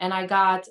And 0.00 0.12
I 0.12 0.26
got, 0.26 0.66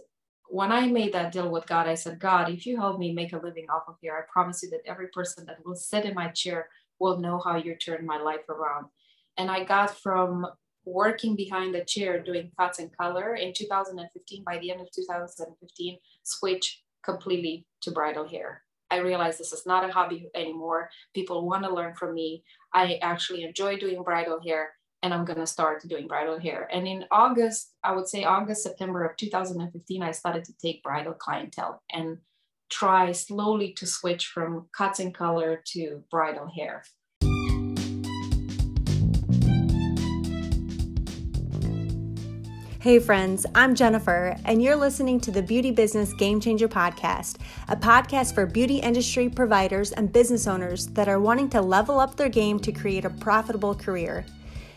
when 0.48 0.72
I 0.72 0.88
made 0.88 1.14
that 1.14 1.32
deal 1.32 1.50
with 1.50 1.68
God, 1.68 1.88
I 1.88 1.96
said, 1.96 2.20
God, 2.20 2.50
if 2.50 2.66
you 2.66 2.78
help 2.78 3.00
me 3.00 3.14
make 3.14 3.34
a 3.34 3.40
living 3.40 3.68
off 3.70 3.84
of 3.88 3.96
here, 4.02 4.16
I 4.16 4.32
promise 4.32 4.62
you 4.64 4.70
that 4.72 4.86
every 4.86 5.08
person 5.08 5.46
that 5.48 5.66
will 5.66 5.76
sit 5.76 6.06
in 6.06 6.14
my 6.14 6.30
chair 6.30 6.70
will 7.00 7.20
know 7.20 7.42
how 7.44 7.58
you 7.58 7.76
turned 7.76 8.06
my 8.06 8.18
life 8.18 8.48
around. 8.50 8.88
And 9.38 9.50
I 9.50 9.64
got 9.64 9.98
from 9.98 10.46
working 10.86 11.36
behind 11.36 11.74
the 11.74 11.84
chair 11.84 12.22
doing 12.22 12.52
cuts 12.60 12.80
and 12.80 12.96
color 12.96 13.36
in 13.36 13.54
2015, 13.54 14.44
by 14.44 14.60
the 14.60 14.72
end 14.72 14.82
of 14.82 14.92
2015, 14.92 15.98
switch 16.24 16.84
completely 17.04 17.66
to 17.82 17.92
bridal 17.92 18.28
hair. 18.28 18.62
I 18.92 18.98
realized 18.98 19.40
this 19.40 19.52
is 19.52 19.66
not 19.66 19.88
a 19.88 19.92
hobby 19.92 20.30
anymore. 20.36 20.90
People 21.14 21.48
want 21.48 21.64
to 21.64 21.74
learn 21.74 21.96
from 21.96 22.14
me. 22.14 22.44
I 22.72 23.00
actually 23.02 23.44
enjoy 23.44 23.78
doing 23.78 24.04
bridal 24.04 24.40
hair 24.46 24.70
and 25.06 25.14
I'm 25.14 25.24
going 25.24 25.38
to 25.38 25.46
start 25.46 25.88
doing 25.88 26.08
bridal 26.08 26.40
hair. 26.40 26.68
And 26.74 26.88
in 26.88 27.06
August, 27.12 27.76
I 27.84 27.94
would 27.94 28.08
say 28.08 28.24
August, 28.24 28.64
September 28.64 29.04
of 29.04 29.16
2015, 29.18 30.02
I 30.02 30.10
started 30.10 30.44
to 30.46 30.58
take 30.58 30.82
bridal 30.82 31.14
clientele 31.14 31.84
and 31.94 32.18
try 32.72 33.12
slowly 33.12 33.74
to 33.74 33.86
switch 33.86 34.26
from 34.26 34.66
cuts 34.76 35.00
and 35.00 35.14
color 35.14 35.62
to 35.74 36.04
bridal 36.10 36.48
hair. 36.48 36.82
Hey, 42.80 42.98
friends, 42.98 43.46
I'm 43.54 43.76
Jennifer, 43.76 44.36
and 44.44 44.60
you're 44.60 44.76
listening 44.76 45.20
to 45.22 45.32
the 45.32 45.44
Beauty 45.44 45.70
Business 45.70 46.14
Game 46.14 46.40
Changer 46.40 46.68
Podcast, 46.68 47.38
a 47.68 47.76
podcast 47.76 48.34
for 48.34 48.48
beauty 48.48 48.78
industry 48.78 49.30
providers 49.30 49.92
and 49.92 50.12
business 50.12 50.48
owners 50.48 50.88
that 50.88 51.08
are 51.08 51.20
wanting 51.20 51.50
to 51.50 51.62
level 51.62 52.00
up 52.00 52.16
their 52.16 52.30
game 52.30 52.58
to 52.62 52.72
create 52.72 53.06
a 53.06 53.12
profitable 53.12 53.76
career. 53.76 54.26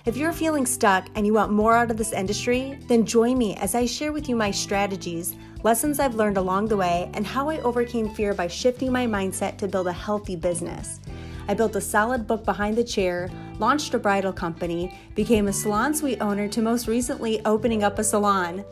If 0.06 0.16
you're 0.16 0.32
feeling 0.32 0.64
stuck 0.64 1.08
and 1.16 1.26
you 1.26 1.34
want 1.34 1.52
more 1.52 1.76
out 1.76 1.90
of 1.90 1.96
this 1.96 2.12
industry, 2.12 2.78
then 2.86 3.04
join 3.04 3.36
me 3.36 3.56
as 3.56 3.74
I 3.74 3.84
share 3.84 4.12
with 4.12 4.28
you 4.28 4.36
my 4.36 4.50
strategies, 4.50 5.34
lessons 5.64 5.98
I've 5.98 6.14
learned 6.14 6.36
along 6.36 6.68
the 6.68 6.76
way, 6.76 7.10
and 7.14 7.26
how 7.26 7.48
I 7.48 7.60
overcame 7.60 8.08
fear 8.08 8.32
by 8.32 8.46
shifting 8.46 8.92
my 8.92 9.06
mindset 9.06 9.58
to 9.58 9.68
build 9.68 9.88
a 9.88 9.92
healthy 9.92 10.36
business. 10.36 11.00
I 11.48 11.54
built 11.54 11.76
a 11.76 11.80
solid 11.80 12.26
book 12.26 12.44
behind 12.44 12.76
the 12.76 12.84
chair, 12.84 13.28
launched 13.58 13.92
a 13.92 13.98
bridal 13.98 14.32
company, 14.32 14.96
became 15.14 15.48
a 15.48 15.52
salon 15.52 15.94
suite 15.94 16.22
owner, 16.22 16.46
to 16.48 16.62
most 16.62 16.86
recently 16.86 17.44
opening 17.44 17.82
up 17.82 17.98
a 17.98 18.04
salon. 18.04 18.64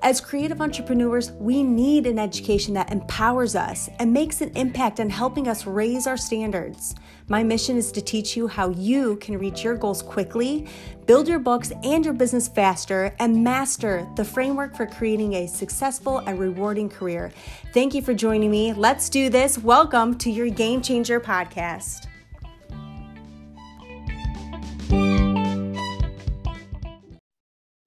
As 0.00 0.20
creative 0.20 0.60
entrepreneurs, 0.60 1.32
we 1.32 1.64
need 1.64 2.06
an 2.06 2.20
education 2.20 2.72
that 2.74 2.92
empowers 2.92 3.56
us 3.56 3.90
and 3.98 4.12
makes 4.12 4.40
an 4.40 4.52
impact 4.54 5.00
on 5.00 5.10
helping 5.10 5.48
us 5.48 5.66
raise 5.66 6.06
our 6.06 6.16
standards. 6.16 6.94
My 7.26 7.42
mission 7.42 7.76
is 7.76 7.90
to 7.92 8.00
teach 8.00 8.36
you 8.36 8.46
how 8.46 8.70
you 8.70 9.16
can 9.16 9.36
reach 9.38 9.64
your 9.64 9.76
goals 9.76 10.00
quickly, 10.00 10.68
build 11.06 11.26
your 11.26 11.40
books 11.40 11.72
and 11.82 12.04
your 12.04 12.14
business 12.14 12.46
faster, 12.46 13.12
and 13.18 13.42
master 13.42 14.08
the 14.14 14.24
framework 14.24 14.76
for 14.76 14.86
creating 14.86 15.34
a 15.34 15.48
successful 15.48 16.18
and 16.18 16.38
rewarding 16.38 16.88
career. 16.88 17.32
Thank 17.74 17.92
you 17.92 18.00
for 18.00 18.14
joining 18.14 18.52
me. 18.52 18.72
Let's 18.72 19.08
do 19.08 19.28
this. 19.28 19.58
Welcome 19.58 20.16
to 20.18 20.30
your 20.30 20.48
Game 20.48 20.80
Changer 20.80 21.18
podcast. 21.18 22.06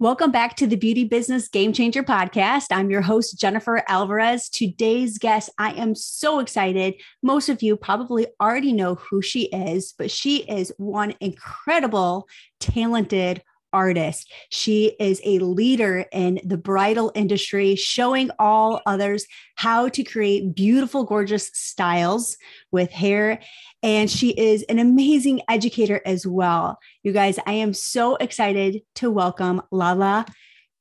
Welcome 0.01 0.31
back 0.31 0.55
to 0.55 0.65
the 0.65 0.77
Beauty 0.77 1.03
Business 1.03 1.47
Game 1.47 1.73
Changer 1.73 2.01
podcast. 2.01 2.65
I'm 2.71 2.89
your 2.89 3.03
host, 3.03 3.37
Jennifer 3.37 3.83
Alvarez. 3.87 4.49
Today's 4.49 5.19
guest, 5.19 5.51
I 5.59 5.73
am 5.73 5.93
so 5.93 6.39
excited. 6.39 6.95
Most 7.21 7.49
of 7.49 7.61
you 7.61 7.77
probably 7.77 8.25
already 8.41 8.73
know 8.73 8.95
who 8.95 9.21
she 9.21 9.43
is, 9.49 9.93
but 9.95 10.09
she 10.09 10.37
is 10.37 10.73
one 10.77 11.13
incredible, 11.19 12.27
talented 12.59 13.43
artist. 13.73 14.31
She 14.49 14.95
is 14.99 15.21
a 15.23 15.39
leader 15.39 16.05
in 16.11 16.39
the 16.43 16.57
bridal 16.57 17.11
industry, 17.15 17.75
showing 17.75 18.29
all 18.39 18.81
others 18.85 19.25
how 19.55 19.89
to 19.89 20.03
create 20.03 20.55
beautiful, 20.55 21.03
gorgeous 21.03 21.49
styles 21.53 22.37
with 22.71 22.91
hair. 22.91 23.39
And 23.83 24.09
she 24.09 24.31
is 24.31 24.63
an 24.63 24.79
amazing 24.79 25.41
educator 25.49 26.01
as 26.05 26.25
well. 26.25 26.79
You 27.03 27.11
guys, 27.11 27.39
I 27.45 27.53
am 27.53 27.73
so 27.73 28.15
excited 28.15 28.81
to 28.95 29.09
welcome 29.09 29.61
Lala 29.71 30.25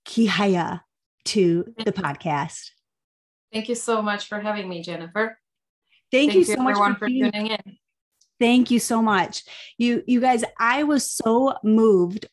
Kihaya 0.06 0.80
to 1.26 1.74
the 1.84 1.92
podcast. 1.92 2.70
Thank 3.52 3.68
you 3.68 3.74
so 3.74 4.00
much 4.00 4.26
for 4.26 4.40
having 4.40 4.68
me, 4.68 4.82
Jennifer. 4.82 5.38
Thank, 6.12 6.32
Thank 6.32 6.34
you 6.34 6.54
so 6.54 6.62
much 6.62 6.76
for, 6.76 6.94
for 6.94 7.06
tuning 7.08 7.48
in. 7.48 7.76
Thank 8.38 8.70
you 8.70 8.78
so 8.78 9.02
much. 9.02 9.44
You 9.76 10.02
you 10.06 10.20
guys, 10.20 10.42
I 10.58 10.82
was 10.84 11.10
so 11.10 11.54
moved 11.62 12.26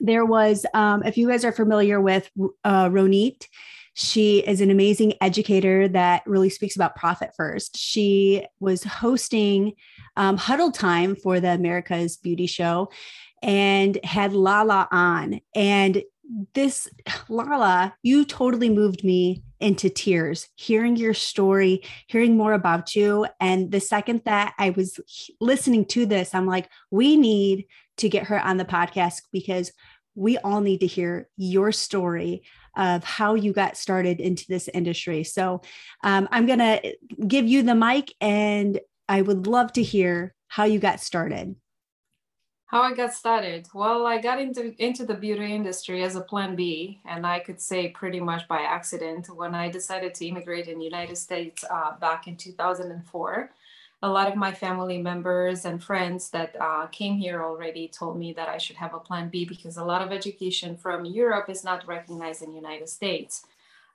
there 0.00 0.24
was, 0.24 0.64
um, 0.74 1.02
if 1.04 1.16
you 1.16 1.28
guys 1.28 1.44
are 1.44 1.52
familiar 1.52 2.00
with 2.00 2.30
uh, 2.64 2.88
Ronit, 2.88 3.46
she 3.94 4.38
is 4.38 4.60
an 4.60 4.70
amazing 4.70 5.14
educator 5.20 5.88
that 5.88 6.22
really 6.24 6.50
speaks 6.50 6.76
about 6.76 6.94
profit 6.94 7.32
first. 7.36 7.76
She 7.76 8.46
was 8.60 8.84
hosting 8.84 9.72
um, 10.16 10.36
Huddle 10.36 10.70
Time 10.70 11.16
for 11.16 11.40
the 11.40 11.50
America's 11.50 12.16
Beauty 12.16 12.46
Show 12.46 12.90
and 13.42 13.98
had 14.04 14.32
Lala 14.34 14.86
on. 14.92 15.40
And 15.54 16.04
this, 16.54 16.88
Lala, 17.28 17.94
you 18.02 18.24
totally 18.24 18.68
moved 18.68 19.02
me 19.02 19.42
into 19.60 19.90
tears 19.90 20.48
hearing 20.54 20.94
your 20.94 21.14
story, 21.14 21.82
hearing 22.06 22.36
more 22.36 22.52
about 22.52 22.94
you. 22.94 23.26
And 23.40 23.72
the 23.72 23.80
second 23.80 24.22
that 24.26 24.54
I 24.58 24.70
was 24.70 25.00
listening 25.40 25.84
to 25.86 26.06
this, 26.06 26.34
I'm 26.34 26.46
like, 26.46 26.68
we 26.92 27.16
need 27.16 27.66
to 27.98 28.08
get 28.08 28.24
her 28.24 28.40
on 28.40 28.56
the 28.56 28.64
podcast 28.64 29.22
because 29.32 29.72
we 30.14 30.36
all 30.38 30.60
need 30.60 30.80
to 30.80 30.86
hear 30.86 31.28
your 31.36 31.70
story 31.70 32.42
of 32.76 33.04
how 33.04 33.34
you 33.34 33.52
got 33.52 33.76
started 33.76 34.20
into 34.20 34.44
this 34.48 34.68
industry. 34.74 35.24
So 35.24 35.62
um, 36.02 36.28
I'm 36.32 36.46
going 36.46 36.58
to 36.58 36.96
give 37.26 37.46
you 37.46 37.62
the 37.62 37.74
mic 37.74 38.12
and 38.20 38.80
I 39.08 39.22
would 39.22 39.46
love 39.46 39.72
to 39.74 39.82
hear 39.82 40.34
how 40.48 40.64
you 40.64 40.78
got 40.78 41.00
started. 41.00 41.56
How 42.66 42.82
I 42.82 42.92
got 42.92 43.14
started? 43.14 43.66
Well, 43.72 44.06
I 44.06 44.18
got 44.18 44.38
into 44.38 44.74
into 44.76 45.06
the 45.06 45.14
beauty 45.14 45.54
industry 45.54 46.02
as 46.02 46.16
a 46.16 46.20
plan 46.20 46.54
B, 46.54 47.00
and 47.06 47.26
I 47.26 47.38
could 47.38 47.62
say 47.62 47.88
pretty 47.88 48.20
much 48.20 48.46
by 48.46 48.60
accident 48.60 49.28
when 49.34 49.54
I 49.54 49.70
decided 49.70 50.12
to 50.16 50.26
immigrate 50.26 50.68
in 50.68 50.78
the 50.78 50.84
United 50.84 51.16
States 51.16 51.64
uh, 51.70 51.96
back 51.98 52.28
in 52.28 52.36
2004 52.36 53.50
a 54.02 54.08
lot 54.08 54.28
of 54.28 54.36
my 54.36 54.52
family 54.52 54.98
members 54.98 55.64
and 55.64 55.82
friends 55.82 56.30
that 56.30 56.54
uh, 56.60 56.86
came 56.86 57.16
here 57.16 57.42
already 57.42 57.88
told 57.88 58.16
me 58.16 58.32
that 58.32 58.48
I 58.48 58.58
should 58.58 58.76
have 58.76 58.94
a 58.94 59.00
plan 59.00 59.28
B 59.28 59.44
because 59.44 59.76
a 59.76 59.84
lot 59.84 60.02
of 60.02 60.12
education 60.12 60.76
from 60.76 61.04
Europe 61.04 61.48
is 61.48 61.64
not 61.64 61.86
recognized 61.86 62.42
in 62.42 62.50
the 62.50 62.56
United 62.56 62.88
States. 62.88 63.44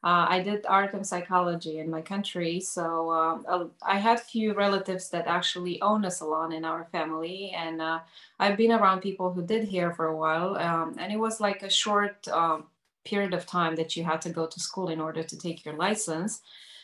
Uh, 0.03 0.25
I 0.27 0.41
did 0.41 0.65
art 0.67 0.93
and 0.93 1.07
psychology 1.07 1.79
in 1.79 1.89
my 1.89 2.01
country, 2.01 2.59
so 2.59 3.09
uh, 3.47 3.67
I 3.87 3.99
had 3.99 4.19
few 4.19 4.53
relatives 4.53 5.09
that 5.11 5.27
actually 5.27 5.81
own 5.81 6.03
a 6.03 6.11
salon 6.11 6.51
in 6.51 6.65
our 6.65 6.83
family, 6.91 7.53
and 7.55 7.81
uh, 7.81 7.99
I've 8.37 8.57
been 8.57 8.73
around 8.73 8.99
people 8.99 9.31
who 9.31 9.41
did 9.41 9.63
here 9.63 9.93
for 9.93 10.07
a 10.07 10.17
while, 10.17 10.57
um, 10.57 10.97
and 10.99 11.13
it 11.13 11.15
was 11.17 11.39
like 11.39 11.63
a 11.63 11.69
short 11.69 12.27
um, 12.27 12.65
period 13.05 13.33
of 13.33 13.45
time 13.45 13.77
that 13.77 13.95
you 13.95 14.03
had 14.03 14.21
to 14.23 14.29
go 14.29 14.45
to 14.45 14.59
school 14.59 14.89
in 14.89 14.99
order 14.99 15.23
to 15.23 15.37
take 15.37 15.63
your 15.63 15.75
license. 15.75 16.41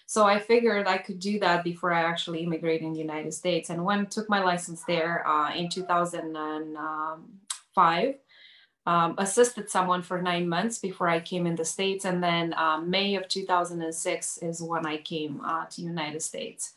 So 0.09 0.25
I 0.25 0.39
figured 0.39 0.87
I 0.87 0.97
could 0.97 1.19
do 1.19 1.37
that 1.37 1.63
before 1.63 1.93
I 1.93 2.01
actually 2.01 2.39
immigrated 2.39 2.87
in 2.87 2.93
the 2.93 2.99
United 2.99 3.31
States. 3.31 3.69
And 3.69 3.85
when 3.85 3.99
I 3.99 4.05
took 4.05 4.27
my 4.27 4.43
license 4.43 4.83
there 4.87 5.23
uh, 5.27 5.53
in 5.53 5.69
2005, 5.69 8.15
um, 8.87 9.15
assisted 9.19 9.69
someone 9.69 10.01
for 10.01 10.19
nine 10.19 10.49
months 10.49 10.79
before 10.79 11.07
I 11.07 11.19
came 11.19 11.45
in 11.45 11.55
the 11.55 11.63
States. 11.63 12.05
And 12.05 12.23
then 12.23 12.55
um, 12.57 12.89
May 12.89 13.13
of 13.17 13.27
2006 13.27 14.39
is 14.39 14.63
when 14.63 14.87
I 14.87 14.97
came 14.97 15.41
uh, 15.45 15.65
to 15.69 15.83
United 15.83 16.23
States. 16.23 16.73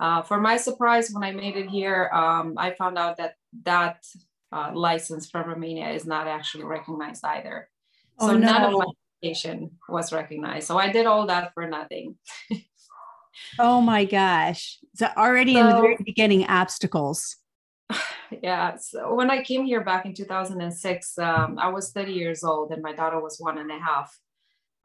Uh, 0.00 0.22
for 0.22 0.40
my 0.40 0.56
surprise, 0.56 1.10
when 1.12 1.24
I 1.24 1.32
made 1.32 1.58
it 1.58 1.68
here, 1.68 2.08
um, 2.10 2.54
I 2.56 2.70
found 2.70 2.96
out 2.96 3.18
that 3.18 3.36
that 3.64 4.06
uh, 4.50 4.70
license 4.72 5.28
from 5.28 5.46
Romania 5.46 5.90
is 5.90 6.06
not 6.06 6.26
actually 6.26 6.64
recognized 6.64 7.22
either. 7.22 7.68
So 8.18 8.30
oh, 8.30 8.32
no. 8.32 8.38
none 8.38 8.62
of 8.62 8.72
my 8.78 8.86
was 9.88 10.12
recognized. 10.12 10.66
So 10.66 10.78
I 10.78 10.90
did 10.90 11.06
all 11.06 11.26
that 11.26 11.52
for 11.54 11.66
nothing. 11.66 12.16
oh 13.58 13.80
my 13.80 14.04
gosh. 14.04 14.78
So 14.94 15.08
already 15.16 15.54
so, 15.54 15.60
in 15.60 15.66
the 15.66 15.80
very 15.80 15.96
beginning, 16.04 16.44
obstacles. 16.46 17.36
Yeah. 18.42 18.76
So 18.76 19.14
when 19.14 19.30
I 19.30 19.42
came 19.42 19.66
here 19.66 19.84
back 19.84 20.06
in 20.06 20.14
2006, 20.14 21.18
um, 21.18 21.58
I 21.58 21.68
was 21.68 21.92
30 21.92 22.12
years 22.14 22.42
old 22.42 22.72
and 22.72 22.82
my 22.82 22.94
daughter 22.94 23.20
was 23.20 23.36
one 23.38 23.58
and 23.58 23.70
a 23.70 23.78
half. 23.78 24.18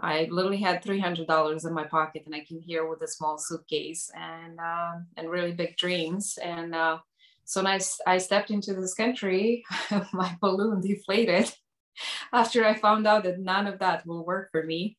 I 0.01 0.27
literally 0.29 0.57
had 0.57 0.83
$300 0.83 1.65
in 1.65 1.73
my 1.73 1.85
pocket 1.85 2.23
and 2.25 2.35
I 2.35 2.41
came 2.41 2.59
here 2.59 2.85
with 2.89 3.01
a 3.03 3.07
small 3.07 3.38
suitcase 3.38 4.12
and, 4.13 4.59
uh, 4.59 4.95
and 5.15 5.29
really 5.29 5.53
big 5.53 5.77
dreams. 5.77 6.38
And 6.44 6.75
uh, 6.75 6.97
so 7.45 7.63
when 7.63 7.71
I, 7.71 7.79
I 8.06 8.17
stepped 8.17 8.51
into 8.51 8.73
this 8.73 8.94
country, 8.94 9.63
my 10.12 10.35
balloon 10.41 10.81
deflated 10.81 11.50
after 12.33 12.65
I 12.65 12.73
found 12.73 13.07
out 13.07 13.23
that 13.23 13.39
none 13.39 13.67
of 13.67 13.79
that 13.79 14.05
will 14.05 14.25
work 14.25 14.49
for 14.51 14.63
me. 14.63 14.97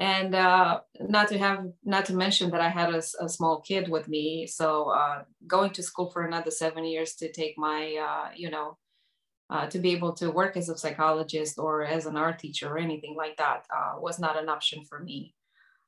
And 0.00 0.32
uh, 0.34 0.80
not 1.00 1.28
to 1.28 1.38
have, 1.38 1.66
not 1.84 2.06
to 2.06 2.14
mention 2.14 2.50
that 2.52 2.60
I 2.60 2.68
had 2.68 2.94
a, 2.94 3.02
a 3.20 3.28
small 3.28 3.60
kid 3.62 3.88
with 3.88 4.06
me. 4.06 4.46
So 4.46 4.90
uh, 4.90 5.24
going 5.46 5.72
to 5.72 5.82
school 5.82 6.10
for 6.10 6.24
another 6.24 6.52
seven 6.52 6.84
years 6.84 7.14
to 7.16 7.32
take 7.32 7.54
my, 7.58 7.96
uh, 7.96 8.30
you 8.36 8.48
know, 8.48 8.78
uh, 9.50 9.66
to 9.66 9.78
be 9.78 9.92
able 9.92 10.12
to 10.12 10.30
work 10.30 10.56
as 10.56 10.68
a 10.68 10.76
psychologist 10.76 11.58
or 11.58 11.82
as 11.82 12.06
an 12.06 12.16
art 12.16 12.38
teacher 12.38 12.68
or 12.68 12.78
anything 12.78 13.16
like 13.16 13.36
that 13.38 13.64
uh, 13.74 13.94
was 13.98 14.20
not 14.20 14.40
an 14.40 14.48
option 14.48 14.84
for 14.84 15.00
me. 15.00 15.34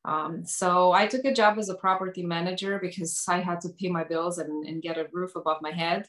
Um, 0.04 0.44
so 0.46 0.92
I 0.92 1.06
took 1.06 1.24
a 1.24 1.34
job 1.34 1.58
as 1.58 1.68
a 1.68 1.74
property 1.74 2.22
manager 2.22 2.78
because 2.80 3.22
I 3.28 3.40
had 3.40 3.60
to 3.62 3.68
pay 3.68 3.88
my 3.88 4.04
bills 4.04 4.38
and, 4.38 4.66
and 4.66 4.82
get 4.82 4.96
a 4.96 5.08
roof 5.12 5.36
above 5.36 5.58
my 5.60 5.72
head. 5.72 6.08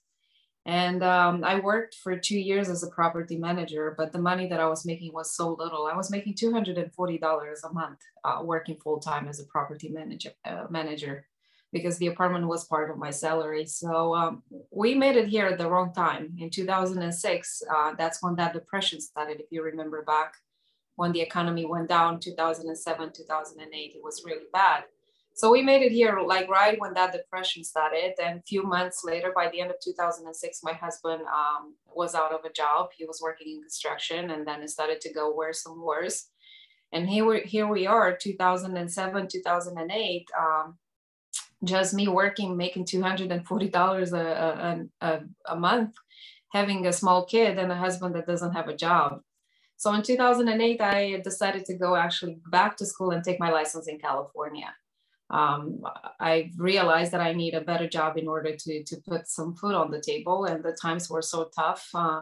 And 0.65 1.03
um, 1.03 1.43
I 1.43 1.59
worked 1.59 1.95
for 1.95 2.15
two 2.15 2.39
years 2.39 2.69
as 2.69 2.83
a 2.83 2.89
property 2.89 3.35
manager, 3.35 3.95
but 3.97 4.11
the 4.11 4.21
money 4.21 4.47
that 4.47 4.59
I 4.59 4.67
was 4.67 4.85
making 4.85 5.11
was 5.11 5.35
so 5.35 5.55
little. 5.57 5.87
I 5.91 5.95
was 5.95 6.11
making 6.11 6.35
$240 6.35 7.57
a 7.63 7.73
month 7.73 7.99
uh, 8.23 8.41
working 8.43 8.77
full 8.77 8.99
time 8.99 9.27
as 9.27 9.39
a 9.39 9.45
property 9.45 9.89
manager, 9.89 10.31
uh, 10.45 10.65
manager 10.69 11.25
because 11.73 11.97
the 11.97 12.07
apartment 12.07 12.47
was 12.47 12.65
part 12.65 12.91
of 12.91 12.97
my 12.97 13.09
salary. 13.09 13.65
So 13.65 14.13
um, 14.13 14.43
we 14.71 14.93
made 14.93 15.15
it 15.15 15.29
here 15.29 15.47
at 15.47 15.57
the 15.57 15.69
wrong 15.69 15.93
time. 15.93 16.35
In 16.37 16.49
2006, 16.49 17.63
uh, 17.73 17.93
that's 17.97 18.21
when 18.21 18.35
that 18.35 18.53
depression 18.53 18.99
started, 18.99 19.39
if 19.39 19.47
you 19.51 19.63
remember 19.63 20.03
back 20.03 20.33
when 20.95 21.11
the 21.11 21.21
economy 21.21 21.65
went 21.65 21.87
down 21.87 22.19
2007, 22.19 23.11
2008, 23.15 23.93
it 23.95 24.03
was 24.03 24.23
really 24.25 24.45
bad. 24.51 24.83
So 25.33 25.49
we 25.51 25.61
made 25.61 25.81
it 25.81 25.91
here 25.91 26.19
like 26.25 26.49
right 26.49 26.79
when 26.79 26.93
that 26.93 27.13
depression 27.13 27.63
started. 27.63 28.13
And 28.23 28.39
a 28.39 28.43
few 28.43 28.63
months 28.63 29.03
later, 29.03 29.31
by 29.33 29.49
the 29.49 29.61
end 29.61 29.71
of 29.71 29.77
2006, 29.83 30.59
my 30.63 30.73
husband 30.73 31.21
um, 31.21 31.75
was 31.87 32.15
out 32.15 32.33
of 32.33 32.43
a 32.45 32.51
job. 32.51 32.89
He 32.95 33.05
was 33.05 33.21
working 33.21 33.55
in 33.55 33.61
construction 33.61 34.31
and 34.31 34.45
then 34.45 34.61
it 34.61 34.69
started 34.69 35.01
to 35.01 35.13
go 35.13 35.33
worse 35.33 35.65
and 35.65 35.81
worse. 35.81 36.27
And 36.93 37.09
here 37.09 37.25
we, 37.25 37.41
here 37.41 37.67
we 37.67 37.87
are, 37.87 38.17
2007, 38.17 39.29
2008, 39.31 40.27
um, 40.37 40.77
just 41.63 41.93
me 41.93 42.09
working, 42.09 42.57
making 42.57 42.85
$240 42.85 44.13
a, 44.13 44.17
a, 44.17 45.07
a, 45.07 45.19
a 45.47 45.55
month, 45.55 45.95
having 46.51 46.85
a 46.85 46.91
small 46.91 47.25
kid 47.25 47.57
and 47.57 47.71
a 47.71 47.75
husband 47.75 48.15
that 48.15 48.27
doesn't 48.27 48.51
have 48.51 48.67
a 48.67 48.75
job. 48.75 49.21
So 49.77 49.93
in 49.93 50.01
2008, 50.01 50.81
I 50.81 51.21
decided 51.23 51.63
to 51.65 51.77
go 51.77 51.95
actually 51.95 52.39
back 52.51 52.75
to 52.77 52.85
school 52.85 53.11
and 53.11 53.23
take 53.23 53.39
my 53.39 53.51
license 53.51 53.87
in 53.87 53.97
California 53.97 54.73
um, 55.31 55.81
I 56.19 56.51
realized 56.57 57.13
that 57.13 57.21
I 57.21 57.33
need 57.33 57.53
a 57.53 57.61
better 57.61 57.87
job 57.87 58.17
in 58.17 58.27
order 58.27 58.55
to, 58.55 58.83
to 58.83 58.97
put 59.07 59.27
some 59.27 59.55
food 59.55 59.73
on 59.73 59.89
the 59.89 60.01
table. 60.01 60.45
And 60.45 60.63
the 60.63 60.77
times 60.79 61.09
were 61.09 61.21
so 61.21 61.49
tough. 61.55 61.89
Uh, 61.93 62.21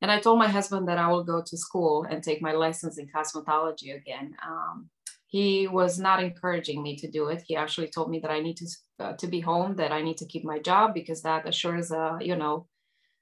and 0.00 0.10
I 0.10 0.20
told 0.20 0.38
my 0.38 0.48
husband 0.48 0.88
that 0.88 0.98
I 0.98 1.08
will 1.08 1.24
go 1.24 1.42
to 1.44 1.56
school 1.56 2.06
and 2.08 2.22
take 2.22 2.40
my 2.40 2.52
license 2.52 2.98
in 2.98 3.08
cosmetology 3.08 3.96
again. 3.96 4.36
Um, 4.46 4.88
he 5.26 5.66
was 5.66 5.98
not 5.98 6.22
encouraging 6.22 6.80
me 6.80 6.94
to 6.96 7.10
do 7.10 7.28
it. 7.28 7.42
He 7.44 7.56
actually 7.56 7.88
told 7.88 8.08
me 8.08 8.20
that 8.20 8.30
I 8.30 8.38
need 8.38 8.56
to, 8.58 8.66
uh, 9.00 9.12
to 9.14 9.26
be 9.26 9.40
home, 9.40 9.74
that 9.76 9.90
I 9.90 10.00
need 10.00 10.18
to 10.18 10.26
keep 10.26 10.44
my 10.44 10.60
job 10.60 10.94
because 10.94 11.22
that 11.22 11.48
assures, 11.48 11.90
a, 11.90 12.18
you 12.20 12.36
know, 12.36 12.68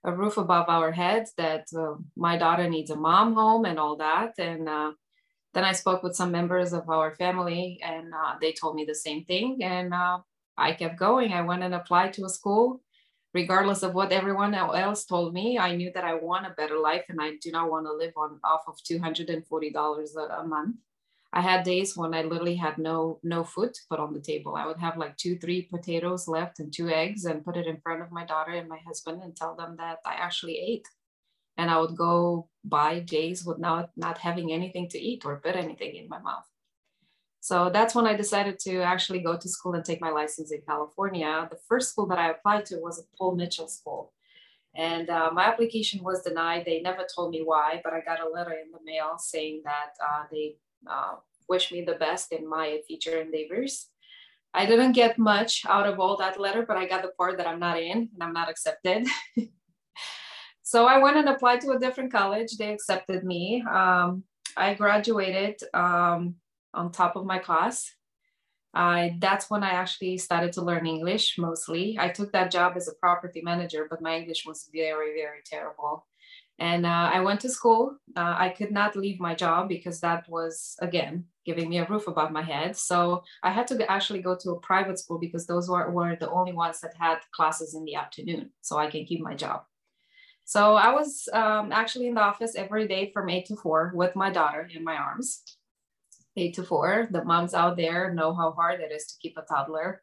a 0.05 0.13
roof 0.13 0.37
above 0.37 0.69
our 0.69 0.93
heads, 0.93 1.33
that 1.39 1.69
uh, 1.75 1.95
my 2.17 2.37
daughter 2.37 2.69
needs 2.69 2.91
a 2.91 2.97
mom 2.97 3.35
home 3.35 3.65
and 3.65 3.79
all 3.79 3.97
that. 3.97 4.33
And 4.39 4.69
uh, 4.69 4.93
then 5.55 5.65
I 5.65 5.73
spoke 5.73 6.03
with 6.03 6.17
some 6.17 6.33
members 6.33 6.73
of 6.73 6.89
our 6.89 7.15
family, 7.15 7.79
and 7.83 8.13
uh, 8.15 8.35
they 8.41 8.53
told 8.53 8.75
me 8.75 8.85
the 8.85 8.95
same 8.95 9.25
thing. 9.25 9.63
And 9.63 9.93
uh, 9.93 10.19
I 10.57 10.73
kept 10.73 10.99
going. 10.99 11.33
I 11.33 11.43
went 11.43 11.63
and 11.63 11.75
applied 11.75 12.13
to 12.15 12.25
a 12.25 12.29
school, 12.29 12.83
regardless 13.35 13.83
of 13.83 13.95
what 13.95 14.13
everyone 14.13 14.55
else 14.55 15.05
told 15.05 15.35
me. 15.35 15.59
I 15.59 15.77
knew 15.77 15.91
that 15.95 16.05
I 16.05 16.15
want 16.15 16.47
a 16.47 16.51
better 16.51 16.79
life, 16.79 17.05
and 17.09 17.21
I 17.21 17.33
do 17.43 17.51
not 17.51 17.71
want 17.71 17.87
to 17.87 17.93
live 17.93 18.15
on 18.17 18.41
off 18.45 18.63
of 18.67 18.83
two 18.83 18.99
hundred 18.99 19.29
and 19.31 19.47
forty 19.47 19.71
dollars 19.71 20.17
a 20.17 20.45
month. 20.45 20.77
I 21.35 21.41
had 21.41 21.65
days 21.65 21.97
when 21.97 22.13
I 22.13 22.23
literally 22.23 22.57
had 22.57 22.77
no 22.77 23.19
no 23.23 23.43
food 23.43 23.73
put 23.89 24.01
on 24.01 24.13
the 24.13 24.21
table. 24.21 24.55
I 24.55 24.67
would 24.67 24.79
have 24.79 24.99
like 24.99 25.17
two, 25.17 25.39
three 25.39 25.63
potatoes 25.63 26.29
left 26.29 26.61
and 26.61 26.73
two 26.73 26.89
eggs, 26.89 27.25
and 27.25 27.45
put 27.45 27.57
it 27.57 27.67
in 27.67 27.81
front 27.81 28.03
of 28.03 28.13
my 28.13 28.25
daughter 28.25 28.53
and 28.53 28.69
my 28.69 28.81
husband, 28.87 29.23
and 29.23 29.35
tell 29.35 29.55
them 29.57 29.77
that 29.79 29.99
I 30.05 30.15
actually 30.15 30.59
ate 30.59 30.87
and 31.63 31.71
I 31.71 31.79
would 31.79 31.97
go 31.97 32.49
by 32.65 32.99
days 32.99 33.45
with 33.47 33.59
not, 33.61 33.91
having 34.19 34.53
anything 34.53 34.89
to 34.89 34.99
eat 34.99 35.25
or 35.25 35.37
put 35.37 35.55
anything 35.55 35.95
in 35.95 36.09
my 36.09 36.19
mouth. 36.19 36.49
So 37.39 37.71
that's 37.73 37.95
when 37.95 38.07
I 38.07 38.15
decided 38.17 38.59
to 38.67 38.83
actually 38.83 39.21
go 39.21 39.37
to 39.37 39.49
school 39.49 39.75
and 39.75 39.85
take 39.85 40.01
my 40.01 40.11
license 40.11 40.51
in 40.51 40.61
California. 40.67 41.47
The 41.51 41.61
first 41.69 41.91
school 41.91 42.07
that 42.09 42.19
I 42.19 42.31
applied 42.31 42.67
to 42.67 42.77
was 42.79 42.99
a 42.99 43.17
Paul 43.17 43.37
Mitchell 43.37 43.69
school. 43.69 44.13
And 44.75 45.09
uh, 45.09 45.31
my 45.33 45.45
application 45.45 46.03
was 46.03 46.23
denied. 46.23 46.65
They 46.65 46.81
never 46.81 47.05
told 47.15 47.31
me 47.31 47.43
why, 47.45 47.81
but 47.85 47.93
I 47.93 48.01
got 48.01 48.21
a 48.21 48.29
letter 48.29 48.55
in 48.63 48.73
the 48.73 48.83
mail 48.85 49.19
saying 49.19 49.63
that 49.65 49.93
uh, 50.05 50.25
they 50.33 50.57
uh, 50.89 51.15
wish 51.49 51.71
me 51.71 51.83
the 51.83 51.95
best 52.07 52.33
in 52.33 52.49
my 52.49 52.81
future 52.89 53.21
endeavors. 53.21 53.89
I 54.53 54.67
didn't 54.67 54.93
get 54.93 55.17
much 55.17 55.65
out 55.69 55.87
of 55.87 56.01
all 56.01 56.17
that 56.17 56.41
letter, 56.41 56.65
but 56.67 56.77
I 56.77 56.87
got 56.87 57.03
the 57.03 57.13
part 57.19 57.39
that 57.39 57.47
I'm 57.47 57.61
not 57.61 57.81
in 57.81 58.09
and 58.13 58.21
I'm 58.21 58.33
not 58.33 58.51
accepted. 58.51 59.07
So 60.73 60.87
I 60.87 60.97
went 60.97 61.19
and 61.19 61.29
applied 61.29 61.61
to 61.61 61.73
a 61.73 61.79
different 61.79 62.11
college. 62.11 62.57
They 62.57 62.73
accepted 62.73 63.25
me. 63.25 63.63
Um, 63.71 64.25
I 64.57 64.73
graduated 64.73 65.63
um, 65.75 66.37
on 66.73 66.91
top 66.91 67.15
of 67.15 67.27
my 67.27 67.39
class. 67.39 67.93
I, 68.73 69.19
that's 69.19 69.51
when 69.51 69.63
I 69.63 69.73
actually 69.73 70.17
started 70.17 70.51
to 70.55 70.63
learn 70.63 70.87
English 70.87 71.37
mostly. 71.37 71.99
I 72.01 72.09
took 72.09 72.33
that 72.33 72.51
job 72.51 72.73
as 72.77 72.89
a 72.89 72.95
property 72.95 73.43
manager, 73.43 73.87
but 73.91 74.01
my 74.01 74.17
English 74.17 74.47
was 74.47 74.71
very, 74.73 75.13
very 75.15 75.43
terrible. 75.45 76.07
And 76.59 76.87
uh, 76.87 77.11
I 77.17 77.21
went 77.21 77.41
to 77.41 77.51
school. 77.51 77.99
Uh, 78.17 78.35
I 78.39 78.49
could 78.49 78.73
not 78.73 78.97
leave 78.97 79.21
my 79.21 79.35
job 79.35 79.69
because 79.69 80.01
that 80.01 80.27
was, 80.27 80.75
again, 80.81 81.27
giving 81.45 81.69
me 81.69 81.81
a 81.81 81.87
roof 81.87 82.09
above 82.09 82.31
my 82.31 82.41
head. 82.41 82.79
So 82.79 83.25
I 83.43 83.51
had 83.51 83.67
to 83.67 83.91
actually 83.91 84.23
go 84.23 84.39
to 84.41 84.53
a 84.53 84.61
private 84.61 84.99
school 84.99 85.19
because 85.19 85.47
those 85.47 85.69
were, 85.69 85.91
were 85.91 86.17
the 86.17 86.31
only 86.31 86.55
ones 86.55 86.81
that 86.81 86.95
had 86.99 87.19
classes 87.37 87.75
in 87.75 87.85
the 87.85 87.97
afternoon. 87.97 88.53
So 88.63 88.79
I 88.79 88.87
can 88.91 89.05
keep 89.05 89.21
my 89.21 89.35
job. 89.35 89.65
So 90.45 90.75
I 90.75 90.93
was 90.93 91.29
um, 91.33 91.73
actually 91.73 92.09
in 92.09 92.15
the 92.15 92.21
office 92.21 92.55
every 92.55 92.87
day 92.89 93.11
from 93.13 93.31
eight 93.31 93.47
to 93.47 93.57
four 93.57 93.93
with 93.95 94.17
my 94.17 94.31
daughter 94.31 94.69
in 94.73 94.85
my 94.85 94.97
arms. 94.97 95.43
Eight 96.37 96.55
to 96.55 96.65
four. 96.65 97.09
The 97.11 97.25
moms 97.25 97.55
out 97.55 97.77
there 97.77 98.13
know 98.13 98.35
how 98.35 98.53
hard 98.53 98.81
it 98.81 98.93
is 98.93 99.07
to 99.07 99.15
keep 99.21 99.37
a 99.37 99.43
toddler 99.43 100.03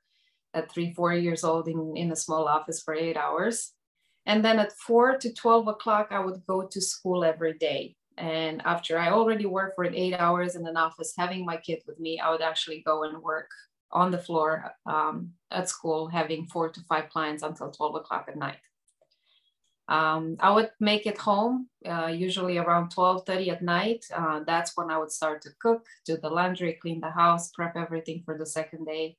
at 0.53 0.71
three, 0.71 0.93
four 0.93 1.13
years 1.13 1.43
old 1.43 1.67
in, 1.67 1.95
in 1.95 2.11
a 2.11 2.15
small 2.15 2.47
office 2.47 2.81
for 2.81 2.93
eight 2.93 3.17
hours. 3.17 3.73
And 4.25 4.43
then 4.43 4.59
at 4.59 4.73
four 4.73 5.17
to 5.17 5.33
12 5.33 5.67
o'clock, 5.67 6.09
I 6.11 6.19
would 6.19 6.45
go 6.47 6.63
to 6.63 6.81
school 6.81 7.23
every 7.23 7.53
day. 7.53 7.95
And 8.17 8.61
after 8.65 8.97
I 8.97 9.09
already 9.09 9.45
worked 9.45 9.75
for 9.75 9.85
eight 9.85 10.13
hours 10.13 10.55
in 10.55 10.67
an 10.67 10.77
office, 10.77 11.13
having 11.17 11.45
my 11.45 11.57
kid 11.57 11.81
with 11.87 11.99
me, 11.99 12.19
I 12.19 12.29
would 12.29 12.41
actually 12.41 12.83
go 12.85 13.03
and 13.03 13.23
work 13.23 13.49
on 13.91 14.11
the 14.11 14.19
floor 14.19 14.71
um, 14.85 15.31
at 15.51 15.69
school, 15.69 16.07
having 16.07 16.45
four 16.47 16.69
to 16.69 16.81
five 16.81 17.09
clients 17.09 17.43
until 17.43 17.71
12 17.71 17.95
o'clock 17.95 18.25
at 18.27 18.37
night. 18.37 18.57
Um, 19.89 20.37
I 20.39 20.51
would 20.51 20.69
make 20.79 21.07
it 21.07 21.17
home, 21.17 21.67
uh, 21.83 22.07
usually 22.07 22.59
around 22.59 22.93
12.30 22.93 23.51
at 23.51 23.63
night. 23.63 24.05
Uh, 24.13 24.41
that's 24.45 24.77
when 24.77 24.91
I 24.91 24.99
would 24.99 25.11
start 25.11 25.41
to 25.41 25.49
cook, 25.59 25.83
do 26.05 26.15
the 26.15 26.29
laundry, 26.29 26.77
clean 26.79 27.01
the 27.01 27.09
house, 27.09 27.49
prep 27.49 27.75
everything 27.75 28.21
for 28.23 28.37
the 28.37 28.45
second 28.45 28.85
day. 28.85 29.17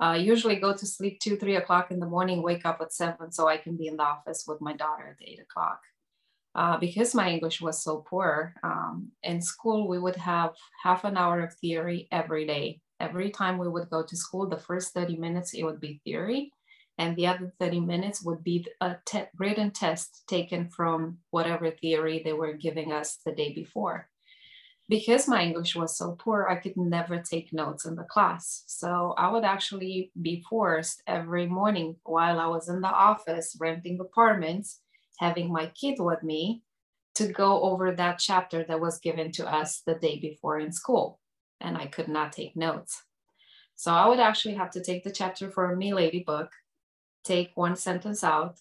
Uh, 0.00 0.12
usually 0.12 0.54
go 0.54 0.72
to 0.72 0.86
sleep 0.86 1.18
two, 1.18 1.36
three 1.36 1.56
o'clock 1.56 1.90
in 1.90 1.98
the 1.98 2.06
morning, 2.06 2.44
wake 2.44 2.64
up 2.64 2.78
at 2.80 2.92
seven 2.92 3.32
so 3.32 3.48
I 3.48 3.56
can 3.56 3.76
be 3.76 3.88
in 3.88 3.96
the 3.96 4.04
office 4.04 4.44
with 4.46 4.60
my 4.60 4.72
daughter 4.72 5.16
at 5.18 5.28
eight 5.28 5.40
o'clock. 5.40 5.80
Uh, 6.54 6.78
because 6.78 7.12
my 7.12 7.28
English 7.30 7.60
was 7.60 7.82
so 7.82 8.04
poor, 8.08 8.54
um, 8.62 9.10
in 9.24 9.42
school 9.42 9.88
we 9.88 9.98
would 9.98 10.16
have 10.16 10.54
half 10.84 11.02
an 11.02 11.16
hour 11.16 11.40
of 11.40 11.54
theory 11.54 12.06
every 12.12 12.46
day. 12.46 12.80
Every 13.00 13.30
time 13.30 13.58
we 13.58 13.68
would 13.68 13.90
go 13.90 14.04
to 14.04 14.16
school, 14.16 14.48
the 14.48 14.58
first 14.58 14.94
30 14.94 15.16
minutes, 15.16 15.54
it 15.54 15.64
would 15.64 15.80
be 15.80 16.00
theory 16.04 16.52
and 16.98 17.14
the 17.14 17.28
other 17.28 17.52
30 17.60 17.80
minutes 17.80 18.22
would 18.22 18.42
be 18.42 18.66
a 18.80 18.96
te- 19.06 19.30
written 19.38 19.70
test 19.70 20.24
taken 20.26 20.68
from 20.68 21.18
whatever 21.30 21.70
theory 21.70 22.20
they 22.22 22.32
were 22.32 22.52
giving 22.52 22.92
us 22.92 23.18
the 23.24 23.32
day 23.32 23.54
before. 23.54 24.08
Because 24.88 25.28
my 25.28 25.42
English 25.42 25.76
was 25.76 25.96
so 25.96 26.16
poor, 26.18 26.48
I 26.48 26.56
could 26.56 26.76
never 26.76 27.18
take 27.18 27.52
notes 27.52 27.84
in 27.84 27.94
the 27.94 28.04
class. 28.04 28.64
So 28.66 29.14
I 29.16 29.30
would 29.30 29.44
actually 29.44 30.10
be 30.20 30.44
forced 30.48 31.02
every 31.06 31.46
morning 31.46 31.96
while 32.04 32.40
I 32.40 32.46
was 32.46 32.68
in 32.68 32.80
the 32.80 32.88
office 32.88 33.56
renting 33.60 34.00
apartments, 34.00 34.80
having 35.18 35.52
my 35.52 35.66
kid 35.66 35.96
with 35.98 36.22
me 36.22 36.62
to 37.16 37.28
go 37.28 37.62
over 37.62 37.92
that 37.92 38.18
chapter 38.18 38.64
that 38.64 38.80
was 38.80 38.98
given 38.98 39.30
to 39.32 39.46
us 39.46 39.82
the 39.86 39.94
day 39.94 40.18
before 40.18 40.58
in 40.58 40.72
school. 40.72 41.20
And 41.60 41.76
I 41.76 41.86
could 41.86 42.08
not 42.08 42.32
take 42.32 42.56
notes. 42.56 43.02
So 43.76 43.92
I 43.92 44.08
would 44.08 44.20
actually 44.20 44.54
have 44.54 44.70
to 44.70 44.82
take 44.82 45.04
the 45.04 45.12
chapter 45.12 45.50
for 45.50 45.70
a 45.70 45.76
Milady 45.76 46.24
book, 46.26 46.50
take 47.28 47.50
one 47.54 47.76
sentence 47.76 48.24
out, 48.24 48.58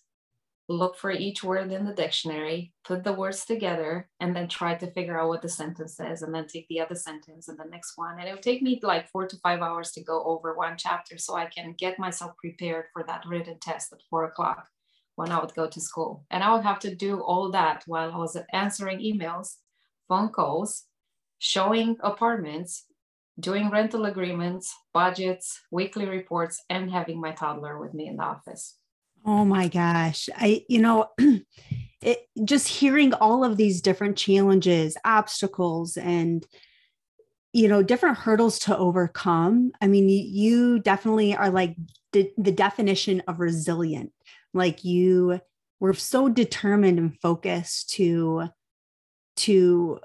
look 0.69 0.97
for 0.97 1.11
each 1.11 1.43
word 1.43 1.71
in 1.71 1.85
the 1.85 1.93
dictionary, 1.93 2.73
put 2.83 3.03
the 3.03 3.13
words 3.13 3.45
together, 3.45 4.09
and 4.19 4.35
then 4.35 4.49
try 4.49 4.75
to 4.75 4.91
figure 4.91 5.17
out 5.19 5.29
what 5.29 5.41
the 5.41 5.49
sentence 5.49 5.95
says, 5.95 6.21
and 6.21 6.33
then 6.35 6.45
take 6.45 6.67
the 6.67 6.81
other 6.81 6.95
sentence 6.95 7.47
and 7.47 7.57
the 7.57 7.71
next 7.71 7.93
one. 7.95 8.19
And 8.19 8.27
it 8.27 8.33
would 8.33 8.43
take 8.43 8.61
me 8.61 8.79
like 8.83 9.09
four 9.09 9.25
to 9.27 9.37
five 9.37 9.61
hours 9.61 9.91
to 9.91 10.03
go 10.03 10.23
over 10.23 10.55
one 10.55 10.75
chapter 10.77 11.17
so 11.17 11.35
I 11.35 11.45
can 11.45 11.73
get 11.77 11.97
myself 11.97 12.33
prepared 12.37 12.85
for 12.91 13.03
that 13.03 13.23
written 13.25 13.57
test 13.59 13.93
at 13.93 14.01
four 14.09 14.25
o'clock 14.25 14.67
when 15.15 15.31
I 15.31 15.39
would 15.39 15.55
go 15.55 15.67
to 15.67 15.81
school. 15.81 16.25
And 16.29 16.43
I 16.43 16.53
would 16.53 16.63
have 16.63 16.79
to 16.79 16.93
do 16.93 17.21
all 17.21 17.49
that 17.51 17.83
while 17.87 18.11
I 18.11 18.17
was 18.17 18.37
answering 18.51 18.99
emails, 18.99 19.55
phone 20.09 20.29
calls, 20.29 20.83
showing 21.39 21.97
apartments, 22.01 22.86
doing 23.39 23.69
rental 23.69 24.05
agreements, 24.05 24.73
budgets, 24.93 25.61
weekly 25.71 26.07
reports, 26.07 26.63
and 26.69 26.91
having 26.91 27.21
my 27.21 27.31
toddler 27.31 27.79
with 27.79 27.93
me 27.93 28.07
in 28.07 28.17
the 28.17 28.23
office. 28.23 28.75
Oh 29.25 29.45
my 29.45 29.67
gosh. 29.67 30.29
I, 30.35 30.63
you 30.67 30.79
know, 30.79 31.09
it 32.01 32.19
just 32.43 32.67
hearing 32.67 33.13
all 33.13 33.43
of 33.43 33.57
these 33.57 33.81
different 33.81 34.17
challenges, 34.17 34.97
obstacles, 35.03 35.97
and 35.97 36.45
you 37.53 37.67
know 37.67 37.81
different 37.81 38.17
hurdles 38.17 38.59
to 38.59 38.77
overcome 38.77 39.71
i 39.81 39.87
mean 39.87 40.09
you 40.09 40.79
definitely 40.79 41.35
are 41.35 41.49
like 41.49 41.75
the, 42.11 42.29
the 42.37 42.51
definition 42.51 43.23
of 43.27 43.39
resilient 43.39 44.11
like 44.53 44.83
you 44.83 45.39
were 45.79 45.93
so 45.93 46.29
determined 46.29 46.99
and 46.99 47.19
focused 47.19 47.89
to 47.89 48.47
to 49.37 49.99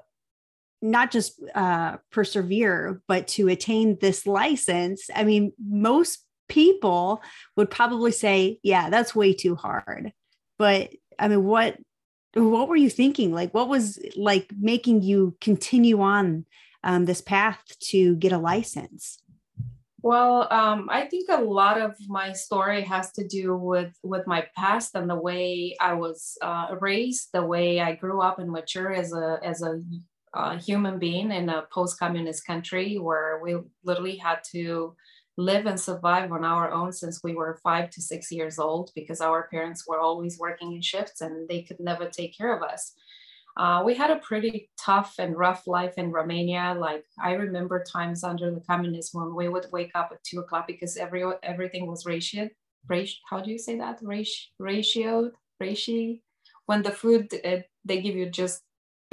not 0.83 1.09
just 1.09 1.41
uh, 1.55 1.97
persevere 2.11 3.01
but 3.07 3.27
to 3.27 3.47
attain 3.47 3.97
this 4.01 4.27
license 4.27 5.09
i 5.15 5.23
mean 5.23 5.51
most 5.65 6.23
people 6.53 7.21
would 7.55 7.69
probably 7.69 8.11
say 8.11 8.59
yeah 8.63 8.89
that's 8.89 9.15
way 9.15 9.33
too 9.33 9.55
hard. 9.55 10.13
But 10.57 10.91
i 11.19 11.27
mean 11.27 11.43
what 11.43 11.77
what 12.35 12.67
were 12.67 12.75
you 12.75 12.89
thinking? 12.89 13.33
Like 13.33 13.53
what 13.53 13.69
was 13.69 13.99
like 14.15 14.51
making 14.59 15.01
you 15.03 15.35
continue 15.39 16.01
on 16.01 16.45
um, 16.83 17.05
this 17.05 17.21
path 17.21 17.61
to 17.91 18.15
get 18.15 18.31
a 18.31 18.37
license? 18.37 19.19
Well 20.01 20.51
um, 20.51 20.89
i 20.91 21.05
think 21.05 21.29
a 21.29 21.41
lot 21.41 21.79
of 21.79 21.95
my 22.07 22.33
story 22.33 22.81
has 22.81 23.11
to 23.13 23.25
do 23.25 23.55
with 23.55 23.93
with 24.03 24.27
my 24.27 24.45
past 24.55 24.95
and 24.95 25.09
the 25.09 25.15
way 25.15 25.77
i 25.79 25.93
was 25.93 26.37
uh, 26.41 26.75
raised 26.79 27.29
the 27.31 27.45
way 27.45 27.79
i 27.79 27.95
grew 27.95 28.21
up 28.21 28.37
and 28.37 28.51
mature 28.51 28.91
as 28.91 29.13
a 29.13 29.39
as 29.43 29.61
a 29.61 29.79
uh, 30.33 30.57
human 30.57 30.99
being 30.99 31.31
in 31.31 31.49
a 31.49 31.63
post-communist 31.71 32.45
country 32.45 32.97
where 32.97 33.39
we 33.43 33.57
literally 33.83 34.17
had 34.17 34.39
to 34.51 34.95
live 35.37 35.65
and 35.65 35.79
survive 35.79 36.31
on 36.31 36.43
our 36.43 36.71
own 36.71 36.91
since 36.91 37.21
we 37.23 37.33
were 37.33 37.59
five 37.63 37.89
to 37.89 38.01
six 38.01 38.31
years 38.31 38.59
old 38.59 38.91
because 38.95 39.21
our 39.21 39.47
parents 39.49 39.87
were 39.87 39.99
always 39.99 40.37
working 40.37 40.73
in 40.73 40.81
shifts 40.81 41.21
and 41.21 41.47
they 41.47 41.61
could 41.63 41.79
never 41.79 42.07
take 42.07 42.37
care 42.37 42.55
of 42.55 42.61
us. 42.61 42.93
Uh, 43.55 43.83
we 43.85 43.93
had 43.93 44.09
a 44.09 44.17
pretty 44.17 44.69
tough 44.79 45.15
and 45.19 45.37
rough 45.37 45.67
life 45.67 45.93
in 45.97 46.11
Romania. 46.11 46.75
Like 46.77 47.05
I 47.21 47.33
remember 47.33 47.83
times 47.83 48.23
under 48.23 48.51
the 48.51 48.61
communism 48.61 49.21
when 49.21 49.35
we 49.35 49.47
would 49.47 49.67
wake 49.71 49.91
up 49.93 50.09
at 50.11 50.23
two 50.23 50.39
o'clock 50.39 50.65
because 50.67 50.97
every 50.97 51.23
everything 51.43 51.85
was 51.85 52.05
ratioed. 52.05 52.49
Ratio, 52.87 53.19
how 53.29 53.39
do 53.39 53.51
you 53.51 53.59
say 53.59 53.77
that? 53.77 53.99
Ratio, 54.01 54.49
ratioed, 54.59 55.31
ratio. 55.59 56.17
When 56.65 56.81
the 56.81 56.91
food 56.91 57.31
uh, 57.45 57.57
they 57.85 58.01
give 58.01 58.15
you 58.15 58.29
just 58.29 58.61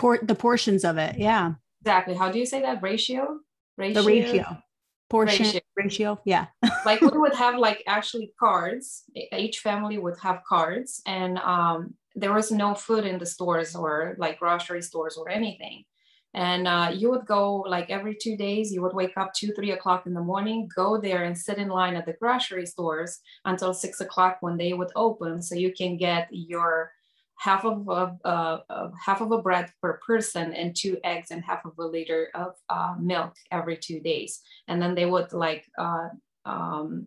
Por- 0.01 0.21
the 0.23 0.35
portions 0.35 0.85
of 0.85 0.99
it, 0.99 1.19
yeah. 1.19 1.53
Exactly. 1.83 2.15
How 2.15 2.31
do 2.31 2.39
you 2.39 2.47
say 2.47 2.61
that? 2.63 2.83
Ratio. 2.83 3.41
Ratio. 3.77 4.03
The 4.03 4.09
ratio 4.09 4.63
portion 5.11 5.45
ratio, 5.45 5.61
ratio. 5.77 6.21
yeah 6.25 6.47
like 6.87 7.01
we 7.01 7.09
would 7.09 7.35
have 7.35 7.59
like 7.59 7.83
actually 7.87 8.33
cards 8.39 9.03
each 9.37 9.59
family 9.59 9.99
would 9.99 10.17
have 10.23 10.41
cards 10.49 11.03
and 11.05 11.37
um, 11.39 11.93
there 12.15 12.33
was 12.33 12.51
no 12.51 12.75
food 12.75 13.05
in 13.05 13.19
the 13.19 13.27
stores 13.27 13.75
or 13.75 14.15
like 14.19 14.39
grocery 14.39 14.81
stores 14.81 15.17
or 15.17 15.29
anything 15.29 15.85
and 16.33 16.69
uh, 16.69 16.93
you 16.95 17.11
would 17.11 17.27
go 17.27 17.57
like 17.57 17.91
every 17.91 18.15
two 18.15 18.37
days 18.37 18.73
you 18.73 18.81
would 18.81 18.95
wake 18.95 19.17
up 19.17 19.35
two 19.35 19.53
three 19.53 19.73
o'clock 19.73 20.07
in 20.07 20.15
the 20.15 20.21
morning 20.21 20.69
go 20.75 20.99
there 20.99 21.25
and 21.25 21.37
sit 21.37 21.59
in 21.59 21.69
line 21.69 21.97
at 21.97 22.07
the 22.07 22.15
grocery 22.21 22.65
stores 22.65 23.19
until 23.45 23.75
six 23.75 24.01
o'clock 24.01 24.39
when 24.41 24.57
they 24.57 24.73
would 24.73 24.93
open 24.95 25.43
so 25.43 25.57
you 25.57 25.73
can 25.73 25.97
get 25.97 26.29
your 26.31 26.93
half 27.41 27.65
of 27.65 27.89
a 27.89 28.91
half 29.03 29.23
of 29.23 29.33
a 29.33 29.41
bread 29.41 29.73
per 29.81 29.99
person 30.07 30.53
and 30.53 30.77
two 30.77 30.99
eggs 31.05 31.31
and 31.31 31.43
half 31.43 31.65
of 31.65 31.73
a 31.79 31.87
liter 31.87 32.29
of 32.35 32.55
uh, 32.69 32.95
milk 33.01 33.35
every 33.51 33.79
two 33.79 33.99
days. 33.99 34.43
And 34.69 34.81
then 34.81 34.95
they 34.95 35.07
would 35.07 35.33
like 35.33 35.65
uh, 35.79 36.09
um, 36.45 37.07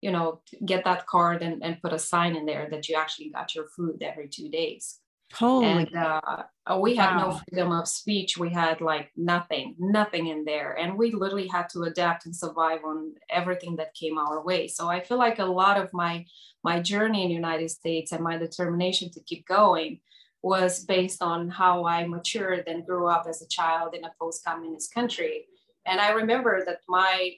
you 0.00 0.10
know 0.10 0.40
get 0.64 0.84
that 0.84 1.06
card 1.06 1.42
and, 1.42 1.62
and 1.62 1.80
put 1.80 1.92
a 1.92 1.98
sign 1.98 2.34
in 2.34 2.44
there 2.44 2.68
that 2.70 2.88
you 2.88 2.96
actually 2.96 3.30
got 3.30 3.54
your 3.54 3.66
food 3.76 4.02
every 4.02 4.28
two 4.28 4.48
days 4.48 4.98
Holy 5.34 5.66
and 5.66 5.94
uh, 5.94 6.20
uh, 6.66 6.78
we 6.80 6.96
had 6.96 7.16
wow. 7.16 7.28
no 7.28 7.40
freedom 7.48 7.72
of 7.72 7.86
speech. 7.86 8.38
We 8.38 8.50
had 8.50 8.80
like 8.80 9.10
nothing, 9.16 9.74
nothing 9.78 10.28
in 10.28 10.44
there. 10.44 10.72
And 10.78 10.96
we 10.96 11.12
literally 11.12 11.46
had 11.46 11.68
to 11.70 11.82
adapt 11.82 12.24
and 12.26 12.34
survive 12.34 12.80
on 12.84 13.14
everything 13.28 13.76
that 13.76 13.94
came 13.94 14.18
our 14.18 14.42
way. 14.42 14.68
So 14.68 14.88
I 14.88 15.00
feel 15.00 15.18
like 15.18 15.38
a 15.38 15.44
lot 15.44 15.78
of 15.78 15.92
my 15.92 16.24
my 16.64 16.80
journey 16.80 17.22
in 17.22 17.28
the 17.28 17.34
United 17.34 17.70
States 17.70 18.12
and 18.12 18.24
my 18.24 18.36
determination 18.36 19.10
to 19.10 19.20
keep 19.20 19.46
going 19.46 20.00
was 20.42 20.84
based 20.84 21.22
on 21.22 21.48
how 21.48 21.86
I 21.86 22.06
matured 22.06 22.64
and 22.66 22.86
grew 22.86 23.08
up 23.08 23.26
as 23.28 23.42
a 23.42 23.48
child 23.48 23.94
in 23.94 24.04
a 24.04 24.12
post-communist 24.20 24.92
country. 24.94 25.46
And 25.86 26.00
I 26.00 26.10
remember 26.10 26.64
that 26.64 26.80
my 26.88 27.34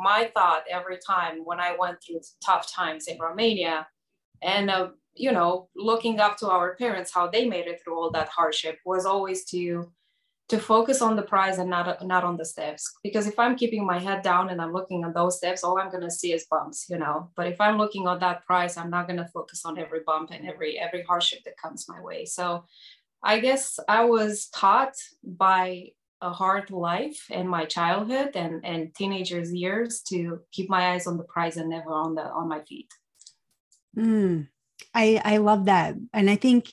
my 0.00 0.30
thought 0.34 0.62
every 0.70 0.98
time 0.98 1.44
when 1.44 1.60
I 1.60 1.76
went 1.78 2.02
through 2.02 2.20
tough 2.44 2.72
times 2.72 3.08
in 3.08 3.18
Romania 3.18 3.86
and 4.42 4.70
uh, 4.70 4.90
you 5.18 5.32
know 5.32 5.68
looking 5.76 6.20
up 6.20 6.36
to 6.36 6.48
our 6.48 6.76
parents 6.76 7.12
how 7.12 7.26
they 7.26 7.46
made 7.46 7.66
it 7.66 7.80
through 7.82 7.98
all 7.98 8.10
that 8.10 8.28
hardship 8.28 8.78
was 8.84 9.04
always 9.04 9.44
to 9.44 9.90
to 10.48 10.58
focus 10.58 11.02
on 11.02 11.14
the 11.14 11.22
prize 11.22 11.58
and 11.58 11.68
not 11.68 12.06
not 12.06 12.24
on 12.24 12.36
the 12.36 12.44
steps. 12.44 12.94
Because 13.02 13.26
if 13.26 13.38
i'm 13.38 13.56
keeping 13.56 13.84
my 13.86 13.98
head 13.98 14.22
down 14.22 14.48
and 14.50 14.60
i'm 14.60 14.72
looking 14.72 15.04
at 15.04 15.14
those 15.14 15.36
steps 15.36 15.62
all 15.62 15.78
i'm 15.78 15.90
going 15.90 16.02
to 16.02 16.10
see 16.10 16.32
is 16.32 16.46
bumps 16.50 16.86
you 16.88 16.98
know? 16.98 17.30
But 17.36 17.48
if 17.48 17.60
i'm 17.60 17.78
looking 17.78 18.06
at 18.06 18.20
that 18.20 18.44
prize 18.46 18.76
i'm 18.76 18.90
not 18.90 19.06
going 19.06 19.18
to 19.18 19.28
focus 19.28 19.62
on 19.64 19.78
every 19.78 20.00
bump 20.06 20.30
and 20.30 20.48
every 20.48 20.78
every 20.78 21.02
hardship 21.02 21.40
that 21.44 21.58
comes 21.58 21.86
my 21.88 22.00
way. 22.00 22.24
So 22.24 22.64
i 23.22 23.38
guess 23.40 23.78
i 23.88 24.04
was 24.04 24.48
taught 24.48 24.94
by 25.22 25.88
a 26.20 26.32
hard 26.32 26.70
life 26.70 27.30
in 27.30 27.46
my 27.46 27.64
childhood 27.64 28.30
and 28.34 28.64
and 28.64 28.94
teenagers 28.94 29.52
years 29.52 30.00
to 30.00 30.40
keep 30.50 30.68
my 30.68 30.92
eyes 30.92 31.06
on 31.06 31.16
the 31.16 31.24
prize 31.24 31.56
and 31.56 31.70
never 31.70 31.92
on 31.92 32.14
the 32.14 32.22
on 32.22 32.48
my 32.48 32.60
feet. 32.62 32.90
Mm, 33.96 34.48
I 34.94 35.20
I 35.24 35.36
love 35.38 35.66
that, 35.66 35.94
and 36.12 36.30
I 36.30 36.36
think 36.36 36.70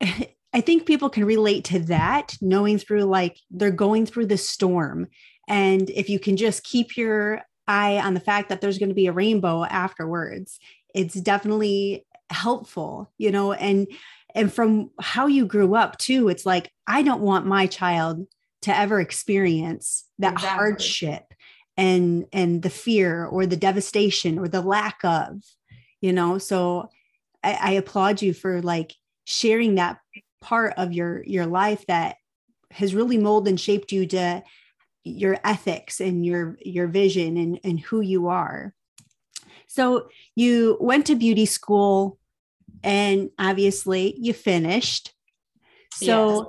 I 0.00 0.60
think 0.60 0.86
people 0.86 1.10
can 1.10 1.24
relate 1.24 1.64
to 1.64 1.80
that, 1.80 2.36
knowing 2.40 2.78
through 2.78 3.04
like 3.04 3.38
they're 3.50 3.70
going 3.70 4.06
through 4.06 4.26
the 4.26 4.38
storm, 4.38 5.08
and 5.48 5.90
if 5.90 6.08
you 6.08 6.18
can 6.18 6.36
just 6.36 6.64
keep 6.64 6.96
your 6.96 7.42
eye 7.66 7.98
on 7.98 8.14
the 8.14 8.20
fact 8.20 8.50
that 8.50 8.60
there's 8.60 8.78
going 8.78 8.90
to 8.90 8.94
be 8.94 9.06
a 9.06 9.12
rainbow 9.12 9.64
afterwards, 9.64 10.58
it's 10.94 11.14
definitely 11.14 12.06
helpful, 12.30 13.10
you 13.18 13.30
know, 13.30 13.52
and 13.52 13.88
and 14.34 14.52
from 14.52 14.90
how 15.00 15.26
you 15.26 15.46
grew 15.46 15.74
up 15.74 15.98
too, 15.98 16.28
it's 16.28 16.46
like 16.46 16.70
I 16.86 17.02
don't 17.02 17.22
want 17.22 17.46
my 17.46 17.66
child 17.66 18.26
to 18.62 18.76
ever 18.76 19.00
experience 19.00 20.04
that 20.18 20.34
exactly. 20.34 20.56
hardship 20.56 21.34
and 21.76 22.26
and 22.32 22.62
the 22.62 22.70
fear 22.70 23.24
or 23.26 23.46
the 23.46 23.56
devastation 23.56 24.38
or 24.38 24.48
the 24.48 24.62
lack 24.62 25.04
of 25.04 25.42
you 26.04 26.12
know? 26.12 26.36
So 26.36 26.90
I, 27.44 27.58
I 27.60 27.70
applaud 27.72 28.22
you 28.22 28.32
for 28.32 28.62
like 28.62 28.94
sharing 29.24 29.76
that 29.76 29.98
part 30.40 30.74
of 30.76 30.92
your 30.92 31.22
your 31.24 31.46
life 31.46 31.84
that 31.86 32.16
has 32.70 32.94
really 32.94 33.18
molded 33.18 33.50
and 33.50 33.60
shaped 33.60 33.92
you 33.92 34.06
to 34.06 34.42
your 35.04 35.38
ethics 35.44 36.00
and 36.00 36.24
your 36.24 36.56
your 36.60 36.86
vision 36.86 37.36
and 37.36 37.60
and 37.62 37.80
who 37.80 38.00
you 38.00 38.28
are. 38.28 38.74
So 39.66 40.08
you 40.34 40.76
went 40.80 41.06
to 41.06 41.16
beauty 41.16 41.46
school 41.46 42.18
and 42.82 43.30
obviously 43.38 44.14
you 44.18 44.32
finished. 44.32 45.12
So 45.92 46.34
yes. 46.34 46.46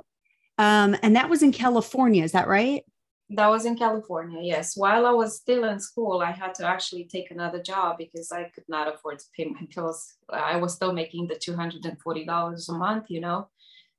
um 0.58 0.96
and 1.02 1.16
that 1.16 1.30
was 1.30 1.42
in 1.42 1.52
california 1.52 2.24
is 2.24 2.32
that 2.32 2.48
right 2.48 2.82
that 3.30 3.48
was 3.48 3.64
in 3.64 3.76
California, 3.76 4.40
yes. 4.40 4.76
While 4.76 5.04
I 5.04 5.10
was 5.10 5.36
still 5.36 5.64
in 5.64 5.80
school, 5.80 6.20
I 6.20 6.30
had 6.30 6.54
to 6.56 6.66
actually 6.66 7.04
take 7.04 7.30
another 7.30 7.60
job 7.60 7.98
because 7.98 8.30
I 8.30 8.44
could 8.54 8.68
not 8.68 8.92
afford 8.92 9.18
to 9.18 9.24
pay 9.36 9.46
my 9.46 9.66
bills. 9.74 10.14
I 10.30 10.56
was 10.56 10.74
still 10.74 10.92
making 10.92 11.26
the 11.26 11.34
$240 11.34 12.68
a 12.68 12.72
month, 12.72 13.06
you 13.08 13.20
know. 13.20 13.48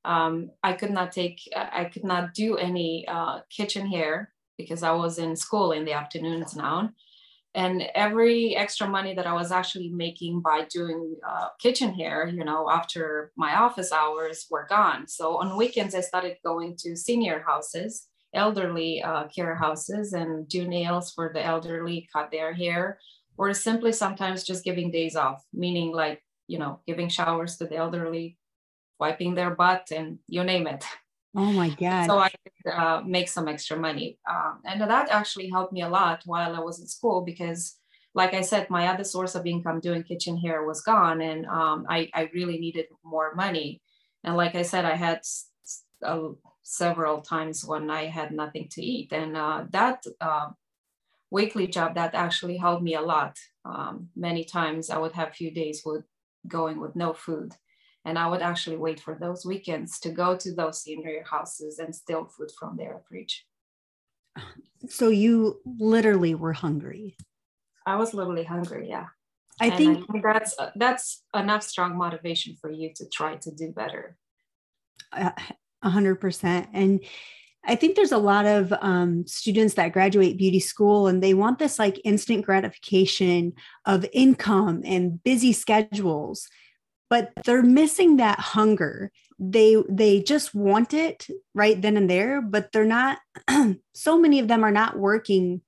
Um, 0.05 0.51
I 0.63 0.73
could 0.73 0.91
not 0.91 1.11
take, 1.11 1.41
I 1.53 1.85
could 1.85 2.05
not 2.05 2.33
do 2.33 2.55
any 2.55 3.05
uh, 3.09 3.39
kitchen 3.49 3.87
hair 3.87 4.31
because 4.57 4.81
I 4.81 4.91
was 4.91 5.19
in 5.19 5.35
school 5.35 5.73
in 5.73 5.83
the 5.83 5.91
afternoons 5.91 6.55
now. 6.55 6.91
And 7.53 7.83
every 7.95 8.55
extra 8.55 8.87
money 8.87 9.13
that 9.15 9.27
I 9.27 9.33
was 9.33 9.51
actually 9.51 9.89
making 9.89 10.41
by 10.41 10.67
doing 10.69 11.15
uh, 11.27 11.47
kitchen 11.59 11.93
hair, 11.93 12.27
you 12.27 12.45
know, 12.45 12.69
after 12.69 13.31
my 13.35 13.55
office 13.55 13.91
hours 13.91 14.45
were 14.49 14.67
gone. 14.69 15.07
So 15.07 15.37
on 15.37 15.57
weekends, 15.57 15.95
I 15.95 16.01
started 16.01 16.37
going 16.45 16.77
to 16.79 16.95
senior 16.95 17.43
houses 17.45 18.07
elderly 18.37 19.01
uh, 19.01 19.27
care 19.27 19.55
houses 19.55 20.13
and 20.13 20.47
do 20.47 20.67
nails 20.67 21.11
for 21.11 21.31
the 21.33 21.43
elderly, 21.43 22.07
cut 22.13 22.31
their 22.31 22.53
hair, 22.53 22.99
or 23.37 23.53
simply 23.53 23.91
sometimes 23.91 24.43
just 24.43 24.63
giving 24.63 24.91
days 24.91 25.15
off, 25.15 25.43
meaning 25.53 25.91
like, 25.91 26.21
you 26.47 26.59
know, 26.59 26.79
giving 26.87 27.09
showers 27.09 27.57
to 27.57 27.65
the 27.65 27.75
elderly, 27.75 28.37
wiping 28.99 29.35
their 29.35 29.51
butt, 29.51 29.89
and 29.91 30.19
you 30.27 30.43
name 30.43 30.67
it. 30.67 30.85
Oh 31.35 31.51
my 31.51 31.69
God. 31.79 32.07
So 32.07 32.17
I 32.19 32.29
could 32.29 32.71
uh, 32.71 33.01
make 33.05 33.29
some 33.29 33.47
extra 33.47 33.77
money. 33.77 34.19
Um, 34.29 34.61
and 34.65 34.81
that 34.81 35.09
actually 35.09 35.49
helped 35.49 35.73
me 35.73 35.81
a 35.81 35.89
lot 35.89 36.21
while 36.25 36.55
I 36.55 36.59
was 36.59 36.79
in 36.79 36.87
school 36.87 37.21
because, 37.21 37.75
like 38.15 38.33
I 38.33 38.41
said, 38.41 38.69
my 38.69 38.87
other 38.87 39.03
source 39.03 39.35
of 39.35 39.45
income 39.45 39.79
doing 39.79 40.03
kitchen 40.03 40.37
hair 40.37 40.65
was 40.65 40.81
gone 40.81 41.21
and 41.21 41.45
um, 41.45 41.85
I, 41.89 42.09
I 42.13 42.29
really 42.33 42.57
needed 42.57 42.85
more 43.03 43.35
money. 43.35 43.81
And 44.23 44.35
like 44.35 44.55
I 44.55 44.63
said, 44.63 44.85
I 44.85 44.95
had 44.95 45.21
a 46.01 46.29
several 46.69 47.21
times 47.21 47.63
when 47.63 47.89
I 47.89 48.07
had 48.07 48.31
nothing 48.31 48.67
to 48.71 48.83
eat. 48.83 49.13
And 49.13 49.37
uh, 49.37 49.63
that 49.69 50.03
uh, 50.19 50.49
weekly 51.31 51.65
job 51.65 51.95
that 51.95 52.13
actually 52.13 52.57
helped 52.57 52.83
me 52.83 52.95
a 52.95 53.01
lot. 53.01 53.37
Um, 53.63 54.09
many 54.17 54.43
times 54.43 54.89
I 54.89 54.97
would 54.97 55.13
have 55.13 55.33
few 55.33 55.49
days 55.49 55.81
with 55.85 56.03
going 56.45 56.81
with 56.81 56.93
no 56.93 57.13
food. 57.13 57.53
And 58.03 58.19
I 58.19 58.27
would 58.27 58.41
actually 58.41 58.75
wait 58.75 58.99
for 58.99 59.15
those 59.15 59.45
weekends 59.45 59.97
to 60.01 60.09
go 60.09 60.35
to 60.35 60.53
those 60.53 60.81
senior 60.81 61.23
houses 61.29 61.79
and 61.79 61.95
steal 61.95 62.25
food 62.25 62.51
from 62.59 62.75
their 62.75 63.01
fridge. 63.07 63.45
So 64.89 65.07
you 65.07 65.61
literally 65.65 66.35
were 66.35 66.53
hungry. 66.53 67.15
I 67.85 67.95
was 67.95 68.13
literally 68.13 68.43
hungry, 68.43 68.89
yeah. 68.89 69.07
I 69.59 69.69
think 69.71 70.05
I, 70.13 70.21
that's 70.21 70.53
uh, 70.59 70.69
that's 70.75 71.23
enough 71.33 71.63
strong 71.63 71.97
motivation 71.97 72.55
for 72.61 72.69
you 72.69 72.91
to 72.97 73.09
try 73.09 73.37
to 73.37 73.51
do 73.51 73.71
better. 73.71 74.17
Uh, 75.11 75.31
100%. 75.83 76.67
And 76.73 77.03
I 77.65 77.75
think 77.75 77.95
there's 77.95 78.13
a 78.13 78.17
lot 78.17 78.45
of 78.45 78.73
um, 78.81 79.27
students 79.27 79.73
that 79.73 79.91
graduate 79.91 80.37
beauty 80.37 80.59
school 80.59 81.07
and 81.07 81.21
they 81.21 81.33
want 81.33 81.59
this 81.59 81.77
like 81.77 81.99
instant 82.05 82.45
gratification 82.45 83.53
of 83.85 84.05
income 84.13 84.83
and 84.85 85.21
busy 85.21 85.51
schedules, 85.51 86.47
but 87.09 87.33
they're 87.45 87.63
missing 87.63 88.17
that 88.17 88.39
hunger. 88.39 89.11
They 89.37 89.75
they 89.89 90.23
just 90.23 90.55
want 90.55 90.93
it 90.93 91.27
right 91.53 91.79
then 91.79 91.97
and 91.97 92.09
there, 92.09 92.41
but 92.41 92.71
they're 92.71 92.85
not. 92.85 93.19
so 93.93 94.17
many 94.17 94.39
of 94.39 94.47
them 94.47 94.63
are 94.63 94.71
not 94.71 94.97
working 94.97 95.61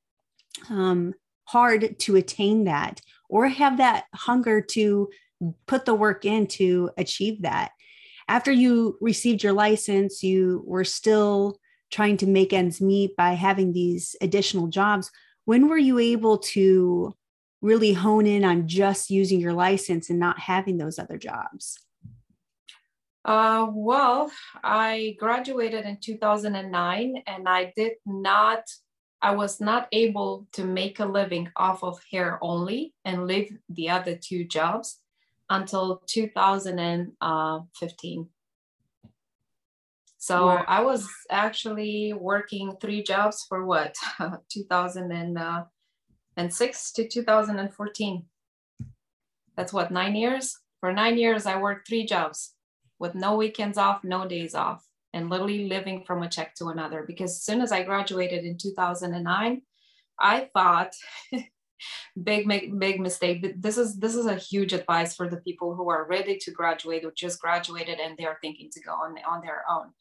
um, 0.69 1.13
hard 1.45 1.99
to 1.99 2.15
attain 2.15 2.63
that 2.63 3.01
or 3.29 3.47
have 3.47 3.77
that 3.77 4.05
hunger 4.13 4.61
to 4.61 5.09
put 5.67 5.85
the 5.85 5.93
work 5.93 6.25
in 6.25 6.47
to 6.47 6.89
achieve 6.97 7.43
that. 7.43 7.71
After 8.29 8.51
you 8.51 8.95
received 9.01 9.41
your 9.41 9.53
license, 9.53 10.21
you 10.21 10.63
were 10.67 10.83
still 10.83 11.57
trying 11.91 12.15
to 12.17 12.27
make 12.27 12.53
ends 12.53 12.79
meet 12.79 13.15
by 13.15 13.33
having 13.33 13.74
these 13.74 14.15
additional 14.21 14.67
jobs. 14.67 15.09
When 15.45 15.67
were 15.67 15.79
you 15.79 15.98
able 15.98 16.38
to 16.53 17.15
really 17.63 17.91
hone 17.91 18.27
in 18.27 18.45
on 18.45 18.67
just 18.67 19.09
using 19.09 19.39
your 19.39 19.53
license 19.53 20.12
and 20.12 20.19
not 20.19 20.38
having 20.38 20.77
those 20.77 21.00
other 21.00 21.17
jobs? 21.17 21.79
Uh, 23.25 23.65
well, 23.74 24.31
I 24.63 25.15
graduated 25.17 25.86
in 25.86 25.98
2009 26.00 27.24
and 27.25 27.50
I 27.50 27.74
did 27.75 27.93
not 28.05 28.63
I 29.21 29.36
was 29.36 29.59
not 29.59 29.89
able 29.91 30.48
to 30.53 30.63
make 30.63 31.01
a 31.01 31.05
living 31.05 31.50
off 31.57 31.83
of 31.83 32.00
hair 32.09 32.39
only 32.41 32.93
and 33.03 33.27
leave 33.27 33.57
the 33.67 33.89
other 33.89 34.15
two 34.15 34.45
jobs 34.45 35.00
until 35.49 36.01
2015. 36.07 38.29
So 40.21 40.47
wow. 40.47 40.65
I 40.67 40.81
was 40.81 41.07
actually 41.31 42.11
working 42.13 42.75
three 42.81 43.03
jobs 43.03 43.45
for 43.47 43.65
what 43.65 43.95
2006 44.51 46.91
to 46.91 47.07
2014. 47.07 48.25
That's 49.55 49.73
what 49.73 49.91
nine 49.91 50.15
years. 50.15 50.57
For 50.81 50.91
nine 50.93 51.17
years, 51.17 51.45
I 51.45 51.59
worked 51.59 51.87
three 51.87 52.05
jobs 52.05 52.53
with 52.99 53.15
no 53.15 53.35
weekends 53.35 53.77
off, 53.77 54.03
no 54.03 54.27
days 54.27 54.55
off 54.55 54.83
and 55.13 55.29
literally 55.29 55.67
living 55.67 56.03
from 56.05 56.23
a 56.23 56.29
check 56.29 56.55
to 56.55 56.67
another. 56.67 57.03
Because 57.05 57.31
as 57.31 57.43
soon 57.43 57.61
as 57.61 57.71
I 57.71 57.83
graduated 57.83 58.45
in 58.45 58.57
2009, 58.57 59.61
I 60.19 60.49
thought, 60.53 60.93
big 62.24 62.48
big 62.79 63.00
mistake. 63.00 63.62
This 63.62 63.77
is 63.77 63.98
this 63.98 64.15
is 64.15 64.25
a 64.25 64.36
huge 64.36 64.74
advice 64.74 65.15
for 65.15 65.29
the 65.29 65.38
people 65.38 65.75
who 65.75 65.89
are 65.89 66.07
ready 66.07 66.38
to 66.38 66.51
graduate 66.51 67.05
or 67.05 67.12
just 67.12 67.41
graduated 67.41 68.00
and 68.00 68.17
they're 68.17 68.39
thinking 68.41 68.69
to 68.71 68.81
go 68.81 68.91
on 68.91 69.17
on 69.27 69.41
their 69.41 69.63
own. 69.69 69.91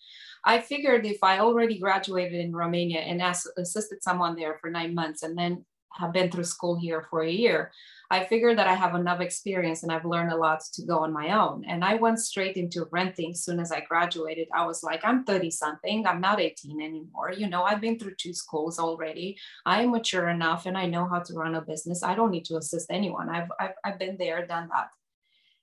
I 0.45 0.61
figured 0.61 1.07
if 1.07 1.23
I 1.23 1.41
already 1.41 1.79
graduated 1.79 2.41
in 2.41 2.55
Romania 2.55 3.01
and 3.01 3.21
assisted 3.57 4.03
someone 4.03 4.37
there 4.37 4.59
for 4.61 4.71
nine 4.71 4.95
months 4.95 5.23
and 5.23 5.37
then 5.37 5.65
have 5.93 6.13
been 6.13 6.31
through 6.31 6.45
school 6.45 6.79
here 6.79 7.07
for 7.11 7.23
a 7.23 7.31
year, 7.31 7.73
I 8.11 8.25
figured 8.25 8.57
that 8.59 8.67
I 8.67 8.75
have 8.75 8.95
enough 8.95 9.21
experience 9.21 9.83
and 9.83 9.93
I've 9.93 10.07
learned 10.07 10.33
a 10.33 10.37
lot 10.37 10.61
to 10.75 10.83
go 10.83 11.01
on 11.01 11.13
my 11.13 11.39
own. 11.39 11.65
And 11.67 11.85
I 11.85 11.97
went 11.97 12.21
straight 12.21 12.57
into 12.57 12.87
renting 12.91 13.33
as 13.33 13.45
soon 13.45 13.61
as 13.61 13.71
I 13.71 13.81
graduated. 13.81 14.49
I 14.55 14.65
was 14.65 14.83
like, 14.83 15.05
I'm 15.05 15.25
30 15.25 15.51
something, 15.51 16.07
I'm 16.07 16.21
not 16.21 16.41
18 16.41 16.81
anymore. 16.81 17.33
You 17.33 17.49
know, 17.49 17.65
I've 17.65 17.83
been 17.83 17.99
through 17.99 18.15
two 18.17 18.33
schools 18.33 18.79
already. 18.79 19.37
I 19.67 19.83
am 19.83 19.91
mature 19.91 20.29
enough 20.29 20.65
and 20.65 20.79
I 20.79 20.87
know 20.87 21.07
how 21.07 21.19
to 21.19 21.35
run 21.35 21.55
a 21.55 21.61
business. 21.61 22.03
I 22.03 22.15
don't 22.15 22.31
need 22.31 22.47
to 22.47 22.57
assist 22.57 22.87
anyone. 22.91 23.29
I've, 23.29 23.51
I've, 23.61 23.75
I've 23.85 23.99
been 23.99 24.17
there, 24.17 24.47
done 24.47 24.69
that. 24.73 24.89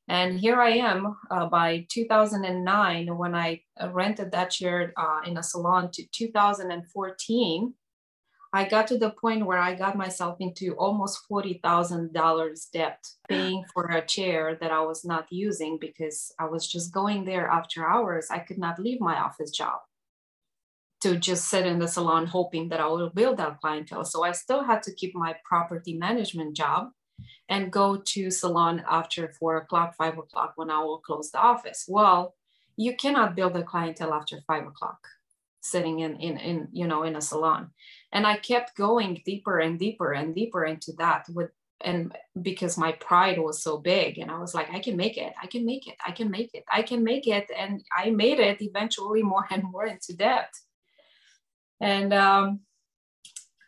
And 0.07 0.39
here 0.39 0.61
I 0.61 0.69
am 0.69 1.15
uh, 1.31 1.47
by 1.47 1.87
2009 1.89 3.17
when 3.17 3.33
I 3.33 3.61
rented 3.89 4.31
that 4.31 4.51
chair 4.51 4.93
uh, 4.97 5.21
in 5.25 5.37
a 5.37 5.43
salon 5.43 5.89
to 5.93 6.05
2014 6.11 7.73
I 8.55 8.63
got 8.63 8.87
to 8.87 8.97
the 8.97 9.09
point 9.09 9.45
where 9.45 9.57
I 9.57 9.75
got 9.75 9.97
myself 9.97 10.37
into 10.39 10.75
almost 10.75 11.27
$40,000 11.29 12.71
debt 12.71 13.05
paying 13.27 13.65
for 13.73 13.83
a 13.87 14.05
chair 14.05 14.57
that 14.61 14.71
I 14.71 14.79
was 14.79 15.03
not 15.03 15.27
using 15.29 15.77
because 15.77 16.31
I 16.39 16.45
was 16.45 16.65
just 16.65 16.93
going 16.93 17.25
there 17.25 17.47
after 17.49 17.85
hours. 17.85 18.27
I 18.31 18.39
could 18.39 18.57
not 18.57 18.79
leave 18.79 19.01
my 19.01 19.19
office 19.19 19.51
job 19.51 19.79
to 21.01 21.17
just 21.17 21.49
sit 21.49 21.65
in 21.65 21.79
the 21.79 21.87
salon 21.89 22.27
hoping 22.27 22.69
that 22.69 22.79
I 22.79 22.87
will 22.87 23.09
build 23.09 23.35
that 23.39 23.59
clientele. 23.59 24.05
So 24.05 24.23
I 24.23 24.31
still 24.31 24.63
had 24.63 24.81
to 24.83 24.95
keep 24.95 25.13
my 25.13 25.35
property 25.43 25.93
management 25.93 26.55
job 26.55 26.91
and 27.49 27.73
go 27.73 27.97
to 27.97 28.31
salon 28.31 28.85
after 28.89 29.33
four 29.37 29.57
o'clock, 29.57 29.97
five 29.97 30.17
o'clock 30.17 30.53
when 30.55 30.69
I 30.69 30.81
will 30.81 30.99
close 30.99 31.29
the 31.29 31.39
office. 31.39 31.83
Well, 31.89 32.35
you 32.77 32.95
cannot 32.95 33.35
build 33.35 33.57
a 33.57 33.63
clientele 33.63 34.13
after 34.13 34.39
five 34.47 34.65
o'clock 34.65 34.99
sitting 35.65 35.99
in, 35.99 36.15
in, 36.17 36.37
in 36.37 36.67
you 36.71 36.87
know, 36.87 37.03
in 37.03 37.15
a 37.15 37.21
salon 37.21 37.71
and 38.15 38.25
i 38.25 38.35
kept 38.37 38.75
going 38.75 39.21
deeper 39.25 39.59
and 39.59 39.77
deeper 39.77 40.13
and 40.13 40.33
deeper 40.33 40.65
into 40.65 40.91
that 40.93 41.25
with 41.29 41.51
and 41.81 42.15
because 42.41 42.77
my 42.77 42.93
pride 42.93 43.37
was 43.37 43.61
so 43.61 43.77
big 43.77 44.17
and 44.17 44.31
i 44.31 44.39
was 44.39 44.55
like 44.55 44.69
i 44.71 44.79
can 44.79 44.95
make 44.97 45.17
it. 45.17 45.33
I 45.41 45.47
can 45.47 45.65
make 45.65 45.87
it. 45.87 45.95
I 46.05 46.11
can 46.11 46.31
make 46.31 46.51
it. 46.53 46.63
I 46.71 46.81
can 46.81 47.03
make 47.03 47.27
it. 47.27 47.47
And 47.55 47.83
i 47.95 48.09
made 48.09 48.39
it 48.39 48.61
eventually 48.61 49.21
more 49.33 49.45
and 49.51 49.63
more 49.63 49.85
into 49.85 50.15
debt. 50.15 50.51
And 51.81 52.13
um, 52.13 52.61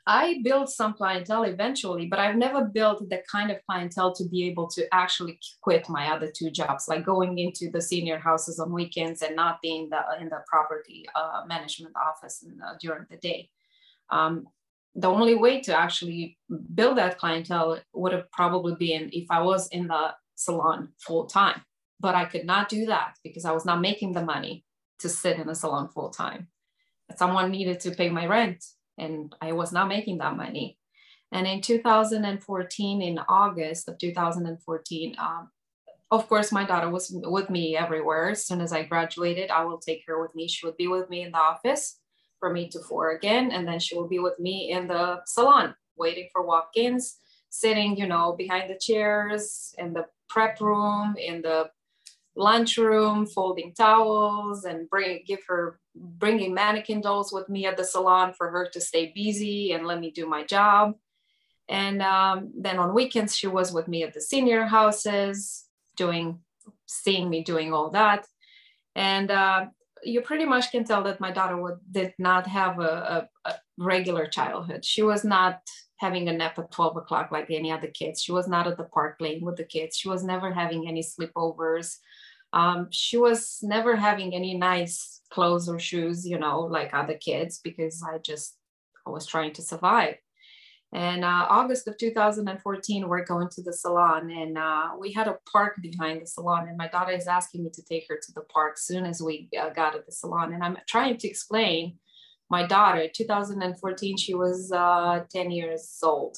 i 0.09 0.39
built 0.41 0.69
some 0.69 0.93
clientele 0.93 1.43
eventually 1.43 2.05
but 2.05 2.17
i've 2.17 2.37
never 2.37 2.63
built 2.63 2.99
the 3.09 3.21
kind 3.29 3.51
of 3.51 3.57
clientele 3.67 4.13
to 4.15 4.23
be 4.33 4.47
able 4.49 4.67
to 4.75 4.81
actually 4.93 5.37
quit 5.61 5.83
my 5.89 6.05
other 6.13 6.31
two 6.33 6.49
jobs 6.49 6.87
like 6.87 7.05
going 7.05 7.37
into 7.37 7.69
the 7.69 7.81
senior 7.81 8.17
houses 8.17 8.57
on 8.57 8.71
weekends 8.71 9.21
and 9.21 9.35
not 9.35 9.61
being 9.61 9.89
the, 9.89 9.99
in 10.21 10.29
the 10.29 10.41
property 10.47 11.05
uh, 11.13 11.41
management 11.45 11.93
office 12.09 12.41
in, 12.43 12.57
during 12.79 13.05
the 13.11 13.17
day 13.17 13.49
um, 14.09 14.47
the 14.95 15.07
only 15.07 15.35
way 15.35 15.61
to 15.61 15.77
actually 15.77 16.37
build 16.73 16.97
that 16.97 17.19
clientele 17.19 17.79
would 17.93 18.13
have 18.13 18.31
probably 18.31 18.75
been 18.75 19.09
if 19.13 19.27
I 19.29 19.41
was 19.41 19.67
in 19.67 19.87
the 19.87 20.15
salon 20.35 20.89
full 20.97 21.27
time. 21.27 21.61
But 21.99 22.15
I 22.15 22.25
could 22.25 22.45
not 22.45 22.67
do 22.67 22.87
that 22.87 23.15
because 23.23 23.45
I 23.45 23.51
was 23.51 23.65
not 23.65 23.81
making 23.81 24.13
the 24.13 24.25
money 24.25 24.65
to 24.99 25.09
sit 25.09 25.37
in 25.37 25.49
a 25.49 25.55
salon 25.55 25.89
full 25.89 26.09
time. 26.09 26.47
Someone 27.15 27.51
needed 27.51 27.79
to 27.81 27.91
pay 27.91 28.09
my 28.09 28.25
rent, 28.25 28.63
and 28.97 29.33
I 29.39 29.53
was 29.53 29.71
not 29.71 29.87
making 29.87 30.17
that 30.17 30.35
money. 30.35 30.77
And 31.31 31.45
in 31.45 31.61
2014, 31.61 33.01
in 33.01 33.19
August 33.27 33.87
of 33.87 33.97
2014, 33.97 35.15
um, 35.19 35.49
of 36.09 36.27
course, 36.27 36.51
my 36.51 36.63
daughter 36.63 36.89
was 36.89 37.11
with 37.13 37.49
me 37.49 37.75
everywhere. 37.75 38.29
As 38.29 38.45
soon 38.45 38.61
as 38.61 38.71
I 38.71 38.83
graduated, 38.83 39.51
I 39.51 39.65
will 39.65 39.77
take 39.77 40.03
her 40.07 40.21
with 40.21 40.33
me. 40.35 40.47
She 40.47 40.65
would 40.65 40.77
be 40.77 40.87
with 40.87 41.09
me 41.09 41.21
in 41.23 41.31
the 41.31 41.37
office 41.37 41.99
for 42.39 42.51
me 42.51 42.67
to 42.69 42.79
four 42.79 43.11
again. 43.11 43.51
And 43.51 43.67
then 43.67 43.79
she 43.79 43.95
will 43.95 44.07
be 44.07 44.19
with 44.19 44.39
me 44.39 44.71
in 44.71 44.87
the 44.87 45.21
salon, 45.25 45.75
waiting 45.95 46.29
for 46.31 46.45
walk-ins, 46.45 47.17
sitting, 47.49 47.97
you 47.97 48.07
know, 48.07 48.35
behind 48.37 48.69
the 48.69 48.77
chairs 48.77 49.73
in 49.77 49.93
the 49.93 50.05
prep 50.29 50.59
room, 50.59 51.15
in 51.17 51.41
the 51.41 51.69
lunchroom, 52.35 53.25
folding 53.25 53.73
towels 53.73 54.63
and 54.63 54.89
bring 54.89 55.23
give 55.25 55.39
her 55.47 55.79
bringing 55.95 56.53
mannequin 56.53 57.01
dolls 57.01 57.33
with 57.33 57.49
me 57.49 57.65
at 57.65 57.77
the 57.77 57.83
salon 57.83 58.31
for 58.37 58.51
her 58.51 58.69
to 58.71 58.79
stay 58.79 59.11
busy 59.15 59.71
and 59.71 59.87
let 59.87 59.99
me 59.99 60.11
do 60.11 60.27
my 60.27 60.43
job. 60.43 60.95
And 61.67 62.01
um, 62.01 62.51
then 62.55 62.77
on 62.77 62.93
weekends, 62.93 63.35
she 63.35 63.47
was 63.47 63.73
with 63.73 63.87
me 63.87 64.03
at 64.03 64.13
the 64.13 64.21
senior 64.21 64.65
houses, 64.65 65.65
doing, 65.95 66.39
seeing 66.85 67.29
me 67.29 67.43
doing 67.43 67.73
all 67.73 67.89
that. 67.89 68.25
And 68.95 69.29
uh, 69.31 69.65
you 70.03 70.21
pretty 70.21 70.45
much 70.45 70.71
can 70.71 70.83
tell 70.83 71.03
that 71.03 71.19
my 71.19 71.31
daughter 71.31 71.57
would, 71.61 71.79
did 71.91 72.13
not 72.17 72.47
have 72.47 72.79
a, 72.79 73.27
a, 73.45 73.49
a 73.49 73.55
regular 73.77 74.27
childhood. 74.27 74.83
She 74.85 75.01
was 75.01 75.23
not 75.23 75.61
having 75.97 76.29
a 76.29 76.33
nap 76.33 76.59
at 76.59 76.71
12 76.71 76.97
o'clock 76.97 77.31
like 77.31 77.49
any 77.49 77.71
other 77.71 77.87
kids. 77.87 78.21
She 78.21 78.31
was 78.31 78.47
not 78.47 78.67
at 78.67 78.77
the 78.77 78.83
park 78.83 79.17
playing 79.17 79.43
with 79.43 79.57
the 79.57 79.63
kids. 79.63 79.97
She 79.97 80.09
was 80.09 80.23
never 80.23 80.53
having 80.53 80.87
any 80.87 81.01
sleepovers. 81.01 81.97
Um, 82.53 82.87
she 82.91 83.17
was 83.17 83.59
never 83.61 83.95
having 83.95 84.33
any 84.33 84.55
nice 84.57 85.21
clothes 85.29 85.67
or 85.67 85.79
shoes, 85.79 86.25
you 86.25 86.39
know, 86.39 86.61
like 86.61 86.93
other 86.93 87.15
kids, 87.15 87.59
because 87.63 88.03
I 88.03 88.19
just 88.19 88.57
I 89.05 89.09
was 89.09 89.25
trying 89.25 89.53
to 89.53 89.61
survive. 89.61 90.15
And 90.93 91.25
uh, 91.25 91.47
August 91.49 91.87
of 91.87 91.97
2014, 91.97 93.09
we're 93.09 93.25
going 93.25 93.49
to 93.49 93.61
the 93.61 93.73
salon, 93.73 94.31
and 94.31 94.57
uh, 94.57 94.91
we 94.97 95.11
had 95.11 95.27
a 95.27 95.37
park 95.51 95.75
behind 95.81 96.21
the 96.21 96.25
salon. 96.25 96.69
And 96.69 96.77
my 96.77 96.87
daughter 96.87 97.11
is 97.11 97.27
asking 97.27 97.65
me 97.65 97.69
to 97.73 97.83
take 97.83 98.05
her 98.07 98.15
to 98.15 98.31
the 98.33 98.41
park 98.41 98.77
soon 98.77 99.05
as 99.05 99.21
we 99.21 99.49
uh, 99.59 99.69
got 99.69 99.95
at 99.95 100.05
the 100.05 100.13
salon. 100.13 100.53
And 100.53 100.63
I'm 100.63 100.77
trying 100.87 101.17
to 101.17 101.27
explain 101.27 101.97
my 102.49 102.65
daughter. 102.65 103.07
2014, 103.13 104.17
she 104.17 104.33
was 104.33 104.71
uh, 104.71 105.25
10 105.29 105.51
years 105.51 105.99
old, 106.01 106.37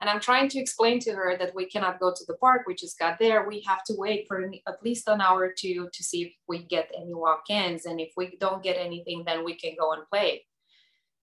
And 0.00 0.08
I'm 0.08 0.20
trying 0.20 0.48
to 0.48 0.58
explain 0.58 0.98
to 1.00 1.12
her 1.12 1.36
that 1.36 1.54
we 1.54 1.66
cannot 1.66 2.00
go 2.00 2.14
to 2.16 2.24
the 2.26 2.36
park. 2.38 2.62
We 2.66 2.74
just 2.74 2.98
got 2.98 3.18
there. 3.18 3.46
We 3.46 3.62
have 3.66 3.84
to 3.84 3.94
wait 3.98 4.24
for 4.26 4.42
at 4.66 4.82
least 4.82 5.06
an 5.08 5.20
hour 5.20 5.40
or 5.40 5.52
two 5.52 5.90
to 5.92 6.02
see 6.02 6.22
if 6.22 6.32
we 6.48 6.62
get 6.62 6.90
any 6.96 7.12
walk-ins. 7.12 7.84
And 7.84 8.00
if 8.00 8.12
we 8.16 8.38
don't 8.40 8.62
get 8.62 8.78
anything, 8.78 9.24
then 9.26 9.44
we 9.44 9.54
can 9.54 9.72
go 9.78 9.92
and 9.92 10.02
play. 10.10 10.45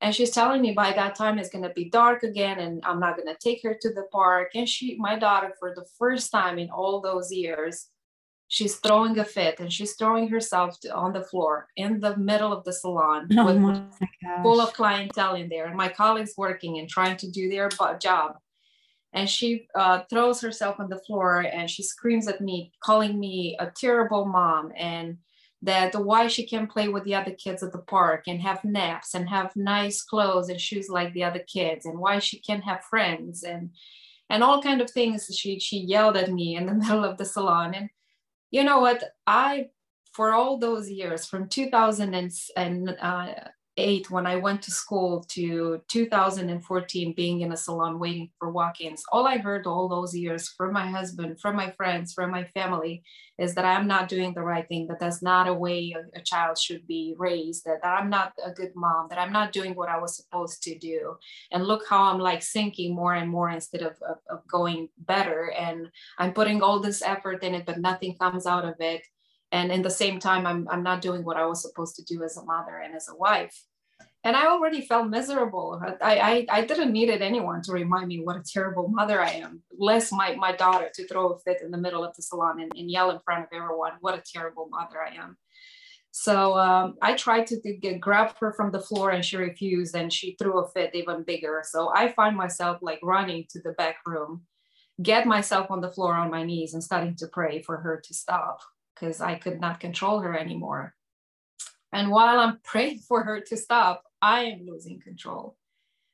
And 0.03 0.13
she's 0.13 0.33
telling 0.33 0.61
me 0.61 0.73
by 0.73 0.93
that 0.93 1.15
time 1.15 1.39
it's 1.39 1.49
going 1.49 1.63
to 1.63 1.71
be 1.71 1.89
dark 1.89 2.25
again 2.25 2.59
and 2.59 2.83
I'm 2.85 2.99
not 2.99 3.17
going 3.17 3.29
to 3.29 3.39
take 3.41 3.63
her 3.63 3.79
to 3.81 3.95
the 3.95 4.03
park. 4.11 4.51
And 4.57 4.69
she, 4.69 4.97
my 4.99 5.17
daughter, 5.17 5.55
for 5.61 5.73
the 5.77 5.87
first 5.97 6.33
time 6.33 6.59
in 6.59 6.71
all 6.71 7.01
those 7.01 7.33
years, 7.33 7.87
she's 8.49 8.77
throwing 8.77 9.17
a 9.21 9.25
fit 9.25 9.61
and 9.61 9.73
she's 9.73 9.95
throwing 9.95 10.29
herself 10.29 10.77
on 10.93 11.13
the 11.13 11.23
floor 11.23 11.69
in 11.77 12.01
the 12.01 12.17
middle 12.17 12.53
of 12.53 12.65
the 12.65 12.73
salon 12.73 13.29
oh 13.39 13.47
with 13.47 13.81
full 14.43 14.61
of 14.61 14.75
clientele 14.75 15.37
in 15.37 15.49
there. 15.49 15.67
And 15.67 15.77
my 15.77 15.89
colleagues 15.89 16.35
working 16.37 16.81
and 16.81 16.89
trying 16.89 17.17
to 17.19 17.31
do 17.31 17.49
their 17.49 17.69
job. 18.01 18.39
And 19.13 19.31
she 19.31 19.69
uh, 19.77 20.03
throws 20.11 20.41
herself 20.41 20.81
on 20.81 20.89
the 20.89 20.99
floor 20.99 21.43
and 21.43 21.71
she 21.71 21.85
screams 21.85 22.27
at 22.27 22.41
me 22.41 22.73
calling 22.83 23.21
me 23.21 23.57
a 23.61 23.71
terrible 23.71 24.25
mom. 24.25 24.73
And 24.77 25.19
that 25.63 25.95
why 25.95 26.27
she 26.27 26.45
can't 26.45 26.71
play 26.71 26.89
with 26.89 27.05
the 27.05 27.15
other 27.15 27.31
kids 27.31 27.63
at 27.63 27.73
the 27.73 27.79
park 27.79 28.25
and 28.27 28.43
have 28.43 28.65
naps 28.65 29.15
and 29.15 29.29
have 29.29 29.55
nice 29.55 30.03
clothes 30.03 30.49
and 30.49 30.61
shoes 30.61 30.89
like 30.89 31.13
the 31.13 31.23
other 31.23 31.45
kids 31.47 31.87
and 31.87 31.99
why 31.99 32.19
she 32.19 32.41
can't 32.41 32.65
have 32.65 32.85
friends 32.85 33.45
and 33.45 33.71
and 34.29 34.43
all 34.43 34.63
kind 34.63 34.81
of 34.81 34.91
things. 34.91 35.31
She 35.35 35.61
she 35.61 35.79
yelled 35.79 36.17
at 36.17 36.33
me 36.33 36.57
in 36.57 36.67
the 36.67 36.75
middle 36.83 37.05
of 37.05 37.17
the 37.17 37.25
salon. 37.25 37.75
And 37.75 37.91
you 38.51 38.65
know 38.65 38.81
what? 38.81 39.05
I 39.27 39.67
for 40.13 40.33
all 40.33 40.59
those 40.59 40.91
years 40.91 41.27
from 41.27 41.49
2000 41.49 42.15
and 42.57 42.97
uh, 43.01 43.27
eight 43.77 44.11
when 44.11 44.27
I 44.27 44.37
went 44.37 44.63
to 44.63 44.71
school 44.71 45.25
to 45.31 45.81
2014 45.89 47.15
being 47.15 47.41
in 47.41 47.53
a 47.53 47.57
salon 47.57 47.99
waiting 47.99 48.31
for 48.39 48.51
walk-ins. 48.51 49.03
All 49.11 49.27
I 49.27 49.39
heard 49.39 49.67
all 49.67 49.89
those 49.89 50.15
years 50.15 50.49
from 50.49 50.73
my 50.73 50.91
husband, 50.91 51.41
from 51.41 51.57
my 51.57 51.71
friends, 51.71 52.13
from 52.13 52.31
my 52.31 52.45
family 52.45 53.03
is 53.39 53.55
that 53.55 53.65
I'm 53.65 53.87
not 53.87 54.09
doing 54.09 54.35
the 54.35 54.43
right 54.43 54.69
thing, 54.69 54.87
that 54.89 55.01
that's 55.01 55.23
not 55.23 55.49
a 55.49 55.55
way 55.55 55.95
a, 55.97 56.19
a 56.19 56.23
child 56.23 56.59
should 56.59 56.87
be 56.87 57.15
raised, 57.17 57.65
that, 57.65 57.81
that 57.83 57.99
I'm 57.99 58.11
not 58.11 58.35
a 58.45 58.51
good 58.51 58.73
mom, 58.75 59.07
that 59.09 59.19
I'm 59.19 59.33
not 59.33 59.53
doing 59.53 59.75
what 59.75 59.89
I 59.89 59.99
was 59.99 60.17
supposed 60.17 60.63
to 60.65 60.79
do. 60.79 61.17
And 61.51 61.67
look 61.67 61.85
how 61.89 62.03
I'm 62.05 62.21
like 62.21 62.43
sinking 62.43 62.95
more 62.95 63.15
and 63.15 63.31
more 63.31 63.49
instead 63.49 63.83
of, 63.83 63.97
of, 64.07 64.19
of 64.29 64.47
going 64.47 64.91
better. 64.99 65.51
And 65.59 65.89
I'm 66.19 66.35
putting 66.35 66.63
all 66.63 66.79
this 66.79 67.01
effort 67.01 67.43
in 67.43 67.55
it, 67.55 67.65
but 67.65 67.81
nothing 67.81 68.17
comes 68.17 68.47
out 68.47 68.67
of 68.67 68.75
it 68.81 69.03
and 69.53 69.71
in 69.71 69.83
the 69.83 69.91
same 69.91 70.19
time 70.19 70.47
I'm, 70.47 70.67
I'm 70.69 70.83
not 70.83 71.03
doing 71.03 71.25
what 71.25 71.37
i 71.37 71.47
was 71.47 71.63
supposed 71.63 71.95
to 71.97 72.05
do 72.05 72.25
as 72.25 72.37
a 72.37 72.45
mother 72.45 72.79
and 72.79 72.95
as 72.95 73.09
a 73.09 73.15
wife. 73.15 73.57
And 74.25 74.35
i 74.37 74.47
already 74.47 74.81
felt 74.81 75.09
miserable. 75.09 75.81
I, 76.01 76.19
I 76.31 76.47
i 76.59 76.65
didn't 76.65 76.93
needed 76.93 77.23
anyone 77.23 77.63
to 77.63 77.73
remind 77.73 78.09
me 78.09 78.21
what 78.21 78.37
a 78.37 78.43
terrible 78.55 78.89
mother 78.89 79.21
i 79.21 79.31
am 79.31 79.63
less 79.79 80.11
my 80.11 80.35
my 80.35 80.53
daughter 80.53 80.89
to 80.95 81.07
throw 81.07 81.29
a 81.31 81.39
fit 81.39 81.63
in 81.63 81.71
the 81.71 81.85
middle 81.85 82.05
of 82.05 82.17
the 82.17 82.23
salon 82.23 82.61
and, 82.61 82.73
and 82.77 82.91
yell 82.91 83.11
in 83.11 83.21
front 83.25 83.45
of 83.45 83.51
everyone 83.53 83.93
what 84.01 84.19
a 84.19 84.23
terrible 84.35 84.69
mother 84.71 85.01
i 85.01 85.15
am. 85.15 85.37
So 86.15 86.59
um, 86.59 86.97
I 87.01 87.15
tried 87.15 87.47
to 87.49 87.57
get, 87.57 87.99
grab 87.99 88.37
her 88.39 88.53
from 88.53 88.71
the 88.71 88.81
floor 88.81 89.11
and 89.11 89.25
she 89.25 89.39
refused 89.39 89.97
and 89.97 90.13
she 90.13 90.37
threw 90.39 90.59
a 90.59 90.69
fit 90.69 90.91
even 90.95 91.23
bigger. 91.23 91.63
So 91.65 91.91
I 91.95 92.13
find 92.13 92.37
myself 92.37 92.81
like 92.83 93.01
running 93.03 93.47
to 93.49 93.63
the 93.63 93.73
back 93.73 93.97
room, 94.05 94.43
get 95.03 95.27
myself 95.27 95.71
on 95.71 95.81
the 95.81 95.91
floor 95.91 96.15
on 96.15 96.31
my 96.31 96.43
knees 96.43 96.75
and 96.75 96.85
starting 96.85 97.17
to 97.17 97.29
pray 97.29 97.63
for 97.63 97.79
her 97.79 98.03
to 98.05 98.13
stop 98.13 98.61
because 99.03 99.21
I 99.21 99.35
could 99.35 99.61
not 99.61 99.81
control 99.81 100.21
her 100.21 100.39
anymore. 100.39 100.95
And 101.93 102.11
while 102.11 102.39
I'm 102.39 102.61
praying 102.65 103.01
for 103.01 103.25
her 103.25 103.41
to 103.41 103.57
stop, 103.57 104.05
I 104.23 104.45
am 104.45 104.67
losing 104.67 105.01
control 105.01 105.57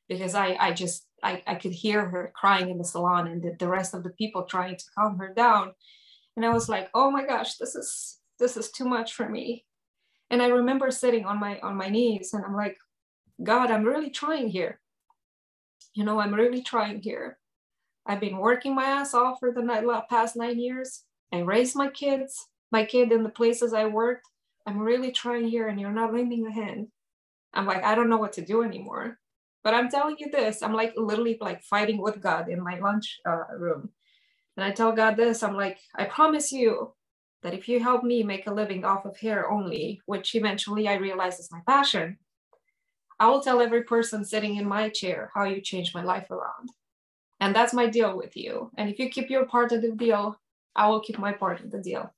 because 0.09 0.35
I, 0.35 0.57
I 0.59 0.73
just, 0.73 1.07
I, 1.23 1.43
I 1.47 1.57
could 1.57 1.73
hear 1.73 2.09
her 2.09 2.33
crying 2.35 2.71
in 2.71 2.79
the 2.79 2.85
salon 2.85 3.27
and 3.27 3.43
the, 3.43 3.55
the 3.59 3.69
rest 3.69 3.93
of 3.93 4.03
the 4.03 4.11
people 4.11 4.45
trying 4.45 4.77
to 4.77 4.85
calm 4.97 5.19
her 5.19 5.35
down. 5.35 5.73
And 6.35 6.47
I 6.47 6.49
was 6.49 6.69
like, 6.69 6.89
oh 6.95 7.11
my 7.11 7.27
gosh, 7.27 7.57
this 7.57 7.75
is, 7.75 8.21
this 8.39 8.57
is 8.57 8.71
too 8.71 8.87
much 8.87 9.13
for 9.13 9.29
me. 9.29 9.67
And 10.31 10.41
I 10.41 10.47
remember 10.47 10.91
sitting 10.91 11.27
on 11.27 11.39
my, 11.39 11.59
on 11.61 11.77
my 11.77 11.91
knees 11.91 12.33
and 12.33 12.43
I'm 12.43 12.57
like, 12.57 12.79
God, 13.43 13.71
I'm 13.71 13.85
really 13.85 14.11
trying 14.11 14.49
here. 14.49 14.81
You 15.95 16.05
know, 16.05 16.19
I'm 16.21 16.35
really 16.35 16.63
trying 16.63 17.03
here. 17.03 17.39
I've 18.07 18.21
been 18.21 18.39
working 18.39 18.75
my 18.75 18.85
ass 18.85 19.13
off 19.13 19.41
for 19.41 19.53
the 19.53 20.03
past 20.09 20.37
nine 20.37 20.59
years. 20.59 21.05
I 21.31 21.41
raised 21.41 21.77
my 21.77 21.89
kids 21.89 22.49
my 22.71 22.85
kid 22.85 23.13
in 23.13 23.23
the 23.23 23.29
places 23.29 23.73
I 23.73 23.87
worked, 23.87 24.27
I'm 24.67 24.79
really 24.79 25.13
trying 25.13 25.49
here 25.49 25.69
and 25.69 25.81
you're 25.81 25.93
not 25.93 26.13
lending 26.13 26.47
a 26.47 26.53
hand. 26.53 26.89
I'm 27.55 27.67
like, 27.67 27.83
I 27.83 27.95
don't 27.95 28.11
know 28.11 28.19
what 28.19 28.35
to 28.35 28.45
do 28.45 28.63
anymore. 28.63 29.19
But 29.65 29.75
I'm 29.75 29.89
telling 29.89 30.17
you 30.19 30.31
this, 30.31 30.63
I'm 30.63 30.75
like 30.75 30.95
literally 30.97 31.39
like 31.41 31.63
fighting 31.63 32.01
with 32.01 32.21
God 32.21 32.49
in 32.49 32.63
my 32.63 32.79
lunch 32.79 33.19
uh, 33.27 33.45
room. 33.57 33.91
And 34.57 34.65
I 34.65 34.71
tell 34.71 34.93
God 34.93 35.17
this, 35.17 35.43
I'm 35.43 35.55
like, 35.55 35.79
I 35.95 36.05
promise 36.05 36.53
you 36.53 36.95
that 37.43 37.55
if 37.55 37.69
you 37.69 37.81
help 37.81 38.03
me 38.03 38.23
make 38.23 38.47
a 38.47 38.53
living 38.53 38.85
off 38.85 39.05
of 39.05 39.17
hair 39.19 39.51
only, 39.51 40.01
which 40.07 40.35
eventually 40.35 40.89
I 40.89 40.95
realize 40.95 41.39
is 41.39 41.53
my 41.53 41.61
passion, 41.67 42.19
I 43.21 43.29
will 43.29 43.41
tell 43.41 43.61
every 43.61 43.83
person 43.83 44.25
sitting 44.25 44.57
in 44.57 44.67
my 44.67 44.89
chair 44.89 45.31
how 45.35 45.45
you 45.45 45.61
changed 45.61 45.95
my 45.95 46.03
life 46.03 46.31
around. 46.31 46.71
And 47.41 47.55
that's 47.55 47.73
my 47.73 47.87
deal 47.87 48.17
with 48.17 48.37
you. 48.37 48.71
And 48.77 48.89
if 48.91 48.99
you 48.99 49.09
keep 49.09 49.31
your 49.31 49.47
part 49.47 49.73
of 49.73 49.83
the 49.83 49.93
deal, 49.93 50.41
I 50.75 50.89
will 50.89 51.01
keep 51.01 51.19
my 51.19 51.33
part 51.33 51.61
of 51.61 51.71
the 51.71 51.79
deal. 51.79 52.13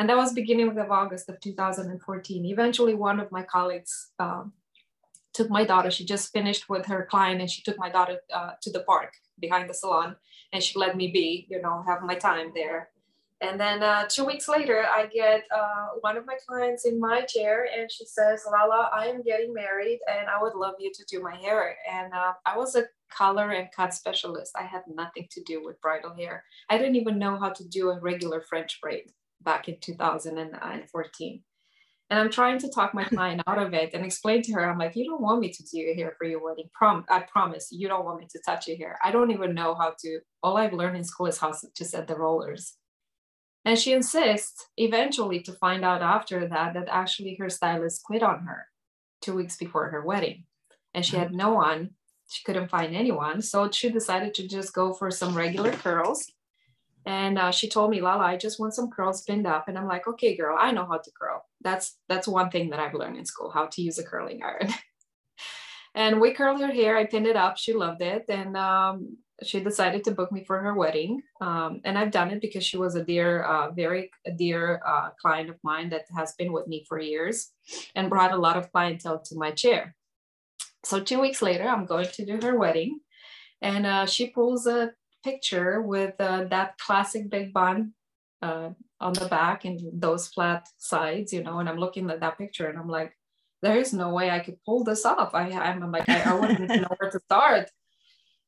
And 0.00 0.08
that 0.08 0.16
was 0.16 0.32
beginning 0.32 0.78
of 0.78 0.90
August 0.90 1.28
of 1.28 1.38
2014. 1.40 2.46
Eventually, 2.46 2.94
one 2.94 3.20
of 3.20 3.30
my 3.30 3.42
colleagues 3.42 4.12
um, 4.18 4.54
took 5.34 5.50
my 5.50 5.62
daughter. 5.62 5.90
She 5.90 6.06
just 6.06 6.32
finished 6.32 6.70
with 6.70 6.86
her 6.86 7.06
client 7.10 7.42
and 7.42 7.50
she 7.50 7.60
took 7.60 7.78
my 7.78 7.90
daughter 7.90 8.16
uh, 8.32 8.52
to 8.62 8.72
the 8.72 8.80
park 8.80 9.12
behind 9.38 9.68
the 9.68 9.74
salon 9.74 10.16
and 10.54 10.62
she 10.62 10.78
let 10.78 10.96
me 10.96 11.08
be, 11.12 11.46
you 11.50 11.60
know, 11.60 11.84
have 11.86 12.00
my 12.00 12.14
time 12.14 12.50
there. 12.54 12.88
And 13.42 13.60
then 13.60 13.82
uh, 13.82 14.06
two 14.08 14.24
weeks 14.24 14.48
later, 14.48 14.86
I 14.86 15.04
get 15.04 15.42
uh, 15.54 15.88
one 16.00 16.16
of 16.16 16.24
my 16.24 16.38
clients 16.48 16.86
in 16.86 16.98
my 16.98 17.20
chair 17.20 17.68
and 17.78 17.92
she 17.92 18.06
says, 18.06 18.46
Lala, 18.50 18.88
I 18.94 19.04
am 19.08 19.20
getting 19.20 19.52
married 19.52 20.00
and 20.10 20.30
I 20.30 20.40
would 20.42 20.54
love 20.54 20.76
you 20.78 20.90
to 20.94 21.04
do 21.10 21.22
my 21.22 21.36
hair. 21.36 21.76
And 21.92 22.14
uh, 22.14 22.32
I 22.46 22.56
was 22.56 22.74
a 22.74 22.84
color 23.10 23.50
and 23.50 23.68
cut 23.76 23.92
specialist. 23.92 24.56
I 24.58 24.62
had 24.62 24.84
nothing 24.88 25.28
to 25.32 25.42
do 25.42 25.62
with 25.62 25.78
bridal 25.82 26.14
hair. 26.14 26.44
I 26.70 26.78
didn't 26.78 26.96
even 26.96 27.18
know 27.18 27.36
how 27.36 27.50
to 27.50 27.68
do 27.68 27.90
a 27.90 28.00
regular 28.00 28.40
French 28.40 28.80
braid 28.80 29.12
back 29.42 29.68
in 29.68 29.78
2014. 29.80 31.42
And 32.10 32.18
I'm 32.18 32.30
trying 32.30 32.58
to 32.58 32.68
talk 32.68 32.92
my 32.92 33.04
client 33.14 33.42
out 33.46 33.62
of 33.62 33.72
it 33.72 33.94
and 33.94 34.04
explain 34.04 34.42
to 34.42 34.52
her, 34.52 34.68
I'm 34.68 34.78
like, 34.78 34.96
you 34.96 35.04
don't 35.04 35.22
want 35.22 35.40
me 35.40 35.50
to 35.50 35.62
do 35.62 35.78
your 35.78 35.94
hair 35.94 36.14
for 36.18 36.26
your 36.26 36.42
wedding. 36.42 36.68
Prom- 36.74 37.04
I 37.08 37.20
promise 37.20 37.68
you 37.70 37.88
don't 37.88 38.04
want 38.04 38.20
me 38.20 38.26
to 38.30 38.40
touch 38.44 38.66
your 38.66 38.76
hair. 38.76 38.98
I 39.04 39.10
don't 39.10 39.30
even 39.30 39.54
know 39.54 39.74
how 39.74 39.94
to, 40.00 40.20
all 40.42 40.56
I've 40.56 40.72
learned 40.72 40.96
in 40.96 41.04
school 41.04 41.26
is 41.26 41.38
how 41.38 41.52
to 41.74 41.84
set 41.84 42.08
the 42.08 42.16
rollers. 42.16 42.74
And 43.64 43.78
she 43.78 43.92
insists 43.92 44.66
eventually 44.76 45.40
to 45.40 45.52
find 45.52 45.84
out 45.84 46.02
after 46.02 46.48
that, 46.48 46.74
that 46.74 46.88
actually 46.88 47.36
her 47.38 47.50
stylist 47.50 48.02
quit 48.02 48.22
on 48.22 48.40
her 48.46 48.66
two 49.20 49.34
weeks 49.34 49.56
before 49.56 49.90
her 49.90 50.02
wedding. 50.04 50.44
And 50.94 51.04
she 51.04 51.12
mm-hmm. 51.12 51.22
had 51.22 51.34
no 51.34 51.50
one, 51.50 51.90
she 52.28 52.42
couldn't 52.44 52.70
find 52.70 52.96
anyone. 52.96 53.42
So 53.42 53.70
she 53.70 53.90
decided 53.90 54.34
to 54.34 54.48
just 54.48 54.72
go 54.72 54.92
for 54.94 55.10
some 55.10 55.36
regular 55.36 55.72
curls 55.72 56.26
and 57.06 57.38
uh, 57.38 57.50
she 57.50 57.68
told 57.68 57.90
me 57.90 58.00
lala 58.00 58.24
i 58.24 58.36
just 58.36 58.60
want 58.60 58.74
some 58.74 58.90
curls 58.90 59.22
pinned 59.22 59.46
up. 59.46 59.68
And 59.68 59.78
i'm 59.78 59.86
like 59.86 60.06
okay 60.06 60.36
girl 60.36 60.56
i 60.58 60.70
know 60.70 60.86
how 60.86 60.98
to 60.98 61.10
curl. 61.18 61.44
That's 61.60 61.96
that's 62.08 62.28
one 62.28 62.50
thing 62.50 62.70
that 62.70 62.80
i've 62.80 62.94
learned 62.94 63.16
in 63.16 63.24
school 63.24 63.50
how 63.50 63.66
to 63.66 63.82
use 63.82 63.98
a 63.98 64.04
curling 64.04 64.42
iron. 64.42 64.72
And 65.92 66.20
we 66.20 66.34
curled 66.34 66.60
her 66.60 66.72
hair 66.72 66.96
i 66.96 67.04
pinned 67.04 67.26
it 67.26 67.34
up 67.34 67.58
she 67.58 67.72
loved 67.72 68.00
it 68.00 68.26
and 68.28 68.56
um, 68.56 69.16
she 69.42 69.58
decided 69.58 70.04
to 70.04 70.12
book 70.12 70.30
me 70.30 70.44
for 70.44 70.60
her 70.60 70.72
wedding 70.72 71.20
um, 71.40 71.80
and 71.84 71.98
i've 71.98 72.12
done 72.12 72.30
it 72.30 72.40
because 72.40 72.64
she 72.64 72.76
was 72.76 72.94
a 72.94 73.04
dear 73.04 73.42
uh, 73.42 73.72
very 73.72 74.08
dear 74.36 74.80
uh, 74.86 75.10
client 75.20 75.50
of 75.50 75.56
mine 75.64 75.88
that 75.90 76.04
has 76.16 76.34
been 76.34 76.52
with 76.52 76.68
me 76.68 76.84
for 76.88 77.00
years 77.00 77.50
and 77.96 78.08
brought 78.08 78.32
a 78.32 78.36
lot 78.36 78.56
of 78.56 78.70
clientele 78.70 79.18
to 79.18 79.34
my 79.36 79.50
chair. 79.50 79.96
So 80.84 81.00
two 81.00 81.20
weeks 81.20 81.42
later 81.42 81.64
i'm 81.64 81.86
going 81.86 82.06
to 82.12 82.24
do 82.24 82.38
her 82.40 82.56
wedding 82.56 83.00
and 83.62 83.84
uh, 83.84 84.06
she 84.06 84.28
pulls 84.28 84.66
a 84.66 84.92
picture 85.22 85.82
with 85.82 86.14
uh, 86.20 86.44
that 86.44 86.78
classic 86.78 87.30
big 87.30 87.52
bun 87.52 87.92
uh, 88.42 88.70
on 89.00 89.12
the 89.12 89.26
back 89.26 89.64
and 89.64 89.80
those 89.92 90.28
flat 90.28 90.68
sides, 90.78 91.32
you 91.32 91.42
know, 91.42 91.58
and 91.58 91.68
I'm 91.68 91.78
looking 91.78 92.10
at 92.10 92.20
that 92.20 92.38
picture 92.38 92.68
and 92.68 92.78
I'm 92.78 92.88
like, 92.88 93.16
there 93.62 93.76
is 93.76 93.92
no 93.92 94.10
way 94.10 94.30
I 94.30 94.40
could 94.40 94.62
pull 94.64 94.84
this 94.84 95.04
off. 95.04 95.34
I, 95.34 95.50
I'm 95.50 95.92
like, 95.92 96.08
I, 96.08 96.22
I 96.22 96.34
wouldn't 96.34 96.68
know 96.68 96.88
where 96.98 97.10
to 97.10 97.20
start. 97.20 97.70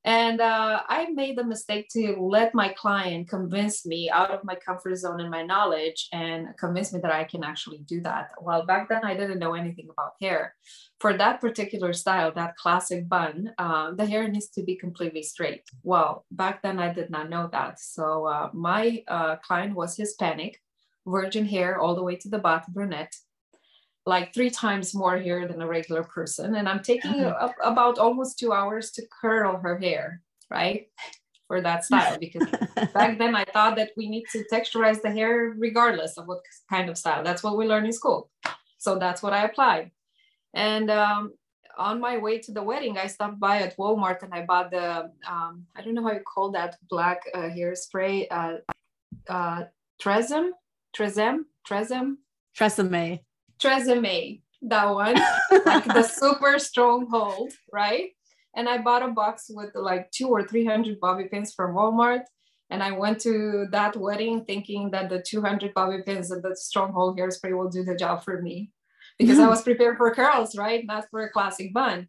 And 0.04 0.40
uh, 0.40 0.82
I 0.88 1.10
made 1.10 1.38
the 1.38 1.44
mistake 1.44 1.88
to 1.92 2.16
let 2.18 2.54
my 2.54 2.70
client 2.70 3.28
convince 3.28 3.86
me 3.86 4.10
out 4.10 4.32
of 4.32 4.42
my 4.42 4.56
comfort 4.56 4.96
zone 4.96 5.20
and 5.20 5.30
my 5.30 5.44
knowledge 5.44 6.08
and 6.12 6.48
convince 6.58 6.92
me 6.92 7.00
that 7.00 7.12
I 7.12 7.22
can 7.24 7.44
actually 7.44 7.78
do 7.86 8.00
that. 8.00 8.30
Well, 8.40 8.66
back 8.66 8.88
then 8.88 9.04
I 9.04 9.14
didn't 9.14 9.38
know 9.38 9.54
anything 9.54 9.88
about 9.90 10.14
hair. 10.20 10.56
For 10.98 11.16
that 11.16 11.40
particular 11.40 11.92
style, 11.92 12.32
that 12.34 12.56
classic 12.56 13.08
bun, 13.08 13.52
uh, 13.58 13.92
the 13.92 14.06
hair 14.06 14.26
needs 14.26 14.48
to 14.50 14.64
be 14.64 14.76
completely 14.76 15.22
straight. 15.22 15.62
Well, 15.84 16.24
back 16.32 16.62
then 16.62 16.80
I 16.80 16.92
did 16.92 17.10
not 17.10 17.30
know 17.30 17.48
that. 17.52 17.78
So 17.78 18.26
uh, 18.26 18.50
my 18.52 19.04
uh, 19.06 19.36
client 19.36 19.76
was 19.76 19.96
Hispanic, 19.96 20.60
virgin 21.06 21.46
hair 21.46 21.78
all 21.78 21.94
the 21.94 22.02
way 22.02 22.16
to 22.16 22.28
the 22.28 22.38
bottom, 22.38 22.72
brunette 22.72 23.14
like 24.06 24.34
three 24.34 24.50
times 24.50 24.94
more 24.94 25.18
hair 25.18 25.46
than 25.46 25.62
a 25.62 25.66
regular 25.66 26.02
person. 26.02 26.56
And 26.56 26.68
I'm 26.68 26.82
taking 26.82 27.24
uh-huh. 27.24 27.50
about 27.62 27.98
almost 27.98 28.38
two 28.38 28.52
hours 28.52 28.90
to 28.92 29.02
curl 29.20 29.58
her 29.58 29.78
hair. 29.78 30.22
right? 30.50 30.88
For 31.48 31.60
that 31.60 31.84
style, 31.84 32.16
because 32.18 32.48
back 32.94 33.18
then 33.18 33.36
I 33.36 33.44
thought 33.44 33.76
that 33.76 33.90
we 33.94 34.08
need 34.08 34.24
to 34.32 34.42
texturize 34.50 35.02
the 35.02 35.10
hair 35.10 35.54
regardless 35.58 36.16
of 36.16 36.26
what 36.26 36.40
kind 36.70 36.88
of 36.88 36.96
style. 36.96 37.22
That's 37.22 37.42
what 37.42 37.58
we 37.58 37.66
learn 37.66 37.84
in 37.84 37.92
school. 37.92 38.30
So 38.78 38.98
that's 38.98 39.22
what 39.22 39.34
I 39.34 39.44
applied. 39.44 39.90
And 40.54 40.90
um, 40.90 41.34
on 41.76 42.00
my 42.00 42.16
way 42.16 42.38
to 42.38 42.52
the 42.52 42.62
wedding, 42.62 42.96
I 42.96 43.06
stopped 43.06 43.38
by 43.38 43.58
at 43.58 43.76
Walmart 43.76 44.22
and 44.22 44.32
I 44.32 44.46
bought 44.46 44.70
the, 44.70 45.10
um, 45.28 45.66
I 45.76 45.82
don't 45.82 45.94
know 45.94 46.02
how 46.02 46.12
you 46.12 46.20
call 46.20 46.50
that 46.52 46.76
black 46.88 47.20
uh, 47.34 47.50
hairspray, 47.56 48.28
uh, 48.30 48.56
uh, 49.28 49.64
Tresem, 50.02 50.50
Tresem, 50.96 51.40
Tresem, 51.68 52.16
Tresemme, 52.58 53.20
Tresemme, 53.62 54.40
that 54.62 54.86
one, 54.86 55.14
like 55.66 55.84
the 55.84 56.02
super 56.02 56.58
strong 56.58 57.06
hold, 57.10 57.52
right? 57.72 58.10
And 58.56 58.68
I 58.68 58.78
bought 58.78 59.02
a 59.02 59.08
box 59.08 59.46
with 59.48 59.70
like 59.74 60.10
two 60.10 60.28
or 60.28 60.46
300 60.46 61.00
bobby 61.00 61.24
pins 61.24 61.54
from 61.54 61.74
Walmart. 61.74 62.22
And 62.70 62.82
I 62.82 62.92
went 62.92 63.20
to 63.20 63.66
that 63.70 63.96
wedding 63.96 64.44
thinking 64.44 64.90
that 64.92 65.10
the 65.10 65.22
200 65.22 65.74
bobby 65.74 66.02
pins 66.04 66.30
and 66.30 66.42
the 66.42 66.56
stronghold 66.56 67.18
hairspray 67.18 67.56
will 67.56 67.68
do 67.68 67.84
the 67.84 67.94
job 67.94 68.24
for 68.24 68.40
me 68.40 68.70
because. 69.18 69.38
I 69.38 69.48
was 69.48 69.62
prepared 69.62 69.96
for 69.96 70.14
curls, 70.14 70.56
right? 70.56 70.84
Not 70.84 71.06
for 71.10 71.22
a 71.22 71.30
classic 71.30 71.72
bun. 71.72 72.08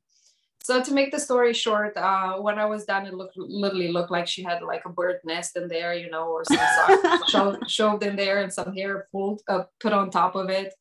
So 0.63 0.81
to 0.81 0.93
make 0.93 1.11
the 1.11 1.19
story 1.19 1.53
short, 1.53 1.97
uh, 1.97 2.37
when 2.37 2.57
I 2.57 2.65
was 2.65 2.85
done, 2.85 3.05
it 3.05 3.13
looked 3.13 3.35
literally 3.35 3.91
looked 3.91 4.11
like 4.11 4.27
she 4.27 4.43
had 4.43 4.61
like 4.61 4.83
a 4.85 4.89
bird 4.89 5.17
nest 5.25 5.57
in 5.57 5.67
there, 5.67 5.93
you 5.93 6.09
know, 6.09 6.29
or 6.29 6.45
some 6.45 6.57
socks 6.57 7.29
shoved, 7.31 7.69
shoved 7.69 8.03
in 8.03 8.15
there 8.15 8.41
and 8.41 8.51
some 8.51 8.73
hair 8.73 9.07
pulled 9.11 9.41
uh, 9.49 9.63
put 9.81 9.91
on 9.91 10.09
top 10.09 10.35
of 10.35 10.49
it. 10.49 10.73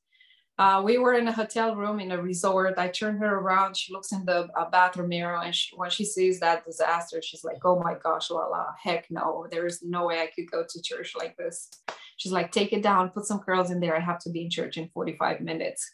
Uh, 0.59 0.83
we 0.85 0.99
were 0.99 1.15
in 1.15 1.27
a 1.27 1.33
hotel 1.33 1.75
room 1.75 1.99
in 1.99 2.13
a 2.13 2.21
resort. 2.21 2.79
I 2.79 2.89
turned 2.89 3.19
her 3.21 3.39
around. 3.39 3.77
She 3.77 3.93
looks 3.93 4.13
in 4.13 4.25
the 4.27 4.49
uh, 4.55 4.69
bathroom 4.71 5.09
mirror, 5.09 5.41
and 5.43 5.55
she, 5.55 5.75
when 5.75 5.91
she 5.91 6.05
sees 6.05 6.41
that 6.41 6.65
disaster, 6.65 7.21
she's 7.23 7.43
like, 7.43 7.65
"Oh 7.65 7.81
my 7.81 7.95
gosh, 7.95 8.31
Lala, 8.31 8.75
heck 8.81 9.11
no! 9.11 9.47
There 9.51 9.67
is 9.67 9.83
no 9.83 10.07
way 10.07 10.21
I 10.21 10.31
could 10.35 10.51
go 10.51 10.63
to 10.69 10.83
church 10.83 11.15
like 11.17 11.37
this." 11.37 11.71
She's 12.19 12.33
like, 12.33 12.53
"Take 12.53 12.73
it 12.73 12.83
down, 12.83 13.11
put 13.11 13.25
some 13.25 13.41
curls 13.41 13.71
in 13.71 13.81
there. 13.81 13.97
I 13.97 14.01
have 14.01 14.19
to 14.21 14.31
be 14.31 14.43
in 14.43 14.51
church 14.51 14.77
in 14.77 14.91
45 14.95 15.41
minutes." 15.41 15.91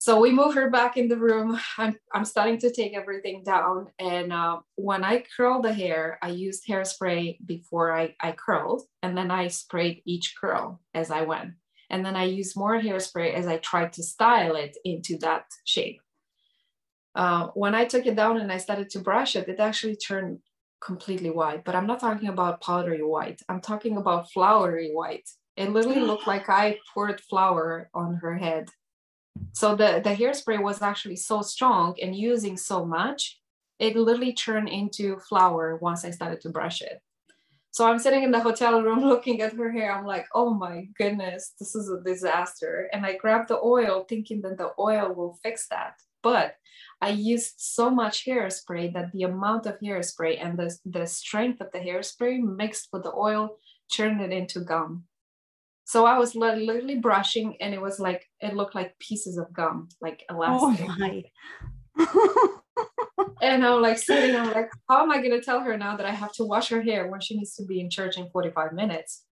so 0.00 0.20
we 0.20 0.30
move 0.30 0.54
her 0.54 0.70
back 0.70 0.96
in 0.96 1.08
the 1.08 1.16
room. 1.16 1.58
I'm, 1.76 1.96
I'm 2.14 2.24
starting 2.24 2.58
to 2.60 2.72
take 2.72 2.96
everything 2.96 3.42
down. 3.42 3.88
And 3.98 4.32
uh, 4.32 4.60
when 4.76 5.04
I 5.04 5.24
curl 5.36 5.60
the 5.60 5.74
hair, 5.74 6.18
I 6.22 6.28
used 6.28 6.66
hairspray 6.66 7.44
before 7.44 7.92
I, 7.92 8.14
I 8.20 8.32
curled, 8.32 8.82
and 9.02 9.18
then 9.18 9.30
I 9.30 9.48
sprayed 9.48 10.02
each 10.06 10.34
curl 10.40 10.80
as 10.94 11.10
I 11.10 11.22
went. 11.22 11.54
And 11.90 12.04
then 12.04 12.16
I 12.16 12.24
used 12.24 12.56
more 12.56 12.80
hairspray 12.80 13.34
as 13.34 13.46
I 13.46 13.58
tried 13.58 13.92
to 13.94 14.02
style 14.02 14.56
it 14.56 14.76
into 14.84 15.16
that 15.18 15.44
shape. 15.64 16.00
Uh, 17.14 17.48
when 17.54 17.74
I 17.74 17.84
took 17.84 18.06
it 18.06 18.16
down 18.16 18.36
and 18.38 18.52
I 18.52 18.58
started 18.58 18.90
to 18.90 19.00
brush 19.00 19.34
it, 19.36 19.48
it 19.48 19.58
actually 19.58 19.96
turned 19.96 20.40
completely 20.80 21.30
white. 21.30 21.64
But 21.64 21.74
I'm 21.74 21.86
not 21.86 22.00
talking 22.00 22.28
about 22.28 22.60
powdery 22.60 23.02
white. 23.02 23.40
I'm 23.48 23.60
talking 23.60 23.96
about 23.96 24.30
flowery 24.30 24.90
white. 24.92 25.28
It 25.56 25.70
literally 25.70 26.00
looked 26.00 26.28
like 26.28 26.48
I 26.48 26.78
poured 26.94 27.20
flour 27.20 27.90
on 27.92 28.16
her 28.16 28.36
head 28.36 28.68
so 29.52 29.74
the, 29.74 30.00
the 30.02 30.14
hairspray 30.14 30.62
was 30.62 30.82
actually 30.82 31.16
so 31.16 31.42
strong 31.42 31.96
and 32.00 32.14
using 32.14 32.56
so 32.56 32.84
much, 32.84 33.40
it 33.78 33.96
literally 33.96 34.32
turned 34.32 34.68
into 34.68 35.18
flour 35.28 35.76
once 35.76 36.04
I 36.04 36.10
started 36.10 36.40
to 36.42 36.50
brush 36.50 36.82
it. 36.82 37.00
So 37.70 37.86
I'm 37.86 37.98
sitting 37.98 38.22
in 38.22 38.30
the 38.30 38.40
hotel 38.40 38.82
room 38.82 39.00
looking 39.04 39.40
at 39.40 39.54
her 39.54 39.70
hair. 39.70 39.92
I'm 39.92 40.06
like, 40.06 40.26
oh 40.34 40.54
my 40.54 40.86
goodness, 40.96 41.54
this 41.58 41.74
is 41.74 41.90
a 41.90 42.02
disaster. 42.02 42.88
And 42.92 43.04
I 43.04 43.16
grabbed 43.16 43.48
the 43.48 43.58
oil 43.58 44.04
thinking 44.08 44.42
that 44.42 44.58
the 44.58 44.72
oil 44.78 45.14
will 45.14 45.38
fix 45.42 45.68
that. 45.68 45.94
But 46.22 46.56
I 47.00 47.10
used 47.10 47.54
so 47.58 47.90
much 47.90 48.26
hairspray 48.26 48.92
that 48.94 49.12
the 49.12 49.22
amount 49.22 49.66
of 49.66 49.78
hairspray 49.80 50.44
and 50.44 50.58
the, 50.58 50.76
the 50.84 51.06
strength 51.06 51.60
of 51.60 51.70
the 51.72 51.78
hairspray 51.78 52.40
mixed 52.40 52.88
with 52.92 53.04
the 53.04 53.12
oil 53.12 53.58
turned 53.92 54.20
it 54.20 54.32
into 54.32 54.60
gum. 54.60 55.04
So 55.84 56.04
I 56.04 56.18
was 56.18 56.34
literally 56.34 56.96
brushing, 56.96 57.56
and 57.62 57.72
it 57.72 57.80
was 57.80 57.98
like 57.98 58.26
it 58.40 58.54
looked 58.54 58.74
like 58.74 58.98
pieces 58.98 59.38
of 59.38 59.50
gum, 59.54 59.88
like 60.02 60.22
oh 60.28 60.34
elastic. 60.34 60.86
Oh 60.86 60.96
my. 61.96 62.58
and 63.42 63.64
I'm 63.64 63.82
like 63.82 63.98
sitting, 63.98 64.36
I'm 64.36 64.52
like, 64.52 64.70
how 64.88 65.02
am 65.02 65.10
I 65.10 65.22
gonna 65.22 65.40
tell 65.40 65.60
her 65.60 65.76
now 65.76 65.96
that 65.96 66.06
I 66.06 66.12
have 66.12 66.32
to 66.34 66.44
wash 66.44 66.68
her 66.68 66.82
hair 66.82 67.08
when 67.08 67.20
she 67.20 67.36
needs 67.36 67.54
to 67.56 67.64
be 67.64 67.80
in 67.80 67.90
church 67.90 68.16
in 68.16 68.30
45 68.30 68.72
minutes? 68.72 69.24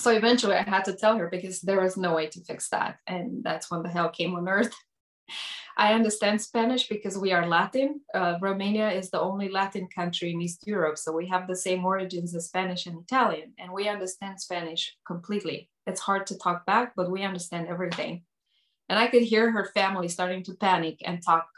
So 0.00 0.10
eventually 0.10 0.56
I 0.56 0.68
had 0.68 0.84
to 0.86 0.94
tell 0.94 1.16
her 1.16 1.28
because 1.28 1.60
there 1.60 1.80
was 1.80 1.96
no 1.96 2.14
way 2.14 2.26
to 2.28 2.44
fix 2.44 2.68
that. 2.70 2.98
And 3.06 3.44
that's 3.44 3.70
when 3.70 3.82
the 3.82 3.88
hell 3.88 4.10
came 4.10 4.34
on 4.34 4.48
earth. 4.48 4.74
I 5.76 5.92
understand 5.92 6.40
Spanish 6.40 6.88
because 6.88 7.18
we 7.18 7.32
are 7.32 7.48
Latin. 7.48 8.00
Uh, 8.14 8.36
Romania 8.40 8.90
is 8.90 9.10
the 9.10 9.20
only 9.20 9.48
Latin 9.48 9.88
country 9.88 10.30
in 10.30 10.40
East 10.40 10.66
Europe. 10.66 10.98
So 10.98 11.12
we 11.12 11.26
have 11.28 11.48
the 11.48 11.56
same 11.56 11.84
origins 11.84 12.34
as 12.34 12.46
Spanish 12.46 12.86
and 12.86 13.02
Italian, 13.02 13.54
and 13.58 13.72
we 13.72 13.88
understand 13.88 14.40
Spanish 14.40 14.96
completely. 15.04 15.68
It's 15.86 16.00
hard 16.00 16.26
to 16.28 16.38
talk 16.38 16.64
back, 16.64 16.92
but 16.94 17.10
we 17.10 17.22
understand 17.22 17.66
everything. 17.66 18.22
And 18.88 18.98
I 18.98 19.08
could 19.08 19.22
hear 19.22 19.50
her 19.50 19.70
family 19.74 20.08
starting 20.08 20.44
to 20.44 20.54
panic 20.54 21.00
and 21.04 21.20
talk 21.20 21.48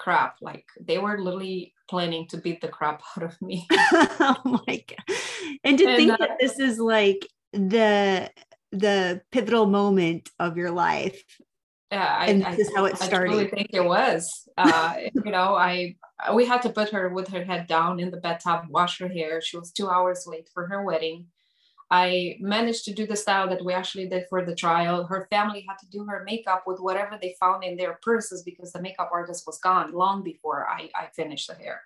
crap. 0.00 0.36
Like 0.40 0.64
they 0.80 0.98
were 0.98 1.20
literally 1.20 1.74
planning 1.88 2.26
to 2.28 2.38
beat 2.38 2.60
the 2.60 2.68
crap 2.68 3.02
out 3.16 3.22
of 3.22 3.40
me. 3.40 3.66
oh 3.72 4.36
my 4.44 4.84
God. 4.88 5.16
And 5.62 5.78
to 5.78 5.86
and, 5.86 5.96
think 5.96 6.12
uh, 6.12 6.16
that 6.18 6.38
this 6.40 6.58
is 6.58 6.78
like 6.78 7.26
the 7.52 8.30
the 8.72 9.20
pivotal 9.32 9.66
moment 9.66 10.30
of 10.38 10.56
your 10.56 10.70
life 10.70 11.22
yeah, 11.90 12.16
I, 12.20 12.26
and 12.26 12.42
this 12.42 12.46
I, 12.46 12.54
is 12.54 12.70
how 12.74 12.84
it 12.84 12.96
started. 12.96 13.30
I 13.30 13.34
really 13.34 13.48
think 13.48 13.70
it 13.72 13.84
was. 13.84 14.48
Uh, 14.56 14.94
you 15.24 15.32
know, 15.32 15.54
I 15.56 15.96
we 16.32 16.46
had 16.46 16.62
to 16.62 16.70
put 16.70 16.90
her 16.90 17.08
with 17.08 17.28
her 17.28 17.42
head 17.42 17.66
down 17.66 17.98
in 17.98 18.10
the 18.10 18.16
bathtub, 18.16 18.66
wash 18.68 19.00
her 19.00 19.08
hair. 19.08 19.40
She 19.40 19.56
was 19.56 19.72
two 19.72 19.88
hours 19.88 20.24
late 20.26 20.48
for 20.54 20.68
her 20.68 20.84
wedding. 20.84 21.26
I 21.90 22.36
managed 22.40 22.84
to 22.84 22.94
do 22.94 23.06
the 23.06 23.16
style 23.16 23.48
that 23.48 23.64
we 23.64 23.72
actually 23.72 24.08
did 24.08 24.26
for 24.28 24.44
the 24.44 24.54
trial. 24.54 25.04
Her 25.04 25.26
family 25.28 25.66
had 25.68 25.76
to 25.78 25.90
do 25.90 26.04
her 26.04 26.22
makeup 26.24 26.62
with 26.66 26.78
whatever 26.78 27.18
they 27.20 27.34
found 27.40 27.64
in 27.64 27.76
their 27.76 27.98
purses 28.02 28.44
because 28.44 28.72
the 28.72 28.80
makeup 28.80 29.10
artist 29.12 29.44
was 29.46 29.58
gone 29.58 29.92
long 29.92 30.22
before 30.22 30.68
I, 30.68 30.88
I 30.94 31.08
finished 31.14 31.48
the 31.48 31.54
hair. 31.54 31.82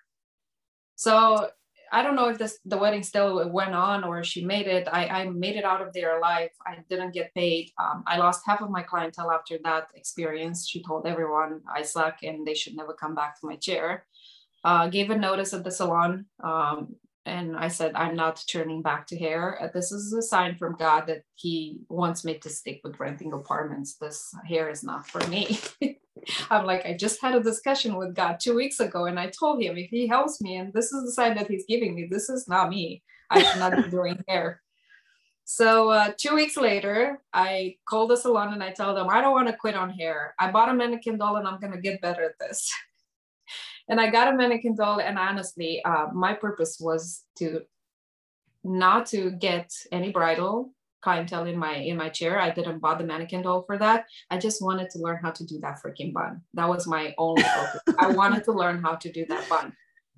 So 0.95 1.49
I 1.91 2.03
don't 2.03 2.15
know 2.15 2.29
if 2.29 2.37
this 2.37 2.59
the 2.65 2.77
wedding 2.77 3.03
still 3.03 3.49
went 3.49 3.73
on 3.73 4.03
or 4.03 4.23
she 4.23 4.45
made 4.45 4.67
it. 4.67 4.87
I, 4.91 5.07
I 5.07 5.29
made 5.29 5.55
it 5.55 5.65
out 5.65 5.81
of 5.81 5.91
there 5.93 6.17
alive. 6.17 6.49
I 6.65 6.77
didn't 6.89 7.13
get 7.13 7.33
paid. 7.33 7.71
Um, 7.79 8.03
I 8.05 8.17
lost 8.17 8.43
half 8.45 8.61
of 8.61 8.69
my 8.69 8.83
clientele 8.83 9.31
after 9.31 9.57
that 9.63 9.89
experience. 9.95 10.67
She 10.67 10.83
told 10.83 11.07
everyone 11.07 11.61
I 11.73 11.81
suck 11.81 12.17
and 12.21 12.45
they 12.45 12.53
should 12.53 12.75
never 12.75 12.93
come 12.93 13.15
back 13.15 13.39
to 13.39 13.47
my 13.47 13.55
chair. 13.55 14.05
Uh, 14.63 14.87
gave 14.87 15.09
a 15.09 15.17
notice 15.17 15.53
at 15.53 15.63
the 15.63 15.71
salon. 15.71 16.25
Um, 16.43 16.95
and 17.25 17.57
I 17.57 17.69
said, 17.69 17.93
I'm 17.95 18.15
not 18.15 18.43
turning 18.47 18.81
back 18.81 19.07
to 19.07 19.17
hair. 19.17 19.61
Uh, 19.61 19.69
this 19.73 19.91
is 19.91 20.13
a 20.13 20.21
sign 20.21 20.55
from 20.55 20.75
God 20.75 21.07
that 21.07 21.23
He 21.35 21.79
wants 21.89 22.23
me 22.23 22.37
to 22.37 22.49
stick 22.49 22.81
with 22.83 22.99
renting 22.99 23.33
apartments. 23.33 23.95
This 23.95 24.33
hair 24.47 24.69
is 24.69 24.83
not 24.83 25.07
for 25.07 25.25
me. 25.27 25.59
I'm 26.49 26.65
like, 26.65 26.85
I 26.85 26.93
just 26.93 27.21
had 27.21 27.35
a 27.35 27.43
discussion 27.43 27.95
with 27.95 28.15
God 28.15 28.39
two 28.39 28.55
weeks 28.55 28.79
ago, 28.79 29.05
and 29.05 29.19
I 29.19 29.29
told 29.29 29.61
him 29.61 29.77
if 29.77 29.89
He 29.89 30.07
helps 30.07 30.41
me, 30.41 30.57
and 30.57 30.73
this 30.73 30.91
is 30.91 31.03
the 31.03 31.11
sign 31.11 31.35
that 31.35 31.49
He's 31.49 31.65
giving 31.67 31.95
me, 31.95 32.07
this 32.09 32.29
is 32.29 32.47
not 32.47 32.69
me. 32.69 33.03
I 33.29 33.41
should 33.41 33.59
not 33.59 33.75
be 33.75 33.89
doing 33.89 34.23
hair. 34.27 34.61
So 35.45 35.89
uh, 35.89 36.11
two 36.17 36.33
weeks 36.33 36.57
later, 36.57 37.21
I 37.31 37.77
called 37.87 38.09
the 38.09 38.17
salon 38.17 38.53
and 38.53 38.63
I 38.63 38.71
tell 38.71 38.95
them 38.95 39.07
I 39.09 39.21
don't 39.21 39.33
want 39.33 39.47
to 39.47 39.55
quit 39.55 39.75
on 39.75 39.91
hair. 39.91 40.33
I 40.39 40.51
bought 40.51 40.69
a 40.69 40.73
mannequin 40.73 41.19
doll 41.19 41.35
and 41.37 41.47
I'm 41.47 41.59
gonna 41.59 41.79
get 41.79 42.01
better 42.01 42.23
at 42.23 42.39
this. 42.39 42.71
and 43.87 43.99
I 43.99 44.09
got 44.09 44.33
a 44.33 44.35
mannequin 44.35 44.75
doll, 44.75 44.99
and 44.99 45.17
honestly, 45.17 45.83
uh, 45.83 46.07
my 46.13 46.33
purpose 46.33 46.77
was 46.79 47.23
to 47.37 47.61
not 48.63 49.05
to 49.07 49.31
get 49.31 49.71
any 49.91 50.11
bridal 50.11 50.71
clientele 51.05 51.45
in 51.45 51.57
my 51.57 51.75
in 51.75 51.95
my 51.97 52.09
chair. 52.09 52.39
I 52.39 52.49
didn't 52.49 52.79
buy 52.79 52.95
the 52.95 53.03
mannequin 53.03 53.43
doll 53.43 53.63
for 53.67 53.77
that. 53.77 54.05
I 54.31 54.37
just 54.39 54.61
wanted 54.61 54.89
to 54.91 54.99
learn 54.99 55.19
how 55.21 55.31
to 55.31 55.43
do 55.45 55.59
that 55.61 55.77
freaking 55.81 56.11
bun. 56.13 56.41
That 56.55 56.67
was 56.67 56.87
my 56.87 57.13
only 57.17 57.43
focus. 57.43 57.81
I 57.99 58.07
wanted 58.21 58.43
to 58.45 58.51
learn 58.51 58.81
how 58.81 58.95
to 58.95 59.11
do 59.11 59.25
that 59.29 59.47
bun. 59.47 59.73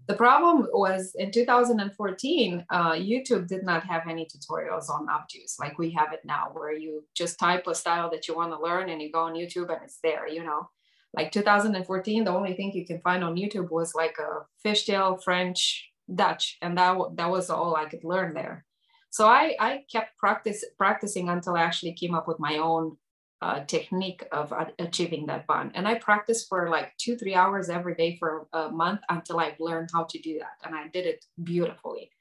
The 0.08 0.16
problem 0.16 0.68
was 0.72 1.14
in 1.16 1.32
2014, 1.32 2.66
uh, 2.70 2.92
YouTube 2.94 3.46
did 3.46 3.64
not 3.64 3.84
have 3.84 4.04
any 4.08 4.26
tutorials 4.26 4.90
on 4.90 5.08
updos 5.08 5.60
like 5.60 5.78
we 5.78 5.92
have 5.92 6.14
it 6.14 6.22
now, 6.24 6.52
where 6.54 6.72
you 6.72 7.04
just 7.14 7.38
type 7.38 7.68
a 7.68 7.76
style 7.76 8.10
that 8.12 8.26
you 8.26 8.34
want 8.34 8.54
to 8.54 8.64
learn 8.68 8.88
and 8.88 9.02
you 9.02 9.12
go 9.12 9.24
on 9.24 9.34
YouTube 9.34 9.70
and 9.70 9.84
it's 9.84 10.00
there, 10.02 10.26
you 10.26 10.46
know 10.46 10.70
like 11.16 11.32
2014 11.32 12.24
the 12.24 12.32
only 12.32 12.54
thing 12.54 12.72
you 12.74 12.86
can 12.86 13.00
find 13.02 13.24
on 13.24 13.36
youtube 13.36 13.70
was 13.72 13.96
like 13.96 14.18
a 14.20 14.46
fishtail 14.68 15.22
french 15.24 15.92
dutch 16.14 16.58
and 16.62 16.78
that 16.78 16.98
that 17.16 17.30
was 17.30 17.50
all 17.50 17.76
i 17.76 17.86
could 17.86 18.04
learn 18.04 18.34
there. 18.34 18.66
So 19.10 19.28
i 19.28 19.56
i 19.60 19.84
kept 19.92 20.18
practice 20.18 20.64
practicing 20.78 21.30
until 21.30 21.56
i 21.56 21.62
actually 21.62 21.94
came 21.94 22.14
up 22.14 22.28
with 22.28 22.40
my 22.40 22.58
own 22.58 22.98
uh, 23.40 23.64
technique 23.66 24.24
of 24.32 24.52
achieving 24.80 25.28
that 25.28 25.46
bun 25.46 25.72
and 25.76 25.88
i 25.88 25.94
practiced 25.94 26.50
for 26.50 26.70
like 26.70 26.98
two 26.98 27.16
three 27.16 27.36
hours 27.36 27.70
every 27.70 27.94
day 27.94 28.16
for 28.18 28.48
a 28.54 28.70
month 28.70 29.02
until 29.10 29.40
i 29.40 29.56
learned 29.60 29.90
how 29.94 30.04
to 30.06 30.20
do 30.20 30.40
that 30.40 30.58
and 30.66 30.76
i 30.76 30.88
did 30.88 31.06
it 31.06 31.24
beautifully. 31.44 32.12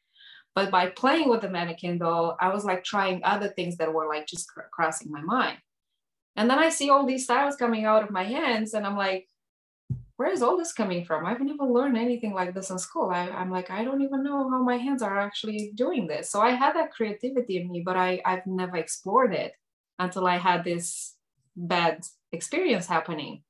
But 0.54 0.70
by 0.70 0.86
playing 0.86 1.28
with 1.28 1.42
the 1.42 1.48
mannequin 1.48 1.98
doll 1.98 2.36
i 2.40 2.52
was 2.52 2.64
like 2.64 2.84
trying 2.84 3.22
other 3.24 3.48
things 3.48 3.76
that 3.78 3.92
were 3.92 4.08
like 4.08 4.26
just 4.26 4.50
crossing 4.72 5.10
my 5.10 5.22
mind 5.22 5.58
and 6.36 6.50
then 6.50 6.58
I 6.58 6.68
see 6.68 6.90
all 6.90 7.06
these 7.06 7.24
styles 7.24 7.56
coming 7.56 7.84
out 7.84 8.02
of 8.02 8.10
my 8.10 8.24
hands 8.24 8.74
and 8.74 8.86
I'm 8.86 8.96
like, 8.96 9.28
where 10.16 10.30
is 10.30 10.42
all 10.42 10.56
this 10.56 10.72
coming 10.72 11.04
from? 11.04 11.26
I've 11.26 11.40
never 11.40 11.64
learned 11.64 11.96
anything 11.96 12.32
like 12.32 12.54
this 12.54 12.70
in 12.70 12.78
school. 12.78 13.10
I, 13.10 13.28
am 13.28 13.50
like, 13.50 13.70
I 13.70 13.84
don't 13.84 14.02
even 14.02 14.22
know 14.22 14.48
how 14.48 14.62
my 14.62 14.76
hands 14.76 15.02
are 15.02 15.18
actually 15.18 15.72
doing 15.74 16.06
this. 16.06 16.30
So 16.30 16.40
I 16.40 16.50
had 16.50 16.74
that 16.74 16.92
creativity 16.92 17.58
in 17.58 17.70
me, 17.70 17.82
but 17.84 17.96
I, 17.96 18.22
I've 18.24 18.46
never 18.46 18.76
explored 18.76 19.34
it 19.34 19.52
until 19.98 20.26
I 20.26 20.38
had 20.38 20.64
this 20.64 21.14
bad 21.54 22.04
experience 22.32 22.86
happening. 22.86 23.42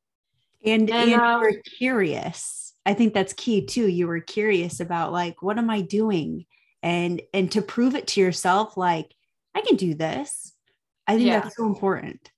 And, 0.64 0.90
and, 0.90 1.12
and 1.12 1.20
uh, 1.20 1.38
you're 1.42 1.62
curious. 1.78 2.74
I 2.84 2.94
think 2.94 3.14
that's 3.14 3.32
key 3.32 3.64
too. 3.64 3.88
You 3.88 4.08
were 4.08 4.20
curious 4.20 4.80
about 4.80 5.12
like, 5.12 5.42
what 5.42 5.58
am 5.58 5.70
I 5.70 5.80
doing? 5.82 6.46
And 6.82 7.20
and 7.34 7.50
to 7.52 7.62
prove 7.62 7.96
it 7.96 8.06
to 8.08 8.20
yourself, 8.20 8.76
like, 8.76 9.12
I 9.54 9.60
can 9.60 9.76
do 9.76 9.94
this. 9.94 10.52
I 11.06 11.14
think 11.14 11.26
yeah. 11.26 11.40
that's 11.40 11.56
so 11.56 11.66
important. 11.66 12.30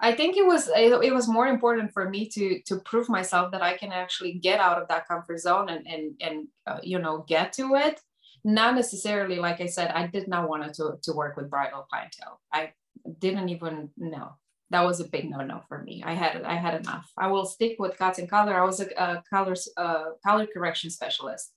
I 0.00 0.12
think 0.14 0.36
it 0.36 0.46
was 0.46 0.70
it, 0.76 1.12
was 1.12 1.28
more 1.28 1.48
important 1.48 1.92
for 1.92 2.08
me 2.08 2.28
to 2.28 2.60
to 2.66 2.76
prove 2.80 3.08
myself 3.08 3.50
that 3.52 3.62
I 3.62 3.76
can 3.76 3.90
actually 3.90 4.34
get 4.34 4.60
out 4.60 4.80
of 4.80 4.88
that 4.88 5.08
comfort 5.08 5.40
zone 5.40 5.68
and 5.68 5.86
and 5.86 6.14
and 6.20 6.48
uh, 6.66 6.78
you 6.82 6.98
know 6.98 7.24
get 7.26 7.52
to 7.54 7.74
it. 7.74 8.00
Not 8.44 8.76
necessarily, 8.76 9.36
like 9.36 9.60
I 9.60 9.66
said, 9.66 9.90
I 9.90 10.06
did 10.06 10.28
not 10.28 10.48
want 10.48 10.72
to 10.74 10.98
to 11.02 11.12
work 11.12 11.36
with 11.36 11.50
bridal 11.50 11.86
clientele. 11.90 12.40
I 12.52 12.72
didn't 13.18 13.48
even 13.48 13.90
know 13.96 14.34
that 14.70 14.84
was 14.84 15.00
a 15.00 15.08
big 15.08 15.28
no 15.28 15.38
no 15.38 15.62
for 15.68 15.82
me. 15.82 16.02
I 16.04 16.14
had 16.14 16.42
I 16.42 16.54
had 16.54 16.80
enough. 16.80 17.10
I 17.16 17.26
will 17.28 17.44
stick 17.44 17.76
with 17.80 17.98
cuts 17.98 18.20
and 18.20 18.30
color. 18.30 18.54
I 18.54 18.64
was 18.64 18.80
a, 18.80 18.88
a 18.96 19.22
color 19.28 19.56
uh, 19.76 20.10
color 20.24 20.46
correction 20.46 20.90
specialist, 20.90 21.52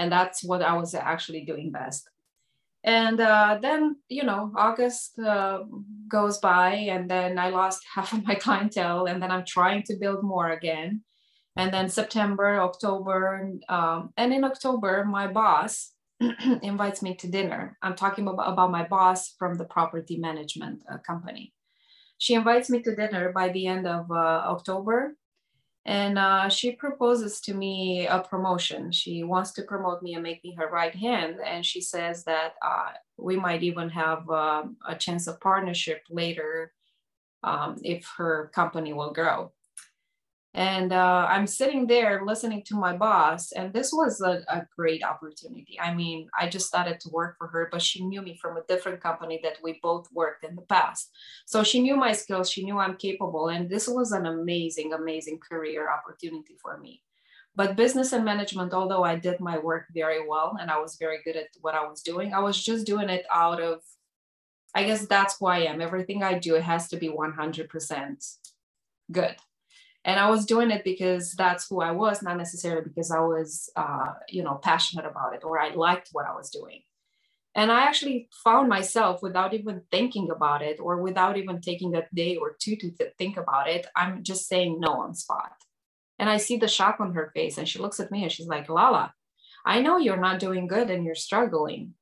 and 0.00 0.10
that's 0.10 0.42
what 0.42 0.62
I 0.62 0.74
was 0.74 0.94
actually 0.94 1.44
doing 1.44 1.70
best 1.70 2.08
and 2.84 3.20
uh, 3.20 3.58
then 3.60 3.96
you 4.08 4.22
know 4.22 4.52
august 4.56 5.18
uh, 5.18 5.60
goes 6.08 6.38
by 6.38 6.70
and 6.74 7.10
then 7.10 7.38
i 7.38 7.48
lost 7.48 7.82
half 7.94 8.12
of 8.12 8.24
my 8.24 8.34
clientele 8.34 9.06
and 9.06 9.22
then 9.22 9.30
i'm 9.30 9.44
trying 9.44 9.82
to 9.82 9.96
build 9.96 10.22
more 10.22 10.50
again. 10.50 11.02
And 11.56 11.74
then 11.74 11.88
september 11.88 12.60
october 12.60 13.50
um, 13.68 14.10
and 14.16 14.32
in 14.32 14.44
october 14.44 15.04
my 15.04 15.26
boss 15.26 15.92
invites 16.62 17.00
me 17.00 17.14
to 17.14 17.28
dinner. 17.28 17.76
I'm 17.82 17.94
talking 17.94 18.26
about, 18.26 18.52
about 18.52 18.72
my 18.72 18.84
boss 18.84 19.34
from 19.38 19.54
the 19.54 19.64
property 19.64 20.16
management 20.16 20.82
uh, 20.90 20.98
company. 20.98 21.52
She 22.18 22.34
invites 22.34 22.68
me 22.68 22.82
to 22.82 22.96
dinner 22.96 23.32
by 23.32 23.50
the 23.50 23.66
end 23.68 23.86
of 23.86 24.10
uh, 24.10 24.42
october 24.54 25.14
and 25.88 26.18
uh, 26.18 26.50
she 26.50 26.72
proposes 26.72 27.40
to 27.40 27.54
me 27.54 28.06
a 28.06 28.18
promotion. 28.18 28.92
She 28.92 29.24
wants 29.24 29.52
to 29.52 29.62
promote 29.62 30.02
me 30.02 30.12
and 30.12 30.22
make 30.22 30.44
me 30.44 30.54
her 30.58 30.68
right 30.68 30.94
hand. 30.94 31.36
And 31.42 31.64
she 31.64 31.80
says 31.80 32.24
that 32.24 32.56
uh, 32.60 32.90
we 33.16 33.36
might 33.36 33.62
even 33.62 33.88
have 33.88 34.28
uh, 34.28 34.64
a 34.86 34.94
chance 34.94 35.26
of 35.26 35.40
partnership 35.40 36.02
later 36.10 36.74
um, 37.42 37.78
if 37.82 38.06
her 38.18 38.50
company 38.54 38.92
will 38.92 39.14
grow. 39.14 39.50
And 40.58 40.92
uh, 40.92 41.24
I'm 41.30 41.46
sitting 41.46 41.86
there 41.86 42.24
listening 42.26 42.64
to 42.64 42.74
my 42.74 42.96
boss, 42.96 43.52
and 43.52 43.72
this 43.72 43.92
was 43.92 44.20
a, 44.20 44.42
a, 44.48 44.66
great 44.74 45.04
opportunity. 45.04 45.78
I 45.80 45.94
mean, 45.94 46.28
I 46.36 46.48
just 46.48 46.66
started 46.66 46.98
to 46.98 47.10
work 47.10 47.36
for 47.38 47.46
her, 47.46 47.68
but 47.70 47.80
she 47.80 48.04
knew 48.04 48.20
me 48.22 48.36
from 48.42 48.56
a 48.56 48.64
different 48.68 49.00
company 49.00 49.38
that 49.44 49.58
we 49.62 49.78
both 49.80 50.08
worked 50.12 50.44
in 50.44 50.56
the 50.56 50.62
past. 50.62 51.12
So 51.46 51.62
she 51.62 51.80
knew 51.80 51.94
my 51.94 52.10
skills, 52.10 52.50
she 52.50 52.64
knew 52.64 52.76
I'm 52.76 52.96
capable, 52.96 53.50
and 53.50 53.70
this 53.70 53.86
was 53.86 54.10
an 54.10 54.26
amazing, 54.26 54.94
amazing 54.94 55.38
career 55.38 55.88
opportunity 55.92 56.56
for 56.60 56.76
me. 56.76 57.02
But 57.54 57.76
business 57.76 58.12
and 58.12 58.24
management, 58.24 58.74
although 58.74 59.04
I 59.04 59.14
did 59.14 59.38
my 59.38 59.58
work 59.58 59.84
very 59.94 60.26
well 60.26 60.56
and 60.60 60.72
I 60.72 60.80
was 60.80 60.96
very 60.96 61.20
good 61.24 61.36
at 61.36 61.50
what 61.60 61.76
I 61.76 61.86
was 61.86 62.02
doing, 62.02 62.34
I 62.34 62.40
was 62.40 62.60
just 62.60 62.84
doing 62.84 63.10
it 63.10 63.26
out 63.32 63.62
of, 63.62 63.82
I 64.74 64.82
guess 64.82 65.06
that's 65.06 65.38
who 65.38 65.46
I 65.46 65.60
am. 65.60 65.80
Everything 65.80 66.24
I 66.24 66.36
do, 66.36 66.56
it 66.56 66.64
has 66.64 66.88
to 66.88 66.96
be 66.96 67.08
100% 67.08 68.36
good 69.12 69.36
and 70.08 70.18
i 70.18 70.28
was 70.28 70.46
doing 70.46 70.70
it 70.70 70.82
because 70.82 71.32
that's 71.34 71.68
who 71.68 71.80
i 71.80 71.92
was 71.92 72.22
not 72.22 72.36
necessarily 72.36 72.82
because 72.82 73.10
i 73.10 73.20
was 73.20 73.70
uh, 73.76 74.12
you 74.28 74.42
know 74.42 74.56
passionate 74.70 75.06
about 75.06 75.34
it 75.34 75.44
or 75.44 75.60
i 75.60 75.68
liked 75.74 76.08
what 76.12 76.26
i 76.26 76.34
was 76.34 76.50
doing 76.50 76.80
and 77.54 77.70
i 77.70 77.82
actually 77.82 78.28
found 78.42 78.68
myself 78.68 79.22
without 79.22 79.52
even 79.54 79.82
thinking 79.92 80.30
about 80.30 80.62
it 80.62 80.80
or 80.80 81.02
without 81.02 81.36
even 81.36 81.60
taking 81.60 81.94
a 81.94 82.06
day 82.14 82.36
or 82.36 82.56
two 82.58 82.74
to 82.76 82.90
th- 82.90 83.12
think 83.18 83.36
about 83.36 83.68
it 83.68 83.86
i'm 83.94 84.22
just 84.22 84.48
saying 84.48 84.80
no 84.80 84.92
on 85.02 85.14
spot 85.14 85.52
and 86.18 86.30
i 86.30 86.38
see 86.38 86.56
the 86.56 86.74
shock 86.76 86.96
on 87.00 87.12
her 87.12 87.30
face 87.34 87.58
and 87.58 87.68
she 87.68 87.78
looks 87.78 88.00
at 88.00 88.10
me 88.10 88.22
and 88.22 88.32
she's 88.32 88.48
like 88.48 88.68
lala 88.68 89.12
i 89.66 89.80
know 89.80 89.98
you're 89.98 90.26
not 90.28 90.40
doing 90.40 90.66
good 90.66 90.90
and 90.90 91.04
you're 91.04 91.26
struggling 91.28 91.94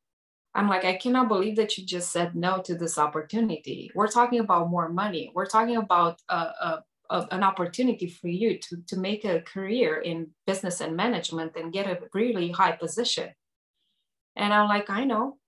I'm 0.56 0.70
like, 0.70 0.86
I 0.86 0.96
cannot 0.96 1.28
believe 1.28 1.56
that 1.56 1.76
you 1.76 1.84
just 1.84 2.10
said 2.10 2.34
no 2.34 2.62
to 2.62 2.74
this 2.74 2.96
opportunity. 2.96 3.90
We're 3.94 4.08
talking 4.08 4.40
about 4.40 4.70
more 4.70 4.88
money. 4.88 5.30
We're 5.34 5.44
talking 5.44 5.76
about 5.76 6.22
a, 6.30 6.34
a, 6.34 6.84
a, 7.10 7.26
an 7.30 7.42
opportunity 7.42 8.08
for 8.08 8.28
you 8.28 8.58
to, 8.58 8.76
to 8.88 8.98
make 8.98 9.24
a 9.24 9.40
career 9.40 9.98
in 9.98 10.28
business 10.46 10.80
and 10.80 10.96
management 10.96 11.52
and 11.56 11.72
get 11.72 11.86
a 11.86 11.98
really 12.14 12.50
high 12.50 12.72
position. 12.72 13.30
And 14.34 14.52
I'm 14.52 14.68
like, 14.68 14.90
I 14.90 15.04
know, 15.04 15.38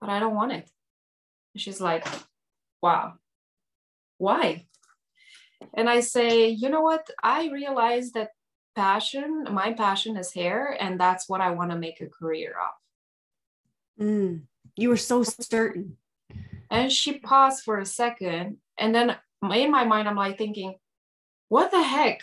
but 0.00 0.10
I 0.10 0.18
don't 0.18 0.34
want 0.34 0.52
it. 0.52 0.68
And 1.54 1.60
she's 1.60 1.80
like, 1.80 2.06
wow, 2.82 3.14
why? 4.18 4.66
And 5.74 5.88
I 5.88 6.00
say, 6.00 6.48
you 6.48 6.68
know 6.68 6.80
what? 6.80 7.08
I 7.22 7.48
realize 7.50 8.12
that 8.12 8.30
passion, 8.74 9.44
my 9.50 9.72
passion 9.72 10.16
is 10.16 10.32
hair, 10.32 10.76
and 10.80 10.98
that's 10.98 11.28
what 11.28 11.40
I 11.40 11.50
want 11.50 11.70
to 11.70 11.78
make 11.78 12.00
a 12.00 12.06
career 12.06 12.54
of. 12.60 14.04
Mm, 14.04 14.42
you 14.76 14.88
were 14.88 14.96
so 14.96 15.22
certain. 15.22 15.96
And 16.70 16.90
she 16.90 17.18
paused 17.18 17.64
for 17.64 17.78
a 17.78 17.86
second. 17.86 18.58
And 18.78 18.94
then 18.94 19.16
in 19.42 19.70
my 19.70 19.84
mind, 19.84 20.08
I'm 20.08 20.16
like 20.16 20.38
thinking, 20.38 20.74
what 21.48 21.70
the 21.70 21.82
heck? 21.82 22.20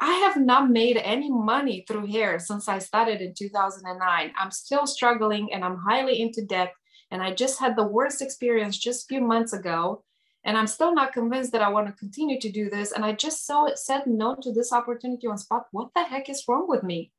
I 0.00 0.14
have 0.14 0.36
not 0.36 0.70
made 0.70 0.96
any 0.96 1.30
money 1.30 1.84
through 1.86 2.06
hair 2.06 2.38
since 2.38 2.68
I 2.68 2.78
started 2.78 3.20
in 3.20 3.34
2009. 3.34 4.32
I'm 4.36 4.50
still 4.50 4.86
struggling 4.86 5.52
and 5.52 5.64
I'm 5.64 5.76
highly 5.76 6.20
into 6.20 6.44
debt. 6.44 6.72
And 7.10 7.22
I 7.22 7.32
just 7.32 7.60
had 7.60 7.76
the 7.76 7.86
worst 7.86 8.20
experience 8.20 8.78
just 8.78 9.04
a 9.04 9.08
few 9.08 9.20
months 9.20 9.52
ago. 9.52 10.02
And 10.44 10.58
I'm 10.58 10.66
still 10.66 10.92
not 10.92 11.12
convinced 11.12 11.52
that 11.52 11.62
I 11.62 11.68
want 11.68 11.86
to 11.86 11.92
continue 11.92 12.40
to 12.40 12.50
do 12.50 12.68
this. 12.68 12.90
And 12.90 13.04
I 13.04 13.12
just 13.12 13.46
so 13.46 13.70
said 13.76 14.06
no 14.06 14.34
to 14.42 14.52
this 14.52 14.72
opportunity 14.72 15.28
on 15.28 15.38
spot. 15.38 15.66
What 15.70 15.90
the 15.94 16.02
heck 16.02 16.28
is 16.28 16.44
wrong 16.48 16.66
with 16.68 16.82
me? 16.82 17.12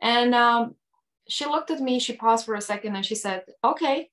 And 0.00 0.34
um, 0.34 0.76
she 1.28 1.44
looked 1.44 1.72
at 1.72 1.80
me, 1.80 1.98
she 1.98 2.12
paused 2.12 2.46
for 2.46 2.54
a 2.54 2.60
second, 2.60 2.94
and 2.94 3.04
she 3.04 3.16
said, 3.16 3.42
Okay, 3.64 4.10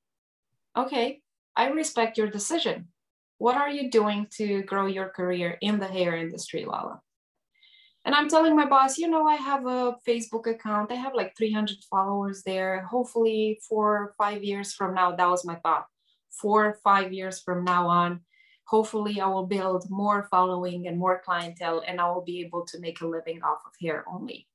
okay, 0.75 1.21
I 1.55 1.67
respect 1.67 2.17
your 2.17 2.29
decision 2.29 2.88
what 3.38 3.58
are 3.58 3.69
you 3.69 3.89
doing 3.89 4.28
to 4.38 4.63
grow 4.63 4.86
your 4.86 5.10
career 5.10 5.58
in 5.62 5.80
the 5.80 5.88
hair 5.88 6.15
industry, 6.15 6.65
Lala? 6.65 7.02
And 8.06 8.13
I'm 8.13 8.30
telling 8.30 8.56
my 8.56 8.65
boss, 8.65 9.00
you 9.00 9.10
know, 9.10 9.26
I 9.26 9.36
have 9.36 9.65
a 9.65 9.95
Facebook 10.08 10.45
account. 10.45 10.91
I 10.91 10.95
have 10.95 11.15
like 11.15 11.36
300 11.36 11.78
followers 11.89 12.43
there. 12.43 12.84
Hopefully, 12.84 13.60
four 13.67 14.13
five 14.17 14.43
years 14.43 14.74
from 14.74 14.93
now, 14.93 15.15
that 15.15 15.30
was 15.30 15.43
my 15.43 15.56
thought. 15.56 15.86
Four 16.30 16.78
five 16.84 17.12
years 17.12 17.39
from 17.39 17.63
now 17.63 17.88
on, 17.88 18.21
hopefully, 18.65 19.19
I 19.19 19.28
will 19.28 19.48
build 19.48 19.89
more 19.89 20.28
following 20.30 20.88
and 20.88 21.00
more 21.00 21.19
clientele, 21.26 21.82
and 21.88 22.00
I 22.00 22.12
will 22.12 22.24
be 22.24 22.41
able 22.41 22.63
to 22.67 22.80
make 22.80 23.02
a 23.02 23.08
living 23.08 23.41
off 23.41 23.62
of 23.65 23.74
hair 23.82 24.06
only. 24.08 24.48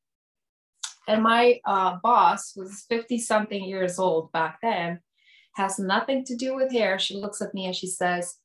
And 1.09 1.25
my 1.25 1.61
uh, 1.65 1.97
boss 2.05 2.55
was 2.55 2.85
50 2.89 3.19
something 3.19 3.65
years 3.65 3.99
old 3.99 4.31
back 4.31 4.61
then, 4.63 5.01
has 5.57 5.77
nothing 5.77 6.25
to 6.27 6.37
do 6.37 6.55
with 6.55 6.71
hair. 6.71 7.01
She 7.01 7.17
looks 7.17 7.43
at 7.43 7.53
me 7.53 7.67
and 7.67 7.75
she 7.75 7.89
says, 7.89 8.37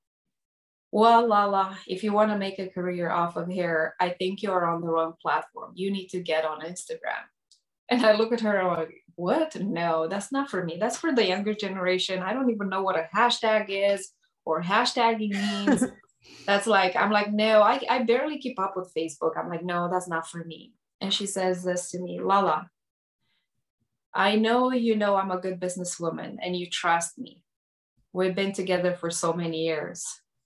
well, 0.95 1.27
Lala, 1.27 1.77
if 1.87 2.05
you 2.05 2.13
want 2.13 2.31
to 2.31 2.37
make 2.37 2.57
a 2.57 2.69
career 2.69 3.09
off 3.09 3.35
of 3.35 3.51
hair, 3.51 3.95
I 3.99 4.11
think 4.11 4.41
you're 4.41 4.65
on 4.65 4.79
the 4.79 4.87
wrong 4.87 5.15
platform. 5.21 5.73
You 5.75 5.91
need 5.91 6.07
to 6.11 6.21
get 6.21 6.45
on 6.45 6.61
Instagram. 6.61 7.25
And 7.89 8.05
I 8.05 8.13
look 8.13 8.31
at 8.31 8.39
her, 8.39 8.55
and 8.55 8.65
I'm 8.69 8.77
like, 8.77 9.03
what? 9.15 9.59
No, 9.59 10.07
that's 10.07 10.31
not 10.31 10.49
for 10.49 10.63
me. 10.63 10.77
That's 10.79 10.95
for 10.95 11.11
the 11.13 11.27
younger 11.27 11.53
generation. 11.53 12.23
I 12.23 12.31
don't 12.31 12.49
even 12.49 12.69
know 12.69 12.81
what 12.81 12.95
a 12.97 13.09
hashtag 13.13 13.65
is 13.67 14.13
or 14.45 14.63
hashtagging 14.63 15.33
means. 15.33 15.83
that's 16.47 16.65
like, 16.65 16.95
I'm 16.95 17.11
like, 17.11 17.29
no, 17.29 17.61
I, 17.61 17.81
I 17.89 18.03
barely 18.03 18.37
keep 18.37 18.57
up 18.57 18.75
with 18.77 18.93
Facebook. 18.97 19.31
I'm 19.37 19.49
like, 19.49 19.65
no, 19.65 19.89
that's 19.91 20.07
not 20.07 20.29
for 20.29 20.45
me. 20.45 20.75
And 21.01 21.13
she 21.13 21.25
says 21.25 21.61
this 21.61 21.91
to 21.91 21.99
me, 21.99 22.21
Lala, 22.21 22.69
I 24.13 24.37
know 24.37 24.71
you 24.71 24.95
know 24.95 25.17
I'm 25.17 25.31
a 25.31 25.41
good 25.41 25.59
businesswoman 25.59 26.37
and 26.41 26.55
you 26.55 26.69
trust 26.69 27.17
me. 27.17 27.43
We've 28.13 28.33
been 28.33 28.53
together 28.53 28.95
for 28.95 29.11
so 29.11 29.33
many 29.33 29.65
years 29.65 30.05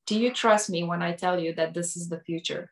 do 0.10 0.20
you 0.20 0.34
trust 0.34 0.72
me 0.72 0.84
when 0.84 1.03
I 1.03 1.14
tell 1.14 1.39
you 1.39 1.53
that 1.53 1.76
this 1.76 1.95
is 1.95 2.10
the 2.10 2.20
future? 2.20 2.72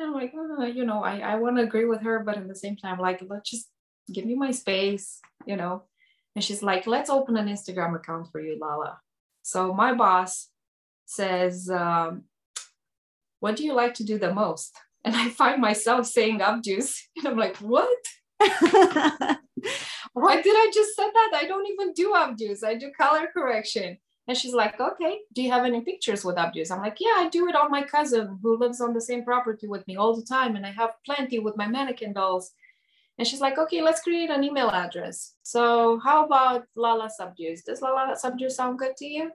And 0.00 0.08
I'm 0.08 0.14
like, 0.14 0.32
oh, 0.34 0.64
you 0.64 0.84
know, 0.84 1.04
I, 1.04 1.20
I 1.20 1.36
want 1.36 1.56
to 1.58 1.62
agree 1.62 1.84
with 1.84 2.02
her, 2.02 2.24
but 2.24 2.36
at 2.36 2.48
the 2.48 2.56
same 2.56 2.76
time, 2.76 2.98
like, 2.98 3.22
let's 3.28 3.48
just 3.48 3.68
give 4.12 4.24
me 4.24 4.34
my 4.34 4.50
space, 4.50 5.20
you 5.46 5.56
know. 5.56 5.84
And 6.34 6.42
she's 6.42 6.60
like, 6.60 6.88
let's 6.88 7.08
open 7.08 7.36
an 7.36 7.46
Instagram 7.46 7.94
account 7.94 8.32
for 8.32 8.40
you, 8.40 8.58
Lala. 8.60 8.98
So 9.42 9.72
my 9.72 9.94
boss 9.94 10.48
says, 11.06 11.70
um, 11.70 12.24
what 13.38 13.54
do 13.54 13.64
you 13.64 13.72
like 13.74 13.94
to 13.94 14.04
do 14.04 14.18
the 14.18 14.34
most? 14.34 14.76
And 15.02 15.16
I 15.16 15.30
find 15.30 15.62
myself 15.62 16.04
saying 16.04 16.40
updos. 16.40 17.00
And 17.16 17.28
I'm 17.28 17.38
like, 17.38 17.56
what? 17.58 18.02
Why 20.12 20.42
did 20.42 20.56
I 20.62 20.70
just 20.74 20.94
say 20.94 21.08
that? 21.10 21.32
I 21.40 21.46
don't 21.48 21.66
even 21.68 21.94
do 21.94 22.12
updos. 22.12 22.62
I 22.62 22.74
do 22.74 22.90
color 23.00 23.28
correction 23.32 23.96
And 24.30 24.38
she's 24.38 24.54
like, 24.54 24.78
okay, 24.78 25.22
do 25.32 25.42
you 25.42 25.50
have 25.50 25.64
any 25.64 25.80
pictures 25.80 26.24
with 26.24 26.36
updos? 26.36 26.70
I'm 26.70 26.78
like, 26.78 26.98
yeah, 27.00 27.14
I 27.16 27.28
do 27.30 27.48
it 27.48 27.56
on 27.56 27.68
my 27.68 27.82
cousin 27.82 28.38
who 28.40 28.56
lives 28.56 28.80
on 28.80 28.94
the 28.94 29.00
same 29.00 29.24
property 29.24 29.66
with 29.66 29.84
me 29.88 29.96
all 29.96 30.14
the 30.14 30.22
time. 30.24 30.54
And 30.54 30.64
I 30.64 30.70
have 30.70 30.90
plenty 31.04 31.40
with 31.40 31.56
my 31.56 31.66
mannequin 31.66 32.12
dolls. 32.12 32.52
And 33.18 33.26
she's 33.26 33.40
like, 33.40 33.58
okay, 33.58 33.82
let's 33.82 34.02
create 34.02 34.30
an 34.30 34.44
email 34.44 34.70
address. 34.70 35.34
So 35.42 35.98
how 36.04 36.26
about 36.26 36.62
Lala's 36.76 37.16
Updos? 37.20 37.64
Does 37.64 37.82
Lala's 37.82 38.22
Updos 38.22 38.52
sound 38.52 38.78
good 38.78 38.96
to 38.98 39.04
you? 39.04 39.32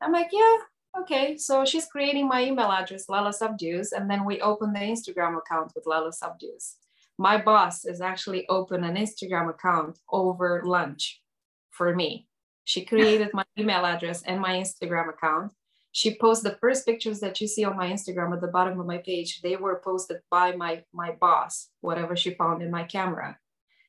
I'm 0.00 0.12
like, 0.12 0.28
yeah, 0.30 0.58
okay. 1.00 1.36
So 1.36 1.64
she's 1.64 1.86
creating 1.86 2.28
my 2.28 2.44
email 2.44 2.70
address, 2.70 3.08
Lala's 3.08 3.40
Updos. 3.40 3.88
And 3.90 4.08
then 4.08 4.24
we 4.24 4.40
open 4.40 4.72
the 4.72 4.78
Instagram 4.78 5.36
account 5.36 5.72
with 5.74 5.84
Lala's 5.84 6.20
Updos. 6.22 6.74
My 7.18 7.42
boss 7.42 7.84
is 7.84 8.00
actually 8.00 8.46
open 8.48 8.84
an 8.84 8.94
Instagram 8.94 9.50
account 9.50 9.98
over 10.12 10.62
lunch 10.64 11.22
for 11.70 11.92
me 11.92 12.27
she 12.68 12.84
created 12.84 13.30
my 13.32 13.46
email 13.58 13.86
address 13.86 14.22
and 14.24 14.42
my 14.42 14.52
Instagram 14.56 15.08
account. 15.08 15.54
She 15.92 16.18
posts 16.18 16.44
the 16.44 16.58
first 16.60 16.84
pictures 16.84 17.18
that 17.20 17.40
you 17.40 17.46
see 17.48 17.64
on 17.64 17.78
my 17.78 17.88
Instagram 17.90 18.34
at 18.34 18.42
the 18.42 18.54
bottom 18.56 18.78
of 18.78 18.84
my 18.84 18.98
page. 18.98 19.40
They 19.40 19.56
were 19.56 19.80
posted 19.82 20.18
by 20.30 20.54
my 20.54 20.84
my 20.92 21.12
boss, 21.12 21.70
whatever 21.80 22.14
she 22.14 22.34
found 22.34 22.60
in 22.60 22.70
my 22.70 22.84
camera. 22.84 23.38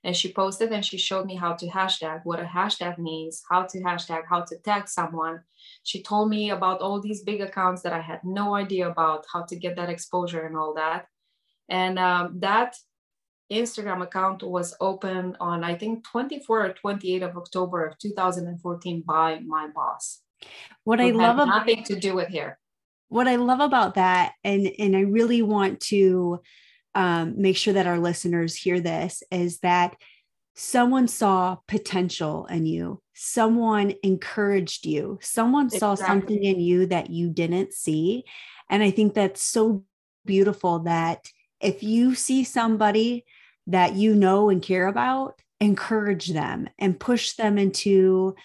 And 0.05 0.15
she 0.15 0.32
posted 0.32 0.71
and 0.71 0.86
she 0.86 0.97
showed 0.97 1.25
me 1.25 1.36
how 1.36 1.53
to 1.55 1.67
hashtag, 1.67 2.21
what 2.23 2.39
a 2.39 2.45
hashtag 2.45 2.97
means, 2.97 3.43
how 3.49 3.63
to 3.63 3.77
hashtag, 3.82 4.21
how 4.30 4.41
to 4.45 4.55
tag 4.59 4.88
someone. 4.88 5.41
She 5.84 6.01
told 6.01 6.30
me 6.30 6.51
about 6.51 6.80
all 6.80 7.01
these 7.01 7.21
big 7.23 7.41
accounts 7.41 7.82
that 7.82 7.91
I 7.91 7.99
had 7.99 8.21
no 8.23 8.55
idea 8.55 8.88
about, 8.88 9.25
how 9.34 9.41
to 9.49 9.55
get 9.57 9.75
that 9.75 9.89
exposure 9.89 10.45
and 10.45 10.55
all 10.55 10.73
that. 10.75 11.07
And 11.67 11.99
um, 11.99 12.39
that 12.39 12.77
Instagram 13.52 14.02
account 14.02 14.43
was 14.43 14.76
opened 14.80 15.38
on 15.39 15.64
I 15.64 15.76
think 15.76 16.04
24 16.06 16.66
or 16.66 16.74
28 16.74 17.24
of 17.24 17.38
October 17.38 17.86
of 17.86 17.97
2014 17.97 19.04
by 19.06 19.39
my 19.39 19.68
boss. 19.68 20.22
What 20.84 21.02
I 21.02 21.12
love 21.12 21.36
about 21.36 21.47
nothing 21.47 21.84
to 21.86 22.00
do 22.00 22.16
with 22.16 22.30
hair. 22.30 22.60
What 23.10 23.28
I 23.28 23.38
love 23.38 23.60
about 23.60 23.95
that, 23.95 24.34
and 24.43 24.72
and 24.78 24.95
I 24.95 25.02
really 25.02 25.41
want 25.41 25.80
to 25.82 26.41
um, 26.95 27.41
make 27.41 27.58
sure 27.58 27.74
that 27.74 27.88
our 27.88 28.00
listeners 28.00 28.56
hear 28.56 28.80
this, 28.80 29.24
is 29.32 29.60
that 29.60 29.95
someone 30.56 31.08
saw 31.08 31.58
potential 31.68 32.45
in 32.45 32.66
you, 32.66 33.02
someone 33.14 33.93
encouraged 34.04 34.86
you, 34.86 35.18
someone 35.22 35.70
saw 35.70 35.95
something 35.95 36.43
in 36.43 36.60
you 36.60 36.86
that 36.86 37.10
you 37.10 37.30
didn't 37.30 37.74
see, 37.74 38.26
and 38.70 38.84
I 38.84 38.91
think 38.91 39.16
that's 39.16 39.41
so 39.41 39.84
beautiful 40.26 40.80
that 40.80 41.26
if 41.60 41.82
you 41.82 42.16
see 42.16 42.43
somebody 42.43 43.26
that 43.70 43.95
you 43.95 44.15
know 44.15 44.49
and 44.49 44.61
care 44.61 44.88
about, 44.88 45.39
encourage 45.59 46.28
them 46.28 46.67
and 46.78 46.99
push 46.99 47.34
them 47.34 47.57
into 47.57 48.36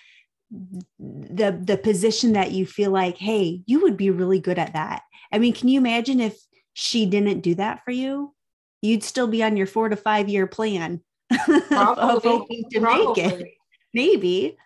the 0.99 1.59
the 1.61 1.77
position 1.77 2.35
that 2.35 2.53
you 2.53 2.67
feel 2.67 2.91
like, 2.91 3.17
hey, 3.17 3.63
you 3.67 3.83
would 3.83 3.97
be 3.97 4.11
really 4.11 4.41
good 4.41 4.59
at 4.59 4.75
that. 4.75 5.03
I 5.33 5.39
mean, 5.39 5.53
can 5.53 5.69
you 5.69 5.79
imagine 5.79 6.21
if 6.21 6.39
she 6.75 7.07
didn't 7.07 7.41
do 7.41 7.55
that 7.57 7.85
for 7.85 7.91
you? 7.91 8.35
You'd 8.83 9.03
still 9.03 9.27
be 9.27 9.43
on 9.43 9.57
your 9.57 9.67
four 9.67 9.89
to 9.89 9.97
five 9.97 10.29
year 10.29 10.47
plan 10.47 11.01
of 11.49 12.23
hoping 12.23 12.65
to 12.71 12.81
Probably. 12.81 13.23
make 13.23 13.33
it. 13.33 13.49
Maybe. 13.95 14.57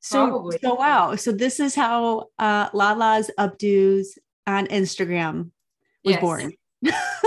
So, 0.00 0.28
Probably. 0.28 0.58
so 0.62 0.74
wow. 0.74 1.16
So 1.16 1.32
this 1.32 1.58
is 1.58 1.74
how 1.74 2.28
uh, 2.38 2.68
Lala's 2.72 3.30
Updos 3.38 4.06
on 4.46 4.66
Instagram 4.68 5.50
was 6.04 6.14
yes. 6.14 6.20
born 6.20 6.52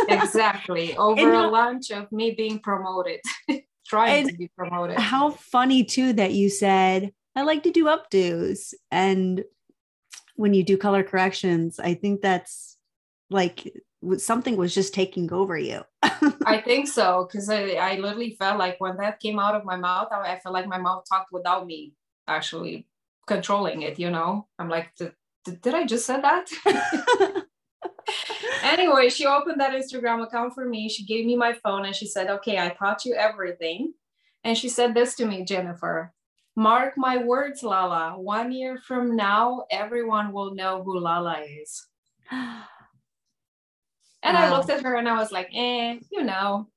exactly. 0.07 0.95
Over 0.97 1.33
a 1.33 1.47
lunch 1.47 1.91
of 1.91 2.11
me 2.11 2.31
being 2.31 2.59
promoted, 2.59 3.19
trying 3.87 4.27
to 4.27 4.33
be 4.33 4.49
promoted. 4.57 4.97
How 4.97 5.31
funny 5.31 5.83
too 5.83 6.13
that 6.13 6.33
you 6.33 6.49
said, 6.49 7.11
I 7.35 7.43
like 7.43 7.63
to 7.63 7.71
do 7.71 7.85
updos. 7.85 8.73
And 8.91 9.43
when 10.35 10.53
you 10.53 10.63
do 10.63 10.77
color 10.77 11.03
corrections, 11.03 11.79
I 11.79 11.93
think 11.93 12.21
that's 12.21 12.77
like 13.29 13.71
something 14.17 14.57
was 14.57 14.73
just 14.73 14.93
taking 14.93 15.31
over 15.31 15.57
you. 15.57 15.83
I 16.45 16.61
think 16.65 16.87
so. 16.87 17.27
Cause 17.31 17.49
I, 17.49 17.73
I 17.73 17.95
literally 17.97 18.35
felt 18.37 18.57
like 18.57 18.77
when 18.79 18.97
that 18.97 19.19
came 19.19 19.39
out 19.39 19.55
of 19.55 19.63
my 19.63 19.75
mouth, 19.75 20.07
I, 20.11 20.33
I 20.33 20.39
felt 20.39 20.53
like 20.53 20.67
my 20.67 20.79
mouth 20.79 21.03
talked 21.07 21.31
without 21.31 21.65
me 21.67 21.93
actually 22.27 22.87
controlling 23.27 23.83
it, 23.83 23.99
you 23.99 24.09
know? 24.09 24.47
I'm 24.57 24.69
like, 24.69 24.93
did, 24.95 25.13
did 25.61 25.73
I 25.75 25.85
just 25.85 26.05
say 26.05 26.19
that? 26.19 27.45
Anyway, 28.63 29.09
she 29.09 29.25
opened 29.25 29.59
that 29.59 29.73
Instagram 29.73 30.23
account 30.23 30.53
for 30.53 30.65
me. 30.65 30.89
She 30.89 31.05
gave 31.05 31.25
me 31.25 31.35
my 31.35 31.53
phone 31.53 31.85
and 31.85 31.95
she 31.95 32.07
said, 32.07 32.29
Okay, 32.29 32.57
I 32.57 32.69
taught 32.69 33.05
you 33.05 33.13
everything. 33.13 33.93
And 34.43 34.57
she 34.57 34.69
said 34.69 34.93
this 34.93 35.15
to 35.15 35.25
me, 35.25 35.43
Jennifer 35.45 36.13
Mark 36.55 36.93
my 36.97 37.17
words, 37.17 37.63
Lala. 37.63 38.19
One 38.19 38.51
year 38.51 38.77
from 38.85 39.15
now, 39.15 39.63
everyone 39.71 40.33
will 40.33 40.53
know 40.53 40.83
who 40.83 40.99
Lala 40.99 41.41
is. 41.41 41.87
And 44.23 44.37
wow. 44.37 44.43
I 44.43 44.49
looked 44.55 44.69
at 44.69 44.83
her 44.83 44.97
and 44.97 45.09
I 45.09 45.17
was 45.17 45.31
like, 45.31 45.49
eh, 45.51 45.97
you 46.11 46.23
know. 46.23 46.67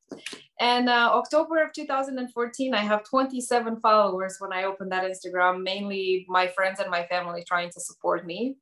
And 0.61 0.89
uh, 0.89 1.11
October 1.13 1.63
of 1.63 1.73
2014, 1.73 2.75
I 2.75 2.79
have 2.79 3.05
27 3.05 3.81
followers 3.81 4.37
when 4.39 4.53
I 4.53 4.65
opened 4.65 4.93
that 4.93 5.05
Instagram, 5.05 5.63
mainly 5.63 6.25
my 6.29 6.47
friends 6.49 6.81
and 6.81 6.91
my 6.91 7.05
family 7.07 7.45
trying 7.47 7.71
to 7.71 7.81
support 7.81 8.27
me. 8.27 8.57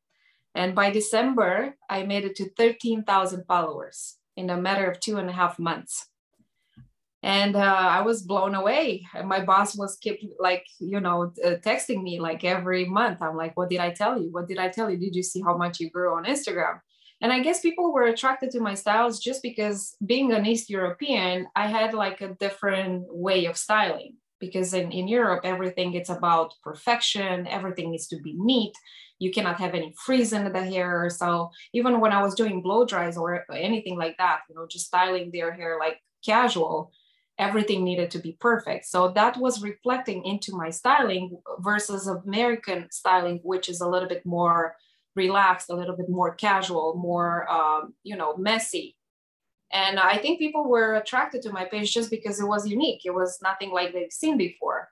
And 0.54 0.74
by 0.74 0.90
December, 0.90 1.76
I 1.88 2.02
made 2.02 2.24
it 2.24 2.36
to 2.36 2.50
13,000 2.56 3.44
followers 3.46 4.16
in 4.36 4.50
a 4.50 4.60
matter 4.60 4.90
of 4.90 5.00
two 5.00 5.16
and 5.16 5.28
a 5.28 5.32
half 5.32 5.58
months. 5.58 6.08
And 7.22 7.54
uh, 7.54 7.60
I 7.60 8.00
was 8.02 8.22
blown 8.22 8.54
away. 8.54 9.06
And 9.14 9.28
my 9.28 9.44
boss 9.44 9.76
was 9.76 9.96
kept 9.96 10.24
like, 10.40 10.66
you 10.80 11.00
know, 11.00 11.32
uh, 11.44 11.50
texting 11.64 12.02
me 12.02 12.20
like 12.20 12.42
every 12.44 12.84
month. 12.84 13.22
I'm 13.22 13.36
like, 13.36 13.56
what 13.56 13.70
did 13.70 13.78
I 13.78 13.90
tell 13.90 14.20
you? 14.20 14.30
What 14.32 14.48
did 14.48 14.58
I 14.58 14.68
tell 14.68 14.90
you? 14.90 14.98
Did 14.98 15.14
you 15.14 15.22
see 15.22 15.40
how 15.40 15.56
much 15.56 15.78
you 15.78 15.88
grew 15.88 16.16
on 16.16 16.24
Instagram? 16.24 16.80
And 17.20 17.32
I 17.32 17.38
guess 17.38 17.60
people 17.60 17.92
were 17.92 18.06
attracted 18.06 18.50
to 18.50 18.60
my 18.60 18.74
styles 18.74 19.20
just 19.20 19.42
because 19.42 19.94
being 20.04 20.32
an 20.32 20.44
East 20.44 20.68
European, 20.68 21.46
I 21.54 21.68
had 21.68 21.94
like 21.94 22.20
a 22.20 22.34
different 22.34 23.04
way 23.08 23.46
of 23.46 23.56
styling 23.56 24.16
because 24.40 24.74
in, 24.74 24.90
in 24.90 25.06
Europe, 25.06 25.42
everything 25.44 25.94
it's 25.94 26.10
about 26.10 26.54
perfection, 26.64 27.46
everything 27.46 27.92
needs 27.92 28.08
to 28.08 28.20
be 28.20 28.34
neat 28.36 28.72
you 29.22 29.30
cannot 29.30 29.60
have 29.60 29.74
any 29.74 29.94
frizz 30.04 30.32
in 30.32 30.52
the 30.52 30.64
hair. 30.64 31.08
So 31.08 31.50
even 31.72 32.00
when 32.00 32.12
I 32.12 32.20
was 32.20 32.34
doing 32.34 32.60
blow 32.60 32.84
dries 32.84 33.16
or 33.16 33.44
anything 33.52 33.96
like 33.96 34.16
that, 34.18 34.40
you 34.48 34.56
know, 34.56 34.66
just 34.68 34.86
styling 34.86 35.30
their 35.30 35.52
hair 35.52 35.76
like 35.78 35.98
casual, 36.24 36.90
everything 37.38 37.84
needed 37.84 38.10
to 38.10 38.18
be 38.18 38.36
perfect. 38.40 38.86
So 38.86 39.12
that 39.12 39.36
was 39.36 39.62
reflecting 39.62 40.24
into 40.24 40.56
my 40.56 40.70
styling 40.70 41.38
versus 41.60 42.08
American 42.08 42.88
styling, 42.90 43.38
which 43.44 43.68
is 43.68 43.80
a 43.80 43.88
little 43.88 44.08
bit 44.08 44.26
more 44.26 44.74
relaxed, 45.14 45.70
a 45.70 45.76
little 45.76 45.96
bit 45.96 46.08
more 46.08 46.34
casual, 46.34 46.96
more, 46.96 47.48
um, 47.48 47.94
you 48.02 48.16
know, 48.16 48.36
messy. 48.36 48.96
And 49.70 50.00
I 50.00 50.18
think 50.18 50.40
people 50.40 50.68
were 50.68 50.96
attracted 50.96 51.42
to 51.42 51.52
my 51.52 51.64
page 51.64 51.94
just 51.94 52.10
because 52.10 52.40
it 52.40 52.46
was 52.46 52.68
unique. 52.68 53.02
It 53.04 53.14
was 53.14 53.38
nothing 53.40 53.70
like 53.70 53.92
they've 53.92 54.12
seen 54.12 54.36
before. 54.36 54.88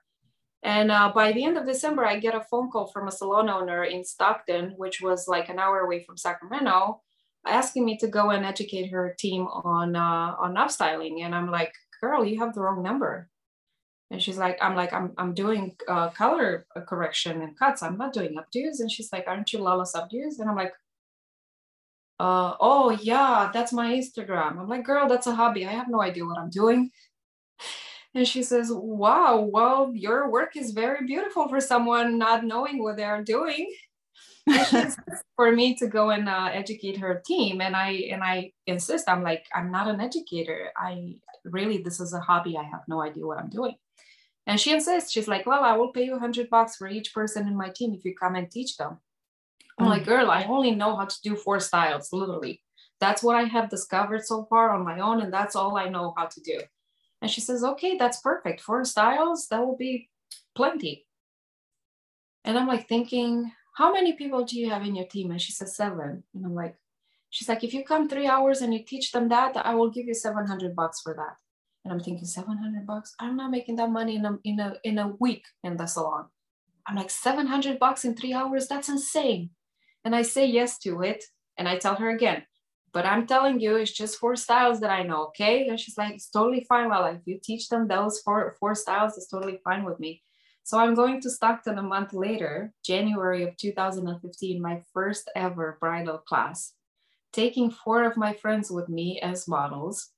And 0.63 0.91
uh, 0.91 1.11
by 1.13 1.31
the 1.31 1.43
end 1.43 1.57
of 1.57 1.65
December, 1.65 2.05
I 2.05 2.19
get 2.19 2.35
a 2.35 2.41
phone 2.41 2.69
call 2.69 2.87
from 2.87 3.07
a 3.07 3.11
salon 3.11 3.49
owner 3.49 3.83
in 3.83 4.03
Stockton, 4.03 4.73
which 4.77 5.01
was 5.01 5.27
like 5.27 5.49
an 5.49 5.57
hour 5.57 5.79
away 5.79 6.03
from 6.03 6.17
Sacramento, 6.17 7.01
asking 7.47 7.83
me 7.83 7.97
to 7.97 8.07
go 8.07 8.29
and 8.29 8.45
educate 8.45 8.91
her 8.91 9.15
team 9.17 9.47
on 9.47 9.95
uh, 9.95 10.35
on 10.37 10.55
upstyling. 10.55 11.23
And 11.23 11.33
I'm 11.33 11.49
like, 11.49 11.73
girl, 11.99 12.23
you 12.23 12.39
have 12.39 12.53
the 12.53 12.61
wrong 12.61 12.83
number. 12.83 13.27
And 14.11 14.21
she's 14.21 14.37
like, 14.37 14.57
I'm 14.61 14.75
like, 14.75 14.91
I'm, 14.91 15.13
I'm 15.17 15.33
doing 15.33 15.75
uh, 15.87 16.09
color 16.09 16.67
correction 16.85 17.41
and 17.41 17.57
cuts. 17.57 17.81
I'm 17.81 17.97
not 17.97 18.11
doing 18.13 18.35
updos. 18.35 18.81
And 18.81 18.91
she's 18.91 19.11
like, 19.13 19.25
aren't 19.25 19.53
you 19.53 19.59
Lala's 19.59 19.93
Updos? 19.93 20.39
And 20.39 20.49
I'm 20.49 20.55
like, 20.55 20.73
uh, 22.19 22.55
oh 22.59 22.91
yeah, 23.01 23.49
that's 23.53 23.71
my 23.71 23.93
Instagram. 23.93 24.59
I'm 24.59 24.67
like, 24.67 24.83
girl, 24.83 25.07
that's 25.07 25.27
a 25.27 25.33
hobby. 25.33 25.65
I 25.65 25.71
have 25.71 25.87
no 25.87 26.01
idea 26.01 26.25
what 26.25 26.37
I'm 26.37 26.49
doing. 26.49 26.91
And 28.13 28.27
she 28.27 28.43
says, 28.43 28.69
Wow, 28.71 29.49
well, 29.51 29.91
your 29.93 30.29
work 30.29 30.55
is 30.55 30.71
very 30.71 31.05
beautiful 31.05 31.47
for 31.47 31.61
someone 31.61 32.17
not 32.17 32.43
knowing 32.43 32.83
what 32.83 32.97
they're 32.97 33.23
doing. 33.23 33.71
for 35.35 35.51
me 35.51 35.75
to 35.75 35.87
go 35.87 36.09
and 36.09 36.27
uh, 36.27 36.49
educate 36.51 36.97
her 36.97 37.21
team 37.25 37.61
and 37.61 37.75
i 37.75 37.91
and 38.11 38.23
i 38.23 38.51
insist 38.65 39.07
i'm 39.07 39.21
like 39.21 39.45
i'm 39.53 39.71
not 39.71 39.87
an 39.87 40.01
educator. 40.01 40.71
I 40.75 41.15
really 41.45 41.77
this 41.77 41.99
is 41.99 42.13
a 42.13 42.19
hobby. 42.19 42.57
I 42.57 42.63
have 42.63 42.81
no 42.87 43.01
idea 43.01 43.25
what 43.25 43.37
i'm 43.37 43.49
doing. 43.49 43.75
And 44.47 44.59
she 44.59 44.73
insists. 44.73 45.11
She's 45.11 45.27
like 45.27 45.45
well 45.45 45.63
i 45.63 45.77
will 45.77 45.91
pay 45.91 46.05
you 46.05 46.15
a 46.15 46.19
hundred 46.19 46.49
bucks 46.49 46.75
for 46.75 46.87
each 46.87 47.13
person 47.13 47.47
in 47.47 47.55
my 47.55 47.69
team 47.69 47.93
if 47.93 48.03
you 48.03 48.15
come 48.15 48.35
and 48.35 48.49
teach 48.49 48.77
them. 48.77 48.97
I'm 49.77 49.85
mm. 49.85 49.89
like 49.89 50.05
girl 50.05 50.31
i 50.31 50.43
only 50.45 50.71
know 50.71 50.95
how 50.95 51.05
to 51.05 51.21
do 51.23 51.35
four 51.35 51.59
styles 51.59 52.11
literally. 52.11 52.63
That's 52.99 53.21
what 53.21 53.35
i 53.35 53.43
have 53.43 53.69
discovered 53.69 54.25
so 54.25 54.45
far 54.45 54.71
on 54.71 54.83
my 54.83 54.99
own 54.99 55.21
and 55.21 55.31
that's 55.31 55.55
all 55.55 55.77
i 55.77 55.87
know 55.87 56.13
how 56.17 56.25
to 56.25 56.41
do 56.41 56.59
and 57.21 57.29
she 57.29 57.41
says, 57.41 57.63
okay, 57.63 57.97
that's 57.97 58.19
perfect. 58.19 58.61
Four 58.61 58.83
styles, 58.83 59.47
that 59.49 59.65
will 59.65 59.77
be 59.77 60.09
plenty. 60.55 61.05
And 62.43 62.57
I'm 62.57 62.67
like 62.67 62.87
thinking, 62.87 63.51
how 63.75 63.93
many 63.93 64.13
people 64.13 64.43
do 64.43 64.59
you 64.59 64.69
have 64.71 64.83
in 64.83 64.95
your 64.95 65.05
team? 65.05 65.31
And 65.31 65.41
she 65.41 65.51
says, 65.51 65.75
seven. 65.75 66.23
And 66.33 66.45
I'm 66.45 66.55
like, 66.55 66.75
she's 67.29 67.47
like, 67.47 67.63
if 67.63 67.73
you 67.73 67.83
come 67.83 68.09
three 68.09 68.27
hours 68.27 68.61
and 68.61 68.73
you 68.73 68.83
teach 68.83 69.11
them 69.11 69.29
that, 69.29 69.55
I 69.55 69.75
will 69.75 69.91
give 69.91 70.07
you 70.07 70.15
700 70.15 70.75
bucks 70.75 71.01
for 71.01 71.13
that. 71.13 71.37
And 71.83 71.93
I'm 71.93 71.99
thinking, 71.99 72.25
700 72.25 72.85
bucks? 72.85 73.15
I'm 73.19 73.37
not 73.37 73.51
making 73.51 73.75
that 73.77 73.89
money 73.89 74.15
in 74.15 74.25
a, 74.25 74.37
in 74.43 74.59
a, 74.59 74.75
in 74.83 74.97
a 74.99 75.09
week 75.19 75.45
in 75.63 75.77
the 75.77 75.85
salon. 75.85 76.25
I'm 76.87 76.95
like, 76.95 77.11
700 77.11 77.79
bucks 77.79 78.03
in 78.03 78.15
three 78.15 78.33
hours? 78.33 78.67
That's 78.67 78.89
insane. 78.89 79.51
And 80.03 80.15
I 80.15 80.23
say 80.23 80.45
yes 80.45 80.79
to 80.79 81.01
it. 81.01 81.23
And 81.57 81.67
I 81.67 81.77
tell 81.77 81.95
her 81.95 82.09
again, 82.09 82.43
but 82.93 83.05
I'm 83.05 83.25
telling 83.25 83.59
you, 83.59 83.75
it's 83.77 83.91
just 83.91 84.17
four 84.17 84.35
styles 84.35 84.81
that 84.81 84.89
I 84.89 85.03
know. 85.03 85.27
Okay. 85.27 85.67
And 85.67 85.79
she's 85.79 85.97
like, 85.97 86.15
it's 86.15 86.29
totally 86.29 86.65
fine. 86.67 86.89
Well, 86.89 87.05
if 87.05 87.21
you 87.25 87.39
teach 87.41 87.69
them 87.69 87.87
those 87.87 88.19
four, 88.19 88.55
four 88.59 88.75
styles, 88.75 89.17
it's 89.17 89.29
totally 89.29 89.59
fine 89.63 89.85
with 89.85 89.99
me. 89.99 90.21
So 90.63 90.77
I'm 90.77 90.93
going 90.93 91.21
to 91.21 91.29
Stockton 91.29 91.77
a 91.77 91.83
month 91.83 92.13
later, 92.13 92.73
January 92.85 93.43
of 93.43 93.57
2015, 93.57 94.61
my 94.61 94.81
first 94.93 95.29
ever 95.35 95.77
bridal 95.79 96.19
class, 96.19 96.73
taking 97.33 97.71
four 97.71 98.03
of 98.03 98.17
my 98.17 98.33
friends 98.33 98.69
with 98.69 98.87
me 98.87 99.19
as 99.21 99.47
models. 99.47 100.09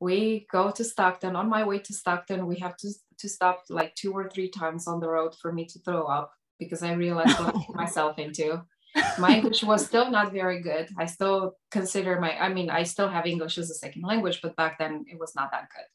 We 0.00 0.46
go 0.50 0.70
to 0.70 0.84
Stockton. 0.84 1.36
On 1.36 1.48
my 1.48 1.64
way 1.64 1.78
to 1.80 1.92
Stockton, 1.92 2.46
we 2.46 2.56
have 2.56 2.76
to, 2.78 2.90
to 3.18 3.28
stop 3.28 3.64
like 3.68 3.94
two 3.94 4.12
or 4.12 4.28
three 4.28 4.48
times 4.48 4.86
on 4.86 5.00
the 5.00 5.08
road 5.08 5.34
for 5.40 5.52
me 5.52 5.66
to 5.66 5.78
throw 5.80 6.04
up 6.04 6.32
because 6.58 6.82
I 6.82 6.92
realized 6.92 7.38
what 7.38 7.54
I 7.54 7.64
put 7.66 7.74
myself 7.76 8.18
into 8.18 8.62
my 9.18 9.36
English 9.36 9.62
was 9.62 9.84
still 9.84 10.10
not 10.10 10.32
very 10.32 10.60
good. 10.60 10.88
I 10.98 11.06
still 11.06 11.56
consider 11.70 12.20
my, 12.20 12.38
I 12.38 12.48
mean, 12.52 12.70
I 12.70 12.84
still 12.84 13.08
have 13.08 13.26
English 13.26 13.58
as 13.58 13.70
a 13.70 13.74
second 13.74 14.02
language, 14.02 14.40
but 14.42 14.56
back 14.56 14.78
then 14.78 15.04
it 15.08 15.18
was 15.18 15.34
not 15.34 15.50
that 15.52 15.68
good. 15.74 15.86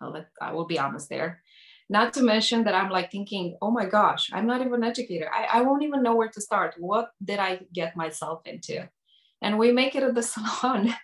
I'll 0.00 0.12
let, 0.12 0.28
I 0.40 0.52
will 0.52 0.66
be 0.66 0.78
honest 0.78 1.08
there. 1.08 1.42
Not 1.90 2.12
to 2.14 2.22
mention 2.22 2.64
that 2.64 2.74
I'm 2.74 2.90
like 2.90 3.10
thinking, 3.10 3.56
oh 3.62 3.70
my 3.70 3.86
gosh, 3.86 4.30
I'm 4.32 4.46
not 4.46 4.60
even 4.60 4.74
an 4.74 4.84
educator. 4.84 5.30
I, 5.32 5.58
I 5.58 5.62
won't 5.62 5.82
even 5.84 6.02
know 6.02 6.14
where 6.14 6.28
to 6.28 6.40
start. 6.40 6.74
What 6.78 7.10
did 7.24 7.38
I 7.38 7.60
get 7.72 7.96
myself 7.96 8.42
into? 8.44 8.88
And 9.40 9.58
we 9.58 9.72
make 9.72 9.94
it 9.94 10.02
at 10.02 10.14
the 10.14 10.22
salon. 10.34 10.94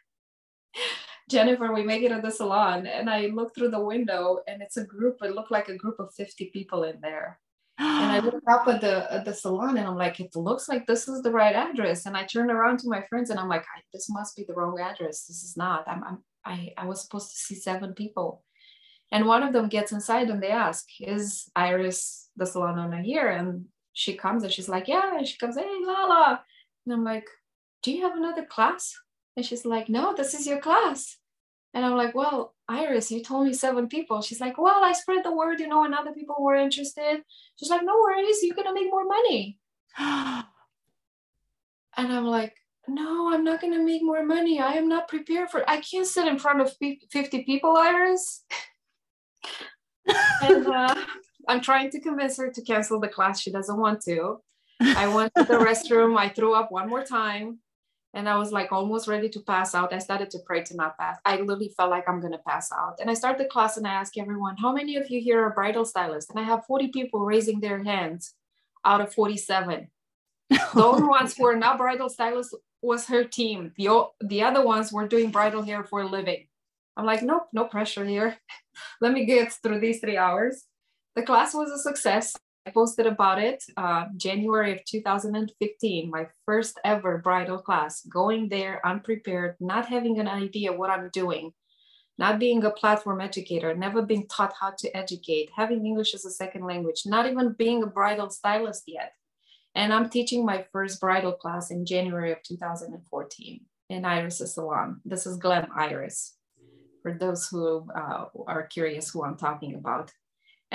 Jennifer, 1.31 1.73
we 1.73 1.83
make 1.83 2.03
it 2.03 2.13
at 2.13 2.23
the 2.23 2.31
salon. 2.31 2.87
And 2.87 3.09
I 3.09 3.27
look 3.27 3.55
through 3.55 3.71
the 3.71 3.81
window 3.81 4.41
and 4.47 4.61
it's 4.61 4.77
a 4.77 4.85
group, 4.85 5.19
it 5.23 5.35
looked 5.35 5.51
like 5.51 5.69
a 5.69 5.77
group 5.77 5.99
of 5.99 6.13
50 6.15 6.51
people 6.53 6.85
in 6.85 7.01
there 7.01 7.39
and 7.79 8.13
I 8.13 8.19
look 8.25 8.43
up 8.49 8.69
at 8.69 8.81
the 8.81 9.13
at 9.13 9.25
the 9.25 9.35
salon 9.35 9.77
and 9.77 9.87
I'm 9.87 9.97
like, 9.97 10.21
it 10.21 10.35
looks 10.37 10.69
like 10.69 10.87
this 10.87 11.09
is 11.09 11.23
the 11.23 11.33
right 11.33 11.55
address. 11.55 12.07
And 12.07 12.17
I 12.17 12.25
turn 12.25 12.51
around 12.51 12.79
to 12.81 12.89
my 12.89 13.03
friends 13.09 13.31
and 13.31 13.39
I'm 13.39 13.49
like, 13.49 13.65
this 13.93 14.09
must 14.11 14.37
be 14.37 14.45
the 14.47 14.55
wrong 14.55 14.79
address. 14.81 15.27
This 15.27 15.43
is 15.43 15.57
not. 15.57 15.87
I'm, 15.89 16.05
I'm 16.05 16.19
I, 16.45 16.73
I 16.77 16.87
was 16.87 17.03
supposed 17.03 17.31
to 17.31 17.37
see 17.37 17.55
seven 17.55 17.95
people. 17.95 18.45
And 19.11 19.27
one 19.27 19.43
of 19.43 19.53
them 19.53 19.69
gets 19.69 19.93
inside 19.93 20.29
and 20.29 20.43
they 20.43 20.51
ask, 20.51 20.87
is 21.01 21.49
Iris 21.55 22.31
the 22.37 22.47
salon 22.47 22.79
owner 22.79 23.03
here? 23.03 23.29
And 23.29 23.67
she 23.93 24.15
comes 24.15 24.43
and 24.43 24.53
she's 24.53 24.69
like, 24.69 24.89
yeah. 24.89 25.17
And 25.17 25.27
she 25.27 25.39
comes, 25.39 25.57
hey, 25.57 25.67
Lala. 25.85 26.43
And 26.85 26.95
I'm 26.95 27.05
like, 27.05 27.27
do 27.83 27.93
you 27.93 28.03
have 28.03 28.17
another 28.17 28.45
class? 28.45 28.95
And 29.37 29.45
she's 29.45 29.65
like, 29.65 29.89
no, 29.89 30.15
this 30.15 30.35
is 30.35 30.47
your 30.47 30.61
class. 30.61 31.17
And 31.75 31.85
I'm 31.85 31.97
like, 31.97 32.15
well, 32.15 32.55
Iris, 32.69 33.11
you 33.11 33.23
told 33.23 33.47
me 33.47 33.53
seven 33.53 33.89
people. 33.89 34.23
She's 34.23 34.41
like, 34.41 34.57
well, 34.57 34.83
I 34.83 34.93
spread 34.93 35.25
the 35.25 35.35
word, 35.35 35.59
you 35.59 35.67
know, 35.67 35.85
and 35.85 35.95
other 35.95 36.13
people 36.13 36.37
were 36.39 36.55
interested. 36.55 37.23
She's 37.57 37.69
like, 37.69 37.83
no 37.85 37.95
worries, 37.95 38.39
you're 38.43 38.55
gonna 38.55 38.73
make 38.73 38.91
more 38.91 39.05
money. 39.05 39.59
and 39.99 40.45
I'm 41.97 42.27
like, 42.27 42.55
no, 42.87 43.35
I'm 43.35 43.43
not 43.43 43.61
gonna 43.61 43.83
make 43.83 44.03
more 44.03 44.25
money. 44.25 44.61
I 44.61 44.75
am 44.75 44.89
not 44.89 45.09
prepared 45.09 45.51
for. 45.51 45.61
It. 45.61 45.67
I 45.69 45.81
can't 45.81 46.07
sit 46.07 46.29
in 46.29 46.39
front 46.39 46.61
of 46.61 46.73
50 47.11 47.43
people, 47.43 47.77
Iris. 47.77 48.45
and 50.43 50.67
uh, 50.67 50.95
I'm 51.49 51.61
trying 51.61 51.91
to 51.91 52.01
convince 52.01 52.37
her 52.39 52.51
to 52.51 52.63
cancel 52.63 53.01
the 53.01 53.09
class. 53.09 53.41
She 53.41 53.51
doesn't 53.51 53.81
want 53.81 54.01
to. 54.03 54.41
I 54.81 55.09
went 55.09 55.33
to 55.37 55.45
the 55.45 55.55
restroom. 55.59 56.17
I 56.17 56.29
threw 56.29 56.55
up 56.55 56.71
one 56.71 56.89
more 56.89 57.03
time 57.05 57.59
and 58.15 58.29
I 58.29 58.39
was 58.39 58.53
like 58.53 58.71
almost 58.73 59.09
ready 59.09 59.29
to 59.29 59.41
pass 59.41 59.75
out. 59.75 59.93
I 59.93 59.99
started 59.99 60.31
to 60.31 60.39
pray 60.47 60.63
to 60.65 60.77
not 60.77 60.97
pass. 60.97 61.19
I 61.25 61.37
literally 61.37 61.73
felt 61.77 61.91
like 61.91 62.09
I'm 62.09 62.21
gonna 62.21 62.39
pass 62.47 62.71
out. 62.73 62.97
And 63.01 63.11
I 63.11 63.15
start 63.15 63.39
the 63.39 63.45
class 63.45 63.77
and 63.77 63.87
I 63.87 63.93
ask 63.93 64.17
everyone, 64.17 64.57
how 64.57 64.73
many 64.73 64.97
of 64.97 65.11
you 65.11 65.21
here 65.21 65.43
are 65.43 65.51
bridal 65.51 65.85
stylists? 65.85 66.31
And 66.31 66.39
I 66.39 66.45
have 66.45 66.65
40 66.67 66.89
people 66.89 67.21
raising 67.25 67.61
their 67.61 67.83
hands 67.83 68.35
out 68.85 69.01
of 69.01 69.13
47. 69.13 69.89
The 70.75 70.85
only 70.85 71.05
ones 71.05 71.37
who 71.37 71.47
are 71.47 71.57
not 71.57 71.79
bridal 71.79 72.09
stylists 72.09 72.55
was 72.83 73.07
her 73.07 73.25
team. 73.25 73.73
The, 73.77 74.07
the 74.21 74.43
other 74.43 74.65
ones 74.65 74.93
were 74.93 75.09
doing 75.09 75.31
bridal 75.31 75.63
hair 75.63 75.83
for 75.83 76.03
a 76.03 76.07
living. 76.07 76.47
I'm 76.97 77.07
like, 77.07 77.23
nope, 77.23 77.49
no 77.53 77.65
pressure 77.65 78.05
here. 78.05 78.37
Let 79.01 79.13
me 79.13 79.25
get 79.25 79.53
through 79.53 79.81
these 79.81 80.01
three 80.01 80.17
hours. 80.17 80.65
The 81.17 81.23
class 81.23 81.55
was 81.55 81.71
a 81.71 81.79
success. 81.79 82.37
I 82.67 82.71
posted 82.71 83.07
about 83.07 83.39
it 83.43 83.63
uh, 83.77 84.07
January 84.17 84.73
of 84.73 84.85
2015, 84.87 86.11
my 86.11 86.27
first 86.47 86.81
ever 86.83 87.19
bridal 87.19 87.59
class, 87.59 88.01
going 88.07 88.49
there 88.49 88.81
unprepared, 88.87 89.57
not 89.61 89.87
having 89.87 90.19
an 90.19 90.29
idea 90.29 90.73
what 90.73 90.89
I'm 90.89 91.11
doing, 91.13 91.53
not 92.17 92.39
being 92.39 92.65
a 92.65 92.71
platform 92.71 93.21
educator, 93.21 93.75
never 93.75 94.01
being 94.01 94.27
taught 94.29 94.55
how 94.59 94.73
to 94.79 94.97
educate, 94.97 95.51
having 95.55 95.85
English 95.85 96.15
as 96.15 96.25
a 96.25 96.31
second 96.31 96.65
language, 96.65 97.03
not 97.05 97.27
even 97.27 97.53
being 97.53 97.83
a 97.83 97.87
bridal 97.87 98.31
stylist 98.31 98.85
yet. 98.87 99.13
And 99.75 99.93
I'm 99.93 100.09
teaching 100.09 100.47
my 100.47 100.65
first 100.73 101.01
bridal 101.01 101.33
class 101.33 101.71
in 101.71 101.85
January 101.85 102.33
of 102.33 102.43
2014 102.45 103.61
in 103.91 104.05
Iris 104.07 104.39
Salon. 104.39 105.03
This 105.05 105.27
is 105.27 105.37
Glam 105.37 105.69
Iris, 105.77 106.37
for 107.03 107.13
those 107.13 107.47
who 107.49 107.87
uh, 107.95 108.27
are 108.47 108.67
curious 108.69 109.11
who 109.11 109.23
I'm 109.23 109.37
talking 109.37 109.75
about. 109.75 110.13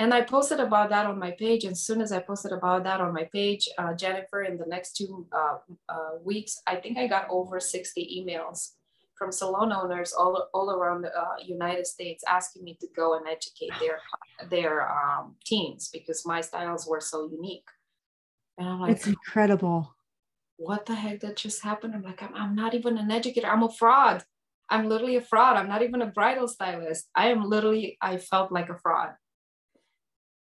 And 0.00 0.14
I 0.14 0.22
posted 0.22 0.60
about 0.60 0.88
that 0.88 1.04
on 1.04 1.18
my 1.18 1.32
page. 1.32 1.64
And 1.64 1.72
as 1.72 1.82
soon 1.82 2.00
as 2.00 2.10
I 2.10 2.20
posted 2.20 2.52
about 2.52 2.84
that 2.84 3.02
on 3.02 3.12
my 3.12 3.24
page, 3.24 3.68
uh, 3.76 3.92
Jennifer, 3.92 4.40
in 4.44 4.56
the 4.56 4.64
next 4.64 4.96
two 4.96 5.26
uh, 5.30 5.58
uh, 5.90 6.12
weeks, 6.24 6.58
I 6.66 6.76
think 6.76 6.96
I 6.96 7.06
got 7.06 7.26
over 7.28 7.60
60 7.60 8.00
emails 8.18 8.70
from 9.14 9.30
salon 9.30 9.72
owners 9.72 10.14
all, 10.14 10.48
all 10.54 10.70
around 10.70 11.02
the 11.02 11.14
uh, 11.14 11.34
United 11.44 11.86
States 11.86 12.24
asking 12.26 12.64
me 12.64 12.78
to 12.80 12.88
go 12.96 13.18
and 13.18 13.28
educate 13.28 13.72
their, 13.78 13.98
their 14.48 14.90
um, 14.90 15.36
teams 15.44 15.90
because 15.92 16.24
my 16.24 16.40
styles 16.40 16.86
were 16.86 17.02
so 17.02 17.28
unique. 17.30 17.68
And 18.56 18.70
I'm 18.70 18.80
like, 18.80 18.92
it's 18.92 19.06
incredible. 19.06 19.94
What 20.56 20.86
the 20.86 20.94
heck 20.94 21.20
that 21.20 21.36
just 21.36 21.62
happened? 21.62 21.94
I'm 21.94 22.02
like, 22.02 22.22
I'm, 22.22 22.34
I'm 22.34 22.54
not 22.54 22.72
even 22.72 22.96
an 22.96 23.10
educator. 23.10 23.48
I'm 23.48 23.64
a 23.64 23.70
fraud. 23.70 24.24
I'm 24.70 24.88
literally 24.88 25.16
a 25.16 25.20
fraud. 25.20 25.56
I'm 25.56 25.68
not 25.68 25.82
even 25.82 26.00
a 26.00 26.06
bridal 26.06 26.48
stylist. 26.48 27.10
I 27.14 27.28
am 27.28 27.44
literally, 27.44 27.98
I 28.00 28.16
felt 28.16 28.50
like 28.50 28.70
a 28.70 28.78
fraud. 28.78 29.10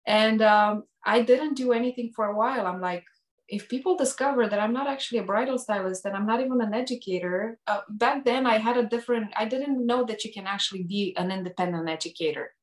And 0.07 0.41
um, 0.41 0.83
I 1.05 1.21
didn't 1.21 1.55
do 1.55 1.73
anything 1.73 2.11
for 2.15 2.25
a 2.25 2.35
while. 2.35 2.65
I'm 2.65 2.81
like, 2.81 3.03
if 3.49 3.69
people 3.69 3.95
discover 3.95 4.47
that 4.47 4.59
I'm 4.59 4.73
not 4.73 4.87
actually 4.87 5.19
a 5.19 5.23
bridal 5.23 5.57
stylist 5.57 6.05
and 6.05 6.15
I'm 6.15 6.25
not 6.25 6.41
even 6.41 6.61
an 6.61 6.73
educator, 6.73 7.59
uh, 7.67 7.81
back 7.89 8.25
then 8.25 8.45
I 8.45 8.57
had 8.57 8.77
a 8.77 8.85
different, 8.85 9.31
I 9.35 9.45
didn't 9.45 9.85
know 9.85 10.05
that 10.05 10.23
you 10.23 10.33
can 10.33 10.47
actually 10.47 10.83
be 10.83 11.15
an 11.17 11.31
independent 11.31 11.87
educator. 11.87 12.53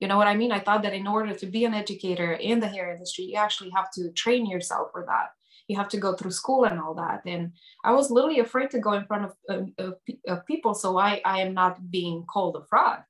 You 0.00 0.06
know 0.06 0.16
what 0.16 0.28
I 0.28 0.36
mean? 0.36 0.52
I 0.52 0.60
thought 0.60 0.82
that 0.82 0.94
in 0.94 1.08
order 1.08 1.34
to 1.34 1.46
be 1.46 1.64
an 1.64 1.74
educator 1.74 2.32
in 2.34 2.60
the 2.60 2.68
hair 2.68 2.92
industry, 2.92 3.24
you 3.24 3.36
actually 3.36 3.70
have 3.70 3.90
to 3.92 4.12
train 4.12 4.46
yourself 4.46 4.88
for 4.92 5.04
that. 5.08 5.30
You 5.66 5.76
have 5.76 5.88
to 5.88 5.98
go 5.98 6.14
through 6.14 6.30
school 6.30 6.64
and 6.64 6.80
all 6.80 6.94
that. 6.94 7.22
And 7.26 7.52
I 7.84 7.92
was 7.92 8.10
literally 8.10 8.38
afraid 8.38 8.70
to 8.70 8.78
go 8.78 8.92
in 8.92 9.06
front 9.06 9.32
of, 9.48 9.68
of, 9.78 9.94
of 10.26 10.46
people. 10.46 10.74
So 10.74 10.98
I, 10.98 11.20
I 11.24 11.40
am 11.40 11.52
not 11.52 11.90
being 11.90 12.24
called 12.28 12.56
a 12.56 12.64
fraud. 12.64 13.00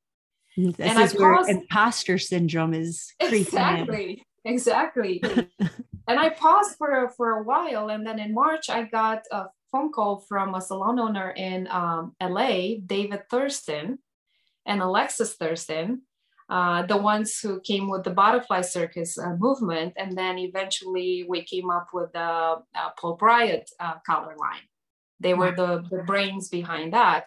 This 0.58 0.74
and 0.80 0.98
is 0.98 1.14
I 1.14 1.18
where 1.18 1.36
paused. 1.36 1.50
imposter 1.50 2.18
syndrome 2.18 2.74
is 2.74 3.14
exactly, 3.20 4.24
in. 4.44 4.54
exactly. 4.54 5.22
and 6.08 6.18
I 6.18 6.30
paused 6.30 6.76
for 6.76 7.08
for 7.16 7.38
a 7.38 7.44
while, 7.44 7.90
and 7.90 8.04
then 8.04 8.18
in 8.18 8.34
March 8.34 8.68
I 8.68 8.82
got 8.82 9.22
a 9.30 9.46
phone 9.70 9.92
call 9.92 10.24
from 10.28 10.56
a 10.56 10.60
salon 10.60 10.98
owner 10.98 11.30
in 11.30 11.68
um, 11.70 12.16
LA, 12.20 12.78
David 12.84 13.28
Thurston, 13.30 14.00
and 14.66 14.82
Alexis 14.82 15.34
Thurston, 15.34 16.02
uh, 16.48 16.82
the 16.86 16.96
ones 16.96 17.38
who 17.38 17.60
came 17.60 17.88
with 17.88 18.02
the 18.02 18.10
butterfly 18.10 18.62
circus 18.62 19.16
uh, 19.16 19.36
movement, 19.38 19.92
and 19.96 20.18
then 20.18 20.38
eventually 20.38 21.24
we 21.28 21.44
came 21.44 21.70
up 21.70 21.88
with 21.92 22.10
the 22.12 22.18
uh, 22.20 22.90
Pulp 23.00 23.22
Riot 23.22 23.70
uh, 23.78 23.94
color 24.04 24.34
line. 24.36 24.66
They 25.20 25.34
were 25.34 25.54
the, 25.54 25.84
the 25.90 26.02
brains 26.04 26.48
behind 26.48 26.94
that. 26.94 27.26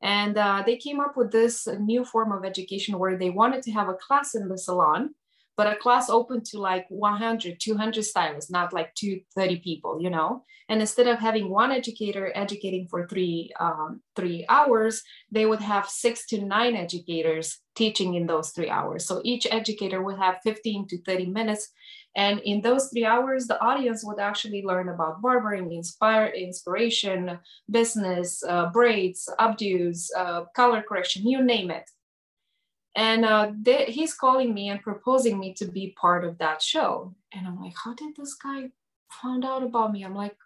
And 0.00 0.38
uh, 0.38 0.62
they 0.64 0.76
came 0.76 1.00
up 1.00 1.16
with 1.16 1.32
this 1.32 1.66
new 1.66 2.04
form 2.04 2.32
of 2.32 2.44
education 2.44 2.98
where 2.98 3.16
they 3.16 3.30
wanted 3.30 3.62
to 3.62 3.72
have 3.72 3.88
a 3.88 3.94
class 3.94 4.34
in 4.34 4.48
the 4.48 4.58
salon, 4.58 5.14
but 5.56 5.66
a 5.66 5.76
class 5.76 6.08
open 6.08 6.42
to 6.44 6.60
like 6.60 6.86
100, 6.88 7.58
200 7.58 8.04
stylists, 8.04 8.50
not 8.50 8.72
like 8.72 8.94
230 8.94 9.56
people, 9.58 10.00
you 10.00 10.08
know? 10.08 10.44
And 10.68 10.80
instead 10.80 11.08
of 11.08 11.18
having 11.18 11.48
one 11.48 11.72
educator 11.72 12.30
educating 12.34 12.86
for 12.88 13.08
three, 13.08 13.50
um, 13.58 14.00
three 14.14 14.44
hours, 14.48 15.02
they 15.32 15.46
would 15.46 15.60
have 15.60 15.88
six 15.88 16.26
to 16.26 16.42
nine 16.42 16.76
educators 16.76 17.58
teaching 17.74 18.14
in 18.14 18.26
those 18.26 18.50
three 18.50 18.68
hours. 18.68 19.06
So 19.06 19.20
each 19.24 19.46
educator 19.50 20.02
would 20.02 20.18
have 20.18 20.36
15 20.44 20.86
to 20.88 21.02
30 21.02 21.26
minutes 21.26 21.70
and 22.18 22.40
in 22.40 22.60
those 22.60 22.88
three 22.88 23.04
hours, 23.04 23.46
the 23.46 23.62
audience 23.62 24.04
would 24.04 24.18
actually 24.18 24.64
learn 24.64 24.88
about 24.88 25.22
barbering, 25.22 25.72
inspire, 25.72 26.26
inspiration, 26.26 27.38
business, 27.70 28.42
uh, 28.42 28.70
braids, 28.70 29.30
updos, 29.38 30.08
uh, 30.16 30.42
color 30.56 30.82
correction, 30.82 31.28
you 31.28 31.40
name 31.44 31.70
it. 31.70 31.88
And 32.96 33.24
uh, 33.24 33.52
they, 33.62 33.84
he's 33.84 34.14
calling 34.14 34.52
me 34.52 34.68
and 34.68 34.82
proposing 34.82 35.38
me 35.38 35.54
to 35.54 35.66
be 35.66 35.94
part 35.96 36.24
of 36.24 36.36
that 36.38 36.60
show. 36.60 37.14
And 37.32 37.46
I'm 37.46 37.62
like, 37.62 37.74
how 37.84 37.94
did 37.94 38.16
this 38.16 38.34
guy 38.34 38.70
find 39.22 39.44
out 39.44 39.62
about 39.62 39.92
me? 39.92 40.02
I'm 40.02 40.16
like, 40.16 40.36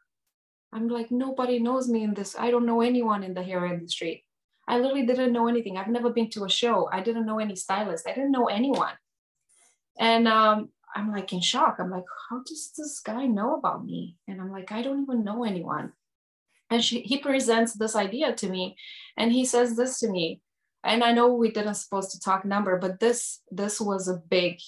I'm 0.75 0.89
like, 0.89 1.11
nobody 1.11 1.59
knows 1.59 1.89
me 1.89 2.03
in 2.03 2.12
this. 2.12 2.37
I 2.39 2.51
don't 2.51 2.66
know 2.66 2.83
anyone 2.83 3.23
in 3.23 3.33
the 3.33 3.43
hair 3.43 3.64
industry. 3.64 4.27
I 4.68 4.77
literally 4.77 5.07
didn't 5.07 5.33
know 5.33 5.49
anything. 5.49 5.79
I've 5.79 5.89
never 5.89 6.11
been 6.11 6.29
to 6.31 6.45
a 6.45 6.51
show. 6.51 6.91
I 6.93 7.01
didn't 7.01 7.25
know 7.25 7.39
any 7.39 7.57
stylist. 7.57 8.07
I 8.07 8.12
didn't 8.12 8.33
know 8.33 8.49
anyone. 8.49 8.93
And 9.99 10.29
um, 10.29 10.68
I'm 10.95 11.11
like 11.11 11.32
in 11.32 11.40
shock. 11.40 11.76
I'm 11.78 11.90
like, 11.90 12.05
how 12.28 12.43
does 12.47 12.72
this 12.76 13.01
guy 13.01 13.26
know 13.26 13.57
about 13.57 13.84
me? 13.84 14.16
And 14.28 14.40
I'm 14.40 14.51
like, 14.51 14.72
I 14.72 14.82
don't 14.82 15.03
even 15.03 15.24
know 15.24 15.45
anyone. 15.45 15.93
And 16.70 16.82
she, 16.82 17.01
he 17.01 17.18
presents 17.18 17.74
this 17.74 17.95
idea 17.95 18.34
to 18.34 18.49
me 18.49 18.76
and 19.16 19.32
he 19.32 19.45
says 19.45 19.76
this 19.76 20.01
to 20.01 20.09
me. 20.09 20.40
And 20.84 21.05
I 21.05 21.12
know 21.12 21.32
we 21.32 21.51
didn't 21.51 21.74
supposed 21.74 22.11
to 22.12 22.20
talk 22.20 22.45
number, 22.45 22.78
but 22.78 22.99
this 22.99 23.40
this 23.51 23.80
was 23.80 24.09
a 24.09 24.22
big 24.30 24.59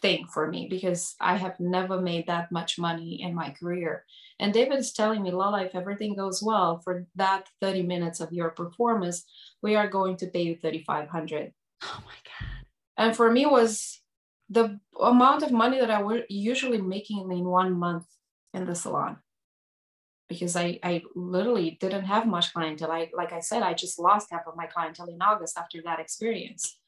thing 0.00 0.26
for 0.32 0.46
me 0.46 0.68
because 0.70 1.14
I 1.20 1.36
have 1.36 1.58
never 1.58 2.00
made 2.00 2.26
that 2.26 2.52
much 2.52 2.78
money 2.78 3.20
in 3.22 3.34
my 3.34 3.50
career. 3.50 4.04
And 4.38 4.52
David 4.52 4.78
is 4.78 4.92
telling 4.92 5.22
me, 5.22 5.32
Lala, 5.32 5.64
if 5.64 5.74
everything 5.74 6.14
goes 6.14 6.42
well 6.42 6.80
for 6.84 7.06
that 7.16 7.48
30 7.60 7.82
minutes 7.82 8.20
of 8.20 8.32
your 8.32 8.50
performance, 8.50 9.24
we 9.62 9.74
are 9.74 9.88
going 9.88 10.16
to 10.18 10.28
pay 10.28 10.42
you 10.42 10.56
3,500. 10.56 11.52
Oh 11.82 12.02
my 12.06 12.12
God. 12.24 12.58
And 12.96 13.16
for 13.16 13.30
me 13.30 13.46
was 13.46 13.97
the 14.48 14.80
amount 15.00 15.42
of 15.42 15.52
money 15.52 15.78
that 15.80 15.90
I 15.90 16.02
were 16.02 16.22
usually 16.28 16.80
making 16.80 17.30
in 17.30 17.44
one 17.44 17.72
month 17.78 18.06
in 18.54 18.66
the 18.66 18.74
salon 18.74 19.18
because 20.28 20.56
I, 20.56 20.78
I 20.82 21.02
literally 21.14 21.78
didn't 21.80 22.04
have 22.04 22.26
much 22.26 22.52
clientele. 22.52 22.92
I, 22.92 23.10
like 23.14 23.32
I 23.32 23.40
said, 23.40 23.62
I 23.62 23.72
just 23.74 23.98
lost 23.98 24.28
half 24.30 24.46
of 24.46 24.56
my 24.56 24.66
clientele 24.66 25.08
in 25.08 25.22
August 25.22 25.58
after 25.58 25.80
that 25.82 26.00
experience. 26.00 26.78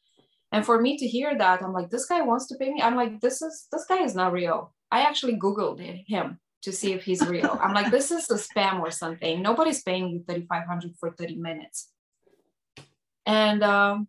And 0.53 0.67
for 0.67 0.81
me 0.81 0.99
to 0.99 1.07
hear 1.07 1.37
that, 1.37 1.63
I'm 1.63 1.73
like, 1.73 1.91
this 1.91 2.07
guy 2.07 2.21
wants 2.23 2.47
to 2.49 2.57
pay 2.57 2.71
me. 2.71 2.83
I'm 2.83 2.97
like, 2.97 3.21
this 3.21 3.41
is, 3.41 3.67
this 3.73 3.87
guy 3.87 4.03
is 4.03 4.15
not 4.15 4.33
real. 4.33 4.75
I 4.91 5.03
actually 5.03 5.39
Googled 5.39 5.81
him 6.07 6.39
to 6.63 6.73
see 6.73 6.93
if 6.93 7.05
he's 7.05 7.27
real. 7.27 7.59
I'm 7.63 7.73
like, 7.73 7.91
this 7.91 8.11
is 8.11 8.31
a 8.31 8.35
spam 8.35 8.81
or 8.81 8.91
something. 8.91 9.41
Nobody's 9.41 9.83
paying 9.83 10.09
you 10.11 10.25
3,500 10.29 10.93
for 10.99 11.11
30 11.11 11.37
minutes. 11.37 11.89
And 13.25 13.63
um, 13.63 14.09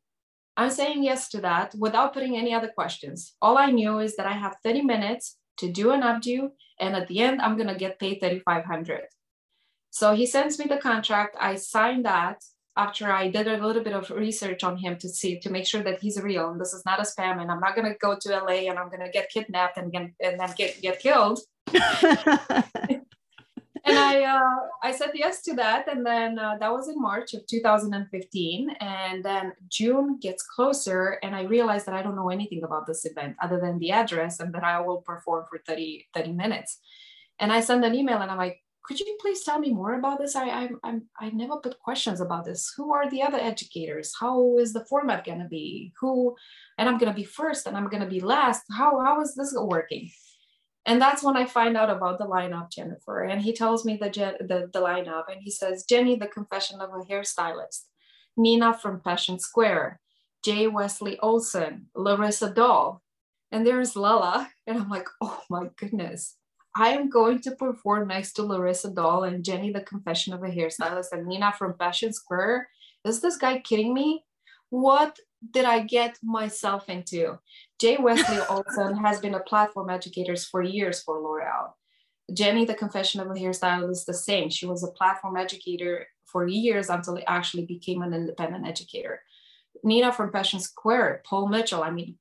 I'm 0.57 0.69
saying 0.69 1.03
yes 1.03 1.29
to 1.29 1.41
that 1.41 1.73
without 1.77 2.13
putting 2.13 2.37
any 2.37 2.53
other 2.53 2.67
questions. 2.67 3.35
All 3.41 3.57
I 3.57 3.71
knew 3.71 3.99
is 3.99 4.15
that 4.15 4.27
I 4.27 4.33
have 4.33 4.57
30 4.63 4.81
minutes 4.81 5.37
to 5.57 5.71
do 5.71 5.91
an 5.91 6.01
updo, 6.01 6.51
and 6.79 6.95
at 6.95 7.07
the 7.07 7.19
end, 7.19 7.41
I'm 7.41 7.57
gonna 7.57 7.77
get 7.77 7.99
paid 7.99 8.19
3,500. 8.19 9.03
So 9.91 10.13
he 10.13 10.25
sends 10.25 10.57
me 10.57 10.65
the 10.65 10.77
contract. 10.77 11.35
I 11.39 11.55
signed 11.55 12.05
that 12.05 12.43
after 12.77 13.11
I 13.11 13.29
did 13.29 13.47
a 13.47 13.65
little 13.65 13.83
bit 13.83 13.93
of 13.93 14.09
research 14.09 14.63
on 14.63 14.77
him 14.77 14.97
to 14.99 15.09
see 15.09 15.39
to 15.39 15.49
make 15.49 15.65
sure 15.65 15.83
that 15.83 15.99
he's 15.99 16.21
real 16.21 16.49
and 16.49 16.59
this 16.59 16.73
is 16.73 16.85
not 16.85 16.99
a 16.99 17.03
spam, 17.03 17.41
and 17.41 17.51
I'm 17.51 17.59
not 17.59 17.75
gonna 17.75 17.95
go 17.99 18.17
to 18.19 18.29
LA 18.29 18.69
and 18.69 18.79
I'm 18.79 18.89
gonna 18.89 19.11
get 19.11 19.29
kidnapped 19.29 19.77
and 19.77 19.93
and 19.95 20.39
then 20.39 20.53
get 20.57 20.81
get 20.81 20.99
killed. 20.99 21.39
and 23.85 23.97
I 23.97 24.23
uh, 24.23 24.67
I 24.83 24.91
said 24.91 25.11
yes 25.13 25.41
to 25.43 25.55
that, 25.55 25.87
and 25.87 26.05
then 26.05 26.37
uh, 26.37 26.57
that 26.59 26.71
was 26.71 26.87
in 26.87 26.99
March 27.01 27.33
of 27.33 27.45
2015, 27.47 28.69
and 28.79 29.23
then 29.23 29.53
June 29.69 30.19
gets 30.19 30.43
closer, 30.43 31.19
and 31.23 31.35
I 31.35 31.43
realized 31.43 31.85
that 31.87 31.95
I 31.95 32.03
don't 32.03 32.15
know 32.15 32.29
anything 32.29 32.63
about 32.63 32.85
this 32.85 33.05
event 33.05 33.35
other 33.41 33.59
than 33.59 33.79
the 33.79 33.91
address 33.91 34.39
and 34.39 34.53
that 34.53 34.63
I 34.63 34.79
will 34.81 35.01
perform 35.01 35.45
for 35.49 35.59
30 35.65 36.07
30 36.13 36.31
minutes, 36.33 36.79
and 37.39 37.51
I 37.51 37.61
send 37.61 37.83
an 37.83 37.95
email, 37.95 38.19
and 38.19 38.29
I'm 38.29 38.37
like, 38.37 38.61
could 38.83 38.99
you 38.99 39.17
please 39.19 39.43
tell 39.43 39.59
me 39.59 39.71
more 39.73 39.95
about 39.95 40.19
this? 40.19 40.35
I 40.35 40.49
I 40.49 40.69
I'm, 40.83 41.03
I 41.19 41.29
never 41.29 41.57
put 41.57 41.79
questions 41.79 42.21
about 42.21 42.45
this. 42.45 42.73
Who 42.77 42.93
are 42.93 43.09
the 43.09 43.23
other 43.23 43.39
educators? 43.39 44.13
How 44.19 44.57
is 44.59 44.73
the 44.73 44.85
format 44.85 45.25
gonna 45.25 45.47
be? 45.47 45.93
Who, 45.99 46.35
and 46.77 46.87
I'm 46.87 46.97
gonna 46.97 47.13
be 47.13 47.23
first, 47.23 47.67
and 47.67 47.75
I'm 47.75 47.89
gonna 47.89 48.07
be 48.07 48.19
last. 48.19 48.63
How 48.71 48.99
how 49.03 49.21
is 49.21 49.33
this 49.35 49.55
working? 49.57 50.11
And 50.85 50.99
that's 50.99 51.21
when 51.21 51.37
I 51.37 51.45
find 51.45 51.77
out 51.77 51.89
about 51.89 52.17
the 52.17 52.25
lineup, 52.25 52.71
Jennifer. 52.71 53.23
And 53.23 53.41
he 53.41 53.53
tells 53.53 53.85
me 53.85 53.97
the, 53.97 54.09
the, 54.09 54.69
the 54.73 54.81
lineup 54.81 55.25
and 55.31 55.41
he 55.41 55.51
says, 55.51 55.85
Jenny, 55.87 56.15
the 56.15 56.27
confession 56.27 56.81
of 56.81 56.89
a 56.89 57.05
hairstylist, 57.05 57.85
Nina 58.35 58.73
from 58.73 59.01
Passion 59.01 59.37
Square, 59.39 59.99
Jay 60.43 60.67
Wesley 60.67 61.19
Olson, 61.19 61.87
Larissa 61.95 62.49
Doll, 62.49 63.01
and 63.51 63.65
there's 63.65 63.95
Lala. 63.95 64.49
And 64.67 64.77
I'm 64.77 64.89
like, 64.89 65.07
oh 65.21 65.41
my 65.49 65.67
goodness. 65.75 66.37
I 66.75 66.89
am 66.89 67.09
going 67.09 67.41
to 67.41 67.51
perform 67.51 68.07
next 68.07 68.33
to 68.33 68.43
Larissa 68.43 68.91
Doll 68.91 69.25
and 69.25 69.43
Jenny, 69.43 69.71
the 69.71 69.81
confession 69.81 70.33
of 70.33 70.43
a 70.43 70.47
hairstylist, 70.47 71.11
and 71.11 71.27
Nina 71.27 71.51
from 71.57 71.77
Passion 71.77 72.13
Square. 72.13 72.69
Is 73.03 73.21
this 73.21 73.37
guy 73.37 73.59
kidding 73.59 73.93
me? 73.93 74.23
What 74.69 75.17
did 75.49 75.65
I 75.65 75.79
get 75.79 76.17
myself 76.23 76.89
into? 76.89 77.39
Jay 77.79 77.97
Wesley 77.97 78.39
Olson 78.49 78.97
has 78.97 79.19
been 79.19 79.33
a 79.33 79.39
platform 79.39 79.89
educator 79.89 80.35
for 80.35 80.61
years 80.61 81.01
for 81.01 81.19
L'Oreal. 81.19 81.71
Jenny, 82.33 82.65
the 82.65 82.73
confession 82.73 83.19
of 83.19 83.27
a 83.27 83.33
hairstylist, 83.33 83.91
is 83.91 84.05
the 84.05 84.13
same. 84.13 84.49
She 84.49 84.65
was 84.65 84.83
a 84.83 84.91
platform 84.91 85.35
educator 85.35 86.07
for 86.25 86.47
years 86.47 86.89
until 86.89 87.15
it 87.15 87.25
actually 87.27 87.65
became 87.65 88.01
an 88.01 88.13
independent 88.13 88.67
educator. 88.67 89.21
Nina 89.83 90.13
from 90.13 90.31
Passion 90.31 90.59
Square, 90.59 91.23
Paul 91.25 91.47
Mitchell. 91.47 91.83
I 91.83 91.91
mean, 91.91 92.17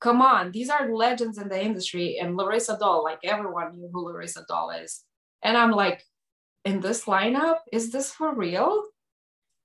come 0.00 0.22
on, 0.22 0.52
these 0.52 0.70
are 0.70 0.94
legends 0.94 1.38
in 1.38 1.48
the 1.48 1.62
industry. 1.62 2.18
And 2.18 2.36
Larissa 2.36 2.78
Doll, 2.80 3.04
like 3.04 3.18
everyone 3.24 3.76
knew 3.76 3.90
who 3.92 4.06
Larissa 4.06 4.44
Doll 4.48 4.70
is. 4.70 5.02
And 5.42 5.56
I'm 5.56 5.72
like, 5.72 6.04
in 6.64 6.80
this 6.80 7.04
lineup, 7.04 7.58
is 7.72 7.90
this 7.90 8.12
for 8.12 8.34
real? 8.34 8.84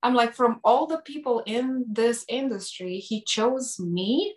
I'm 0.06 0.14
like, 0.14 0.34
from 0.34 0.60
all 0.62 0.86
the 0.86 0.98
people 0.98 1.42
in 1.46 1.84
this 1.90 2.24
industry, 2.28 2.98
he 3.00 3.22
chose 3.22 3.80
me. 3.80 4.36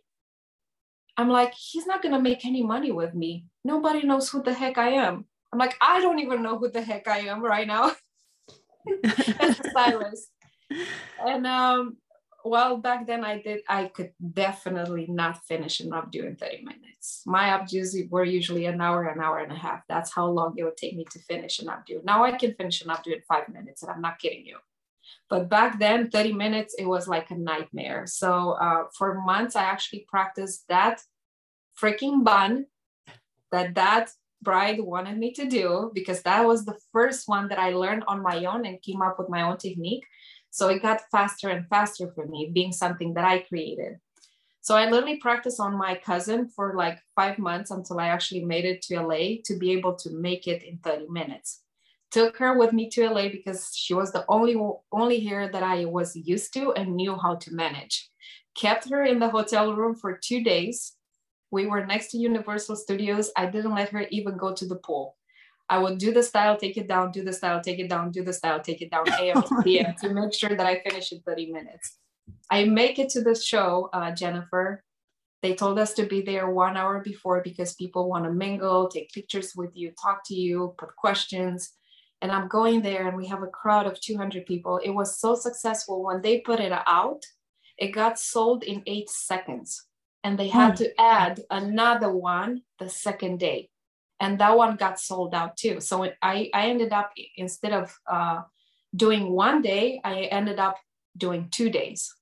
I'm 1.15 1.29
like, 1.29 1.53
he's 1.53 1.85
not 1.85 2.01
gonna 2.01 2.19
make 2.19 2.43
any 2.43 2.63
money 2.63 2.91
with 2.91 3.13
me. 3.13 3.45
Nobody 3.63 4.01
knows 4.01 4.31
who 4.31 4.41
the 4.41 4.51
heck 4.51 4.79
I 4.79 4.89
am. 4.93 5.25
I'm 5.53 5.59
like, 5.59 5.75
I 5.79 6.01
don't 6.01 6.17
even 6.17 6.41
know 6.41 6.57
who 6.57 6.71
the 6.71 6.81
heck 6.81 7.07
I 7.07 7.19
am 7.19 7.43
right 7.43 7.67
now. 7.67 7.91
As 9.39 9.59
a 9.59 9.69
stylist. 9.69 10.31
And 11.23 11.45
um, 11.45 11.97
well, 12.43 12.77
back 12.77 13.05
then 13.05 13.23
I 13.23 13.39
did, 13.39 13.61
I 13.69 13.89
could 13.89 14.13
definitely 14.33 15.05
not 15.07 15.45
finish 15.45 15.81
an 15.81 15.91
updo 15.91 16.25
in 16.25 16.35
30 16.35 16.63
minutes. 16.63 17.21
My 17.27 17.49
updos 17.49 17.93
were 18.09 18.23
usually 18.23 18.65
an 18.65 18.81
hour, 18.81 19.07
an 19.07 19.21
hour 19.21 19.37
and 19.37 19.51
a 19.51 19.55
half. 19.55 19.83
That's 19.87 20.11
how 20.11 20.25
long 20.25 20.55
it 20.57 20.63
would 20.63 20.77
take 20.77 20.97
me 20.97 21.05
to 21.11 21.19
finish 21.19 21.59
an 21.59 21.67
updo. 21.67 22.03
Now 22.03 22.23
I 22.23 22.31
can 22.31 22.55
finish 22.55 22.81
an 22.81 22.89
updo 22.89 23.13
in 23.13 23.21
five 23.27 23.49
minutes, 23.49 23.83
and 23.83 23.91
I'm 23.91 24.01
not 24.01 24.17
kidding 24.17 24.47
you. 24.47 24.57
But 25.29 25.47
back 25.47 25.79
then, 25.79 26.09
30 26.09 26.33
minutes, 26.33 26.75
it 26.77 26.85
was 26.85 27.07
like 27.07 27.29
a 27.29 27.37
nightmare. 27.37 28.05
So 28.07 28.51
uh, 28.51 28.85
for 28.97 29.21
months, 29.21 29.55
I 29.55 29.63
actually 29.63 30.05
practiced 30.09 30.67
that 30.69 31.01
freaking 31.79 32.23
bun 32.23 32.65
that 33.51 33.75
that 33.75 34.11
bride 34.41 34.79
wanted 34.79 35.17
me 35.17 35.31
to 35.33 35.45
do 35.45 35.91
because 35.93 36.23
that 36.23 36.45
was 36.45 36.65
the 36.65 36.77
first 36.91 37.27
one 37.27 37.47
that 37.49 37.59
I 37.59 37.71
learned 37.71 38.03
on 38.07 38.23
my 38.23 38.45
own 38.45 38.65
and 38.65 38.81
came 38.81 39.01
up 39.01 39.19
with 39.19 39.29
my 39.29 39.43
own 39.43 39.57
technique. 39.57 40.05
So 40.49 40.69
it 40.69 40.81
got 40.81 41.01
faster 41.11 41.49
and 41.49 41.67
faster 41.67 42.11
for 42.15 42.25
me, 42.25 42.49
being 42.51 42.71
something 42.71 43.13
that 43.13 43.25
I 43.25 43.39
created. 43.39 43.97
So 44.61 44.75
I 44.75 44.89
literally 44.89 45.17
practiced 45.17 45.59
on 45.59 45.77
my 45.77 45.95
cousin 45.95 46.47
for 46.47 46.73
like 46.75 46.99
five 47.15 47.37
months 47.37 47.69
until 47.71 47.99
I 47.99 48.07
actually 48.07 48.45
made 48.45 48.65
it 48.65 48.81
to 48.83 49.01
LA 49.01 49.41
to 49.45 49.57
be 49.57 49.71
able 49.71 49.95
to 49.95 50.09
make 50.11 50.47
it 50.47 50.63
in 50.63 50.79
30 50.79 51.07
minutes 51.09 51.61
took 52.11 52.37
her 52.37 52.57
with 52.57 52.73
me 52.73 52.89
to 52.89 53.09
LA 53.09 53.29
because 53.29 53.71
she 53.75 53.93
was 53.93 54.11
the 54.11 54.25
only 54.27 54.55
only 54.91 55.19
hair 55.19 55.49
that 55.51 55.63
I 55.63 55.85
was 55.85 56.15
used 56.15 56.53
to 56.53 56.73
and 56.73 56.95
knew 56.95 57.15
how 57.15 57.35
to 57.35 57.53
manage. 57.53 58.09
Kept 58.55 58.89
her 58.89 59.03
in 59.03 59.19
the 59.19 59.29
hotel 59.29 59.73
room 59.73 59.95
for 59.95 60.17
two 60.17 60.43
days. 60.43 60.93
We 61.51 61.65
were 61.65 61.85
next 61.85 62.11
to 62.11 62.17
Universal 62.17 62.75
Studios. 62.77 63.31
I 63.35 63.45
didn't 63.47 63.75
let 63.75 63.89
her 63.89 64.05
even 64.09 64.37
go 64.37 64.53
to 64.53 64.65
the 64.65 64.75
pool. 64.75 65.15
I 65.69 65.77
would 65.77 65.99
do 65.99 66.11
the 66.11 66.23
style, 66.23 66.57
take 66.57 66.77
it 66.77 66.87
down, 66.87 67.11
do 67.11 67.23
the 67.23 67.33
style, 67.33 67.61
take 67.61 67.77
it 67.77 67.89
down, 67.89 68.11
do 68.11 68.23
the 68.23 68.33
style, 68.33 68.59
take 68.59 68.81
it 68.81 68.89
down, 68.89 69.05
AM 69.19 69.43
to 69.43 69.61
PM 69.63 69.93
to 70.01 70.09
make 70.09 70.33
sure 70.33 70.49
that 70.49 70.65
I 70.65 70.81
finish 70.81 71.11
in 71.11 71.21
30 71.21 71.51
minutes. 71.51 71.97
I 72.49 72.65
make 72.65 72.97
it 72.97 73.09
to 73.09 73.21
the 73.21 73.35
show, 73.35 73.89
uh, 73.93 74.11
Jennifer. 74.11 74.83
They 75.43 75.53
told 75.53 75.77
us 75.77 75.93
to 75.93 76.03
be 76.05 76.21
there 76.21 76.49
one 76.49 76.75
hour 76.75 77.01
before 77.01 77.41
because 77.43 77.75
people 77.75 78.09
want 78.09 78.25
to 78.25 78.31
mingle, 78.31 78.89
take 78.89 79.11
pictures 79.11 79.53
with 79.55 79.71
you, 79.75 79.93
talk 80.01 80.21
to 80.25 80.35
you, 80.35 80.73
put 80.77 80.95
questions 80.95 81.73
and 82.21 82.31
I'm 82.31 82.47
going 82.47 82.81
there 82.81 83.07
and 83.07 83.15
we 83.15 83.27
have 83.27 83.43
a 83.43 83.47
crowd 83.47 83.85
of 83.85 83.99
200 83.99 84.45
people. 84.45 84.79
It 84.83 84.89
was 84.89 85.19
so 85.19 85.35
successful 85.35 86.03
when 86.03 86.21
they 86.21 86.41
put 86.41 86.59
it 86.59 86.73
out, 86.85 87.23
it 87.77 87.89
got 87.89 88.19
sold 88.19 88.63
in 88.63 88.83
eight 88.85 89.09
seconds. 89.09 89.85
And 90.23 90.37
they 90.37 90.49
had 90.49 90.75
to 90.77 90.91
add 90.99 91.41
another 91.49 92.11
one 92.11 92.63
the 92.77 92.89
second 92.89 93.39
day. 93.39 93.69
And 94.19 94.37
that 94.39 94.57
one 94.57 94.75
got 94.75 94.99
sold 94.99 95.33
out 95.33 95.55
too. 95.55 95.79
So 95.79 96.11
I, 96.21 96.49
I 96.53 96.67
ended 96.67 96.91
up, 96.91 97.13
instead 97.37 97.71
of 97.71 97.97
uh, 98.05 98.41
doing 98.93 99.31
one 99.31 99.61
day, 99.61 100.01
I 100.03 100.23
ended 100.23 100.59
up 100.59 100.75
doing 101.15 101.47
two 101.51 101.69
days. 101.69 102.13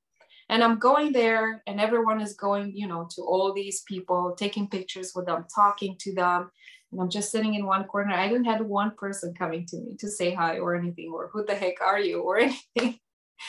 And 0.49 0.63
I'm 0.63 0.79
going 0.79 1.11
there, 1.11 1.61
and 1.67 1.81
everyone 1.81 2.21
is 2.21 2.35
going, 2.35 2.71
you 2.73 2.87
know, 2.87 3.07
to 3.15 3.21
all 3.21 3.51
these 3.51 3.81
people, 3.81 4.33
taking 4.37 4.69
pictures 4.69 5.11
with 5.13 5.25
them, 5.25 5.45
talking 5.53 5.97
to 5.99 6.13
them 6.13 6.51
and 6.91 7.01
I'm 7.01 7.09
just 7.09 7.31
sitting 7.31 7.53
in 7.53 7.65
one 7.65 7.83
corner. 7.85 8.13
I 8.13 8.27
didn't 8.27 8.45
have 8.45 8.65
one 8.65 8.91
person 8.95 9.33
coming 9.33 9.65
to 9.67 9.77
me 9.77 9.95
to 9.99 10.09
say 10.09 10.33
hi 10.33 10.59
or 10.59 10.75
anything, 10.75 11.11
or 11.13 11.29
who 11.31 11.45
the 11.45 11.55
heck 11.55 11.81
are 11.81 11.99
you, 11.99 12.21
or 12.21 12.37
anything. 12.39 12.99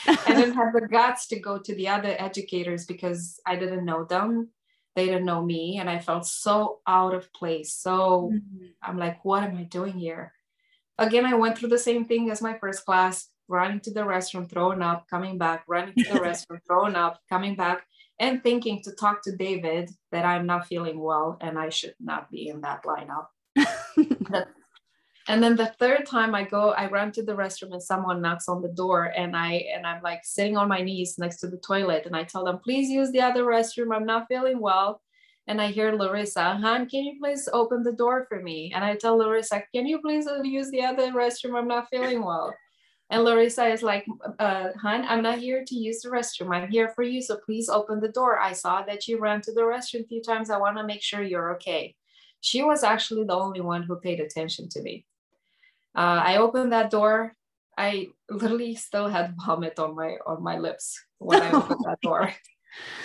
I 0.07 0.35
didn't 0.35 0.55
have 0.55 0.73
the 0.73 0.87
guts 0.87 1.27
to 1.27 1.39
go 1.39 1.57
to 1.57 1.75
the 1.75 1.87
other 1.87 2.15
educators 2.19 2.85
because 2.85 3.39
I 3.45 3.55
didn't 3.55 3.85
know 3.85 4.03
them. 4.03 4.49
They 4.95 5.05
didn't 5.05 5.25
know 5.25 5.43
me. 5.43 5.77
And 5.79 5.89
I 5.89 5.99
felt 5.99 6.25
so 6.27 6.79
out 6.87 7.13
of 7.13 7.31
place. 7.33 7.73
So 7.73 8.31
mm-hmm. 8.33 8.65
I'm 8.83 8.97
like, 8.97 9.23
what 9.23 9.43
am 9.43 9.57
I 9.57 9.63
doing 9.63 9.93
here? 9.93 10.33
Again, 10.97 11.25
I 11.25 11.33
went 11.35 11.57
through 11.57 11.69
the 11.69 11.77
same 11.77 12.05
thing 12.05 12.29
as 12.29 12.41
my 12.41 12.57
first 12.57 12.85
class 12.85 13.29
running 13.47 13.79
to 13.81 13.91
the 13.91 14.01
restroom, 14.01 14.49
throwing 14.49 14.81
up, 14.81 15.07
coming 15.09 15.37
back, 15.37 15.63
running 15.67 15.95
to 15.95 16.13
the 16.13 16.19
restroom, 16.19 16.59
throwing 16.67 16.95
up, 16.95 17.21
coming 17.29 17.55
back. 17.55 17.85
And 18.19 18.43
thinking 18.43 18.81
to 18.83 18.91
talk 18.91 19.23
to 19.23 19.35
David 19.35 19.89
that 20.11 20.25
I'm 20.25 20.45
not 20.45 20.67
feeling 20.67 20.99
well 20.99 21.37
and 21.41 21.57
I 21.57 21.69
should 21.69 21.95
not 21.99 22.29
be 22.29 22.49
in 22.49 22.61
that 22.61 22.83
lineup. 22.83 23.27
and 25.27 25.41
then 25.43 25.55
the 25.55 25.73
third 25.79 26.05
time 26.05 26.35
I 26.35 26.43
go, 26.43 26.71
I 26.71 26.89
run 26.89 27.11
to 27.13 27.23
the 27.23 27.35
restroom 27.35 27.71
and 27.71 27.81
someone 27.81 28.21
knocks 28.21 28.49
on 28.49 28.61
the 28.61 28.73
door 28.73 29.05
and 29.15 29.35
I 29.35 29.65
and 29.73 29.87
I'm 29.87 30.03
like 30.03 30.21
sitting 30.23 30.57
on 30.57 30.67
my 30.67 30.81
knees 30.81 31.17
next 31.17 31.37
to 31.37 31.47
the 31.47 31.57
toilet 31.57 32.05
and 32.05 32.15
I 32.15 32.23
tell 32.23 32.43
them, 32.43 32.59
please 32.59 32.89
use 32.89 33.11
the 33.11 33.21
other 33.21 33.45
restroom. 33.45 33.95
I'm 33.95 34.05
not 34.05 34.27
feeling 34.27 34.59
well. 34.59 35.01
And 35.47 35.59
I 35.59 35.71
hear 35.71 35.93
Larissa, 35.93 36.57
Han, 36.57 36.87
can 36.87 37.05
you 37.05 37.17
please 37.19 37.49
open 37.51 37.81
the 37.81 37.93
door 37.93 38.27
for 38.29 38.39
me? 38.39 38.71
And 38.75 38.83
I 38.83 38.95
tell 38.95 39.17
Larissa, 39.17 39.63
can 39.73 39.87
you 39.87 39.99
please 39.99 40.27
use 40.43 40.69
the 40.69 40.83
other 40.83 41.11
restroom? 41.11 41.57
I'm 41.57 41.67
not 41.67 41.87
feeling 41.89 42.23
well. 42.23 42.53
And 43.09 43.23
Larissa 43.23 43.65
is 43.67 43.81
like, 43.81 44.05
uh, 44.37 44.69
hon, 44.79 45.03
I'm 45.07 45.23
not 45.23 45.39
here 45.39 45.63
to 45.65 45.75
use 45.75 46.01
the 46.01 46.09
restroom. 46.09 46.55
I'm 46.55 46.69
here 46.69 46.89
for 46.89 47.03
you. 47.03 47.21
So 47.21 47.37
please 47.37 47.67
open 47.67 47.99
the 47.99 48.09
door. 48.09 48.39
I 48.39 48.53
saw 48.53 48.83
that 48.83 49.07
you 49.07 49.17
ran 49.17 49.41
to 49.41 49.53
the 49.53 49.61
restroom 49.61 50.03
a 50.03 50.07
few 50.07 50.21
times. 50.21 50.51
I 50.51 50.57
want 50.57 50.77
to 50.77 50.83
make 50.83 51.01
sure 51.01 51.23
you're 51.23 51.55
okay. 51.55 51.95
She 52.41 52.61
was 52.61 52.83
actually 52.83 53.23
the 53.25 53.35
only 53.35 53.61
one 53.61 53.83
who 53.83 53.95
paid 53.95 54.19
attention 54.19 54.69
to 54.69 54.81
me. 54.81 55.05
Uh, 55.95 56.21
I 56.23 56.37
opened 56.37 56.71
that 56.71 56.91
door. 56.91 57.35
I 57.77 58.09
literally 58.29 58.75
still 58.75 59.07
had 59.07 59.35
vomit 59.45 59.79
on 59.79 59.95
my 59.95 60.17
on 60.27 60.43
my 60.43 60.59
lips 60.59 61.01
when 61.17 61.41
I 61.41 61.51
opened 61.59 61.85
that 61.85 62.01
door. 62.01 62.31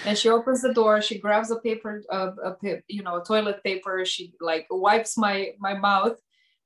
And 0.05 0.19
she 0.19 0.29
opens 0.29 0.61
the 0.61 0.75
door. 0.75 1.01
She 1.01 1.19
grabs 1.19 1.51
a 1.51 1.57
paper, 1.57 2.03
uh, 2.13 2.33
a, 2.45 2.83
you 2.89 3.03
know, 3.03 3.23
toilet 3.23 3.65
paper. 3.65 4.05
She 4.05 4.35
like 4.41 4.67
wipes 4.71 5.17
my 5.17 5.53
my 5.59 5.73
mouth. 5.73 6.19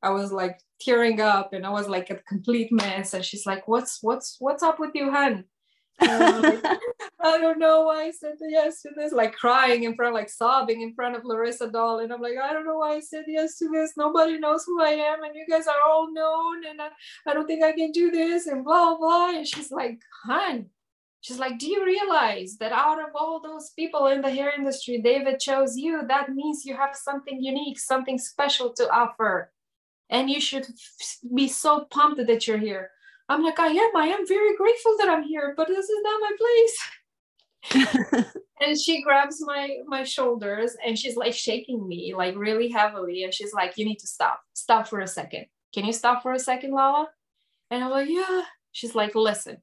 I 0.03 0.11
was 0.11 0.33
like 0.33 0.61
tearing 0.81 1.21
up 1.21 1.53
and 1.53 1.67
I 1.67 1.71
was 1.71 1.89
like 1.89 2.11
a 2.11 2.17
complete 2.17 2.71
mess. 2.73 3.15
And 3.15 3.25
she's 3.25 3.47
like, 3.47 3.67
What's 3.67 3.99
what's 4.03 4.37
what's 4.39 4.63
up 4.63 4.79
with 4.79 4.91
you, 4.95 5.11
hun? 5.11 5.45
Like, 6.01 6.65
I 7.21 7.39
don't 7.39 7.59
know 7.59 7.83
why 7.83 8.05
I 8.05 8.11
said 8.13 8.35
yes 8.41 8.83
to 8.83 8.91
this, 8.97 9.13
like 9.13 9.35
crying 9.35 9.83
in 9.83 9.97
front, 9.97 10.15
like 10.15 10.31
sobbing 10.31 10.83
in 10.83 10.95
front 10.95 11.17
of 11.17 11.25
Larissa 11.25 11.69
Doll. 11.69 11.99
And 11.99 12.13
I'm 12.13 12.21
like, 12.21 12.37
I 12.43 12.53
don't 12.53 12.67
know 12.67 12.79
why 12.79 12.95
I 12.95 13.01
said 13.01 13.25
yes 13.27 13.59
to 13.59 13.69
this. 13.69 13.95
Nobody 13.97 14.39
knows 14.39 14.65
who 14.65 14.81
I 14.81 14.91
am, 14.91 15.25
and 15.25 15.35
you 15.35 15.45
guys 15.49 15.67
are 15.67 15.83
all 15.85 16.13
known, 16.13 16.65
and 16.67 16.81
I, 16.81 16.89
I 17.27 17.35
don't 17.35 17.47
think 17.47 17.65
I 17.65 17.73
can 17.73 17.91
do 17.91 18.11
this, 18.11 18.47
and 18.47 18.65
blah 18.65 18.97
blah. 18.97 19.31
And 19.31 19.47
she's 19.47 19.73
like, 19.73 19.99
hun, 20.25 20.67
she's 21.21 21.39
like, 21.39 21.59
do 21.59 21.69
you 21.69 21.85
realize 21.85 22.57
that 22.61 22.73
out 22.73 23.01
of 23.01 23.11
all 23.15 23.41
those 23.41 23.71
people 23.71 24.07
in 24.07 24.21
the 24.21 24.31
hair 24.31 24.53
industry, 24.57 25.01
David 25.03 25.41
chose 25.41 25.77
you? 25.77 26.07
That 26.07 26.33
means 26.33 26.65
you 26.65 26.77
have 26.77 26.95
something 26.95 27.43
unique, 27.43 27.79
something 27.79 28.19
special 28.19 28.73
to 28.75 28.89
offer 28.91 29.51
and 30.11 30.31
you 30.31 30.41
should 30.41 30.67
be 31.35 31.49
so 31.49 31.87
pumped 31.91 32.27
that 32.27 32.47
you're 32.47 32.59
here. 32.59 32.91
I'm 33.29 33.43
like, 33.43 33.59
I 33.59 33.69
am. 33.69 33.97
I 33.97 34.07
am 34.07 34.27
very 34.27 34.57
grateful 34.57 34.97
that 34.99 35.09
I'm 35.09 35.23
here, 35.23 35.55
but 35.57 35.69
this 35.69 35.89
is 35.89 36.01
not 36.03 36.21
my 36.21 36.31
place. 36.39 38.25
and 38.61 38.81
she 38.81 39.03
grabs 39.03 39.45
my 39.45 39.79
my 39.87 40.03
shoulders 40.03 40.77
and 40.85 40.99
she's 40.99 41.17
like 41.17 41.35
shaking 41.35 41.87
me 41.87 42.15
like 42.17 42.37
really 42.37 42.69
heavily 42.69 43.25
and 43.25 43.35
she's 43.35 43.53
like 43.53 43.77
you 43.77 43.85
need 43.85 43.99
to 43.99 44.07
stop 44.07 44.41
stop 44.55 44.87
for 44.87 45.01
a 45.01 45.07
second 45.07 45.47
can 45.75 45.85
you 45.85 45.93
stop 45.93 46.23
for 46.23 46.33
a 46.33 46.39
second 46.39 46.73
lala 46.73 47.09
and 47.71 47.83
i'm 47.83 47.91
like 47.91 48.09
yeah 48.09 48.43
she's 48.73 48.95
like 48.95 49.15
listen 49.15 49.59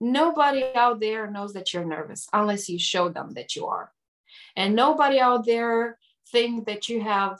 nobody 0.00 0.64
out 0.74 1.00
there 1.00 1.30
knows 1.30 1.52
that 1.52 1.72
you're 1.72 1.84
nervous 1.84 2.26
unless 2.32 2.68
you 2.68 2.78
show 2.78 3.08
them 3.08 3.32
that 3.34 3.54
you 3.54 3.66
are 3.66 3.92
and 4.56 4.74
nobody 4.74 5.20
out 5.20 5.46
there 5.46 5.98
think 6.30 6.66
that 6.66 6.88
you 6.88 7.00
have 7.00 7.38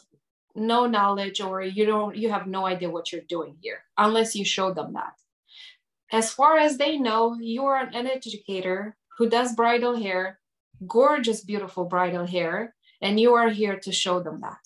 no 0.55 0.87
knowledge 0.87 1.41
or 1.41 1.63
you 1.63 1.87
don't 1.87 2.17
you 2.17 2.31
have 2.31 2.47
no 2.47 2.67
idea 2.67 2.91
what 2.91 3.13
you're 3.13 3.29
doing 3.29 3.57
here 3.61 3.81
unless 3.97 4.35
you 4.35 4.45
show 4.45 4.73
them 4.73 4.93
that. 4.93 5.15
As 6.11 6.33
far 6.33 6.59
as 6.59 6.77
they 6.77 6.99
know 6.99 7.37
you're 7.41 7.77
an 7.77 8.07
educator 8.07 8.97
who 9.19 9.29
does 9.29 9.55
bridal 9.55 9.97
hair 9.97 10.39
gorgeous 10.87 11.43
beautiful 11.43 11.85
bridal 11.85 12.27
hair 12.27 12.75
and 13.01 13.19
you 13.19 13.35
are 13.35 13.49
here 13.49 13.79
to 13.79 13.93
show 13.93 14.21
them 14.21 14.41
that. 14.41 14.59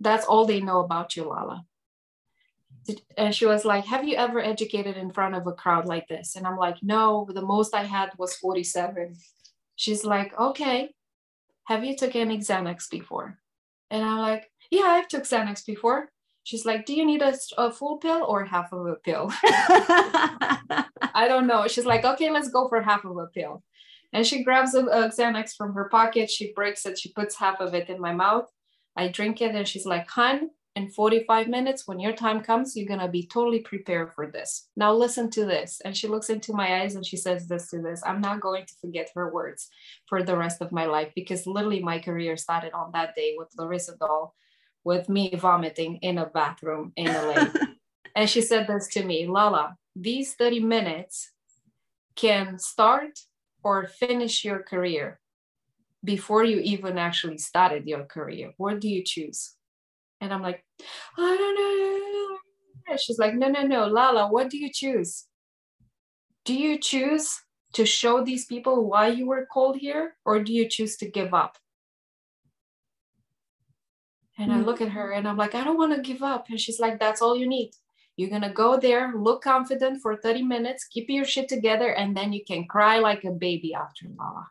That's 0.00 0.24
all 0.24 0.44
they 0.44 0.60
know 0.60 0.80
about 0.80 1.16
you 1.16 1.24
lala. 1.24 1.64
And 3.16 3.34
she 3.34 3.46
was 3.46 3.64
like 3.64 3.86
have 3.86 4.04
you 4.06 4.16
ever 4.16 4.40
educated 4.40 4.96
in 4.96 5.10
front 5.10 5.34
of 5.34 5.46
a 5.46 5.52
crowd 5.52 5.86
like 5.86 6.08
this? 6.08 6.36
And 6.36 6.46
i'm 6.46 6.56
like 6.56 6.76
no 6.82 7.28
the 7.32 7.42
most 7.42 7.74
i 7.74 7.84
had 7.84 8.10
was 8.18 8.36
47 8.36 9.16
she's 9.76 10.04
like 10.04 10.38
okay. 10.38 10.94
Have 11.64 11.82
you 11.82 11.96
taken 11.96 12.28
xanax 12.28 12.90
before? 12.90 13.38
And 13.90 14.04
i'm 14.04 14.18
like 14.18 14.50
yeah, 14.70 14.84
I've 14.84 15.08
took 15.08 15.24
Xanax 15.24 15.64
before. 15.64 16.10
She's 16.44 16.66
like, 16.66 16.84
do 16.84 16.94
you 16.94 17.06
need 17.06 17.22
a, 17.22 17.34
a 17.56 17.72
full 17.72 17.96
pill 17.96 18.24
or 18.28 18.44
half 18.44 18.72
of 18.72 18.86
a 18.86 18.96
pill? 18.96 19.30
I 19.42 21.26
don't 21.26 21.46
know. 21.46 21.66
She's 21.66 21.86
like, 21.86 22.04
okay, 22.04 22.30
let's 22.30 22.50
go 22.50 22.68
for 22.68 22.82
half 22.82 23.04
of 23.04 23.16
a 23.16 23.26
pill. 23.26 23.62
And 24.12 24.26
she 24.26 24.44
grabs 24.44 24.74
a, 24.74 24.84
a 24.84 25.08
Xanax 25.08 25.56
from 25.56 25.72
her 25.72 25.88
pocket. 25.88 26.30
She 26.30 26.52
breaks 26.52 26.84
it. 26.84 26.98
She 26.98 27.12
puts 27.12 27.36
half 27.36 27.60
of 27.60 27.74
it 27.74 27.88
in 27.88 28.00
my 28.00 28.12
mouth. 28.12 28.50
I 28.94 29.08
drink 29.08 29.40
it. 29.40 29.54
And 29.54 29.66
she's 29.66 29.86
like, 29.86 30.08
hun, 30.08 30.50
in 30.76 30.90
45 30.90 31.48
minutes, 31.48 31.86
when 31.86 31.98
your 31.98 32.12
time 32.12 32.42
comes, 32.42 32.76
you're 32.76 32.86
going 32.86 33.00
to 33.00 33.08
be 33.08 33.26
totally 33.26 33.60
prepared 33.60 34.12
for 34.12 34.30
this. 34.30 34.68
Now, 34.76 34.92
listen 34.92 35.30
to 35.30 35.44
this. 35.44 35.80
And 35.84 35.96
she 35.96 36.08
looks 36.08 36.30
into 36.30 36.52
my 36.52 36.82
eyes 36.82 36.94
and 36.94 37.06
she 37.06 37.16
says 37.16 37.48
this 37.48 37.70
to 37.70 37.80
this. 37.80 38.02
I'm 38.04 38.20
not 38.20 38.40
going 38.40 38.66
to 38.66 38.74
forget 38.80 39.10
her 39.14 39.32
words 39.32 39.68
for 40.08 40.22
the 40.22 40.36
rest 40.36 40.60
of 40.60 40.72
my 40.72 40.86
life 40.86 41.12
because 41.14 41.46
literally 41.46 41.80
my 41.80 42.00
career 42.00 42.36
started 42.36 42.72
on 42.72 42.90
that 42.92 43.14
day 43.14 43.34
with 43.38 43.48
Larissa 43.56 43.96
Doll 43.98 44.34
with 44.84 45.08
me 45.08 45.34
vomiting 45.34 45.96
in 45.96 46.18
a 46.18 46.26
bathroom 46.26 46.92
in 46.96 47.06
LA. 47.06 47.46
and 48.16 48.28
she 48.28 48.40
said 48.40 48.66
this 48.66 48.88
to 48.88 49.04
me 49.04 49.26
Lala, 49.26 49.76
these 49.96 50.34
30 50.34 50.60
minutes 50.60 51.30
can 52.16 52.58
start 52.58 53.18
or 53.62 53.86
finish 53.86 54.44
your 54.44 54.62
career 54.62 55.18
before 56.04 56.44
you 56.44 56.58
even 56.60 56.98
actually 56.98 57.38
started 57.38 57.86
your 57.86 58.04
career. 58.04 58.52
What 58.58 58.80
do 58.80 58.88
you 58.88 59.02
choose? 59.02 59.54
And 60.20 60.32
I'm 60.32 60.42
like, 60.42 60.64
I 61.16 61.36
don't 61.36 61.54
know. 61.56 62.38
And 62.86 63.00
she's 63.00 63.18
like, 63.18 63.34
no, 63.34 63.48
no, 63.48 63.62
no, 63.62 63.86
Lala, 63.86 64.28
what 64.28 64.50
do 64.50 64.58
you 64.58 64.70
choose? 64.72 65.24
Do 66.44 66.54
you 66.54 66.78
choose 66.78 67.40
to 67.72 67.86
show 67.86 68.22
these 68.22 68.44
people 68.44 68.88
why 68.88 69.08
you 69.08 69.26
were 69.26 69.46
called 69.46 69.76
here, 69.76 70.16
or 70.24 70.42
do 70.42 70.52
you 70.52 70.68
choose 70.68 70.96
to 70.98 71.10
give 71.10 71.32
up? 71.32 71.56
And 74.38 74.50
mm-hmm. 74.50 74.60
I 74.60 74.64
look 74.64 74.80
at 74.80 74.88
her 74.88 75.12
and 75.12 75.28
I'm 75.28 75.36
like, 75.36 75.54
I 75.54 75.64
don't 75.64 75.78
want 75.78 75.94
to 75.94 76.02
give 76.02 76.22
up. 76.22 76.46
And 76.48 76.60
she's 76.60 76.80
like, 76.80 76.98
that's 76.98 77.22
all 77.22 77.36
you 77.36 77.46
need. 77.46 77.72
You're 78.16 78.30
going 78.30 78.42
to 78.42 78.50
go 78.50 78.78
there, 78.78 79.12
look 79.16 79.42
confident 79.42 80.00
for 80.00 80.16
30 80.16 80.42
minutes, 80.42 80.84
keep 80.84 81.10
your 81.10 81.24
shit 81.24 81.48
together, 81.48 81.94
and 81.94 82.16
then 82.16 82.32
you 82.32 82.44
can 82.44 82.66
cry 82.66 83.00
like 83.00 83.24
a 83.24 83.32
baby 83.32 83.74
after 83.74 84.06
Lala. 84.16 84.48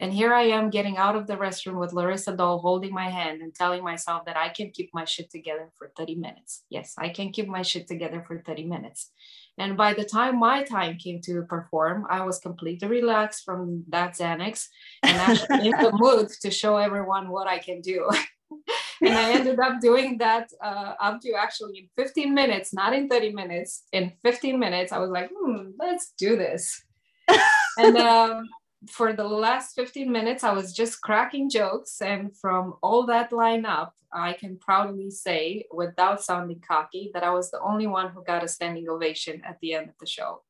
And 0.00 0.12
here 0.12 0.34
I 0.34 0.42
am 0.42 0.68
getting 0.68 0.98
out 0.98 1.16
of 1.16 1.26
the 1.26 1.36
restroom 1.36 1.78
with 1.78 1.94
Larissa 1.94 2.36
Doll 2.36 2.58
holding 2.58 2.92
my 2.92 3.08
hand 3.08 3.40
and 3.40 3.54
telling 3.54 3.82
myself 3.82 4.26
that 4.26 4.36
I 4.36 4.50
can 4.50 4.70
keep 4.70 4.90
my 4.92 5.04
shit 5.04 5.30
together 5.30 5.70
for 5.78 5.92
30 5.96 6.16
minutes. 6.16 6.64
Yes, 6.68 6.94
I 6.98 7.08
can 7.08 7.30
keep 7.30 7.48
my 7.48 7.62
shit 7.62 7.86
together 7.86 8.22
for 8.26 8.38
30 8.38 8.64
minutes. 8.64 9.12
And 9.56 9.76
by 9.76 9.94
the 9.94 10.04
time 10.04 10.38
my 10.38 10.64
time 10.64 10.98
came 10.98 11.20
to 11.22 11.42
perform, 11.42 12.06
I 12.10 12.22
was 12.22 12.40
completely 12.40 12.88
relaxed 12.88 13.44
from 13.44 13.84
that 13.88 14.14
Xanax 14.14 14.66
and 15.02 15.16
actually 15.16 15.68
in 15.68 15.78
the 15.78 15.92
mood 15.94 16.28
to 16.42 16.50
show 16.50 16.76
everyone 16.76 17.30
what 17.30 17.46
I 17.46 17.58
can 17.58 17.80
do. 17.80 18.10
and 19.00 19.14
I 19.14 19.32
ended 19.32 19.58
up 19.60 19.80
doing 19.80 20.18
that 20.18 20.50
uh, 20.62 20.94
up 21.00 21.20
to 21.22 21.32
actually 21.32 21.78
in 21.78 21.88
15 21.96 22.34
minutes, 22.34 22.72
not 22.72 22.94
in 22.94 23.08
30 23.08 23.32
minutes. 23.32 23.84
In 23.92 24.12
15 24.22 24.58
minutes, 24.58 24.92
I 24.92 24.98
was 24.98 25.10
like, 25.10 25.30
hmm, 25.34 25.70
let's 25.78 26.12
do 26.18 26.36
this. 26.36 26.82
and 27.78 27.96
um, 27.96 28.48
for 28.90 29.12
the 29.12 29.24
last 29.24 29.74
15 29.74 30.10
minutes, 30.10 30.44
I 30.44 30.52
was 30.52 30.72
just 30.72 31.00
cracking 31.00 31.50
jokes. 31.50 32.00
And 32.00 32.36
from 32.36 32.74
all 32.82 33.06
that 33.06 33.30
lineup, 33.30 33.90
I 34.12 34.34
can 34.34 34.58
proudly 34.58 35.10
say, 35.10 35.64
without 35.72 36.22
sounding 36.22 36.60
cocky, 36.66 37.10
that 37.14 37.24
I 37.24 37.30
was 37.30 37.50
the 37.50 37.60
only 37.60 37.86
one 37.86 38.10
who 38.10 38.24
got 38.24 38.44
a 38.44 38.48
standing 38.48 38.88
ovation 38.88 39.42
at 39.44 39.58
the 39.60 39.74
end 39.74 39.88
of 39.88 39.94
the 39.98 40.06
show. 40.06 40.42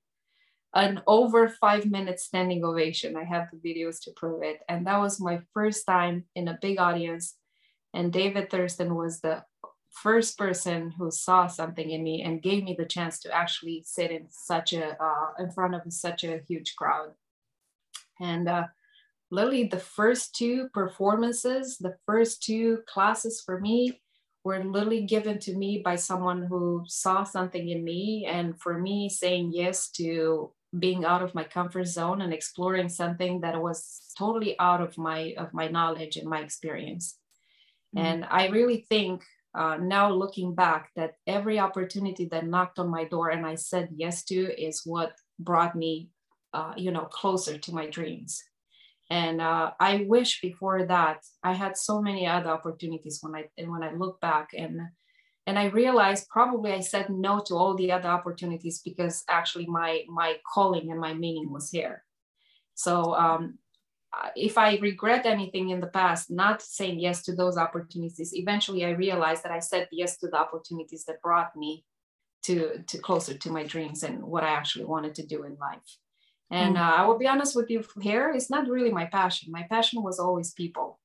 An 0.74 1.02
over 1.06 1.48
five 1.48 1.86
minute 1.86 2.18
standing 2.18 2.64
ovation. 2.64 3.16
I 3.16 3.24
have 3.24 3.48
the 3.52 3.58
videos 3.58 4.02
to 4.02 4.10
prove 4.16 4.42
it. 4.42 4.58
And 4.68 4.86
that 4.86 4.98
was 4.98 5.20
my 5.20 5.40
first 5.54 5.86
time 5.86 6.24
in 6.34 6.48
a 6.48 6.58
big 6.60 6.78
audience 6.78 7.36
and 7.94 8.12
David 8.12 8.50
Thurston 8.50 8.94
was 8.94 9.20
the 9.20 9.44
first 9.90 10.36
person 10.36 10.90
who 10.98 11.10
saw 11.10 11.46
something 11.46 11.88
in 11.90 12.02
me 12.02 12.22
and 12.22 12.42
gave 12.42 12.64
me 12.64 12.74
the 12.76 12.84
chance 12.84 13.20
to 13.20 13.32
actually 13.32 13.82
sit 13.86 14.10
in 14.10 14.26
such 14.28 14.72
a 14.72 15.00
uh, 15.02 15.28
in 15.38 15.50
front 15.52 15.74
of 15.74 15.80
such 15.92 16.24
a 16.24 16.40
huge 16.48 16.74
crowd. 16.76 17.12
And 18.20 18.48
uh, 18.48 18.64
literally, 19.30 19.68
the 19.68 19.78
first 19.78 20.34
two 20.34 20.68
performances, 20.74 21.78
the 21.78 21.96
first 22.04 22.42
two 22.42 22.80
classes 22.86 23.40
for 23.40 23.60
me 23.60 24.02
were 24.44 24.62
literally 24.62 25.06
given 25.06 25.38
to 25.38 25.56
me 25.56 25.80
by 25.82 25.96
someone 25.96 26.42
who 26.42 26.82
saw 26.86 27.22
something 27.22 27.68
in 27.68 27.82
me, 27.82 28.26
and 28.28 28.60
for 28.60 28.78
me 28.78 29.08
saying 29.08 29.52
yes 29.54 29.88
to 29.92 30.52
being 30.78 31.04
out 31.04 31.22
of 31.22 31.34
my 31.36 31.44
comfort 31.44 31.86
zone 31.86 32.20
and 32.20 32.32
exploring 32.32 32.88
something 32.88 33.40
that 33.40 33.62
was 33.62 34.12
totally 34.18 34.58
out 34.58 34.80
of 34.80 34.98
my 34.98 35.32
of 35.38 35.54
my 35.54 35.68
knowledge 35.68 36.16
and 36.16 36.28
my 36.28 36.40
experience 36.40 37.18
Mm-hmm. 37.94 38.06
And 38.06 38.26
I 38.30 38.48
really 38.48 38.86
think 38.88 39.22
uh, 39.54 39.76
now 39.80 40.10
looking 40.10 40.54
back 40.54 40.90
that 40.96 41.12
every 41.26 41.58
opportunity 41.58 42.26
that 42.26 42.46
knocked 42.46 42.78
on 42.78 42.88
my 42.88 43.04
door 43.04 43.30
and 43.30 43.46
I 43.46 43.54
said 43.54 43.88
yes 43.94 44.24
to 44.24 44.36
is 44.60 44.82
what 44.84 45.12
brought 45.38 45.76
me, 45.76 46.10
uh, 46.52 46.72
you 46.76 46.90
know, 46.90 47.04
closer 47.04 47.58
to 47.58 47.74
my 47.74 47.86
dreams. 47.86 48.42
And 49.10 49.40
uh, 49.40 49.72
I 49.78 50.06
wish 50.08 50.40
before 50.40 50.86
that 50.86 51.18
I 51.42 51.52
had 51.52 51.76
so 51.76 52.00
many 52.00 52.26
other 52.26 52.50
opportunities 52.50 53.18
when 53.20 53.34
I 53.34 53.44
and 53.58 53.70
when 53.70 53.82
I 53.82 53.92
look 53.92 54.20
back 54.20 54.50
and 54.56 54.80
and 55.46 55.58
I 55.58 55.66
realized 55.66 56.28
probably 56.30 56.72
I 56.72 56.80
said 56.80 57.10
no 57.10 57.38
to 57.46 57.54
all 57.54 57.74
the 57.74 57.92
other 57.92 58.08
opportunities 58.08 58.80
because 58.82 59.22
actually 59.28 59.66
my 59.66 60.04
my 60.08 60.36
calling 60.52 60.90
and 60.90 60.98
my 60.98 61.12
meaning 61.12 61.52
was 61.52 61.70
here. 61.70 62.02
So 62.74 63.14
um, 63.14 63.58
if 64.36 64.58
I 64.58 64.76
regret 64.76 65.26
anything 65.26 65.70
in 65.70 65.80
the 65.80 65.86
past, 65.86 66.30
not 66.30 66.62
saying 66.62 67.00
yes 67.00 67.22
to 67.24 67.34
those 67.34 67.56
opportunities, 67.56 68.34
eventually 68.34 68.84
I 68.84 68.90
realized 68.90 69.42
that 69.44 69.52
I 69.52 69.60
said 69.60 69.88
yes 69.92 70.18
to 70.18 70.28
the 70.28 70.36
opportunities 70.36 71.04
that 71.04 71.22
brought 71.22 71.56
me 71.56 71.84
to 72.44 72.82
to 72.86 72.98
closer 72.98 73.34
to 73.34 73.50
my 73.50 73.64
dreams 73.64 74.02
and 74.02 74.22
what 74.22 74.44
I 74.44 74.48
actually 74.48 74.84
wanted 74.84 75.14
to 75.16 75.26
do 75.26 75.44
in 75.44 75.56
life. 75.56 75.98
And 76.50 76.76
mm. 76.76 76.80
uh, 76.80 76.96
I 76.96 77.06
will 77.06 77.18
be 77.18 77.26
honest 77.26 77.56
with 77.56 77.70
you, 77.70 77.82
here, 78.00 78.32
it's 78.34 78.50
not 78.50 78.68
really 78.68 78.92
my 78.92 79.06
passion. 79.06 79.50
My 79.50 79.64
passion 79.64 80.02
was 80.02 80.18
always 80.18 80.52
people. 80.52 81.00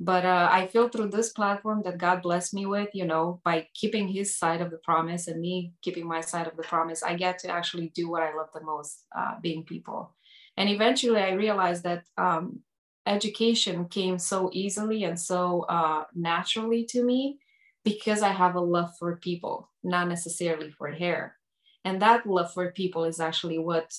But 0.00 0.24
uh, 0.24 0.48
I 0.50 0.66
feel 0.66 0.88
through 0.88 1.10
this 1.10 1.32
platform 1.32 1.82
that 1.84 1.98
God 1.98 2.20
blessed 2.20 2.52
me 2.52 2.66
with, 2.66 2.90
you 2.94 3.06
know, 3.06 3.40
by 3.44 3.68
keeping 3.74 4.08
his 4.08 4.36
side 4.36 4.60
of 4.60 4.70
the 4.70 4.78
promise 4.78 5.28
and 5.28 5.40
me 5.40 5.72
keeping 5.82 6.06
my 6.06 6.20
side 6.20 6.48
of 6.48 6.56
the 6.56 6.64
promise, 6.64 7.02
I 7.02 7.14
get 7.14 7.38
to 7.40 7.48
actually 7.48 7.88
do 7.94 8.10
what 8.10 8.22
I 8.22 8.34
love 8.34 8.48
the 8.52 8.60
most, 8.60 9.04
uh, 9.16 9.34
being 9.40 9.62
people. 9.62 10.12
And 10.56 10.68
eventually 10.68 11.20
I 11.20 11.32
realized 11.32 11.82
that 11.84 12.04
um, 12.16 12.60
education 13.06 13.86
came 13.86 14.18
so 14.18 14.50
easily 14.52 15.04
and 15.04 15.18
so 15.18 15.62
uh, 15.62 16.04
naturally 16.14 16.84
to 16.86 17.02
me 17.04 17.38
because 17.84 18.22
I 18.22 18.30
have 18.30 18.54
a 18.54 18.60
love 18.60 18.96
for 18.98 19.16
people, 19.16 19.70
not 19.82 20.08
necessarily 20.08 20.70
for 20.70 20.88
hair. 20.88 21.36
And 21.84 22.00
that 22.00 22.26
love 22.26 22.52
for 22.52 22.72
people 22.72 23.04
is 23.04 23.20
actually 23.20 23.58
what 23.58 23.92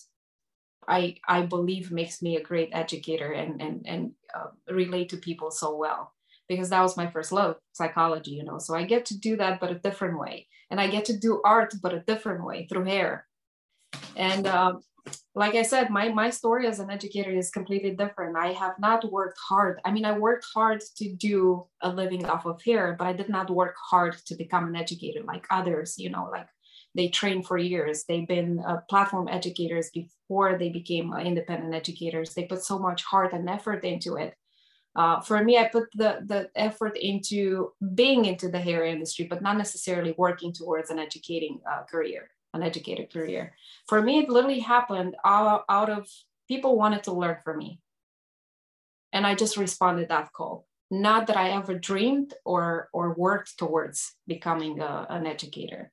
I, 0.87 1.17
I 1.27 1.43
believe 1.43 1.91
makes 1.91 2.21
me 2.21 2.35
a 2.35 2.43
great 2.43 2.69
educator 2.71 3.31
and, 3.31 3.61
and, 3.61 3.85
and 3.87 4.11
uh, 4.33 4.47
relate 4.73 5.09
to 5.09 5.17
people 5.17 5.51
so 5.51 5.75
well 5.75 6.13
because 6.47 6.69
that 6.69 6.81
was 6.81 6.97
my 6.97 7.07
first 7.07 7.31
love 7.31 7.57
psychology 7.73 8.31
you 8.31 8.43
know. 8.43 8.59
So 8.59 8.75
i 8.75 8.83
get 8.83 9.05
to 9.07 9.19
do 9.19 9.35
that 9.37 9.59
but 9.59 9.71
a 9.71 9.79
different 9.79 10.19
way. 10.19 10.47
And 10.71 10.79
i 10.81 10.87
get 10.87 11.05
to 11.05 11.17
do 11.17 11.41
art 11.45 11.73
but 11.81 11.93
a 11.93 11.99
different 12.01 12.43
way 12.43 12.67
through 12.67 12.85
hair. 12.85 13.27
And 14.15 14.47
um, 14.47 14.81
like 15.35 15.55
i 15.55 15.61
said 15.61 15.89
my 15.89 16.09
my 16.09 16.29
story 16.29 16.65
as 16.67 16.79
an 16.79 16.89
educator 16.89 17.31
is 17.31 17.51
completely 17.51 17.91
different. 17.91 18.37
I 18.37 18.53
have 18.53 18.79
not 18.79 19.11
worked 19.11 19.37
hard. 19.49 19.79
I 19.85 19.91
mean 19.91 20.05
i 20.05 20.17
worked 20.17 20.45
hard 20.53 20.81
to 20.97 21.13
do 21.13 21.67
a 21.81 21.89
living 21.89 22.25
off 22.25 22.45
of 22.45 22.61
hair 22.63 22.95
but 22.97 23.07
i 23.07 23.13
did 23.13 23.29
not 23.29 23.49
work 23.49 23.75
hard 23.91 24.17
to 24.27 24.35
become 24.35 24.67
an 24.67 24.75
educator 24.75 25.21
like 25.23 25.45
others 25.51 25.95
you 25.97 26.09
know 26.09 26.29
like 26.31 26.47
they 26.95 27.09
train 27.09 27.43
for 27.43 27.57
years. 27.57 28.05
They've 28.07 28.27
been 28.27 28.63
uh, 28.65 28.77
platform 28.89 29.27
educators 29.27 29.91
before 29.93 30.57
they 30.57 30.69
became 30.69 31.11
uh, 31.11 31.19
independent 31.19 31.75
educators. 31.75 32.33
They 32.33 32.45
put 32.45 32.63
so 32.63 32.79
much 32.79 33.03
heart 33.03 33.33
and 33.33 33.49
effort 33.49 33.83
into 33.83 34.15
it. 34.15 34.33
Uh, 34.95 35.19
for 35.19 35.43
me 35.43 35.57
i 35.57 35.67
put 35.67 35.83
the, 35.93 36.21
the 36.25 36.49
effort 36.55 36.97
into 36.97 37.73
being 37.95 38.23
into 38.23 38.47
the 38.47 38.61
hair 38.61 38.85
industry 38.85 39.27
but 39.29 39.41
not 39.41 39.57
necessarily 39.57 40.15
working 40.17 40.53
towards 40.53 40.89
an 40.89 40.99
educating 40.99 41.59
uh, 41.69 41.83
career 41.83 42.29
an 42.55 42.63
educated 42.63 43.11
career. 43.11 43.53
For 43.87 44.01
me 44.01 44.19
it 44.19 44.29
literally 44.29 44.59
happened 44.59 45.15
out, 45.23 45.65
out 45.69 45.89
of 45.89 46.09
people 46.47 46.77
wanted 46.77 47.03
to 47.03 47.13
learn 47.13 47.37
from 47.43 47.57
me. 47.59 47.79
And 49.13 49.25
i 49.25 49.35
just 49.35 49.57
responded 49.57 50.09
that 50.09 50.31
call. 50.33 50.67
Not 50.91 51.27
that 51.27 51.37
i 51.37 51.51
ever 51.51 51.75
dreamed 51.75 52.33
or 52.45 52.89
or 52.93 53.13
worked 53.13 53.57
towards 53.57 54.13
becoming 54.27 54.79
a, 54.79 55.07
an 55.09 55.25
educator. 55.25 55.91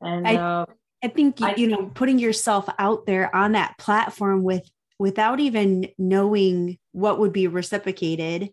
And 0.00 0.26
I, 0.26 0.36
uh, 0.36 0.66
I 1.02 1.08
think 1.08 1.40
I, 1.42 1.54
you 1.56 1.68
know 1.68 1.90
putting 1.94 2.18
yourself 2.18 2.68
out 2.78 3.06
there 3.06 3.34
on 3.34 3.52
that 3.52 3.78
platform 3.78 4.42
with 4.42 4.68
without 4.98 5.40
even 5.40 5.88
knowing 5.98 6.78
what 6.92 7.18
would 7.18 7.32
be 7.32 7.46
reciprocated 7.46 8.50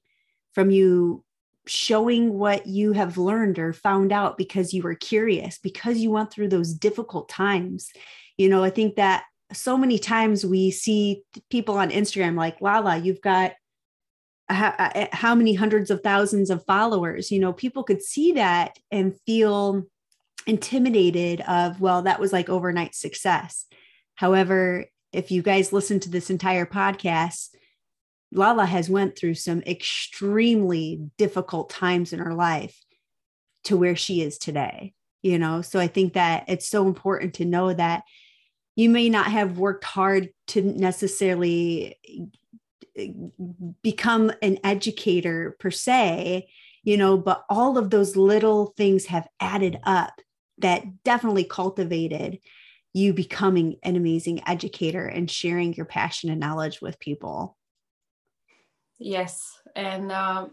from 0.53 0.71
you 0.71 1.23
showing 1.67 2.33
what 2.33 2.65
you 2.65 2.93
have 2.93 3.17
learned 3.17 3.59
or 3.59 3.73
found 3.73 4.11
out 4.11 4.37
because 4.37 4.73
you 4.73 4.81
were 4.83 4.95
curious 4.95 5.59
because 5.59 5.97
you 5.97 6.11
went 6.11 6.31
through 6.31 6.49
those 6.49 6.73
difficult 6.73 7.29
times. 7.29 7.91
You 8.37 8.49
know 8.49 8.63
i 8.63 8.69
think 8.69 8.97
that 8.97 9.23
so 9.51 9.77
many 9.77 9.97
times 9.97 10.45
we 10.45 10.69
see 10.69 11.23
people 11.49 11.77
on 11.77 11.89
instagram 11.89 12.35
like 12.35 12.61
lala 12.61 12.97
you've 12.97 13.21
got 13.21 13.53
how 14.49 15.35
many 15.35 15.53
hundreds 15.53 15.91
of 15.91 16.01
thousands 16.01 16.49
of 16.49 16.65
followers? 16.65 17.31
You 17.31 17.39
know 17.39 17.53
people 17.53 17.83
could 17.83 18.01
see 18.01 18.33
that 18.33 18.77
and 18.91 19.19
feel 19.25 19.83
intimidated 20.45 21.41
of 21.41 21.81
well 21.81 22.03
that 22.03 22.19
was 22.19 22.31
like 22.31 22.49
overnight 22.49 22.95
success. 22.95 23.65
However 24.15 24.85
if 25.11 25.31
you 25.31 25.41
guys 25.41 25.73
listen 25.73 25.99
to 26.01 26.09
this 26.09 26.29
entire 26.29 26.65
podcast 26.65 27.49
lala 28.31 28.65
has 28.65 28.89
went 28.89 29.17
through 29.17 29.33
some 29.33 29.61
extremely 29.61 31.01
difficult 31.17 31.69
times 31.69 32.13
in 32.13 32.19
her 32.19 32.33
life 32.33 32.83
to 33.63 33.77
where 33.77 33.95
she 33.95 34.21
is 34.21 34.37
today 34.37 34.93
you 35.21 35.37
know 35.39 35.61
so 35.61 35.79
i 35.79 35.87
think 35.87 36.13
that 36.13 36.43
it's 36.47 36.67
so 36.67 36.87
important 36.87 37.33
to 37.33 37.45
know 37.45 37.73
that 37.73 38.03
you 38.75 38.89
may 38.89 39.09
not 39.09 39.27
have 39.27 39.57
worked 39.57 39.83
hard 39.83 40.29
to 40.45 40.61
necessarily 40.61 41.97
eh, 42.97 43.09
become 43.81 44.31
an 44.41 44.57
educator 44.63 45.55
per 45.59 45.71
se 45.71 46.47
you 46.83 46.97
know 46.97 47.17
but 47.17 47.43
all 47.49 47.77
of 47.77 47.89
those 47.89 48.15
little 48.15 48.73
things 48.77 49.05
have 49.05 49.27
added 49.39 49.79
up 49.83 50.21
that 50.59 51.03
definitely 51.03 51.43
cultivated 51.43 52.39
you 52.93 53.13
becoming 53.13 53.77
an 53.83 53.95
amazing 53.95 54.41
educator 54.47 55.05
and 55.05 55.29
sharing 55.29 55.73
your 55.73 55.85
passion 55.85 56.29
and 56.29 56.39
knowledge 56.39 56.81
with 56.81 56.99
people. 56.99 57.56
Yes. 58.99 59.59
And, 59.75 60.11
um, 60.11 60.51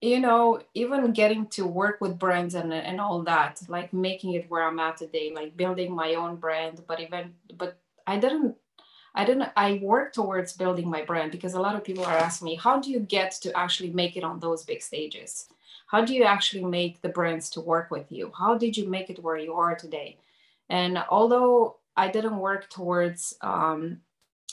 you 0.00 0.18
know, 0.18 0.62
even 0.74 1.12
getting 1.12 1.46
to 1.48 1.66
work 1.66 2.00
with 2.00 2.18
brands 2.18 2.54
and, 2.54 2.72
and 2.72 3.00
all 3.00 3.22
that, 3.22 3.60
like 3.68 3.92
making 3.92 4.32
it 4.32 4.50
where 4.50 4.62
I'm 4.66 4.78
at 4.78 4.96
today, 4.96 5.32
like 5.34 5.56
building 5.56 5.94
my 5.94 6.14
own 6.14 6.36
brand, 6.36 6.82
but 6.86 7.00
even, 7.00 7.34
but 7.56 7.78
I 8.06 8.18
didn't 8.18 8.56
I 9.14 9.24
didn't 9.24 9.50
I 9.56 9.80
worked 9.82 10.14
towards 10.14 10.52
building 10.52 10.88
my 10.88 11.02
brand 11.02 11.32
because 11.32 11.54
a 11.54 11.60
lot 11.60 11.74
of 11.74 11.84
people 11.84 12.04
are 12.04 12.16
asking 12.16 12.46
me, 12.46 12.54
how 12.54 12.78
do 12.80 12.90
you 12.90 13.00
get 13.00 13.32
to 13.42 13.56
actually 13.58 13.90
make 13.90 14.16
it 14.16 14.24
on 14.24 14.40
those 14.40 14.64
big 14.64 14.82
stages? 14.82 15.48
how 15.90 16.04
do 16.04 16.14
you 16.14 16.22
actually 16.24 16.64
make 16.64 17.02
the 17.02 17.08
brands 17.08 17.50
to 17.50 17.60
work 17.60 17.90
with 17.90 18.10
you 18.12 18.32
how 18.38 18.56
did 18.56 18.76
you 18.76 18.88
make 18.88 19.10
it 19.10 19.22
where 19.22 19.36
you 19.36 19.54
are 19.54 19.74
today 19.74 20.16
and 20.68 20.98
although 21.10 21.76
i 21.96 22.08
didn't 22.08 22.38
work 22.38 22.68
towards 22.70 23.34
um, 23.40 24.00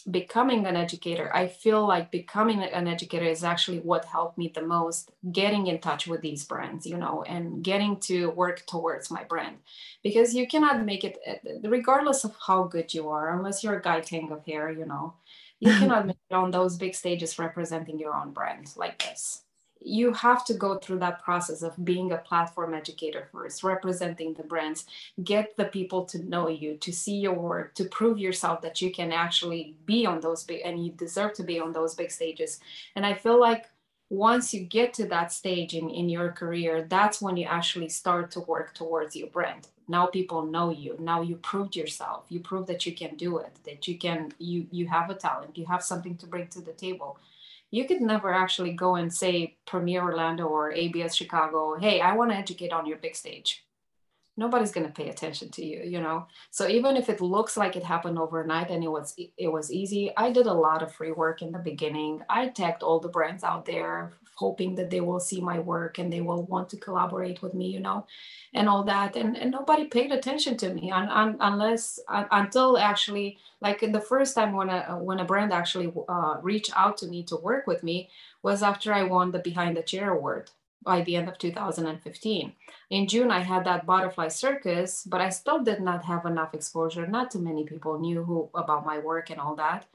becoming 0.10 0.66
an 0.66 0.78
educator 0.78 1.30
i 1.36 1.48
feel 1.48 1.86
like 1.86 2.12
becoming 2.12 2.64
an 2.64 2.88
educator 2.88 3.26
is 3.26 3.44
actually 3.44 3.80
what 3.80 4.06
helped 4.06 4.38
me 4.38 4.52
the 4.56 4.62
most 4.62 5.12
getting 5.32 5.68
in 5.68 5.80
touch 5.80 6.08
with 6.08 6.22
these 6.22 6.46
brands 6.46 6.86
you 6.86 6.98
know 6.98 7.24
and 7.24 7.64
getting 7.64 8.00
to 8.00 8.30
work 8.32 8.66
towards 8.66 9.12
my 9.12 9.24
brand. 9.24 9.58
Because 10.04 10.34
you 10.34 10.48
cannot 10.48 10.86
make 10.86 11.04
it 11.04 11.18
eh, 11.26 11.38
regardless 11.64 12.24
of 12.24 12.36
how 12.46 12.64
good 12.64 12.94
you 12.94 13.10
are 13.10 13.36
unless 13.38 13.64
you're 13.64 13.78
a 13.78 13.82
Guy 13.82 14.00
Tang 14.02 14.32
of 14.32 14.46
hair 14.46 14.72
you 14.72 14.86
know 14.86 15.14
you 15.60 15.72
cannot 15.80 16.08
make 16.08 16.18
it 16.30 16.34
on 16.34 16.52
those 16.52 16.78
big 16.78 16.96
stages 16.96 17.40
representing 17.40 18.00
your 18.00 18.16
own 18.16 18.32
brand 18.32 18.72
like 18.78 19.00
this 19.00 19.44
you 19.82 20.14
have 20.14 20.46
to 20.46 20.54
go 20.54 20.78
through 20.78 21.00
that 21.00 21.24
process 21.24 21.62
of 21.62 21.86
being 21.86 22.12
a 22.12 22.18
platform 22.18 22.74
educator 22.74 23.28
first, 23.32 23.64
representing 23.64 24.34
the 24.34 24.44
brands, 24.44 24.86
get 25.24 25.56
the 25.58 25.66
people 25.66 26.06
to 26.06 26.24
know 26.24 26.48
you, 26.48 26.78
to 26.78 26.92
see 26.92 27.16
your 27.16 27.34
work, 27.34 27.74
to 27.76 27.86
prove 27.86 28.18
yourself 28.18 28.62
that 28.62 28.82
you 28.82 28.92
can 28.92 29.12
actually 29.12 29.76
be 29.86 30.06
on 30.06 30.20
those 30.20 30.44
big 30.44 30.62
and 30.66 30.84
you 30.84 30.92
deserve 30.92 31.34
to 31.34 31.44
be 31.44 31.60
on 31.60 31.72
those 31.72 31.96
big 31.96 32.12
stages. 32.12 32.60
And 32.96 33.06
I 33.06 33.14
feel 33.14 33.40
like 33.40 33.66
once 34.10 34.54
you 34.54 34.62
get 34.62 34.94
to 34.94 35.06
that 35.08 35.34
stage 35.34 35.74
in, 35.74 35.90
in 35.90 36.10
your 36.10 36.32
career, 36.32 36.86
that's 36.90 37.22
when 37.22 37.36
you 37.36 37.46
actually 37.46 37.90
start 37.90 38.32
to 38.32 38.40
work 38.42 38.74
towards 38.74 39.16
your 39.16 39.28
brand. 39.28 39.68
Now 39.90 40.06
people 40.06 40.44
know 40.44 40.70
you. 40.70 40.96
Now 41.00 41.22
you 41.22 41.36
proved 41.38 41.76
yourself. 41.76 42.26
You 42.30 42.40
prove 42.40 42.68
that 42.68 42.86
you 42.86 42.94
can 42.94 43.16
do 43.16 43.38
it, 43.38 43.52
that 43.66 43.88
you 43.88 43.98
can, 43.98 44.34
you 44.38 44.68
you 44.72 44.88
have 44.88 45.10
a 45.10 45.16
talent, 45.16 45.58
you 45.58 45.66
have 45.66 45.84
something 45.84 46.18
to 46.18 46.28
bring 46.28 46.48
to 46.48 46.62
the 46.62 46.74
table 46.74 47.18
you 47.72 47.86
could 47.86 48.02
never 48.02 48.34
actually 48.34 48.74
go 48.74 48.96
and 48.96 49.14
say 49.14 49.58
Premier 49.66 50.02
Orlando 50.02 50.46
or 50.46 50.72
ABS 50.72 51.16
Chicago, 51.16 51.78
hey, 51.80 52.00
I 52.00 52.16
want 52.16 52.32
to 52.32 52.38
educate 52.38 52.72
on 52.72 52.86
your 52.86 52.98
big 52.98 53.16
stage. 53.16 53.66
Nobody's 54.40 54.72
going 54.72 54.86
to 54.86 54.94
pay 54.94 55.10
attention 55.10 55.50
to 55.52 55.66
you, 55.66 55.82
you 55.84 56.00
know. 56.00 56.28
So 56.52 56.68
even 56.68 56.96
if 56.96 57.10
it 57.10 57.22
looks 57.22 57.58
like 57.58 57.76
it 57.76 57.84
happened 57.84 58.20
overnight 58.20 58.70
and 58.70 58.84
it 58.84 58.88
was 58.88 59.16
it 59.18 59.52
was 59.52 59.72
easy, 59.72 60.12
I 60.16 60.32
did 60.32 60.46
a 60.46 60.54
lot 60.54 60.84
of 60.84 60.94
free 60.94 61.12
work 61.12 61.42
in 61.42 61.52
the 61.52 61.60
beginning. 61.60 62.22
I 62.30 62.50
tagged 62.50 62.84
all 62.84 63.00
the 63.00 63.10
brands 63.10 63.44
out 63.44 63.66
there, 63.66 64.14
hoping 64.38 64.76
that 64.76 64.92
they 64.92 65.02
will 65.02 65.20
see 65.20 65.42
my 65.42 65.58
work 65.60 65.98
and 65.98 66.14
they 66.14 66.22
will 66.22 66.44
want 66.44 66.70
to 66.70 66.78
collaborate 66.78 67.42
with 67.42 67.54
me, 67.56 67.68
you 67.68 67.80
know, 67.80 68.06
and 68.54 68.70
all 68.70 68.84
that. 68.84 69.16
And, 69.16 69.36
and 69.36 69.50
nobody 69.52 69.86
paid 69.86 70.12
attention 70.12 70.58
to 70.58 70.74
me 70.74 70.92
un, 70.92 71.10
un, 71.10 71.38
unless 71.40 72.00
uh, 72.08 72.26
until 72.32 72.78
actually 72.78 73.40
like 73.62 73.80
the 73.80 74.00
first 74.00 74.36
time 74.36 74.54
when 74.54 74.70
a 74.70 74.98
when 75.00 75.20
a 75.20 75.26
brand 75.26 75.52
actually 75.52 75.92
uh, 76.08 76.36
reached 76.42 76.72
out 76.76 76.98
to 76.98 77.08
me 77.08 77.24
to 77.24 77.36
work 77.38 77.66
with 77.66 77.82
me 77.84 78.10
was 78.44 78.62
after 78.62 78.94
I 78.94 79.04
won 79.04 79.32
the 79.32 79.40
Behind 79.40 79.76
the 79.76 79.82
Chair 79.82 80.14
award 80.14 80.52
by 80.84 81.02
the 81.02 81.16
end 81.16 81.28
of 81.28 81.38
2015. 81.40 82.54
In 82.92 83.08
June, 83.08 83.32
I 83.32 83.40
had 83.40 83.66
that 83.66 83.86
butterfly 83.86 84.30
circus, 84.30 85.04
but 85.04 85.20
I 85.20 85.30
still 85.30 85.62
did 85.64 85.82
not 85.82 86.06
have 86.06 86.26
enough 86.26 86.54
exposure. 86.54 87.06
Not 87.08 87.32
too 87.32 87.40
many 87.40 87.66
people 87.66 88.00
knew 88.00 88.24
who 88.24 88.50
about 88.54 88.86
my 88.86 89.00
work 89.00 89.30
and 89.32 89.40
all 89.40 89.56
that 89.56 89.88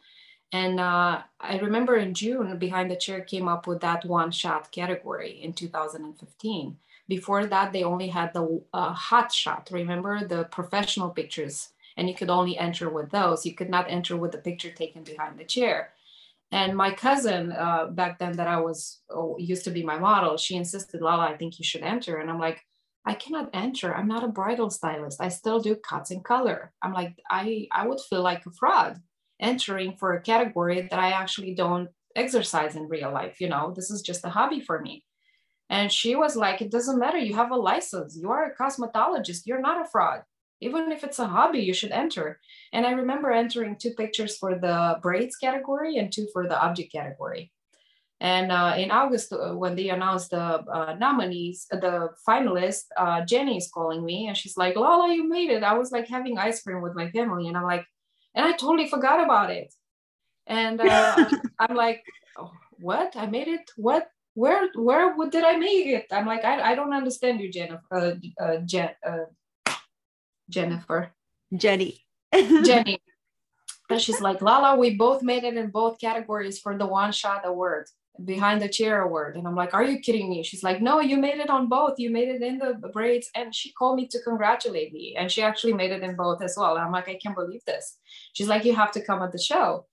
And 0.53 0.79
uh, 0.79 1.23
I 1.41 1.59
remember 1.59 1.97
in 1.97 2.13
June, 2.13 2.59
Behind 2.59 2.91
the 2.91 2.97
Chair 2.97 3.23
came 3.23 3.49
up 3.49 3.67
with 3.67 3.81
that 3.81 4.05
one 4.05 4.31
shot 4.31 4.71
category 4.71 5.41
in 5.43 5.55
2015. 5.55 6.77
Before 7.09 7.47
that, 7.47 7.73
they 7.73 7.85
only 7.85 8.09
had 8.09 8.35
the 8.35 8.63
uh, 8.75 8.93
hot 8.93 9.33
shot, 9.33 9.71
remember 9.73 10.27
the 10.27 10.45
professional 10.45 11.09
pictures, 11.11 11.71
and 11.97 12.09
you 12.09 12.15
could 12.15 12.31
only 12.31 12.57
enter 12.59 12.91
with 12.91 13.11
those. 13.11 13.47
You 13.47 13.55
could 13.55 13.71
not 13.71 13.91
enter 13.91 14.17
with 14.17 14.33
the 14.33 14.39
picture 14.39 14.71
taken 14.71 15.03
behind 15.03 15.39
the 15.39 15.45
chair. 15.45 15.91
And 16.53 16.77
my 16.77 16.93
cousin 16.93 17.53
uh, 17.53 17.87
back 17.87 18.19
then, 18.19 18.37
that 18.37 18.47
I 18.47 18.61
was 18.61 19.01
oh, 19.09 19.39
used 19.39 19.65
to 19.65 19.71
be 19.71 19.83
my 19.83 19.99
model, 19.99 20.37
she 20.37 20.57
insisted, 20.57 21.01
Lala, 21.01 21.29
I 21.29 21.37
think 21.37 21.59
you 21.59 21.65
should 21.65 21.83
enter. 21.83 22.19
And 22.19 22.31
I'm 22.31 22.39
like, 22.39 22.63
I 23.07 23.15
cannot 23.15 23.51
enter. 23.55 23.95
I'm 23.95 24.07
not 24.07 24.23
a 24.23 24.29
bridal 24.29 24.69
stylist. 24.69 25.21
I 25.21 25.29
still 25.29 25.61
do 25.61 25.75
cuts 25.77 26.11
and 26.11 26.23
color. 26.23 26.73
I'm 26.83 26.93
like, 26.93 27.19
I, 27.31 27.69
I 27.73 27.87
would 27.87 28.01
feel 28.01 28.23
like 28.23 28.45
a 28.45 28.51
fraud 28.51 29.01
entering 29.41 29.97
for 29.97 30.13
a 30.13 30.23
category 30.23 30.83
that 30.83 30.99
I 30.99 31.11
actually 31.13 31.55
don't 31.55 31.89
exercise 32.15 32.77
in 32.77 32.89
real 32.89 33.13
life. 33.13 33.41
You 33.41 33.49
know, 33.49 33.73
this 33.75 33.91
is 33.91 34.03
just 34.03 34.25
a 34.25 34.31
hobby 34.31 34.61
for 34.61 34.81
me. 34.81 35.05
And 35.71 35.91
she 35.91 36.17
was 36.17 36.37
like, 36.37 36.61
it 36.61 36.71
doesn't 36.71 36.99
matter. 36.99 37.19
You 37.19 37.35
have 37.35 37.51
a 37.51 37.57
license. 37.57 38.19
You 38.21 38.31
are 38.31 38.45
a 38.45 38.55
cosmetologist. 38.55 39.47
You're 39.47 39.61
not 39.61 39.81
a 39.81 39.89
fraud. 39.89 40.23
Even 40.61 40.93
if 40.93 41.03
it's 41.03 41.19
a 41.19 41.27
hobby, 41.27 41.61
you 41.61 41.75
should 41.75 41.91
enter. 41.91 42.39
And 42.73 42.87
I 42.87 42.93
remember 42.93 43.33
entering 43.33 43.77
two 43.77 43.93
pictures 43.93 44.37
for 44.37 44.59
the 44.59 44.99
braids 45.03 45.37
category 45.37 45.97
and 45.97 46.13
two 46.13 46.29
for 46.33 46.47
the 46.47 46.61
object 46.63 46.93
category. 46.93 47.51
And 48.21 48.53
uh, 48.53 48.75
in 48.77 48.93
August, 48.93 49.33
uh, 49.33 49.55
when 49.55 49.75
they 49.75 49.89
announced 49.89 50.31
the 50.31 50.39
uh, 50.39 50.95
nominees, 50.97 51.67
the 51.73 52.11
finalists, 52.29 52.85
uh, 52.97 53.25
Jenny 53.25 53.57
is 53.57 53.69
calling 53.75 54.05
me 54.05 54.29
and 54.29 54.37
she's 54.37 54.57
like, 54.57 54.77
Lala, 54.77 55.13
you 55.13 55.29
made 55.29 55.51
it. 55.51 55.65
I 55.65 55.77
was 55.77 55.91
like 55.91 56.07
having 56.07 56.39
ice 56.39 56.63
cream 56.63 56.83
with 56.83 56.95
my 56.95 57.11
family. 57.11 57.49
And 57.49 57.57
I'm 57.57 57.65
like, 57.65 57.85
and 58.35 58.47
I 58.47 58.53
totally 58.53 58.89
forgot 58.89 59.23
about 59.23 59.51
it. 59.51 59.75
And 60.47 60.81
uh, 60.81 61.31
I'm 61.59 61.77
like, 61.77 62.05
oh, 62.37 62.53
what? 62.79 63.15
I 63.17 63.27
made 63.27 63.49
it? 63.49 63.71
What? 63.77 64.09
Where? 64.35 64.71
Where 64.75 65.15
did 65.31 65.45
I 65.45 65.57
make 65.57 65.87
it? 65.87 66.07
I'm 66.11 66.27
like, 66.27 66.45
I, 66.45 66.73
I 66.73 66.75
don't 66.75 66.95
understand 66.95 67.41
you, 67.41 67.51
Jennifer. 67.51 67.83
Uh, 67.91 68.15
uh, 68.43 68.57
Jen, 68.65 68.91
uh, 69.07 69.73
Jennifer. 70.49 71.13
Jenny. 71.55 72.05
Jenny. 72.33 73.01
And 73.91 74.01
she's 74.01 74.23
like, 74.23 74.41
Lala, 74.41 74.79
we 74.79 74.95
both 74.95 75.23
made 75.23 75.45
it 75.45 75.59
in 75.59 75.69
both 75.69 76.01
categories 76.01 76.59
for 76.59 76.79
the 76.79 76.87
one 76.87 77.13
shot 77.13 77.43
award 77.45 77.89
behind 78.25 78.61
the 78.61 78.69
chair 78.69 79.03
award. 79.03 79.37
And 79.37 79.47
i'm 79.47 79.57
like 79.57 79.75
are 79.75 79.85
you 79.85 79.99
kidding 80.01 80.29
me? 80.31 80.43
She's 80.43 80.63
like 80.63 80.81
no 80.81 81.01
you 81.01 81.17
made 81.17 81.39
it 81.39 81.51
on 81.51 81.69
both. 81.69 81.99
You 81.99 82.11
made 82.11 82.29
it 82.29 82.43
in 82.43 82.59
the 82.59 82.75
braids. 82.93 83.31
And 83.35 83.55
she 83.55 83.73
called 83.73 83.97
me 83.97 84.07
to 84.09 84.23
congratulate 84.23 84.93
me. 84.93 85.17
And 85.19 85.31
she 85.31 85.43
actually 85.43 85.73
made 85.73 85.93
it 85.93 86.03
in 86.03 86.17
both 86.17 86.43
as 86.43 86.55
well. 86.57 86.77
And 86.77 86.85
i'm 86.85 86.93
like 86.93 87.09
i 87.09 87.19
can't 87.23 87.35
believe 87.35 87.65
this. 87.65 87.99
She's 88.33 88.49
like 88.49 88.65
you 88.65 88.75
have 88.75 88.93
to 88.93 89.05
come 89.05 89.23
at 89.23 89.33
the 89.33 89.39
show. 89.39 89.87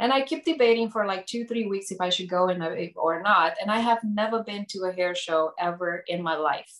And 0.00 0.12
i 0.12 0.22
keep 0.22 0.44
debating 0.44 0.90
for 0.90 1.06
like 1.06 1.26
two 1.26 1.46
three 1.46 1.66
weeks 1.66 1.90
if 1.90 2.00
i 2.00 2.10
should 2.10 2.28
go 2.28 2.48
in 2.48 2.62
or 2.96 3.22
not. 3.22 3.54
And 3.60 3.70
i 3.70 3.78
have 3.78 4.00
never 4.04 4.42
been 4.42 4.66
to 4.70 4.84
a 4.84 4.92
hair 4.92 5.14
show 5.14 5.52
ever 5.58 6.04
in 6.08 6.22
my 6.22 6.36
life. 6.36 6.72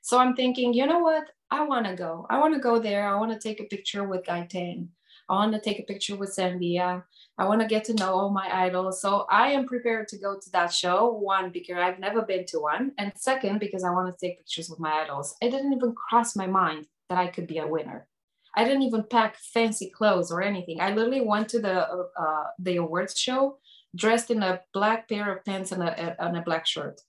So 0.00 0.18
i'm 0.18 0.34
thinking 0.34 0.72
you 0.72 0.86
know 0.86 1.00
what? 1.00 1.24
I 1.50 1.64
want 1.64 1.86
to 1.86 1.96
go. 1.96 2.26
I 2.30 2.38
want 2.38 2.54
to 2.54 2.60
go 2.60 2.78
there. 2.78 3.06
I 3.06 3.16
want 3.16 3.32
to 3.32 3.48
take 3.48 3.60
a 3.60 3.64
picture 3.64 4.04
with 4.04 4.24
Guy 4.24 4.46
Tang. 4.46 4.90
I 5.28 5.34
want 5.34 5.52
to 5.52 5.60
take 5.60 5.80
a 5.80 5.84
picture 5.84 6.16
with 6.16 6.32
Sam 6.32 6.58
Villa. 6.58 7.04
I 7.40 7.44
want 7.44 7.62
to 7.62 7.66
get 7.66 7.84
to 7.84 7.94
know 7.94 8.12
all 8.12 8.28
my 8.28 8.48
idols. 8.52 9.00
So 9.00 9.24
I 9.30 9.52
am 9.52 9.66
prepared 9.66 10.08
to 10.08 10.18
go 10.18 10.38
to 10.38 10.50
that 10.50 10.74
show. 10.74 11.10
One, 11.10 11.50
because 11.50 11.78
I've 11.78 11.98
never 11.98 12.20
been 12.20 12.44
to 12.48 12.58
one. 12.58 12.92
And 12.98 13.12
second, 13.16 13.60
because 13.60 13.82
I 13.82 13.88
want 13.88 14.12
to 14.12 14.26
take 14.26 14.36
pictures 14.36 14.68
with 14.68 14.78
my 14.78 14.92
idols. 15.00 15.34
It 15.40 15.50
didn't 15.50 15.72
even 15.72 15.94
cross 15.94 16.36
my 16.36 16.46
mind 16.46 16.86
that 17.08 17.16
I 17.16 17.28
could 17.28 17.46
be 17.46 17.56
a 17.56 17.66
winner. 17.66 18.06
I 18.54 18.64
didn't 18.64 18.82
even 18.82 19.04
pack 19.04 19.36
fancy 19.38 19.88
clothes 19.88 20.30
or 20.30 20.42
anything. 20.42 20.82
I 20.82 20.92
literally 20.92 21.22
went 21.22 21.48
to 21.50 21.60
the 21.60 21.76
uh, 22.24 22.44
the 22.58 22.76
awards 22.76 23.18
show 23.18 23.58
dressed 23.96 24.30
in 24.30 24.42
a 24.42 24.60
black 24.74 25.08
pair 25.08 25.34
of 25.34 25.44
pants 25.46 25.72
and 25.72 25.82
a, 25.82 26.22
and 26.22 26.36
a 26.36 26.42
black 26.42 26.66
shirt 26.66 27.00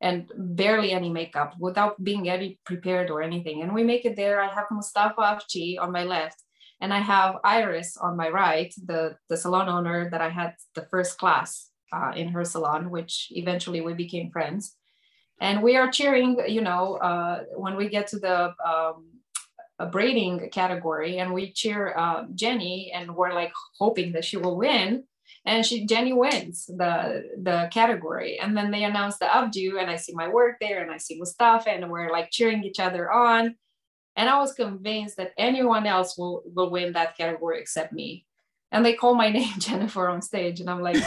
and 0.00 0.28
barely 0.36 0.90
any 0.90 1.08
makeup 1.08 1.54
without 1.60 2.02
being 2.02 2.28
any 2.28 2.58
prepared 2.66 3.10
or 3.10 3.22
anything. 3.22 3.62
And 3.62 3.72
we 3.72 3.84
make 3.84 4.04
it 4.04 4.16
there. 4.16 4.40
I 4.40 4.52
have 4.52 4.66
Mustafa 4.72 5.20
Afchi 5.20 5.78
on 5.78 5.92
my 5.92 6.02
left 6.02 6.42
and 6.82 6.92
I 6.92 6.98
have 6.98 7.36
Iris 7.44 7.96
on 7.96 8.16
my 8.16 8.28
right, 8.28 8.74
the, 8.84 9.16
the 9.28 9.36
salon 9.36 9.68
owner 9.68 10.10
that 10.10 10.20
I 10.20 10.28
had 10.28 10.56
the 10.74 10.82
first 10.90 11.16
class 11.16 11.70
uh, 11.92 12.10
in 12.16 12.28
her 12.30 12.44
salon, 12.44 12.90
which 12.90 13.28
eventually 13.30 13.80
we 13.80 13.94
became 13.94 14.32
friends. 14.32 14.76
And 15.40 15.62
we 15.62 15.76
are 15.76 15.92
cheering, 15.92 16.38
you 16.48 16.60
know, 16.60 16.96
uh, 16.96 17.44
when 17.54 17.76
we 17.76 17.88
get 17.88 18.08
to 18.08 18.18
the 18.18 18.52
um, 18.66 19.10
braiding 19.92 20.50
category 20.50 21.18
and 21.18 21.32
we 21.32 21.52
cheer 21.52 21.94
uh, 21.96 22.24
Jenny 22.34 22.90
and 22.92 23.14
we're 23.14 23.32
like 23.32 23.52
hoping 23.78 24.12
that 24.12 24.24
she 24.24 24.36
will 24.36 24.56
win. 24.56 25.04
And 25.46 25.64
she 25.64 25.86
Jenny 25.86 26.12
wins 26.12 26.66
the 26.66 27.22
the 27.40 27.68
category. 27.72 28.40
And 28.40 28.56
then 28.56 28.72
they 28.72 28.84
announce 28.84 29.18
the 29.18 29.26
updo 29.26 29.80
and 29.80 29.90
I 29.90 29.96
see 29.96 30.14
my 30.14 30.28
work 30.28 30.56
there 30.60 30.82
and 30.82 30.90
I 30.90 30.98
see 30.98 31.18
Mustafa 31.18 31.70
and 31.70 31.90
we're 31.90 32.10
like 32.10 32.30
cheering 32.30 32.64
each 32.64 32.80
other 32.80 33.10
on 33.10 33.56
and 34.16 34.28
I 34.28 34.38
was 34.38 34.52
convinced 34.52 35.16
that 35.16 35.32
anyone 35.38 35.86
else 35.86 36.18
will, 36.18 36.42
will 36.46 36.70
win 36.70 36.92
that 36.92 37.16
category 37.16 37.60
except 37.60 37.92
me. 37.92 38.26
And 38.70 38.84
they 38.84 38.94
call 38.94 39.14
my 39.14 39.28
name 39.38 39.58
Jennifer 39.58 40.08
on 40.08 40.22
stage. 40.22 40.60
And 40.60 40.68
I'm 40.68 40.82
like, 40.82 41.02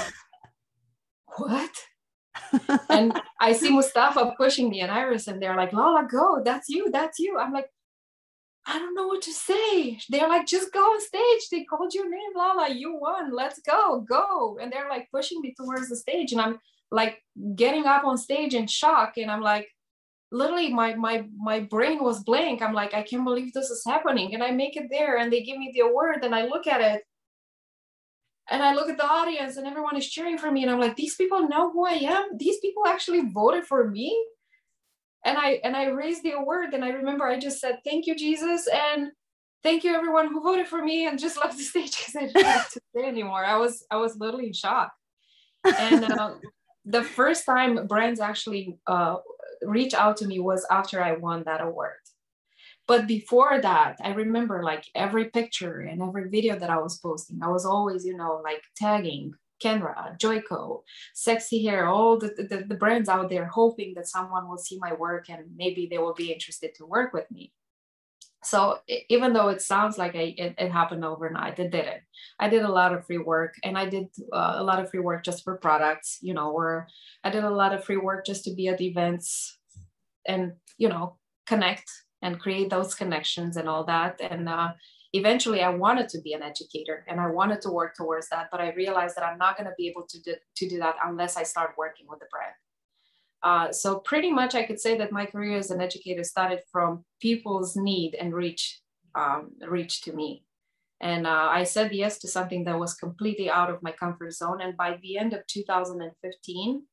what? 1.38 1.72
and 2.90 3.20
I 3.40 3.54
see 3.54 3.70
Mustafa 3.70 4.34
pushing 4.38 4.70
me 4.70 4.82
and 4.82 4.92
Iris, 4.92 5.28
and 5.28 5.42
they're 5.42 5.56
like, 5.56 5.74
Lala, 5.74 6.08
go, 6.10 6.42
that's 6.44 6.70
you, 6.70 6.92
that's 6.92 7.20
you. 7.20 7.38
I'm 7.38 7.54
like, 7.54 7.70
I 8.68 8.80
don't 8.80 8.96
know 8.96 9.08
what 9.08 9.22
to 9.24 9.32
say. 9.32 10.00
They're 10.10 10.28
like, 10.28 10.48
just 10.48 10.74
go 10.74 10.80
on 10.80 11.00
stage. 11.00 11.50
They 11.52 11.66
called 11.66 11.94
your 11.94 12.10
name, 12.10 12.32
Lala. 12.36 12.70
You 12.70 12.98
won. 13.00 13.32
Let's 13.32 13.60
go, 13.60 14.02
go. 14.02 14.58
And 14.60 14.72
they're 14.72 14.90
like 14.90 15.08
pushing 15.12 15.40
me 15.42 15.54
towards 15.56 15.90
the 15.90 15.96
stage. 15.96 16.32
And 16.32 16.42
I'm 16.42 16.58
like 16.90 17.22
getting 17.56 17.86
up 17.86 18.06
on 18.06 18.18
stage 18.18 18.56
in 18.56 18.66
shock. 18.66 19.18
And 19.18 19.30
I'm 19.30 19.42
like, 19.42 19.68
literally 20.36 20.74
my 20.74 20.94
my 20.96 21.26
my 21.38 21.62
brain 21.62 22.04
was 22.04 22.24
blank. 22.24 22.62
I'm 22.62 22.74
like 22.74 22.94
i 22.94 23.04
can't 23.04 23.24
believe 23.24 23.54
this 23.54 23.70
is 23.70 23.84
happening. 23.86 24.34
And 24.34 24.44
i 24.44 24.52
make 24.52 24.76
it 24.76 24.88
there 24.90 25.18
and 25.18 25.32
they 25.32 25.42
give 25.42 25.58
me 25.58 25.72
the 25.74 25.82
award 25.82 26.24
and 26.24 26.36
i 26.36 26.46
look 26.46 26.68
at 26.68 26.82
it. 26.82 27.04
And 28.50 28.62
i 28.62 28.74
look 28.74 28.90
at 28.90 28.98
the 28.98 29.06
audience 29.06 29.58
and 29.58 29.66
everyone 29.66 29.98
is 29.98 30.10
cheering 30.10 30.38
for 30.38 30.52
me. 30.52 30.64
And 30.64 30.72
i'm 30.72 30.80
like 30.80 30.96
these 30.96 31.16
people 31.16 31.48
know 31.48 31.72
who 31.72 31.86
i 31.86 31.98
am? 32.16 32.38
These 32.38 32.60
people 32.60 32.86
actually 32.86 33.24
voted 33.34 33.66
for 33.66 33.90
me? 33.90 34.10
And 35.24 35.38
i 35.38 35.60
and 35.64 35.76
i 35.76 35.86
raised 35.86 36.24
the 36.24 36.32
award. 36.32 36.74
And 36.74 36.84
i 36.84 36.90
remember 36.90 37.26
i 37.26 37.40
just 37.40 37.60
said 37.60 37.80
thank 37.86 38.06
you 38.08 38.16
jesus. 38.16 38.68
And 38.68 39.12
thank 39.64 39.84
you 39.84 39.96
everyone 39.96 40.28
who 40.28 40.42
voted 40.42 40.68
for 40.68 40.84
me 40.84 41.08
and 41.08 41.18
just 41.18 41.38
left 41.44 41.58
the 41.58 41.64
stage 41.64 41.98
because 41.98 42.16
i 42.16 42.26
didn't 42.28 42.46
have 42.46 42.70
to 42.72 42.82
say 42.94 43.06
anymore. 43.06 43.46
I 43.46 43.58
was 43.58 43.86
i 43.90 43.96
was 43.96 44.18
literally 44.18 44.48
in 44.48 44.54
shock. 44.54 44.92
And 45.80 46.04
uh, 46.06 46.34
the 46.86 47.04
first 47.04 47.46
time 47.46 47.88
brands 47.88 48.20
actually 48.20 48.78
uh, 48.86 49.16
reach 49.64 49.94
out 49.94 50.18
to 50.18 50.28
me 50.28 50.40
was 50.40 50.66
after 50.70 51.02
I 51.04 51.14
won 51.14 51.44
that 51.46 51.62
award. 51.62 51.94
But 52.88 53.08
before 53.08 53.60
that, 53.62 53.98
I 54.04 54.10
remember 54.14 54.64
like 54.64 54.86
every 54.94 55.26
picture 55.26 55.80
and 55.82 56.02
every 56.02 56.30
video 56.30 56.58
that 56.60 56.70
I 56.70 56.78
was 56.78 57.00
posting, 57.00 57.42
I 57.42 57.48
was 57.48 57.66
always, 57.66 58.06
you 58.06 58.16
know, 58.16 58.42
like 58.44 58.62
tagging 58.76 59.34
Kenra, 59.64 60.20
Joico, 60.20 60.84
Sexy 61.14 61.64
Hair, 61.64 61.88
all 61.88 62.20
the, 62.20 62.28
the, 62.38 62.66
the 62.68 62.76
brands 62.76 63.10
out 63.10 63.30
there, 63.30 63.46
hoping 63.46 63.94
that 63.96 64.08
someone 64.08 64.48
will 64.48 64.58
see 64.58 64.78
my 64.80 64.94
work 64.94 65.30
and 65.30 65.46
maybe 65.56 65.88
they 65.90 65.98
will 65.98 66.14
be 66.14 66.32
interested 66.32 66.76
to 66.76 66.86
work 66.86 67.14
with 67.14 67.30
me. 67.32 67.52
So 68.46 68.78
even 69.10 69.34
though 69.34 69.50
it 69.50 69.62
sounds 69.62 69.98
like 69.98 70.16
I, 70.16 70.36
it, 70.38 70.56
it, 70.58 70.72
happened 70.72 71.04
overnight, 71.04 71.58
it 71.58 71.72
didn't. 71.72 72.02
I 72.40 72.48
did 72.48 72.62
a 72.62 72.72
lot 72.72 72.94
of 72.94 73.06
free 73.06 73.18
work 73.18 73.56
and 73.64 73.76
I 73.76 73.90
did 73.90 74.06
uh, 74.32 74.54
a 74.58 74.64
lot 74.64 74.80
of 74.80 74.92
free 74.92 75.00
work 75.00 75.24
just 75.24 75.44
for 75.44 75.58
products, 75.58 76.20
you 76.22 76.34
know, 76.34 76.52
or 76.52 76.88
I 77.24 77.32
did 77.32 77.44
a 77.44 77.50
lot 77.50 77.74
of 77.74 77.84
free 77.84 77.98
work 77.98 78.24
just 78.24 78.44
to 78.44 78.54
be 78.54 78.68
at 78.68 78.82
events 78.82 79.58
and, 80.28 80.54
you 80.78 80.90
know, 80.90 81.18
connect 81.48 81.90
and 82.22 82.40
create 82.40 82.70
those 82.70 82.94
connections 82.94 83.58
and 83.58 83.68
all 83.68 83.84
that. 83.86 84.22
And 84.22 84.48
uh, 84.48 84.74
eventually 85.14 85.62
I 85.62 85.70
wanted 85.70 86.08
to 86.10 86.22
be 86.22 86.34
an 86.34 86.44
educator 86.44 87.04
and 87.08 87.20
I 87.20 87.28
wanted 87.28 87.62
to 87.62 87.72
work 87.72 87.96
towards 87.96 88.30
that, 88.30 88.50
but 88.52 88.62
I 88.62 88.74
realized 88.74 89.16
that 89.16 89.26
I'm 89.26 89.40
not 89.40 89.58
going 89.58 89.68
to 89.68 89.76
be 89.76 89.88
able 89.88 90.06
to 90.08 90.22
do, 90.22 90.36
to 90.58 90.70
do 90.70 90.78
that 90.80 90.96
unless 91.04 91.36
I 91.36 91.44
start 91.44 91.72
working 91.78 92.06
with 92.08 92.20
the 92.20 92.28
brand. 92.30 92.54
Uh, 93.46 93.72
so 93.72 94.00
pretty 94.00 94.32
much 94.32 94.56
I 94.56 94.64
could 94.64 94.80
say 94.80 94.98
that 94.98 95.12
my 95.12 95.28
career 95.28 95.56
as 95.60 95.70
an 95.70 95.80
educator 95.80 96.24
started 96.24 96.62
from 96.72 97.06
people's 97.22 97.76
need 97.76 98.16
and 98.16 98.34
reach, 98.34 98.82
um, 99.14 99.52
reach 99.70 100.02
to 100.02 100.14
me. 100.14 100.44
And 101.00 101.28
uh, 101.28 101.50
I 101.52 101.64
said 101.64 101.94
yes 101.94 102.18
to 102.20 102.28
something 102.28 102.64
that 102.64 102.80
was 102.80 102.96
completely 102.96 103.48
out 103.52 103.70
of 103.70 103.84
my 103.84 103.92
comfort 103.92 104.34
zone. 104.34 104.62
And 104.62 104.76
by 104.76 104.98
the 105.00 105.20
end 105.20 105.34
of 105.34 105.46
2015, 105.46 106.84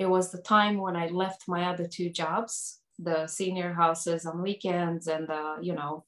it 0.00 0.06
was 0.06 0.32
the 0.32 0.42
time 0.42 0.78
when 0.78 0.96
I 0.96 1.06
left 1.06 1.44
my 1.46 1.66
other 1.66 1.86
two 1.86 2.10
jobs, 2.10 2.80
the 2.98 3.28
senior 3.28 3.72
houses 3.72 4.26
on 4.26 4.42
weekends 4.42 5.06
and 5.06 5.28
the, 5.28 5.58
you 5.60 5.74
know, 5.74 6.04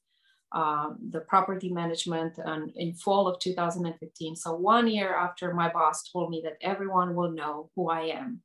um, 0.51 0.99
the 1.11 1.21
property 1.21 1.73
management 1.73 2.39
and 2.39 2.73
in 2.75 2.95
fall 2.95 3.29
of 3.29 3.39
2015. 3.39 4.35
So 4.35 4.57
one 4.57 4.89
year 4.89 5.15
after 5.15 5.55
my 5.55 5.73
boss 5.73 6.11
told 6.11 6.31
me 6.31 6.43
that 6.43 6.57
everyone 6.61 7.15
will 7.15 7.31
know 7.31 7.71
who 7.77 7.89
I 7.89 8.07
am 8.07 8.43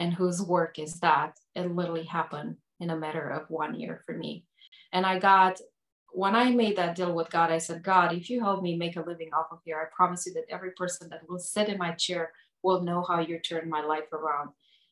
and 0.00 0.12
whose 0.12 0.42
work 0.42 0.78
is 0.78 0.98
that, 1.00 1.38
it 1.54 1.74
literally 1.74 2.04
happened 2.04 2.56
in 2.80 2.90
a 2.90 2.96
matter 2.96 3.30
of 3.30 3.48
one 3.50 3.78
year 3.78 4.02
for 4.06 4.16
me. 4.16 4.44
And 4.92 5.06
I 5.06 5.18
got 5.20 5.60
when 6.12 6.34
I 6.34 6.50
made 6.50 6.76
that 6.76 6.96
deal 6.96 7.14
with 7.14 7.30
God, 7.30 7.52
I 7.52 7.58
said, 7.58 7.84
God, 7.84 8.12
if 8.12 8.28
you 8.28 8.40
help 8.40 8.62
me 8.62 8.76
make 8.76 8.96
a 8.96 9.02
living 9.02 9.30
off 9.32 9.46
of 9.52 9.60
here, 9.64 9.78
I 9.78 9.94
promise 9.94 10.26
you 10.26 10.32
that 10.34 10.50
every 10.50 10.72
person 10.72 11.08
that 11.10 11.28
will 11.28 11.38
sit 11.38 11.68
in 11.68 11.78
my 11.78 11.92
chair 11.92 12.32
will 12.62 12.82
know 12.82 13.04
how 13.06 13.20
you 13.20 13.38
turned 13.38 13.70
my 13.70 13.82
life 13.82 14.12
around. 14.12 14.50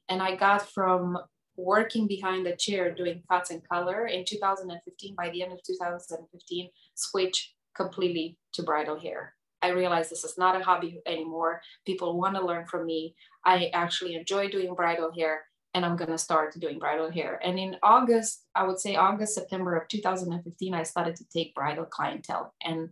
And 0.09 0.23
I 0.23 0.37
got 0.37 0.71
from 0.71 1.19
working 1.57 2.07
behind 2.07 2.47
the 2.47 2.55
chair 2.55 2.95
doing 2.95 3.23
cuts 3.29 3.51
and 3.51 3.69
color 3.69 4.07
in 4.07 4.25
2015, 4.25 5.15
by 5.17 5.31
the 5.31 5.43
end 5.43 5.53
of 5.53 5.63
2015, 5.65 6.71
switch 6.95 7.55
completely 7.75 8.39
to 8.53 8.63
bridal 8.63 8.99
hair. 8.99 9.35
I 9.61 9.71
realized 9.71 10.11
this 10.11 10.25
is 10.25 10.39
not 10.39 10.61
a 10.61 10.65
hobby 10.65 11.01
anymore. 11.05 11.61
People 11.85 12.19
want 12.19 12.37
to 12.37 12.45
learn 12.45 12.67
from 12.67 12.87
me. 12.87 13.17
I 13.45 13.71
actually 13.73 14.15
enjoy 14.15 14.49
doing 14.49 14.75
bridal 14.75 15.13
hair 15.13 15.43
and 15.75 15.85
I'm 15.85 15.97
going 15.97 16.11
to 16.11 16.19
start 16.19 16.59
doing 16.59 16.79
bridal 16.79 17.11
hair. 17.11 17.41
And 17.45 17.59
in 17.59 17.77
August, 17.83 18.45
I 18.55 18.67
would 18.67 18.81
say 18.81 18.97
August, 18.97 19.35
September 19.35 19.77
of 19.77 19.87
2015, 19.89 20.75
I 20.75 20.83
started 20.83 21.17
to 21.17 21.25
take 21.29 21.55
bridal 21.55 21.85
clientele 21.85 22.55
and 22.65 22.91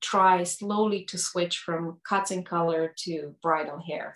try 0.00 0.44
slowly 0.44 1.04
to 1.06 1.18
switch 1.18 1.58
from 1.58 2.00
cuts 2.08 2.30
and 2.30 2.46
color 2.46 2.94
to 3.04 3.34
bridal 3.42 3.82
hair. 3.84 4.14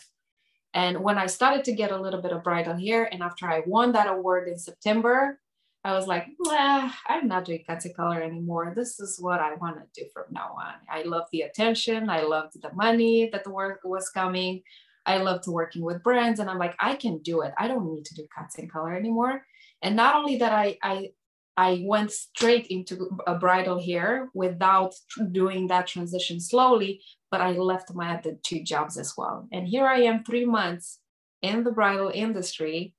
And 0.74 1.02
when 1.02 1.18
I 1.18 1.26
started 1.26 1.64
to 1.64 1.72
get 1.72 1.90
a 1.90 2.00
little 2.00 2.22
bit 2.22 2.32
of 2.32 2.44
bridal 2.44 2.76
hair, 2.76 3.08
and 3.12 3.22
after 3.22 3.48
I 3.48 3.62
won 3.66 3.92
that 3.92 4.08
award 4.08 4.48
in 4.48 4.58
September, 4.58 5.40
I 5.84 5.94
was 5.94 6.06
like, 6.06 6.28
I'm 6.48 7.26
not 7.26 7.44
doing 7.44 7.64
cuts 7.66 7.86
and 7.86 7.96
color 7.96 8.22
anymore. 8.22 8.72
This 8.76 9.00
is 9.00 9.18
what 9.20 9.40
I 9.40 9.54
want 9.54 9.78
to 9.78 10.00
do 10.00 10.08
from 10.14 10.26
now 10.30 10.54
on. 10.56 10.74
I 10.88 11.02
love 11.02 11.24
the 11.32 11.40
attention. 11.42 12.08
I 12.08 12.22
loved 12.22 12.62
the 12.62 12.72
money 12.72 13.28
that 13.32 13.42
the 13.42 13.50
work 13.50 13.80
was 13.82 14.08
coming. 14.08 14.62
I 15.04 15.18
loved 15.18 15.46
working 15.46 15.82
with 15.82 16.02
brands 16.02 16.40
and 16.40 16.48
I'm 16.48 16.58
like, 16.58 16.76
I 16.78 16.94
can 16.94 17.18
do 17.18 17.42
it. 17.42 17.52
I 17.58 17.68
don't 17.68 17.92
need 17.92 18.04
to 18.06 18.14
do 18.14 18.26
cuts 18.36 18.58
and 18.58 18.70
color 18.70 18.94
anymore. 18.94 19.44
And 19.82 19.96
not 19.96 20.14
only 20.14 20.36
that, 20.38 20.52
I, 20.52 20.78
I, 20.82 21.10
I 21.56 21.82
went 21.84 22.12
straight 22.12 22.68
into 22.68 23.10
a 23.26 23.34
bridal 23.34 23.82
hair 23.82 24.30
without 24.32 24.94
doing 25.32 25.66
that 25.66 25.86
transition 25.86 26.40
slowly, 26.40 27.02
but 27.30 27.40
I 27.40 27.52
left 27.52 27.94
my 27.94 28.16
other 28.16 28.36
two 28.42 28.62
jobs 28.62 28.96
as 28.96 29.14
well. 29.18 29.48
And 29.52 29.66
here 29.66 29.86
I 29.86 30.02
am 30.02 30.24
three 30.24 30.46
months 30.46 31.00
in 31.42 31.64
the 31.64 31.72
bridal 31.72 32.10
industry, 32.14 32.94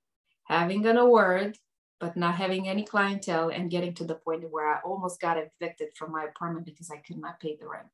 having 0.45 0.85
an 0.85 0.97
award, 0.97 1.57
but 1.99 2.17
not 2.17 2.35
having 2.35 2.67
any 2.67 2.83
clientele 2.83 3.47
and 3.47 3.71
getting 3.71 3.93
to 3.93 4.03
the 4.03 4.15
point 4.15 4.43
where 4.51 4.75
I 4.75 4.81
almost 4.81 5.21
got 5.21 5.37
evicted 5.37 5.89
from 5.95 6.11
my 6.11 6.25
apartment 6.25 6.65
because 6.65 6.91
I 6.91 6.97
could 6.97 7.17
not 7.17 7.39
pay 7.39 7.55
the 7.55 7.67
rent. 7.67 7.87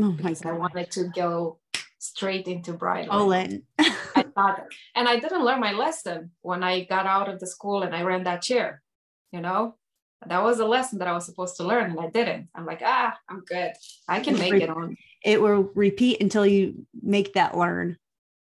Oh 0.00 0.12
my 0.20 0.32
God. 0.32 0.46
I 0.46 0.52
wanted 0.52 0.90
to 0.92 1.04
go 1.14 1.59
straight 2.00 2.48
into 2.48 2.72
bridal. 2.72 3.12
All 3.12 3.32
in. 3.32 3.62
I 3.78 4.24
thought, 4.34 4.64
and 4.96 5.06
I 5.06 5.20
didn't 5.20 5.44
learn 5.44 5.60
my 5.60 5.72
lesson 5.72 6.32
when 6.40 6.64
I 6.64 6.84
got 6.84 7.06
out 7.06 7.28
of 7.28 7.38
the 7.38 7.46
school 7.46 7.82
and 7.82 7.94
I 7.94 8.02
ran 8.02 8.24
that 8.24 8.42
chair. 8.42 8.82
You 9.32 9.40
know, 9.40 9.76
that 10.26 10.42
was 10.42 10.58
a 10.58 10.66
lesson 10.66 10.98
that 10.98 11.08
I 11.08 11.12
was 11.12 11.24
supposed 11.24 11.56
to 11.58 11.64
learn, 11.64 11.92
and 11.92 12.00
I 12.00 12.08
didn't. 12.08 12.48
I'm 12.54 12.66
like, 12.66 12.82
ah, 12.84 13.16
I'm 13.28 13.40
good. 13.44 13.72
I 14.08 14.18
can 14.20 14.36
make 14.36 14.54
it 14.54 14.68
on. 14.68 14.96
It 15.24 15.40
will 15.40 15.70
repeat 15.74 16.20
until 16.20 16.44
you 16.44 16.86
make 17.00 17.34
that 17.34 17.56
learn. 17.56 17.96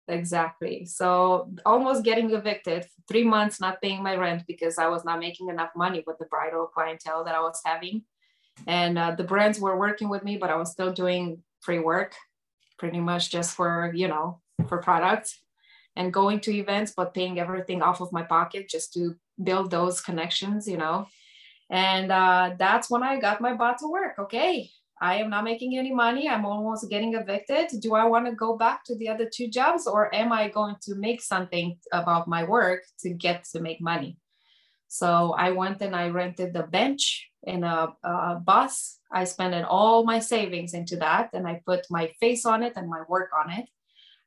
Exactly. 0.08 0.86
So 0.86 1.52
almost 1.66 2.04
getting 2.04 2.32
evicted, 2.32 2.88
three 3.08 3.24
months 3.24 3.60
not 3.60 3.82
paying 3.82 4.02
my 4.02 4.16
rent 4.16 4.44
because 4.48 4.78
I 4.78 4.88
was 4.88 5.04
not 5.04 5.20
making 5.20 5.50
enough 5.50 5.72
money 5.76 6.04
with 6.08 6.18
the 6.18 6.26
bridal 6.26 6.68
clientele 6.68 7.26
that 7.26 7.36
I 7.36 7.42
was 7.42 7.62
having. 7.66 8.04
And 8.66 8.98
uh, 8.98 9.12
the 9.12 9.24
brands 9.24 9.60
were 9.60 9.78
working 9.78 10.10
with 10.10 10.24
me, 10.24 10.38
but 10.38 10.50
I 10.50 10.56
was 10.56 10.72
still 10.72 10.92
doing 10.92 11.44
free 11.62 11.80
work 11.80 12.16
pretty 12.80 13.00
much 13.00 13.30
just 13.30 13.56
for, 13.56 13.92
you 13.94 14.08
know, 14.08 14.40
for 14.68 14.80
products 14.80 15.40
and 15.96 16.14
going 16.14 16.40
to 16.40 16.56
events, 16.56 16.94
but 16.96 17.14
paying 17.14 17.40
everything 17.40 17.82
off 17.82 18.02
of 18.02 18.12
my 18.12 18.24
pocket 18.24 18.70
just 18.70 18.94
to 18.94 19.16
build 19.44 19.70
those 19.70 20.02
connections, 20.02 20.68
you 20.68 20.78
know. 20.78 21.08
And 21.70 22.12
uh, 22.12 22.56
that's 22.58 22.90
when 22.90 23.04
I 23.04 23.20
got 23.20 23.42
my 23.42 23.54
butt 23.54 23.78
to 23.80 23.88
work. 23.88 24.18
Okay, 24.18 24.70
I 25.02 25.16
am 25.16 25.30
not 25.30 25.44
making 25.44 25.78
any 25.78 25.94
money. 25.94 26.28
I'm 26.28 26.46
almost 26.46 26.90
getting 26.90 27.14
evicted. 27.14 27.80
Do 27.82 27.96
I 27.96 28.06
want 28.06 28.26
to 28.26 28.34
go 28.34 28.58
back 28.58 28.84
to 28.86 28.96
the 28.96 29.10
other 29.10 29.30
two 29.32 29.48
jobs 29.48 29.88
or 29.88 30.14
am 30.14 30.32
I 30.32 30.50
going 30.50 30.76
to 30.84 30.96
make 30.96 31.22
something 31.22 31.78
about 31.94 32.28
my 32.28 32.44
work 32.44 32.84
to 33.02 33.10
get 33.12 33.46
to 33.52 33.62
make 33.62 33.82
money? 33.82 34.18
So 34.88 35.34
I 35.38 35.52
went 35.52 35.82
and 35.82 35.96
I 35.96 36.10
rented 36.10 36.54
the 36.54 36.64
bench 36.64 37.30
in 37.44 37.64
a, 37.64 37.94
a 38.04 38.36
bus 38.36 38.99
I 39.12 39.24
spent 39.24 39.56
all 39.66 40.04
my 40.04 40.20
savings 40.20 40.74
into 40.74 40.96
that 40.98 41.30
and 41.34 41.48
I 41.48 41.62
put 41.66 41.86
my 41.90 42.12
face 42.20 42.46
on 42.46 42.64
it 42.64 42.74
and 42.76 42.90
my 42.90 43.02
work 43.08 43.32
on 43.34 43.52
it. 43.52 43.68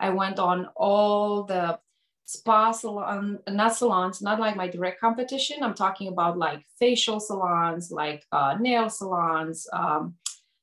I 0.00 0.10
went 0.10 0.38
on 0.38 0.68
all 0.74 1.44
the 1.44 1.78
spa 2.24 2.72
salon, 2.72 3.38
not 3.48 3.76
salons, 3.76 4.22
not 4.22 4.40
like 4.40 4.56
my 4.56 4.68
direct 4.68 5.00
competition. 5.00 5.62
I'm 5.62 5.74
talking 5.74 6.08
about 6.08 6.38
like 6.38 6.64
facial 6.78 7.20
salons, 7.20 7.90
like 7.90 8.24
uh, 8.32 8.56
nail 8.58 8.88
salons 8.90 9.68
um, 9.72 10.14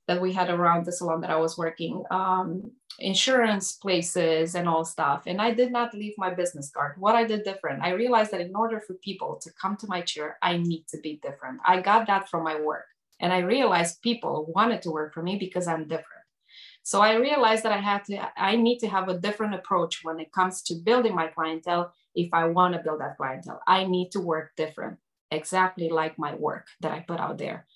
that 0.07 0.21
we 0.21 0.33
had 0.33 0.49
around 0.49 0.85
the 0.85 0.91
salon 0.91 1.21
that 1.21 1.29
I 1.29 1.37
was 1.37 1.57
working, 1.57 2.03
um, 2.11 2.71
insurance 2.97 3.73
places 3.73 4.55
and 4.55 4.67
all 4.67 4.83
stuff. 4.83 5.23
And 5.27 5.39
I 5.39 5.51
did 5.53 5.71
not 5.71 5.93
leave 5.93 6.15
my 6.17 6.33
business 6.33 6.71
card. 6.71 6.95
What 6.97 7.15
I 7.15 7.23
did 7.23 7.43
different, 7.43 7.83
I 7.83 7.91
realized 7.91 8.31
that 8.31 8.41
in 8.41 8.55
order 8.55 8.81
for 8.81 8.95
people 8.95 9.39
to 9.43 9.51
come 9.61 9.77
to 9.77 9.87
my 9.87 10.01
chair, 10.01 10.37
I 10.41 10.57
need 10.57 10.85
to 10.89 10.97
be 10.99 11.19
different. 11.21 11.59
I 11.65 11.81
got 11.81 12.07
that 12.07 12.27
from 12.27 12.43
my 12.43 12.59
work. 12.59 12.85
And 13.19 13.33
I 13.33 13.39
realized 13.39 14.01
people 14.01 14.51
wanted 14.55 14.81
to 14.83 14.91
work 14.91 15.13
for 15.13 15.21
me 15.21 15.37
because 15.37 15.67
I'm 15.67 15.87
different. 15.87 16.19
So 16.83 17.01
I 17.01 17.15
realized 17.15 17.63
that 17.63 17.71
I 17.71 17.77
had 17.77 18.05
to, 18.05 18.31
I 18.37 18.55
need 18.55 18.79
to 18.79 18.87
have 18.87 19.09
a 19.09 19.19
different 19.19 19.53
approach 19.53 19.99
when 20.03 20.19
it 20.19 20.31
comes 20.31 20.61
to 20.63 20.75
building 20.75 21.13
my 21.13 21.27
clientele. 21.27 21.93
If 22.15 22.29
I 22.33 22.45
want 22.45 22.73
to 22.73 22.81
build 22.81 23.01
that 23.01 23.17
clientele, 23.17 23.61
I 23.67 23.85
need 23.85 24.11
to 24.11 24.19
work 24.19 24.51
different, 24.57 24.97
exactly 25.29 25.89
like 25.89 26.17
my 26.17 26.33
work 26.35 26.67
that 26.81 26.91
I 26.91 27.01
put 27.01 27.19
out 27.19 27.37
there. 27.37 27.67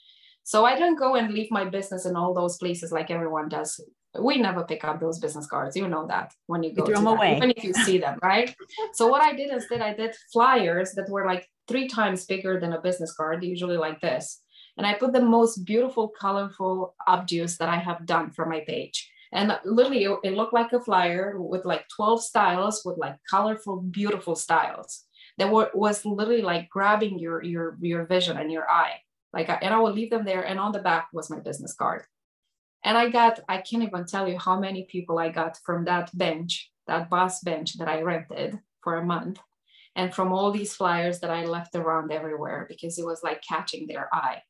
So 0.43 0.65
I 0.65 0.77
don't 0.77 0.97
go 0.97 1.15
and 1.15 1.33
leave 1.33 1.51
my 1.51 1.65
business 1.65 2.05
in 2.05 2.15
all 2.15 2.33
those 2.33 2.57
places 2.57 2.91
like 2.91 3.11
everyone 3.11 3.49
does. 3.49 3.79
We 4.19 4.37
never 4.37 4.63
pick 4.63 4.83
up 4.83 4.99
those 4.99 5.19
business 5.19 5.47
cards. 5.47 5.75
You 5.75 5.87
know 5.87 6.07
that 6.07 6.33
when 6.47 6.63
you 6.63 6.73
go 6.73 6.85
throw 6.85 6.95
them 6.95 7.05
that, 7.05 7.17
away, 7.17 7.37
even 7.37 7.51
if 7.55 7.63
you 7.63 7.73
see 7.73 7.97
them, 7.97 8.19
right? 8.21 8.55
so 8.93 9.07
what 9.07 9.21
I 9.21 9.33
did 9.33 9.51
instead, 9.51 9.81
I 9.81 9.93
did 9.93 10.15
flyers 10.31 10.91
that 10.93 11.09
were 11.09 11.25
like 11.25 11.47
three 11.67 11.87
times 11.87 12.25
bigger 12.25 12.59
than 12.59 12.73
a 12.73 12.81
business 12.81 13.13
card, 13.13 13.43
usually 13.43 13.77
like 13.77 14.01
this 14.01 14.42
and 14.77 14.87
I 14.87 14.93
put 14.95 15.13
the 15.13 15.21
most 15.21 15.65
beautiful, 15.65 16.07
colorful 16.07 16.95
updos 17.07 17.57
that 17.57 17.69
I 17.69 17.77
have 17.77 18.05
done 18.05 18.31
for 18.31 18.45
my 18.45 18.61
page. 18.61 19.09
And 19.31 19.57
literally, 19.65 20.03
it, 20.03 20.19
it 20.23 20.33
looked 20.33 20.53
like 20.53 20.73
a 20.73 20.79
flyer 20.79 21.35
with 21.39 21.65
like 21.65 21.87
12 21.89 22.23
styles 22.23 22.83
with 22.85 22.97
like 22.97 23.17
colorful, 23.29 23.81
beautiful 23.81 24.35
styles 24.35 25.05
that 25.37 25.51
were, 25.51 25.71
was 25.73 26.05
literally 26.05 26.43
like 26.43 26.69
grabbing 26.69 27.17
your 27.17 27.43
your 27.43 27.77
your 27.81 28.05
vision 28.05 28.37
and 28.37 28.51
your 28.51 28.69
eye. 28.69 28.97
Like, 29.33 29.49
I, 29.49 29.55
and 29.61 29.73
I 29.73 29.79
would 29.79 29.95
leave 29.95 30.11
them 30.11 30.25
there. 30.25 30.43
And 30.43 30.59
on 30.59 30.71
the 30.71 30.79
back 30.79 31.07
was 31.11 31.29
my 31.29 31.39
business 31.39 31.73
card. 31.73 32.03
And 32.83 32.97
I 32.97 33.09
got, 33.09 33.39
I 33.49 33.57
can't 33.57 33.83
even 33.83 34.05
tell 34.05 34.27
you 34.27 34.37
how 34.37 34.59
many 34.59 34.83
people 34.83 35.17
I 35.17 35.29
got 35.29 35.57
from 35.65 35.85
that 35.85 36.15
bench, 36.15 36.71
that 36.85 37.09
bus 37.09 37.39
bench 37.39 37.77
that 37.77 37.87
I 37.87 38.01
rented 38.01 38.59
for 38.81 38.97
a 38.97 39.05
month 39.05 39.39
and 39.95 40.13
from 40.13 40.33
all 40.33 40.51
these 40.51 40.75
flyers 40.75 41.19
that 41.21 41.29
I 41.29 41.45
left 41.45 41.75
around 41.75 42.11
everywhere 42.11 42.65
because 42.67 42.99
it 42.99 43.05
was 43.05 43.23
like 43.23 43.41
catching 43.41 43.87
their 43.87 44.09
eye. 44.13 44.41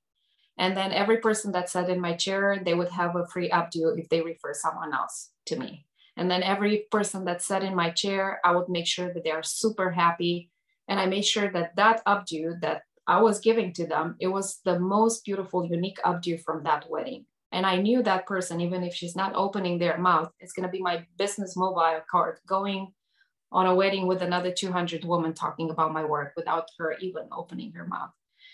And 0.58 0.78
then 0.78 0.92
every 0.92 1.18
person 1.18 1.52
that 1.54 1.70
sat 1.70 1.90
in 1.90 2.00
my 2.00 2.14
chair, 2.14 2.62
they 2.64 2.74
would 2.74 2.90
have 2.90 3.16
a 3.16 3.26
free 3.28 3.50
updo 3.50 3.98
if 3.98 4.10
they 4.10 4.22
refer 4.22 4.54
someone 4.54 4.94
else 4.94 5.32
to 5.48 5.58
me. 5.58 5.86
And 6.16 6.30
then 6.30 6.44
every 6.44 6.86
person 6.92 7.26
that 7.26 7.42
sat 7.42 7.64
in 7.64 7.76
my 7.76 7.90
chair, 7.90 8.40
I 8.44 8.56
would 8.56 8.70
make 8.70 8.86
sure 8.86 9.12
that 9.12 9.24
they 9.24 9.32
are 9.32 9.44
super 9.44 9.92
happy. 9.92 10.52
And 10.88 11.00
I 11.00 11.08
made 11.08 11.26
sure 11.26 11.50
that 11.52 11.76
that 11.76 12.06
updo 12.06 12.62
that 12.62 12.84
I 13.08 13.22
was 13.22 13.40
giving 13.40 13.74
to 13.74 13.88
them, 13.88 14.16
it 14.20 14.28
was 14.28 14.60
the 14.64 14.80
most 14.80 15.26
beautiful, 15.26 15.66
unique 15.66 16.00
updo 16.06 16.40
from 16.42 16.64
that 16.64 16.90
wedding. 16.90 17.26
And 17.52 17.66
I 17.66 17.78
knew 17.78 18.02
that 18.04 18.26
person, 18.26 18.62
even 18.62 18.84
if 18.84 18.94
she's 18.94 19.16
not 19.16 19.36
opening 19.36 19.78
their 19.78 19.98
mouth, 19.98 20.32
it's 20.40 20.54
going 20.54 20.68
to 20.68 20.72
be 20.72 20.82
my 20.82 21.06
business 21.18 21.56
mobile 21.56 22.02
card 22.10 22.40
going 22.48 22.94
on 23.52 23.68
a 23.68 23.76
wedding 23.76 24.08
with 24.08 24.22
another 24.22 24.52
200 24.52 25.06
women 25.06 25.34
talking 25.34 25.70
about 25.70 25.94
my 25.94 26.04
work 26.04 26.34
without 26.36 26.68
her 26.80 26.96
even 27.00 27.28
opening 27.32 27.72
her 27.74 27.86
mouth. 27.86 28.10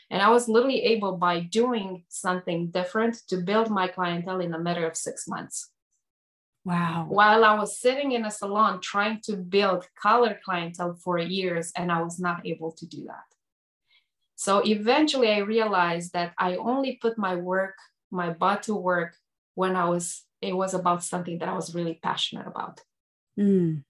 And 0.10 0.22
I 0.22 0.30
was 0.30 0.50
literally 0.50 0.82
able 0.84 1.18
by 1.18 1.42
doing 1.42 2.04
something 2.10 2.72
different 2.72 3.16
to 3.28 3.38
build 3.38 3.70
my 3.70 3.88
clientele 3.88 4.40
in 4.40 4.54
a 4.54 4.60
matter 4.60 4.88
of 4.88 4.98
six 4.98 5.28
months. 5.28 5.70
Wow. 6.66 7.06
While 7.08 7.46
I 7.46 7.54
was 7.58 7.80
sitting 7.80 8.12
in 8.12 8.26
a 8.26 8.32
salon 8.32 8.82
trying 8.82 9.22
to 9.26 9.38
build 9.38 9.88
color 10.02 10.40
clientele 10.44 10.96
for 10.96 11.18
years, 11.18 11.72
and 11.76 11.92
I 11.92 12.02
was 12.02 12.20
not 12.20 12.46
able 12.46 12.72
to 12.74 12.86
do 12.88 13.06
that. 13.06 13.24
So 14.36 14.60
eventually 14.66 15.32
I 15.32 15.40
realized 15.40 16.14
that 16.14 16.34
I 16.38 16.56
only 16.56 16.98
put 17.02 17.18
my 17.18 17.36
work, 17.36 17.76
my 18.10 18.32
butt 18.32 18.64
to 18.64 18.76
work 18.76 19.16
when 19.56 19.76
I 19.76 19.90
was, 19.90 20.24
it 20.42 20.56
was 20.56 20.74
about 20.74 21.04
something 21.04 21.40
that 21.40 21.50
I 21.50 21.54
was 21.54 21.76
really 21.76 22.00
passionate 22.02 22.48
about. 22.48 22.82
Mm. 23.38 23.84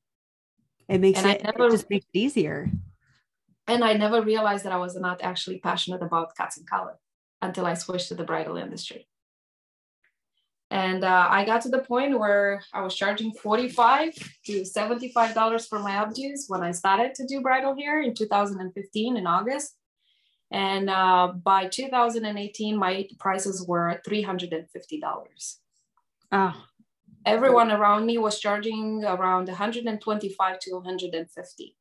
It 0.87 0.99
makes 0.99 1.19
and 1.19 1.29
it, 1.29 1.43
never, 1.43 1.67
it 1.67 1.71
just 1.71 1.89
makes 1.89 2.07
it 2.13 2.17
easier. 2.17 2.71
And 3.69 3.83
I 3.83 3.93
never 3.93 4.23
realized 4.23 4.65
that 4.65 4.73
I 4.73 4.77
was 4.77 4.95
not 4.95 5.21
actually 5.21 5.59
passionate 5.59 6.01
about 6.01 6.35
cuts 6.35 6.57
and 6.57 6.67
color 6.67 6.97
until 7.39 7.67
I 7.67 7.75
switched 7.75 8.07
to 8.07 8.15
the 8.15 8.23
bridal 8.23 8.57
industry. 8.57 9.07
And 10.71 11.03
uh, 11.03 11.27
I 11.29 11.45
got 11.45 11.61
to 11.63 11.69
the 11.69 11.83
point 11.91 12.17
where 12.17 12.63
I 12.73 12.81
was 12.81 12.95
charging 12.95 13.31
45 13.31 14.15
to 14.47 14.61
$75 14.61 15.67
for 15.69 15.77
my 15.79 15.91
updos 15.91 16.45
when 16.47 16.61
I 16.61 16.71
started 16.71 17.13
to 17.15 17.27
do 17.27 17.41
bridal 17.41 17.75
hair 17.75 18.01
in 18.01 18.15
2015 18.15 19.17
in 19.17 19.27
August. 19.27 19.75
And 20.51 20.89
uh, 20.89 21.33
by 21.43 21.67
2018, 21.67 22.75
my 22.75 23.07
prices 23.19 23.67
were 23.67 24.01
$350. 24.07 25.55
Oh. 26.31 26.65
Everyone 27.23 27.71
around 27.71 28.07
me 28.07 28.17
was 28.17 28.39
charging 28.39 29.03
around 29.05 29.47
125 29.47 30.59
to 30.59 30.71
150. 30.71 31.75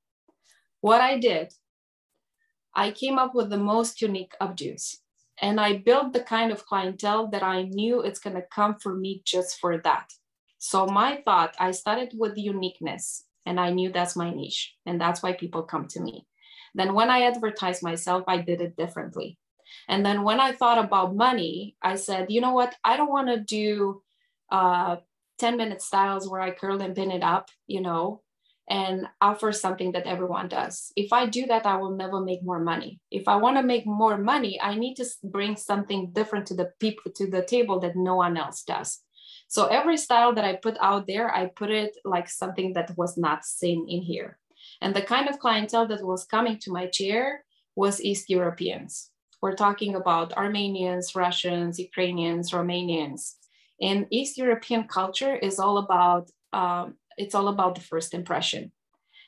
What 0.82 1.00
I 1.00 1.18
did, 1.18 1.52
I 2.78 2.92
came 2.92 3.18
up 3.18 3.34
with 3.34 3.50
the 3.50 3.58
most 3.58 4.00
unique 4.00 4.34
updos 4.40 4.98
and 5.42 5.60
I 5.60 5.78
built 5.78 6.12
the 6.12 6.20
kind 6.20 6.52
of 6.52 6.64
clientele 6.64 7.26
that 7.32 7.42
I 7.42 7.62
knew 7.62 8.02
it's 8.02 8.20
going 8.20 8.36
to 8.36 8.54
come 8.54 8.76
for 8.78 8.94
me 8.94 9.20
just 9.24 9.58
for 9.58 9.78
that. 9.78 10.12
So 10.58 10.86
my 10.86 11.20
thought, 11.24 11.56
I 11.58 11.72
started 11.72 12.12
with 12.16 12.38
uniqueness 12.38 13.24
and 13.44 13.58
I 13.58 13.70
knew 13.70 13.90
that's 13.90 14.14
my 14.14 14.32
niche 14.32 14.76
and 14.86 15.00
that's 15.00 15.24
why 15.24 15.32
people 15.32 15.64
come 15.64 15.88
to 15.88 16.00
me. 16.00 16.28
Then 16.72 16.94
when 16.94 17.10
I 17.10 17.22
advertised 17.22 17.82
myself, 17.82 18.22
I 18.28 18.36
did 18.36 18.60
it 18.60 18.76
differently. 18.76 19.38
And 19.88 20.06
then 20.06 20.22
when 20.22 20.38
I 20.38 20.52
thought 20.52 20.78
about 20.78 21.16
money, 21.16 21.74
I 21.82 21.96
said, 21.96 22.30
you 22.30 22.40
know 22.40 22.52
what? 22.52 22.76
I 22.84 22.96
don't 22.96 23.10
want 23.10 23.26
to 23.26 23.40
do 23.40 24.02
uh, 24.52 24.98
10 25.40 25.56
minute 25.56 25.82
styles 25.82 26.28
where 26.28 26.40
I 26.40 26.52
curl 26.52 26.80
and 26.80 26.94
pin 26.94 27.10
it 27.10 27.24
up, 27.24 27.48
you 27.66 27.80
know, 27.80 28.22
and 28.68 29.06
offer 29.20 29.50
something 29.52 29.92
that 29.92 30.06
everyone 30.06 30.48
does. 30.48 30.92
If 30.94 31.12
I 31.12 31.26
do 31.26 31.46
that, 31.46 31.64
I 31.64 31.76
will 31.76 31.96
never 31.96 32.20
make 32.20 32.42
more 32.42 32.60
money. 32.60 33.00
If 33.10 33.26
I 33.26 33.36
want 33.36 33.56
to 33.56 33.62
make 33.62 33.86
more 33.86 34.18
money, 34.18 34.60
I 34.60 34.74
need 34.74 34.96
to 34.96 35.06
bring 35.24 35.56
something 35.56 36.10
different 36.12 36.46
to 36.46 36.54
the 36.54 36.70
people 36.78 37.10
to 37.12 37.26
the 37.30 37.44
table 37.44 37.80
that 37.80 37.96
no 37.96 38.16
one 38.16 38.36
else 38.36 38.62
does. 38.62 39.00
So 39.48 39.66
every 39.66 39.96
style 39.96 40.34
that 40.34 40.44
I 40.44 40.56
put 40.56 40.76
out 40.80 41.06
there, 41.06 41.34
I 41.34 41.46
put 41.46 41.70
it 41.70 41.96
like 42.04 42.28
something 42.28 42.74
that 42.74 42.92
was 42.98 43.16
not 43.16 43.46
seen 43.46 43.86
in 43.88 44.02
here. 44.02 44.38
And 44.82 44.94
the 44.94 45.02
kind 45.02 45.28
of 45.28 45.38
clientele 45.38 45.88
that 45.88 46.04
was 46.04 46.26
coming 46.26 46.58
to 46.60 46.72
my 46.72 46.86
chair 46.86 47.44
was 47.74 48.02
East 48.02 48.28
Europeans. 48.28 49.10
We're 49.40 49.56
talking 49.56 49.94
about 49.94 50.34
Armenians, 50.34 51.14
Russians, 51.14 51.78
Ukrainians, 51.78 52.50
Romanians. 52.50 53.36
And 53.80 54.06
East 54.10 54.36
European 54.36 54.84
culture 54.88 55.34
is 55.36 55.58
all 55.58 55.78
about 55.78 56.28
um, 56.52 56.96
it's 57.18 57.34
all 57.34 57.48
about 57.48 57.74
the 57.74 57.80
first 57.80 58.14
impression, 58.14 58.72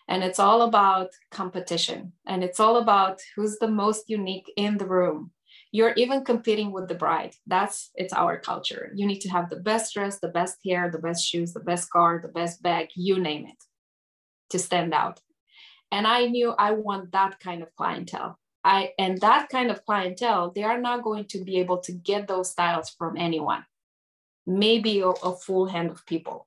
and 0.09 0.23
it's 0.23 0.39
all 0.39 0.63
about 0.63 1.11
competition, 1.31 2.13
and 2.27 2.43
it's 2.43 2.61
all 2.61 2.77
about 2.79 3.21
who's 3.35 3.59
the 3.59 3.69
most 3.69 4.09
unique 4.09 4.51
in 4.57 4.79
the 4.79 4.87
room. 4.87 5.33
You're 5.73 5.95
even 5.95 6.25
competing 6.25 6.73
with 6.73 6.89
the 6.89 6.97
bride. 6.97 7.35
That's 7.47 7.91
it's 7.95 8.13
our 8.13 8.39
culture. 8.39 8.91
You 8.95 9.07
need 9.07 9.21
to 9.21 9.29
have 9.31 9.51
the 9.51 9.61
best 9.71 9.95
dress, 9.95 10.19
the 10.19 10.29
best 10.29 10.57
hair, 10.65 10.91
the 10.91 10.99
best 10.99 11.25
shoes, 11.25 11.53
the 11.53 11.67
best 11.71 11.91
car, 11.91 12.21
the 12.21 12.35
best 12.41 12.63
bag, 12.63 12.89
you 12.97 13.21
name 13.21 13.47
it, 13.47 13.61
to 14.51 14.59
stand 14.59 14.93
out. 14.93 15.21
And 15.93 16.07
I 16.07 16.27
knew 16.27 16.51
I 16.51 16.73
want 16.73 17.13
that 17.13 17.39
kind 17.41 17.63
of 17.63 17.75
clientele. 17.77 18.39
I 18.65 18.93
and 18.99 19.21
that 19.21 19.49
kind 19.49 19.71
of 19.71 19.85
clientele, 19.85 20.53
they 20.55 20.65
are 20.65 20.81
not 20.81 21.03
going 21.03 21.27
to 21.27 21.45
be 21.45 21.59
able 21.59 21.79
to 21.79 21.93
get 21.93 22.29
those 22.29 22.51
styles 22.51 22.91
from 22.91 23.17
anyone. 23.17 23.65
Maybe 24.47 25.01
a, 25.01 25.09
a 25.09 25.37
full 25.37 25.67
hand 25.67 25.91
of 25.91 26.05
people. 26.05 26.47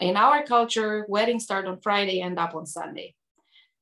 In 0.00 0.16
our 0.16 0.44
culture, 0.44 1.06
weddings 1.08 1.44
start 1.44 1.66
on 1.66 1.80
Friday, 1.80 2.20
end 2.20 2.38
up 2.38 2.54
on 2.54 2.66
Sunday. 2.66 3.14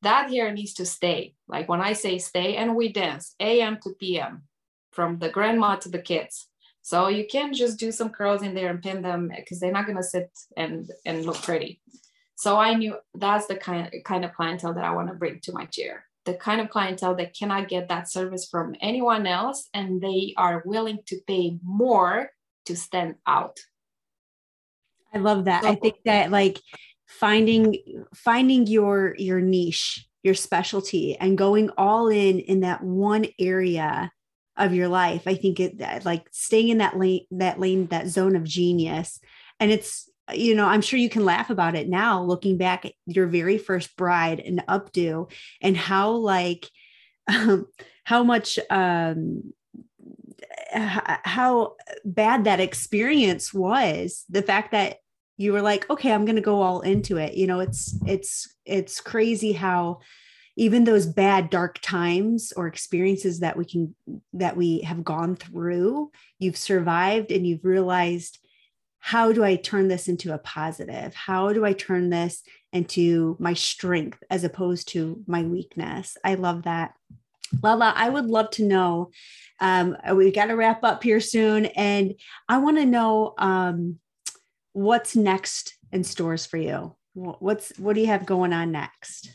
That 0.02 0.30
here 0.30 0.52
needs 0.52 0.74
to 0.74 0.86
stay. 0.86 1.34
Like 1.48 1.68
when 1.68 1.80
I 1.80 1.94
say 1.94 2.18
stay, 2.18 2.56
and 2.56 2.76
we 2.76 2.92
dance 2.92 3.34
AM 3.40 3.78
to 3.82 3.90
PM, 3.98 4.42
from 4.92 5.18
the 5.18 5.28
grandma 5.28 5.76
to 5.76 5.88
the 5.88 5.98
kids. 5.98 6.48
So 6.82 7.08
you 7.08 7.26
can't 7.26 7.54
just 7.54 7.78
do 7.78 7.90
some 7.90 8.10
curls 8.10 8.42
in 8.42 8.54
there 8.54 8.70
and 8.70 8.82
pin 8.82 9.02
them 9.02 9.32
because 9.34 9.58
they're 9.58 9.72
not 9.72 9.86
gonna 9.86 10.02
sit 10.02 10.30
and 10.56 10.90
and 11.04 11.24
look 11.24 11.42
pretty. 11.42 11.80
So 12.36 12.58
I 12.58 12.74
knew 12.74 12.96
that's 13.14 13.46
the 13.46 13.56
kind, 13.56 13.90
kind 14.04 14.24
of 14.24 14.34
clientele 14.34 14.74
that 14.74 14.84
I 14.84 14.94
want 14.94 15.08
to 15.08 15.14
bring 15.14 15.40
to 15.40 15.52
my 15.52 15.66
chair. 15.66 16.04
The 16.24 16.34
kind 16.34 16.60
of 16.60 16.68
clientele 16.68 17.14
that 17.16 17.36
cannot 17.36 17.68
get 17.68 17.88
that 17.88 18.10
service 18.10 18.48
from 18.48 18.74
anyone 18.80 19.26
else 19.26 19.68
and 19.72 20.00
they 20.00 20.34
are 20.36 20.62
willing 20.64 20.98
to 21.06 21.20
pay 21.26 21.58
more 21.62 22.30
to 22.66 22.76
stand 22.76 23.16
out. 23.26 23.60
I 25.14 25.18
love 25.18 25.44
that. 25.44 25.62
So, 25.62 25.70
I 25.70 25.74
think 25.76 25.96
that 26.04 26.30
like 26.30 26.60
finding 27.06 28.04
finding 28.14 28.66
your 28.66 29.14
your 29.18 29.40
niche, 29.40 30.06
your 30.22 30.34
specialty 30.34 31.16
and 31.16 31.38
going 31.38 31.70
all 31.76 32.08
in 32.08 32.40
in 32.40 32.60
that 32.60 32.82
one 32.82 33.26
area 33.38 34.10
of 34.56 34.74
your 34.74 34.88
life. 34.88 35.22
I 35.26 35.34
think 35.34 35.60
it 35.60 35.78
that, 35.78 36.04
like 36.04 36.26
staying 36.32 36.68
in 36.68 36.78
that 36.78 36.98
lane 36.98 37.26
that 37.32 37.60
lane 37.60 37.86
that 37.88 38.08
zone 38.08 38.36
of 38.36 38.44
genius 38.44 39.20
and 39.60 39.70
it's 39.70 40.08
you 40.32 40.54
know, 40.54 40.66
I'm 40.66 40.80
sure 40.80 40.98
you 40.98 41.10
can 41.10 41.26
laugh 41.26 41.50
about 41.50 41.74
it 41.74 41.86
now, 41.86 42.22
looking 42.22 42.56
back 42.56 42.86
at 42.86 42.92
your 43.04 43.26
very 43.26 43.58
first 43.58 43.94
bride 43.94 44.40
and 44.40 44.64
updo 44.66 45.30
and 45.60 45.76
how 45.76 46.12
like 46.12 46.70
um, 47.28 47.66
how 48.04 48.22
much 48.22 48.58
um 48.70 49.52
how 50.74 51.76
bad 52.04 52.44
that 52.44 52.60
experience 52.60 53.54
was 53.54 54.24
the 54.28 54.42
fact 54.42 54.72
that 54.72 54.96
you 55.36 55.52
were 55.52 55.62
like 55.62 55.88
okay 55.90 56.12
i'm 56.12 56.24
going 56.24 56.36
to 56.36 56.42
go 56.42 56.62
all 56.62 56.80
into 56.80 57.16
it 57.16 57.34
you 57.34 57.46
know 57.46 57.60
it's 57.60 57.98
it's 58.06 58.54
it's 58.64 59.00
crazy 59.00 59.52
how 59.52 60.00
even 60.56 60.84
those 60.84 61.06
bad 61.06 61.50
dark 61.50 61.80
times 61.80 62.52
or 62.56 62.68
experiences 62.68 63.40
that 63.40 63.56
we 63.56 63.64
can 63.64 63.94
that 64.32 64.56
we 64.56 64.80
have 64.80 65.02
gone 65.04 65.34
through 65.36 66.10
you've 66.38 66.56
survived 66.56 67.32
and 67.32 67.46
you've 67.46 67.64
realized 67.64 68.38
how 69.04 69.32
do 69.32 69.44
I 69.44 69.56
turn 69.56 69.88
this 69.88 70.08
into 70.08 70.32
a 70.32 70.38
positive? 70.38 71.14
How 71.14 71.52
do 71.52 71.62
I 71.62 71.74
turn 71.74 72.08
this 72.08 72.42
into 72.72 73.36
my 73.38 73.52
strength 73.52 74.22
as 74.30 74.44
opposed 74.44 74.88
to 74.92 75.22
my 75.26 75.42
weakness? 75.42 76.16
I 76.24 76.36
love 76.36 76.62
that. 76.62 76.94
Lala, 77.62 77.92
I 77.94 78.08
would 78.08 78.24
love 78.24 78.48
to 78.52 78.64
know. 78.64 79.10
Um, 79.60 79.94
we 80.14 80.32
got 80.32 80.46
to 80.46 80.54
wrap 80.54 80.82
up 80.84 81.02
here 81.02 81.20
soon, 81.20 81.66
and 81.66 82.14
I 82.48 82.56
want 82.56 82.78
to 82.78 82.86
know 82.86 83.34
um, 83.36 83.98
what's 84.74 85.16
next 85.16 85.78
in 85.92 86.04
stores 86.04 86.44
for 86.44 86.58
you. 86.58 86.94
What's 87.14 87.78
what 87.78 87.94
do 87.94 88.00
you 88.00 88.08
have 88.08 88.26
going 88.26 88.52
on 88.52 88.72
next? 88.72 89.30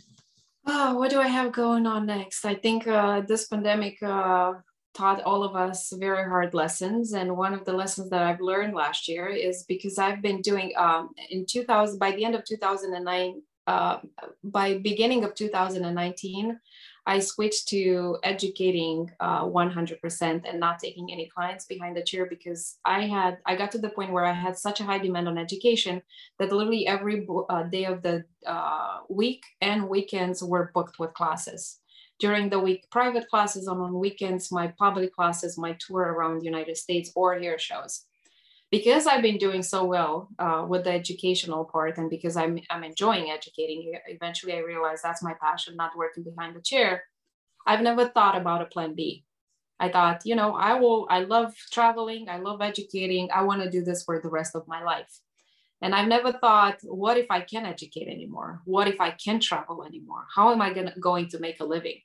Oh, 0.67 0.95
what 0.95 1.09
do 1.09 1.19
I 1.19 1.27
have 1.27 1.51
going 1.51 1.87
on 1.87 2.05
next? 2.05 2.45
I 2.45 2.53
think 2.53 2.85
uh, 2.85 3.21
this 3.21 3.47
pandemic 3.47 3.97
uh, 4.03 4.53
taught 4.93 5.23
all 5.23 5.43
of 5.43 5.55
us 5.55 5.91
very 5.97 6.23
hard 6.23 6.53
lessons. 6.53 7.13
And 7.13 7.37
one 7.37 7.53
of 7.53 7.63
the 7.65 7.73
lessons 7.73 8.09
that 8.09 8.21
I've 8.21 8.41
learned 8.41 8.75
last 8.75 9.07
year 9.07 9.27
is 9.27 9.63
because 9.67 9.97
I've 9.97 10.21
been 10.21 10.41
doing 10.41 10.73
um, 10.77 11.09
in 11.29 11.45
2000, 11.45 11.97
by 11.97 12.11
the 12.11 12.25
end 12.25 12.35
of 12.35 12.43
2009, 12.43 13.41
uh, 13.65 13.99
by 14.43 14.77
beginning 14.79 15.23
of 15.23 15.35
2019, 15.35 16.59
I 17.09 17.17
switched 17.17 17.69
to 17.69 18.19
educating 18.21 19.09
uh, 19.19 19.43
100% 19.43 20.41
and 20.47 20.59
not 20.59 20.77
taking 20.77 21.11
any 21.11 21.25
clients 21.25 21.65
behind 21.65 21.97
the 21.97 22.03
chair 22.03 22.27
because 22.27 22.77
I 22.85 23.07
had 23.07 23.39
I 23.47 23.55
got 23.55 23.71
to 23.71 23.79
the 23.79 23.89
point 23.89 24.11
where 24.11 24.25
I 24.25 24.33
had 24.33 24.55
such 24.55 24.79
a 24.79 24.83
high 24.83 24.99
demand 24.99 25.27
on 25.27 25.39
education 25.39 26.03
that 26.37 26.51
literally 26.51 26.85
every 26.85 27.27
uh, 27.49 27.63
day 27.63 27.85
of 27.85 28.03
the 28.03 28.25
uh, 28.45 28.99
week 29.09 29.41
and 29.59 29.89
weekends 29.89 30.43
were 30.43 30.69
booked 30.75 30.99
with 30.99 31.15
classes. 31.15 31.79
During 32.19 32.49
the 32.49 32.59
week 32.59 32.85
private 32.91 33.27
classes 33.27 33.65
and 33.65 33.81
on 33.81 33.97
weekends 33.97 34.51
my 34.51 34.67
public 34.77 35.11
classes 35.15 35.57
my 35.57 35.75
tour 35.79 36.03
around 36.13 36.39
the 36.39 36.49
united 36.53 36.77
states 36.77 37.11
or 37.15 37.39
hair 37.39 37.57
shows 37.57 38.05
because 38.71 39.07
i've 39.07 39.21
been 39.21 39.37
doing 39.37 39.63
so 39.63 39.83
well 39.83 40.29
uh, 40.39 40.65
with 40.67 40.83
the 40.83 40.91
educational 40.91 41.65
part 41.65 41.97
and 41.97 42.09
because 42.09 42.35
I'm, 42.35 42.59
I'm 42.69 42.83
enjoying 42.83 43.29
educating 43.31 43.93
eventually 44.07 44.53
i 44.53 44.59
realized 44.59 45.03
that's 45.03 45.23
my 45.23 45.33
passion 45.41 45.75
not 45.75 45.97
working 45.97 46.23
behind 46.23 46.55
the 46.55 46.61
chair 46.61 47.03
i've 47.67 47.81
never 47.81 48.07
thought 48.07 48.37
about 48.37 48.61
a 48.61 48.65
plan 48.65 48.95
b 48.95 49.23
i 49.79 49.89
thought 49.89 50.21
you 50.25 50.35
know 50.35 50.55
i 50.55 50.73
will 50.73 51.07
i 51.09 51.19
love 51.19 51.53
traveling 51.71 52.29
i 52.29 52.37
love 52.37 52.61
educating 52.61 53.29
i 53.33 53.41
want 53.41 53.61
to 53.61 53.69
do 53.69 53.83
this 53.83 54.03
for 54.03 54.19
the 54.21 54.29
rest 54.29 54.55
of 54.55 54.67
my 54.67 54.83
life 54.83 55.19
and 55.81 55.95
I've 55.95 56.07
never 56.07 56.33
thought, 56.33 56.79
what 56.83 57.17
if 57.17 57.27
I 57.29 57.41
can't 57.41 57.65
educate 57.65 58.07
anymore? 58.07 58.61
What 58.65 58.87
if 58.87 58.99
I 58.99 59.11
can't 59.11 59.41
travel 59.41 59.85
anymore? 59.85 60.25
How 60.33 60.51
am 60.51 60.61
I 60.61 60.73
gonna, 60.73 60.93
going 60.99 61.29
to 61.29 61.39
make 61.39 61.61
a 61.61 61.65
living? 61.65 62.01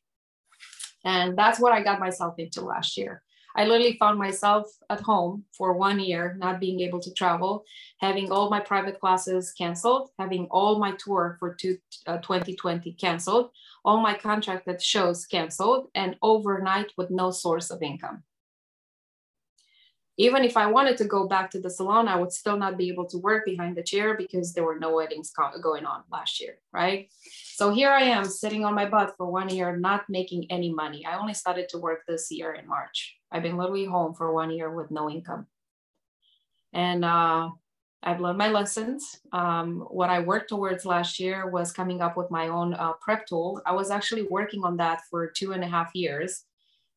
And 1.04 1.36
that's 1.36 1.58
what 1.58 1.72
I 1.72 1.82
got 1.82 2.00
myself 2.00 2.34
into 2.38 2.64
last 2.64 2.96
year. 2.96 3.22
I 3.56 3.64
literally 3.64 3.96
found 3.98 4.18
myself 4.18 4.66
at 4.90 5.00
home 5.00 5.44
for 5.56 5.74
one 5.74 6.00
year, 6.00 6.36
not 6.38 6.60
being 6.60 6.80
able 6.80 7.00
to 7.00 7.12
travel, 7.14 7.64
having 7.98 8.32
all 8.32 8.50
my 8.50 8.60
private 8.60 8.98
classes 9.00 9.52
canceled, 9.52 10.10
having 10.18 10.46
all 10.50 10.78
my 10.78 10.92
tour 10.92 11.36
for 11.38 11.54
two, 11.54 11.78
uh, 12.06 12.18
2020 12.18 12.92
canceled, 12.94 13.50
all 13.84 14.00
my 14.00 14.14
contracted 14.14 14.82
shows 14.82 15.26
canceled, 15.26 15.88
and 15.94 16.16
overnight 16.22 16.90
with 16.96 17.10
no 17.10 17.30
source 17.30 17.70
of 17.70 17.82
income 17.82 18.24
even 20.16 20.44
if 20.44 20.56
I 20.56 20.66
wanted 20.66 20.96
to 20.98 21.04
go 21.04 21.26
back 21.26 21.50
to 21.50 21.60
the 21.60 21.70
salon, 21.70 22.06
I 22.06 22.16
would 22.16 22.32
still 22.32 22.56
not 22.56 22.78
be 22.78 22.88
able 22.88 23.06
to 23.06 23.18
work 23.18 23.44
behind 23.44 23.76
the 23.76 23.82
chair 23.82 24.16
because 24.16 24.52
there 24.52 24.64
were 24.64 24.78
no 24.78 24.94
weddings 24.94 25.32
going 25.60 25.84
on 25.86 26.02
last 26.10 26.40
year, 26.40 26.58
right? 26.72 27.08
So 27.56 27.72
here 27.72 27.90
I 27.90 28.02
am 28.02 28.24
sitting 28.24 28.64
on 28.64 28.74
my 28.74 28.88
butt 28.88 29.14
for 29.16 29.26
one 29.30 29.48
year, 29.48 29.76
not 29.76 30.04
making 30.08 30.46
any 30.50 30.72
money. 30.72 31.04
I 31.04 31.18
only 31.18 31.34
started 31.34 31.68
to 31.70 31.78
work 31.78 32.02
this 32.06 32.30
year 32.30 32.54
in 32.54 32.68
March. 32.68 33.16
I've 33.32 33.42
been 33.42 33.56
literally 33.56 33.86
home 33.86 34.14
for 34.14 34.32
one 34.32 34.52
year 34.52 34.72
with 34.72 34.92
no 34.92 35.10
income. 35.10 35.48
And 36.72 37.04
uh, 37.04 37.50
I've 38.02 38.20
learned 38.20 38.38
my 38.38 38.50
lessons. 38.50 39.18
Um, 39.32 39.86
what 39.90 40.10
I 40.10 40.20
worked 40.20 40.50
towards 40.50 40.84
last 40.84 41.18
year 41.18 41.50
was 41.50 41.72
coming 41.72 42.00
up 42.00 42.16
with 42.16 42.30
my 42.30 42.48
own 42.48 42.74
uh, 42.74 42.92
prep 43.00 43.26
tool. 43.26 43.60
I 43.66 43.72
was 43.72 43.90
actually 43.90 44.22
working 44.30 44.62
on 44.62 44.76
that 44.76 45.00
for 45.10 45.26
two 45.26 45.52
and 45.52 45.64
a 45.64 45.68
half 45.68 45.90
years 45.94 46.44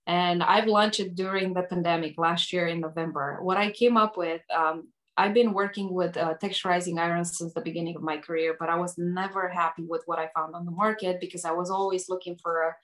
And 0.08 0.42
I've 0.42 0.68
launched 0.68 1.02
it 1.02 1.16
during 1.16 1.54
the 1.54 1.64
pandemic 1.64 2.18
last 2.18 2.54
year 2.54 2.68
in 2.68 2.80
November. 2.80 3.40
What 3.42 3.58
I 3.58 3.72
came 3.72 3.98
up 3.98 4.16
with, 4.16 4.42
um, 4.56 4.88
I've 5.18 5.34
been 5.34 5.52
working 5.52 5.94
with 5.94 6.16
uh, 6.16 6.36
texturizing 6.42 6.98
irons 6.98 7.38
since 7.38 7.54
the 7.54 7.62
beginning 7.62 7.98
of 7.98 8.02
my 8.02 8.18
career, 8.18 8.56
but 8.58 8.70
I 8.70 8.78
was 8.78 8.98
never 8.98 9.50
happy 9.50 9.84
with 9.86 10.04
what 10.06 10.18
I 10.18 10.30
found 10.34 10.56
on 10.56 10.64
the 10.64 10.72
market 10.72 11.20
because 11.20 11.44
I 11.44 11.52
was 11.52 11.70
always 11.70 12.08
looking 12.08 12.38
for 12.42 12.62
a 12.62 12.76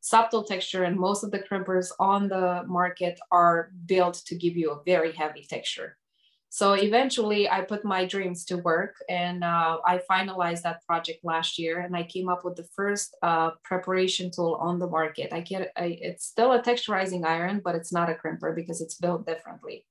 subtle 0.00 0.44
texture 0.44 0.84
and 0.84 0.96
most 0.96 1.22
of 1.22 1.30
the 1.30 1.40
crimpers 1.40 1.90
on 2.00 2.28
the 2.28 2.64
market 2.66 3.20
are 3.30 3.70
built 3.86 4.14
to 4.26 4.34
give 4.34 4.56
you 4.56 4.70
a 4.70 4.82
very 4.86 5.12
heavy 5.12 5.44
texture. 5.48 5.98
So 6.54 6.74
eventually 6.74 7.48
I 7.48 7.62
put 7.62 7.82
my 7.82 8.04
dreams 8.04 8.44
to 8.44 8.58
work 8.58 8.96
and 9.08 9.42
uh, 9.42 9.78
I 9.86 10.02
finalized 10.10 10.60
that 10.64 10.84
project 10.84 11.20
last 11.24 11.58
year 11.58 11.80
and 11.80 11.96
I 11.96 12.02
came 12.02 12.28
up 12.28 12.44
with 12.44 12.56
the 12.56 12.68
first 12.76 13.16
uh, 13.22 13.52
preparation 13.64 14.30
tool 14.30 14.58
on 14.60 14.78
the 14.78 14.86
market. 14.86 15.32
I 15.32 15.40
get 15.40 15.72
I, 15.78 15.96
it's 16.02 16.26
still 16.26 16.52
a 16.52 16.62
texturizing 16.62 17.24
iron, 17.24 17.62
but 17.64 17.74
it's 17.74 17.90
not 17.90 18.10
a 18.10 18.18
crimper 18.22 18.54
because 18.54 18.82
it's 18.82 18.96
built 18.96 19.26
differently. 19.26 19.86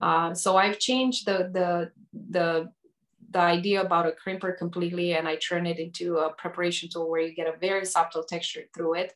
Uh, 0.00 0.34
so 0.34 0.56
I've 0.56 0.80
changed 0.80 1.24
the, 1.24 1.48
the, 1.54 1.92
the, 2.30 2.72
the 3.30 3.38
idea 3.38 3.80
about 3.80 4.08
a 4.08 4.16
crimper 4.26 4.58
completely 4.58 5.14
and 5.14 5.28
I 5.28 5.36
turn 5.36 5.66
it 5.66 5.78
into 5.78 6.16
a 6.16 6.32
preparation 6.32 6.88
tool 6.92 7.08
where 7.08 7.20
you 7.20 7.32
get 7.32 7.46
a 7.46 7.56
very 7.60 7.86
subtle 7.86 8.24
texture 8.24 8.62
through 8.74 8.94
it 8.94 9.14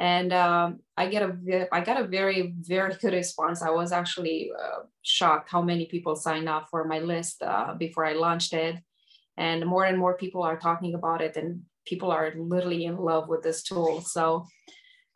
and 0.00 0.32
um, 0.32 0.80
I 0.96 1.08
get 1.08 1.22
a 1.22 1.68
I 1.70 1.82
got 1.82 2.00
a 2.00 2.08
very 2.08 2.54
very 2.62 2.94
good 2.94 3.12
response. 3.12 3.60
I 3.62 3.68
was 3.68 3.92
actually 3.92 4.50
uh, 4.58 4.84
shocked 5.02 5.50
how 5.50 5.60
many 5.60 5.86
people 5.86 6.16
signed 6.16 6.48
up 6.48 6.68
for 6.70 6.84
my 6.84 7.00
list 7.00 7.42
uh, 7.42 7.74
before 7.74 8.06
I 8.06 8.14
launched 8.14 8.54
it, 8.54 8.76
and 9.36 9.66
more 9.66 9.84
and 9.84 9.98
more 9.98 10.16
people 10.16 10.42
are 10.42 10.58
talking 10.58 10.94
about 10.94 11.20
it, 11.20 11.36
and 11.36 11.60
people 11.86 12.10
are 12.10 12.32
literally 12.34 12.86
in 12.86 12.96
love 12.96 13.28
with 13.28 13.42
this 13.42 13.62
tool. 13.62 14.00
So 14.00 14.46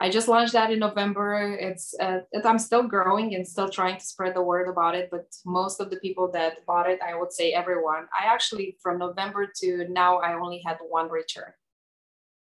I 0.01 0.11
just 0.11 0.28
launched 0.28 0.52
that 0.52 0.70
in 0.70 0.81
November. 0.81 1.56
It's 1.59 1.94
uh, 1.98 2.19
I'm 2.44 2.59
still 2.59 2.82
growing 2.82 3.35
and 3.35 3.48
still 3.48 3.70
trying 3.70 3.97
to 3.98 4.05
spread 4.05 4.35
the 4.36 4.43
word 4.43 4.69
about 4.69 4.94
it, 4.94 5.09
but 5.11 5.24
most 5.47 5.81
of 5.81 5.89
the 5.89 5.97
people 5.97 6.31
that 6.32 6.59
bought 6.66 6.90
it, 6.90 7.01
I 7.01 7.15
would 7.19 7.32
say 7.32 7.55
everyone. 7.55 8.05
I 8.12 8.27
actually 8.27 8.77
from 8.82 8.98
November 8.98 9.51
to 9.61 9.86
now 9.89 10.19
I 10.19 10.35
only 10.35 10.61
had 10.66 10.77
one 10.86 11.09
return, 11.09 11.55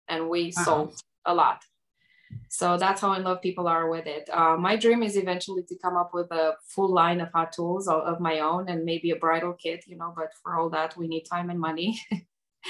and 0.09 0.27
we 0.27 0.49
uh-huh. 0.49 0.65
sold 0.65 0.99
a 1.25 1.33
lot 1.33 1.63
so 2.49 2.77
that's 2.77 3.01
how 3.01 3.13
in 3.13 3.23
love 3.23 3.41
people 3.41 3.67
are 3.67 3.89
with 3.89 4.07
it. 4.07 4.29
Uh, 4.31 4.55
my 4.57 4.75
dream 4.75 5.03
is 5.03 5.17
eventually 5.17 5.63
to 5.63 5.75
come 5.77 5.97
up 5.97 6.13
with 6.13 6.31
a 6.31 6.53
full 6.67 6.91
line 6.93 7.19
of 7.21 7.31
hot 7.31 7.51
tools 7.51 7.87
of, 7.87 8.19
my 8.19 8.39
own 8.39 8.69
and 8.69 8.85
maybe 8.85 9.11
a 9.11 9.15
bridal 9.15 9.53
kit, 9.53 9.83
you 9.87 9.97
know, 9.97 10.13
but 10.15 10.31
for 10.41 10.55
all 10.55 10.69
that, 10.69 10.95
we 10.95 11.07
need 11.07 11.23
time 11.23 11.49
and 11.49 11.59
money. 11.59 11.99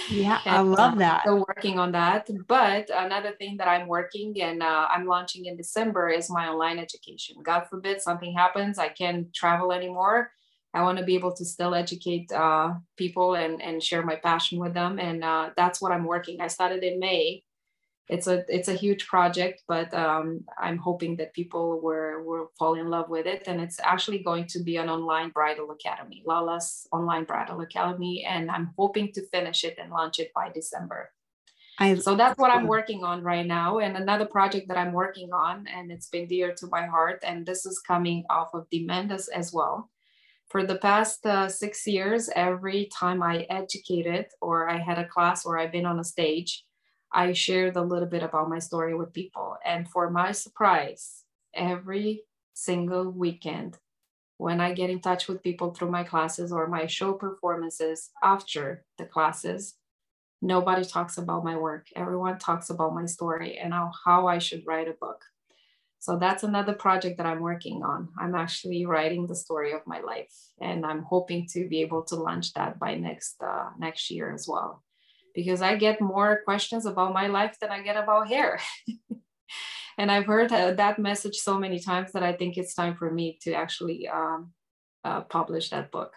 Yeah, 0.10 0.42
and, 0.46 0.58
I 0.58 0.60
love 0.60 0.96
uh, 0.96 0.98
that. 0.98 1.22
Still 1.22 1.46
working 1.48 1.80
on 1.80 1.94
that. 1.94 2.30
But 2.48 2.90
another 2.94 3.32
thing 3.32 3.56
that 3.58 3.70
I'm 3.70 3.88
working 3.88 4.42
and 4.42 4.62
uh, 4.62 4.88
I'm 4.94 5.06
launching 5.06 5.46
in 5.46 5.56
December 5.56 6.10
is 6.10 6.30
my 6.30 6.50
online 6.50 6.80
education. 6.80 7.38
God 7.42 7.68
forbid 7.70 8.02
something 8.02 8.34
happens, 8.34 8.78
I 8.78 8.90
can't 8.90 9.34
travel 9.34 9.72
anymore. 9.72 10.32
I 10.74 10.82
want 10.82 10.98
to 10.98 11.06
be 11.06 11.16
able 11.16 11.32
to 11.36 11.46
still 11.46 11.74
educate 11.74 12.30
uh, 12.34 12.74
people 12.98 13.36
and, 13.36 13.62
and 13.62 13.82
share 13.82 14.04
my 14.04 14.18
passion 14.18 14.60
with 14.60 14.74
them. 14.74 15.00
And 15.00 15.24
uh, 15.24 15.52
that's 15.56 15.82
what 15.82 15.94
I'm 15.94 16.04
working. 16.04 16.42
I 16.42 16.48
started 16.48 16.84
in 16.84 17.00
May 17.00 17.45
it's 18.08 18.28
a 18.28 18.44
it's 18.48 18.68
a 18.68 18.74
huge 18.74 19.08
project 19.08 19.64
but 19.68 19.92
um, 19.94 20.44
i'm 20.60 20.78
hoping 20.78 21.16
that 21.16 21.34
people 21.34 21.82
will 21.82 22.24
will 22.24 22.52
fall 22.58 22.76
in 22.76 22.90
love 22.90 23.10
with 23.10 23.26
it. 23.26 23.44
And 23.48 23.60
it's 23.60 23.80
actually 23.80 24.20
going 24.20 24.46
to 24.48 24.64
be 24.64 24.78
an 24.78 24.90
online 24.90 25.30
bridal 25.30 25.72
academy 25.72 26.24
lala's 26.26 26.88
online 26.92 27.24
bridal 27.24 27.62
academy. 27.62 28.26
And 28.28 28.52
i'm 28.52 28.74
hoping 28.78 29.12
to 29.14 29.28
finish 29.28 29.64
it 29.64 29.78
and 29.82 29.92
launch 29.92 30.20
it 30.20 30.32
by 30.34 30.50
december. 30.54 31.12
I, 31.80 31.96
so 31.96 32.16
that's 32.16 32.38
what 32.38 32.52
i'm 32.52 32.68
working 32.68 33.04
on 33.04 33.24
right 33.24 33.46
now. 33.46 33.80
And 33.80 33.98
another 33.98 34.26
project 34.26 34.68
that 34.68 34.78
i'm 34.78 34.94
working 34.94 35.34
on 35.34 35.68
and 35.68 35.92
it's 35.92 36.10
been 36.10 36.28
dear 36.28 36.54
to 36.54 36.68
my 36.68 36.86
heart 36.86 37.24
and 37.24 37.46
this 37.46 37.66
is 37.66 37.80
coming 37.80 38.24
off 38.30 38.54
of 38.54 38.70
demand 38.70 39.12
as, 39.12 39.28
as 39.30 39.52
well. 39.52 39.90
For 40.48 40.64
the 40.64 40.78
past 40.78 41.26
uh, 41.26 41.50
six 41.50 41.88
years 41.88 42.30
every 42.36 42.90
time 42.94 43.24
i 43.24 43.48
educated 43.50 44.28
or 44.42 44.70
i 44.70 44.78
had 44.78 45.00
a 45.00 45.08
class 45.08 45.44
or 45.44 45.58
i've 45.58 45.72
been 45.72 45.88
on 45.88 46.00
a 46.00 46.04
stage 46.04 46.66
I 47.12 47.34
shared 47.34 47.76
a 47.76 47.82
little 47.82 48.08
bit 48.08 48.24
about 48.24 48.50
my 48.50 48.60
story 48.60 48.96
with 48.96 49.14
people. 49.14 49.58
And 49.66 49.90
for 49.90 50.10
my 50.10 50.32
surprise, 50.32 51.24
every 51.54 52.24
single 52.54 53.12
weekend, 53.12 53.78
when 54.38 54.60
I 54.60 54.74
get 54.74 54.90
in 54.90 55.00
touch 55.00 55.28
with 55.28 55.44
people 55.44 55.74
through 55.74 55.92
my 55.92 56.04
classes 56.04 56.52
or 56.52 56.68
my 56.68 56.88
show 56.88 57.14
performances 57.14 58.10
after 58.22 58.84
the 58.98 59.06
classes, 59.06 59.76
nobody 60.42 60.84
talks 60.84 61.18
about 61.18 61.46
my 61.46 61.56
work. 61.56 61.88
Everyone 61.96 62.38
talks 62.38 62.70
about 62.70 62.94
my 62.94 63.06
story 63.06 63.58
and 63.58 63.74
how, 63.74 64.28
I 64.28 64.40
should 64.40 64.64
write 64.68 64.90
a 64.90 64.94
book. 64.94 65.24
So 66.00 66.18
that's 66.20 66.44
another 66.44 66.74
project 66.74 67.18
that 67.18 67.26
I'm 67.26 67.40
working 67.40 67.82
on. 67.82 68.10
I'm 68.20 68.36
actually 68.36 68.86
writing 68.86 69.26
the 69.26 69.36
story 69.36 69.72
of 69.72 69.88
my 69.88 70.02
life, 70.02 70.36
and 70.62 70.86
I'm 70.86 71.02
hoping 71.02 71.48
to 71.54 71.68
be 71.68 71.82
able 71.82 72.04
to 72.04 72.16
launch 72.16 72.54
that 72.54 72.78
by 72.78 72.94
next 72.94 73.42
uh, 73.42 73.70
next 73.80 74.12
year 74.12 74.32
as 74.32 74.48
well 74.48 74.84
because 75.36 75.62
I 75.62 75.76
get 75.76 76.02
more 76.02 76.42
questions 76.46 76.86
about 76.86 77.14
my 77.14 77.28
life 77.28 77.58
than 77.60 77.70
I 77.70 77.82
get 77.82 77.98
about 77.98 78.28
hair. 78.28 78.60
and 79.98 80.12
I've 80.12 80.26
heard 80.26 80.52
uh, 80.52 80.72
that 80.74 80.98
message 80.98 81.36
so 81.36 81.60
many 81.60 81.80
times 81.80 82.12
that 82.14 82.24
I 82.24 82.34
think 82.34 82.58
it's 82.58 82.74
time 82.74 82.96
for 82.96 83.12
me 83.12 83.38
to 83.42 83.54
actually 83.54 84.08
um, 84.08 84.52
uh, 85.04 85.22
publish 85.22 85.70
that 85.70 85.92
book. 85.92 86.14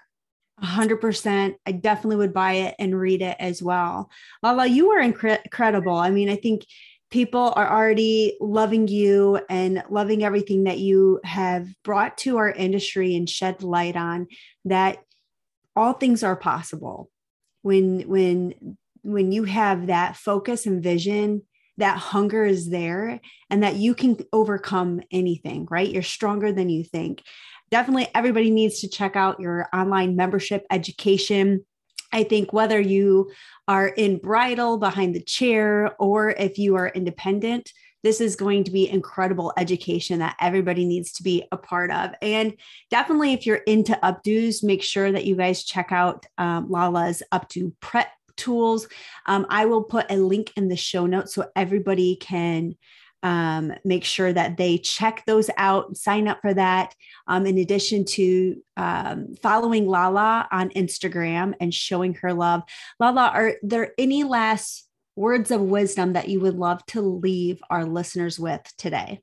100%. 0.63 1.55
I 1.67 1.73
definitely 1.73 2.17
would 2.17 2.33
buy 2.33 2.53
it 2.55 2.75
and 2.79 2.99
read 2.99 3.23
it 3.23 3.37
as 3.39 3.63
well. 3.63 4.11
Lala, 4.43 4.67
you 4.67 4.91
are 4.91 5.01
incre- 5.01 5.43
incredible. 5.45 5.97
I 5.97 6.11
mean, 6.11 6.29
I 6.29 6.37
think 6.37 6.65
people 7.11 7.53
are 7.57 7.71
already 7.71 8.37
loving 8.41 8.89
you 8.89 9.41
and 9.49 9.83
loving 9.89 10.25
everything 10.25 10.65
that 10.65 10.79
you 10.79 11.21
have 11.25 11.69
brought 11.85 12.19
to 12.19 12.37
our 12.37 12.51
industry 12.51 13.15
and 13.15 13.29
shed 13.29 13.63
light 13.63 13.97
on 13.97 14.27
that 14.65 14.99
all 15.75 15.93
things 15.93 16.23
are 16.23 16.37
possible 16.37 17.09
when 17.63 18.01
when 18.09 18.77
when 19.09 19.33
you 19.33 19.45
have 19.45 19.87
that 19.87 20.17
focus 20.17 20.67
and 20.67 20.83
vision 20.83 21.43
that 21.79 21.97
hunger 21.97 22.45
is 22.45 22.71
there 22.71 23.21
and 23.51 23.63
that 23.63 23.77
you 23.77 23.95
can 23.95 24.19
overcome 24.33 25.01
anything 25.11 25.67
right? 25.71 25.89
You're 25.89 26.03
stronger 26.03 26.53
than 26.53 26.69
you 26.69 26.85
think. 26.85 27.23
Definitely 27.71 28.09
everybody 28.15 28.51
needs 28.51 28.81
to 28.81 28.89
check 28.89 29.17
out 29.17 29.41
your 29.41 29.69
online 29.73 30.17
membership 30.17 30.67
education. 30.71 31.65
I 32.13 32.25
think 32.25 32.53
whether 32.53 32.81
you 32.81 33.31
are 33.69 33.89
in 33.89 34.19
bridal 34.19 34.79
behind 34.79 35.15
the 35.15 35.23
chair 35.23 35.95
or 36.01 36.31
if 36.31 36.59
you 36.59 36.77
are 36.77 36.89
independent, 36.89 37.71
this 38.03 38.21
is 38.21 38.37
going 38.37 38.65
to 38.65 38.71
be 38.71 38.89
incredible 38.89 39.53
education 39.57 40.21
that 40.21 40.37
everybody 40.41 40.85
needs 40.85 41.13
to 41.13 41.23
be 41.23 41.45
a 41.51 41.57
part 41.57 41.91
of. 41.91 42.11
And 42.23 42.55
definitely, 42.91 43.33
if 43.33 43.45
you're 43.45 43.57
into 43.57 43.99
updos, 44.03 44.63
make 44.63 44.83
sure 44.83 45.11
that 45.11 45.25
you 45.25 45.37
guys 45.37 45.65
check 45.65 45.91
out 45.91 46.25
um, 46.39 46.71
Lala's 46.71 47.23
updo 47.33 47.73
prep 47.81 48.09
tools. 48.39 48.89
Um, 49.27 49.47
I 49.51 49.67
will 49.67 49.83
put 49.83 50.11
a 50.11 50.17
link 50.17 50.53
in 50.57 50.69
the 50.69 50.77
show 50.77 51.05
notes 51.05 51.35
so 51.35 51.51
everybody 51.55 52.17
can 52.17 52.77
um, 53.23 53.73
make 53.85 54.05
sure 54.05 54.33
that 54.33 54.57
they 54.57 54.79
check 54.79 55.25
those 55.27 55.51
out, 55.57 55.97
sign 55.97 56.29
up 56.29 56.41
for 56.41 56.55
that. 56.55 56.95
Um, 57.27 57.47
in 57.47 57.59
addition 57.59 58.05
to 58.05 58.63
um, 58.77 59.35
following 59.43 59.87
Lala 59.87 60.49
on 60.51 60.71
Instagram 60.71 61.55
and 61.61 61.75
showing 61.75 62.15
her 62.15 62.33
love. 62.33 62.63
Lala, 63.01 63.31
are 63.35 63.55
there 63.63 63.93
any 63.99 64.25
last 64.25 64.89
words 65.17 65.51
of 65.51 65.61
wisdom 65.61 66.13
that 66.13 66.29
you 66.29 66.41
would 66.41 66.57
love 66.57 66.85
to 66.87 67.01
leave 67.01 67.61
our 67.71 67.85
listeners 67.85 68.39
with 68.39 68.63
today? 68.79 69.21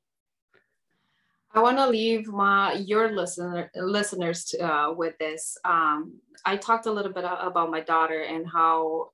I 1.56 1.60
want 1.60 1.78
to 1.78 1.88
leave 1.88 2.28
my 2.28 2.74
your 2.74 3.12
listener 3.12 3.70
listeners 3.74 4.54
uh, 4.60 4.92
with 4.94 5.16
this. 5.18 5.56
Um, 5.64 6.20
I 6.44 6.58
talked 6.58 6.84
a 6.84 6.92
little 6.92 7.12
bit 7.12 7.24
about 7.24 7.70
my 7.70 7.80
daughter 7.80 8.20
and 8.20 8.46
how 8.46 9.12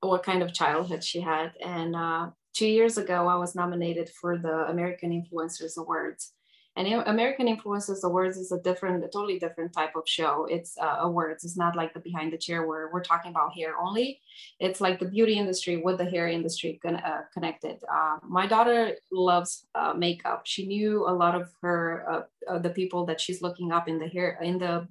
what 0.00 0.22
kind 0.22 0.42
of 0.42 0.54
childhood 0.54 1.04
she 1.04 1.20
had, 1.20 1.52
and 1.62 1.94
uh, 1.94 2.30
two 2.54 2.66
years 2.66 2.96
ago 2.96 3.28
I 3.28 3.36
was 3.36 3.54
nominated 3.54 4.08
for 4.08 4.38
the 4.38 4.66
American 4.68 5.10
Influencers 5.10 5.76
Awards, 5.76 6.32
and 6.76 6.88
American 7.06 7.46
Influencers 7.46 8.04
Awards 8.04 8.38
is 8.38 8.52
a 8.52 8.60
different, 8.60 9.04
a 9.04 9.08
totally 9.08 9.38
different 9.38 9.74
type 9.74 9.96
of 9.96 10.04
show. 10.06 10.46
It's 10.50 10.78
uh, 10.78 10.96
awards. 11.00 11.44
It's 11.44 11.58
not 11.58 11.76
like 11.76 11.92
the 11.92 12.00
behind 12.00 12.32
the 12.32 12.38
chair 12.38 12.66
where 12.66 12.88
we're 12.90 13.04
talking 13.04 13.32
about 13.32 13.54
hair 13.54 13.74
only. 13.78 14.20
It's 14.60 14.80
like 14.80 14.98
the 14.98 15.06
beauty 15.06 15.38
industry 15.38 15.76
with 15.76 15.98
the 15.98 16.04
hair 16.04 16.28
industry 16.28 16.78
con- 16.82 16.96
uh, 16.96 17.22
connected. 17.32 17.82
Uh, 17.90 18.18
my 18.22 18.46
daughter 18.46 18.92
loves 19.10 19.66
uh, 19.74 19.92
makeup. 19.94 20.42
She 20.44 20.66
knew 20.66 21.06
a 21.06 21.12
lot 21.12 21.34
of 21.34 21.50
her 21.62 22.04
uh, 22.08 22.22
uh, 22.48 22.58
the 22.58 22.70
people 22.70 23.04
that 23.06 23.20
she's 23.20 23.42
looking 23.42 23.72
up 23.72 23.88
in 23.88 23.98
the 23.98 24.06
hair 24.06 24.38
in 24.40 24.58
the 24.58 24.86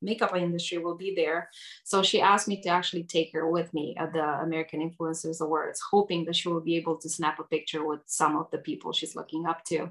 makeup 0.00 0.36
industry 0.36 0.78
will 0.78 0.94
be 0.96 1.14
there. 1.14 1.50
So 1.84 2.02
she 2.02 2.20
asked 2.20 2.48
me 2.48 2.60
to 2.62 2.68
actually 2.68 3.04
take 3.04 3.32
her 3.32 3.50
with 3.50 3.72
me 3.74 3.96
at 3.98 4.12
the 4.12 4.22
American 4.22 4.80
Influencers 4.88 5.40
Awards, 5.40 5.80
hoping 5.90 6.24
that 6.26 6.36
she 6.36 6.48
will 6.48 6.60
be 6.60 6.76
able 6.76 6.96
to 6.98 7.08
snap 7.08 7.38
a 7.40 7.44
picture 7.44 7.84
with 7.84 8.00
some 8.06 8.36
of 8.36 8.50
the 8.50 8.58
people 8.58 8.92
she's 8.92 9.16
looking 9.16 9.46
up 9.46 9.64
to. 9.64 9.90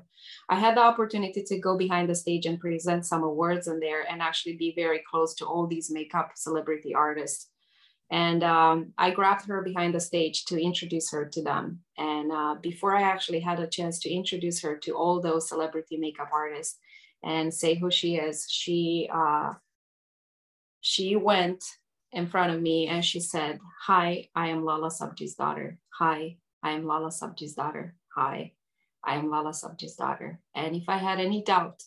I 0.49 0.55
had 0.59 0.77
the 0.77 0.81
opportunity 0.81 1.43
to 1.43 1.59
go 1.59 1.77
behind 1.77 2.09
the 2.09 2.15
stage 2.15 2.45
and 2.45 2.59
present 2.59 3.05
some 3.05 3.23
awards 3.23 3.67
in 3.67 3.79
there 3.79 4.09
and 4.09 4.21
actually 4.21 4.55
be 4.55 4.73
very 4.75 5.01
close 5.09 5.33
to 5.35 5.45
all 5.45 5.67
these 5.67 5.91
makeup 5.91 6.31
celebrity 6.35 6.93
artists. 6.93 7.49
And 8.11 8.43
um, 8.43 8.93
I 8.97 9.11
grabbed 9.11 9.45
her 9.47 9.61
behind 9.61 9.95
the 9.95 9.99
stage 9.99 10.45
to 10.45 10.61
introduce 10.61 11.11
her 11.11 11.25
to 11.25 11.41
them. 11.41 11.79
And 11.97 12.31
uh, 12.31 12.55
before 12.61 12.95
I 12.95 13.01
actually 13.01 13.39
had 13.39 13.59
a 13.59 13.67
chance 13.67 13.99
to 13.99 14.13
introduce 14.13 14.61
her 14.61 14.77
to 14.77 14.91
all 14.91 15.19
those 15.19 15.49
celebrity 15.49 15.97
makeup 15.97 16.29
artists 16.31 16.77
and 17.23 17.51
say 17.53 17.75
who 17.75 17.89
she 17.89 18.15
is, 18.17 18.45
she 18.47 19.09
uh, 19.11 19.53
she 20.81 21.15
went 21.15 21.63
in 22.11 22.27
front 22.27 22.53
of 22.53 22.61
me 22.61 22.87
and 22.87 23.03
she 23.03 23.19
said, 23.19 23.59
"Hi, 23.87 24.29
I 24.35 24.49
am 24.49 24.63
Lala 24.63 24.89
Subji's 24.89 25.33
daughter. 25.33 25.79
Hi, 25.97 26.37
I 26.61 26.71
am 26.71 26.85
Lala 26.85 27.09
Subji's 27.09 27.55
daughter. 27.55 27.95
Hi, 28.15 28.53
I 29.03 29.15
am 29.15 29.31
Lala 29.31 29.51
Subji's 29.51 29.95
daughter." 29.95 30.39
And 30.53 30.75
if 30.75 30.87
I 30.87 30.97
had 30.97 31.19
any 31.19 31.43
doubt 31.43 31.81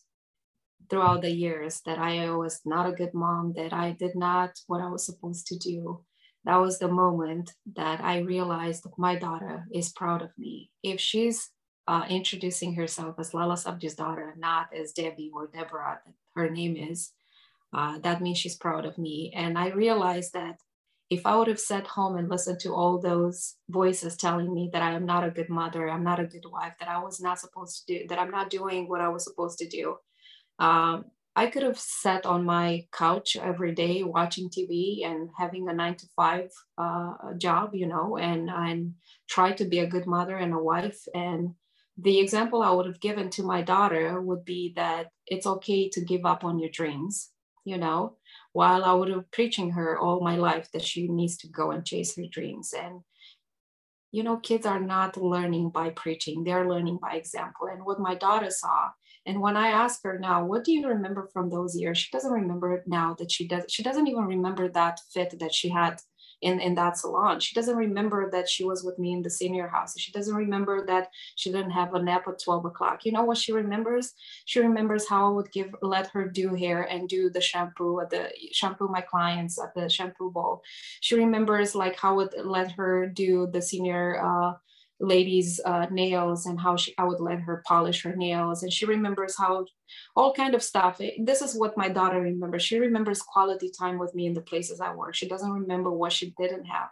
throughout 0.90 1.22
the 1.22 1.30
years 1.30 1.80
that 1.86 1.98
I 1.98 2.30
was 2.30 2.60
not 2.64 2.88
a 2.88 2.96
good 2.96 3.14
mom, 3.14 3.52
that 3.54 3.72
I 3.72 3.92
did 3.92 4.16
not 4.16 4.58
what 4.66 4.80
I 4.80 4.88
was 4.88 5.06
supposed 5.06 5.46
to 5.48 5.56
do, 5.56 6.04
that 6.48 6.56
was 6.56 6.78
the 6.78 6.88
moment 6.88 7.52
that 7.76 8.00
I 8.00 8.20
realized 8.20 8.86
my 8.96 9.16
daughter 9.16 9.66
is 9.70 9.90
proud 9.90 10.22
of 10.22 10.30
me. 10.38 10.70
If 10.82 10.98
she's 10.98 11.50
uh, 11.86 12.04
introducing 12.08 12.74
herself 12.74 13.16
as 13.18 13.34
Lala 13.34 13.56
Sabji's 13.56 13.94
daughter, 13.94 14.34
not 14.38 14.68
as 14.74 14.92
Debbie 14.92 15.30
or 15.34 15.48
Deborah, 15.48 16.00
her 16.34 16.48
name 16.48 16.74
is, 16.74 17.12
uh, 17.74 17.98
that 17.98 18.22
means 18.22 18.38
she's 18.38 18.56
proud 18.56 18.86
of 18.86 18.96
me. 18.96 19.30
And 19.36 19.58
I 19.58 19.68
realized 19.68 20.32
that 20.32 20.56
if 21.10 21.26
I 21.26 21.36
would 21.36 21.48
have 21.48 21.60
sat 21.60 21.86
home 21.86 22.16
and 22.16 22.30
listened 22.30 22.60
to 22.60 22.72
all 22.72 22.98
those 22.98 23.56
voices 23.68 24.16
telling 24.16 24.54
me 24.54 24.70
that 24.72 24.80
I 24.80 24.92
am 24.92 25.04
not 25.04 25.24
a 25.24 25.30
good 25.30 25.50
mother, 25.50 25.90
I'm 25.90 26.04
not 26.04 26.18
a 26.18 26.24
good 26.24 26.46
wife, 26.50 26.72
that 26.80 26.88
I 26.88 27.02
was 27.02 27.20
not 27.20 27.38
supposed 27.38 27.86
to 27.86 27.98
do, 27.98 28.06
that 28.08 28.18
I'm 28.18 28.30
not 28.30 28.48
doing 28.48 28.88
what 28.88 29.02
I 29.02 29.08
was 29.08 29.24
supposed 29.24 29.58
to 29.58 29.68
do, 29.68 29.96
um, 30.58 31.04
I 31.38 31.46
could 31.46 31.62
have 31.62 31.78
sat 31.78 32.26
on 32.26 32.44
my 32.44 32.88
couch 32.90 33.36
every 33.36 33.72
day 33.72 34.02
watching 34.02 34.50
TV 34.50 35.06
and 35.06 35.30
having 35.38 35.68
a 35.68 35.72
nine 35.72 35.94
to 35.94 36.06
five 36.16 36.50
uh, 36.76 37.12
job, 37.38 37.76
you 37.76 37.86
know, 37.86 38.16
and 38.16 38.50
and 38.50 38.94
try 39.28 39.52
to 39.52 39.64
be 39.64 39.78
a 39.78 39.86
good 39.94 40.06
mother 40.06 40.36
and 40.36 40.52
a 40.52 40.58
wife. 40.72 41.00
And 41.14 41.54
the 41.96 42.18
example 42.18 42.60
I 42.60 42.72
would 42.72 42.86
have 42.86 43.06
given 43.08 43.30
to 43.30 43.44
my 43.44 43.62
daughter 43.62 44.20
would 44.20 44.44
be 44.44 44.72
that 44.74 45.12
it's 45.28 45.46
okay 45.46 45.88
to 45.90 46.00
give 46.00 46.26
up 46.26 46.42
on 46.42 46.58
your 46.58 46.70
dreams, 46.70 47.30
you 47.64 47.78
know, 47.78 48.16
while 48.52 48.82
I 48.84 48.92
would 48.92 49.10
have 49.10 49.30
preaching 49.30 49.70
her 49.78 49.96
all 49.96 50.20
my 50.20 50.34
life 50.34 50.68
that 50.72 50.82
she 50.90 51.06
needs 51.06 51.36
to 51.38 51.48
go 51.48 51.70
and 51.70 51.86
chase 51.86 52.16
her 52.16 52.26
dreams. 52.28 52.74
And 52.76 53.02
you 54.10 54.24
know, 54.24 54.38
kids 54.38 54.66
are 54.66 54.80
not 54.80 55.16
learning 55.16 55.70
by 55.70 55.90
preaching; 55.90 56.42
they're 56.42 56.68
learning 56.68 56.98
by 57.00 57.12
example. 57.14 57.68
And 57.68 57.84
what 57.84 58.00
my 58.00 58.16
daughter 58.16 58.50
saw 58.50 58.90
and 59.28 59.42
when 59.42 59.58
I 59.58 59.68
ask 59.68 60.02
her 60.04 60.18
now, 60.18 60.44
what 60.46 60.64
do 60.64 60.72
you 60.72 60.88
remember 60.88 61.28
from 61.34 61.50
those 61.50 61.76
years? 61.76 61.98
She 61.98 62.10
doesn't 62.10 62.32
remember 62.32 62.72
it 62.72 62.84
now 62.86 63.14
that 63.18 63.30
she 63.30 63.46
does. 63.46 63.64
She 63.68 63.82
doesn't 63.82 64.06
even 64.06 64.24
remember 64.24 64.68
that 64.70 65.00
fit 65.12 65.38
that 65.38 65.54
she 65.54 65.68
had 65.68 66.00
in, 66.40 66.60
in 66.60 66.74
that 66.76 66.96
salon. 66.96 67.40
She 67.40 67.54
doesn't 67.54 67.76
remember 67.76 68.30
that 68.30 68.48
she 68.48 68.64
was 68.64 68.82
with 68.84 68.98
me 68.98 69.12
in 69.12 69.20
the 69.20 69.28
senior 69.28 69.68
house. 69.68 69.98
She 69.98 70.12
doesn't 70.12 70.34
remember 70.34 70.86
that 70.86 71.08
she 71.36 71.52
didn't 71.52 71.72
have 71.72 71.92
a 71.92 72.02
nap 72.02 72.26
at 72.26 72.42
12 72.42 72.64
o'clock. 72.64 73.04
You 73.04 73.12
know 73.12 73.24
what 73.24 73.36
she 73.36 73.52
remembers? 73.52 74.14
She 74.46 74.60
remembers 74.60 75.06
how 75.06 75.26
I 75.26 75.34
would 75.34 75.52
give 75.52 75.74
let 75.82 76.06
her 76.08 76.26
do 76.26 76.54
hair 76.54 76.82
and 76.84 77.06
do 77.06 77.28
the 77.28 77.42
shampoo 77.42 78.00
at 78.00 78.08
the 78.08 78.30
shampoo 78.52 78.88
my 78.88 79.02
clients 79.02 79.60
at 79.60 79.74
the 79.74 79.90
shampoo 79.90 80.30
bowl. 80.30 80.62
She 81.00 81.16
remembers 81.16 81.74
like 81.74 81.96
how 81.96 82.12
I 82.12 82.16
would 82.16 82.34
let 82.44 82.72
her 82.72 83.06
do 83.06 83.46
the 83.52 83.60
senior 83.60 84.24
uh, 84.24 84.54
lady's 85.00 85.60
uh, 85.64 85.86
nails 85.90 86.46
and 86.46 86.60
how 86.60 86.76
she 86.76 86.94
I 86.98 87.04
would 87.04 87.20
let 87.20 87.40
her 87.40 87.62
polish 87.66 88.02
her 88.02 88.16
nails. 88.16 88.62
And 88.62 88.72
she 88.72 88.84
remembers 88.84 89.36
how 89.36 89.66
all 90.16 90.32
kind 90.32 90.54
of 90.54 90.62
stuff. 90.62 91.00
This 91.18 91.42
is 91.42 91.54
what 91.54 91.76
my 91.76 91.88
daughter 91.88 92.20
remembers. 92.20 92.62
She 92.62 92.78
remembers 92.78 93.22
quality 93.22 93.70
time 93.70 93.98
with 93.98 94.14
me 94.14 94.26
in 94.26 94.34
the 94.34 94.40
places 94.40 94.80
I 94.80 94.94
work. 94.94 95.14
She 95.14 95.28
doesn't 95.28 95.50
remember 95.50 95.90
what 95.90 96.12
she 96.12 96.34
didn't 96.38 96.64
have. 96.64 96.88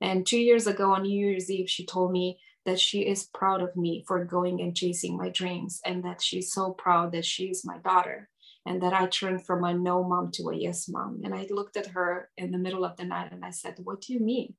And 0.00 0.26
two 0.26 0.38
years 0.38 0.66
ago 0.66 0.92
on 0.92 1.02
New 1.02 1.18
Year's 1.18 1.50
Eve 1.50 1.70
she 1.70 1.86
told 1.86 2.12
me 2.12 2.38
that 2.64 2.80
she 2.80 3.06
is 3.06 3.30
proud 3.32 3.62
of 3.62 3.76
me 3.76 4.04
for 4.06 4.24
going 4.24 4.60
and 4.60 4.76
chasing 4.76 5.16
my 5.16 5.28
dreams 5.28 5.80
and 5.86 6.04
that 6.04 6.22
she's 6.22 6.52
so 6.52 6.72
proud 6.72 7.12
that 7.12 7.24
she's 7.24 7.64
my 7.64 7.78
daughter 7.78 8.28
and 8.66 8.82
that 8.82 8.92
I 8.92 9.06
turned 9.06 9.46
from 9.46 9.62
a 9.62 9.72
no 9.72 10.02
mom 10.02 10.32
to 10.32 10.48
a 10.48 10.56
yes 10.56 10.88
mom. 10.88 11.20
And 11.24 11.32
I 11.32 11.46
looked 11.48 11.76
at 11.76 11.86
her 11.86 12.28
in 12.36 12.50
the 12.50 12.58
middle 12.58 12.84
of 12.84 12.96
the 12.96 13.04
night 13.04 13.30
and 13.30 13.44
I 13.44 13.50
said 13.50 13.76
what 13.84 14.00
do 14.00 14.12
you 14.12 14.20
mean? 14.20 14.54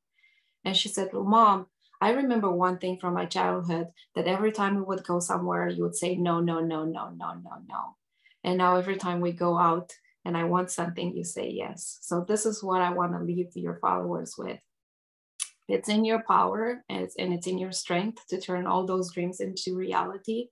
And 0.64 0.76
she 0.76 0.88
said 0.88 1.10
well 1.12 1.26
mom 1.26 1.68
I 2.00 2.12
remember 2.12 2.52
one 2.52 2.78
thing 2.78 3.00
from 3.00 3.14
my 3.16 3.26
childhood 3.26 3.88
that 4.16 4.28
every 4.28 4.52
time 4.52 4.76
we 4.76 4.82
would 4.82 5.04
go 5.04 5.20
somewhere, 5.20 5.68
you 5.68 5.84
would 5.84 5.96
say, 5.96 6.16
no, 6.16 6.40
no, 6.40 6.60
no, 6.60 6.86
no, 6.86 7.10
no, 7.10 7.34
no, 7.34 7.52
no. 7.68 7.96
And 8.44 8.58
now 8.58 8.76
every 8.76 8.98
time 8.98 9.20
we 9.20 9.32
go 9.32 9.58
out 9.58 9.92
and 10.24 10.38
I 10.38 10.44
want 10.44 10.72
something, 10.72 11.16
you 11.16 11.24
say 11.24 11.50
yes. 11.50 11.98
So 12.02 12.24
this 12.28 12.46
is 12.46 12.64
what 12.64 12.82
I 12.82 12.92
want 12.92 13.14
to 13.14 13.20
leave 13.20 13.56
your 13.56 13.80
followers 13.80 14.36
with. 14.38 14.60
It's 15.68 15.90
in 15.90 16.06
your 16.06 16.24
power 16.24 16.84
and 16.88 17.10
it's, 17.18 17.48
in 17.48 17.58
your 17.58 17.72
strength 17.72 18.26
to 18.30 18.40
turn 18.40 18.68
all 18.68 18.86
those 18.86 19.12
dreams 19.12 19.40
into 19.40 19.76
reality. 19.76 20.50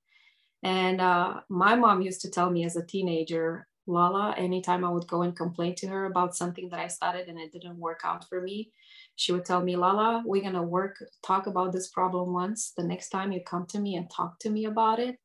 And 0.64 1.00
uh, 1.00 1.42
my 1.48 1.76
mom 1.76 2.02
used 2.02 2.22
to 2.22 2.32
tell 2.32 2.50
me 2.50 2.66
as 2.66 2.76
a 2.76 2.86
teenager, 2.86 3.68
Lala, 3.88 4.34
anytime 4.38 4.84
I 4.84 4.90
would 4.90 5.08
go 5.08 5.22
and 5.22 5.36
complain 5.36 5.76
to 5.76 5.88
her 5.88 6.06
about 6.06 6.36
something 6.36 6.70
that 6.70 6.80
I 6.80 6.88
started 6.88 7.28
and 7.28 7.40
it 7.40 7.52
didn't 7.52 7.78
work 7.78 8.02
out 8.04 8.28
for 8.28 8.42
me, 8.42 8.72
she 9.16 9.32
would 9.32 9.46
tell 9.46 9.62
me, 9.62 9.76
Lala, 9.76 10.24
we're 10.26 10.42
going 10.42 10.54
to 10.54 10.62
work, 10.62 11.04
talk 11.24 11.48
about 11.48 11.72
this 11.72 11.90
problem 11.90 12.34
once. 12.34 12.74
The 12.76 12.84
next 12.84 13.10
time 13.10 13.32
you 13.32 13.42
come 13.42 13.66
to 13.68 13.80
me 13.80 13.96
and 13.96 14.10
talk 14.10 14.40
to 14.40 14.50
me 14.50 14.66
about 14.66 15.00
it, 15.00 15.18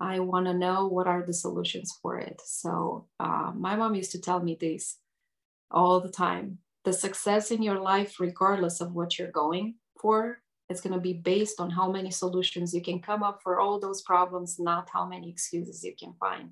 I 0.00 0.20
want 0.20 0.46
to 0.46 0.54
know 0.54 0.88
what 0.88 1.06
are 1.06 1.24
the 1.24 1.32
solutions 1.32 1.96
for 2.02 2.18
it. 2.18 2.40
So 2.44 3.06
uh, 3.20 3.52
my 3.54 3.76
mom 3.76 3.94
used 3.94 4.12
to 4.12 4.20
tell 4.20 4.42
me 4.42 4.56
this 4.60 4.98
all 5.70 6.00
the 6.00 6.10
time. 6.10 6.58
The 6.84 6.92
success 6.92 7.50
in 7.50 7.62
your 7.62 7.80
life, 7.80 8.20
regardless 8.20 8.80
of 8.80 8.92
what 8.92 9.18
you're 9.18 9.30
going 9.30 9.76
for, 10.00 10.38
is 10.68 10.80
going 10.80 10.92
to 10.92 11.00
be 11.00 11.14
based 11.14 11.60
on 11.60 11.70
how 11.70 11.90
many 11.90 12.10
solutions 12.10 12.74
you 12.74 12.82
can 12.82 13.00
come 13.00 13.22
up 13.22 13.40
for 13.42 13.60
all 13.60 13.78
those 13.78 14.02
problems, 14.02 14.58
not 14.58 14.90
how 14.92 15.06
many 15.06 15.30
excuses 15.30 15.84
you 15.84 15.94
can 15.98 16.14
find. 16.18 16.50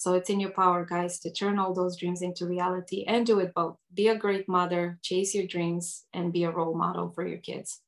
So 0.00 0.14
it's 0.14 0.30
in 0.30 0.40
your 0.40 0.52
power, 0.52 0.86
guys, 0.86 1.20
to 1.20 1.30
turn 1.30 1.58
all 1.58 1.74
those 1.74 1.98
dreams 1.98 2.22
into 2.22 2.46
reality 2.46 3.04
and 3.06 3.26
do 3.26 3.38
it 3.38 3.52
both. 3.52 3.76
Be 3.92 4.08
a 4.08 4.16
great 4.16 4.48
mother, 4.48 4.98
chase 5.02 5.34
your 5.34 5.46
dreams, 5.46 6.06
and 6.14 6.32
be 6.32 6.44
a 6.44 6.50
role 6.50 6.74
model 6.74 7.10
for 7.10 7.26
your 7.26 7.36
kids. 7.36 7.82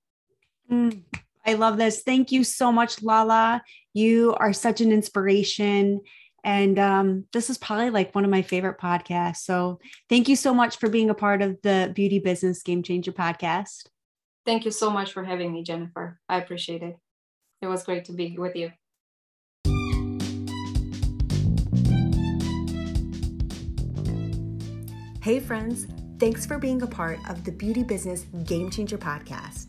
Mm, 0.70 1.04
I 1.46 1.54
love 1.54 1.78
this. 1.78 2.02
Thank 2.02 2.30
you 2.30 2.44
so 2.44 2.70
much, 2.70 3.02
Lala. 3.02 3.62
You 3.94 4.34
are 4.34 4.52
such 4.52 4.82
an 4.82 4.92
inspiration. 4.92 6.02
And 6.44 6.78
um, 6.78 7.24
this 7.32 7.48
is 7.48 7.56
probably 7.56 7.88
like 7.88 8.14
one 8.14 8.26
of 8.26 8.30
my 8.30 8.42
favorite 8.42 8.78
podcasts. 8.78 9.38
So 9.38 9.80
thank 10.10 10.28
you 10.28 10.36
so 10.36 10.52
much 10.52 10.76
for 10.76 10.90
being 10.90 11.08
a 11.08 11.14
part 11.14 11.40
of 11.40 11.62
the 11.62 11.92
Beauty 11.94 12.18
Business 12.18 12.62
Game 12.62 12.82
Changer 12.82 13.12
podcast. 13.12 13.86
Thank 14.44 14.66
you 14.66 14.70
so 14.70 14.90
much 14.90 15.14
for 15.14 15.24
having 15.24 15.50
me, 15.50 15.62
Jennifer. 15.62 16.20
I 16.28 16.36
appreciate 16.36 16.82
it. 16.82 16.96
It 17.62 17.68
was 17.68 17.84
great 17.84 18.04
to 18.06 18.12
be 18.12 18.36
with 18.36 18.54
you. 18.54 18.72
Hey, 25.22 25.38
friends, 25.38 25.86
thanks 26.18 26.44
for 26.44 26.58
being 26.58 26.82
a 26.82 26.86
part 26.88 27.16
of 27.30 27.44
the 27.44 27.52
Beauty 27.52 27.84
Business 27.84 28.26
Game 28.42 28.70
Changer 28.70 28.98
podcast. 28.98 29.68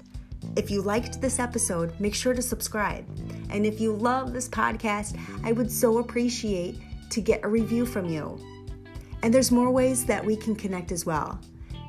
If 0.55 0.71
you 0.71 0.81
liked 0.81 1.21
this 1.21 1.38
episode, 1.38 1.93
make 1.99 2.15
sure 2.15 2.34
to 2.34 2.41
subscribe. 2.41 3.05
And 3.51 3.63
if 3.63 3.80
you 3.80 3.93
love 3.93 4.34
this 4.34 4.49
podcast, 4.49 5.15
I 5.43 5.51
would 5.51 5.71
so 5.71 5.99
appreciate 5.99 6.80
to 7.11 7.21
get 7.21 7.45
a 7.45 7.47
review 7.47 7.85
from 7.85 8.09
you. 8.09 8.39
And 9.21 9.31
there's 9.31 9.51
more 9.51 9.69
ways 9.69 10.07
that 10.07 10.25
we 10.25 10.35
can 10.35 10.55
connect 10.55 10.91
as 10.91 11.05
well. 11.05 11.39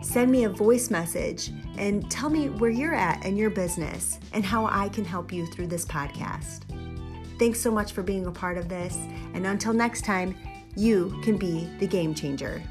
Send 0.02 0.30
me 0.30 0.44
a 0.44 0.50
voice 0.50 0.90
message 0.90 1.50
and 1.78 2.10
tell 2.10 2.28
me 2.28 2.50
where 2.50 2.68
you're 2.68 2.94
at 2.94 3.24
in 3.24 3.34
your 3.34 3.48
business 3.48 4.20
and 4.34 4.44
how 4.44 4.66
I 4.66 4.90
can 4.90 5.06
help 5.06 5.32
you 5.32 5.46
through 5.46 5.68
this 5.68 5.86
podcast. 5.86 6.64
Thanks 7.38 7.62
so 7.62 7.70
much 7.70 7.92
for 7.92 8.02
being 8.02 8.26
a 8.26 8.30
part 8.30 8.58
of 8.58 8.68
this. 8.68 8.94
And 9.32 9.46
until 9.46 9.72
next 9.72 10.04
time, 10.04 10.36
you 10.76 11.18
can 11.24 11.38
be 11.38 11.66
the 11.78 11.86
game 11.86 12.14
changer. 12.14 12.62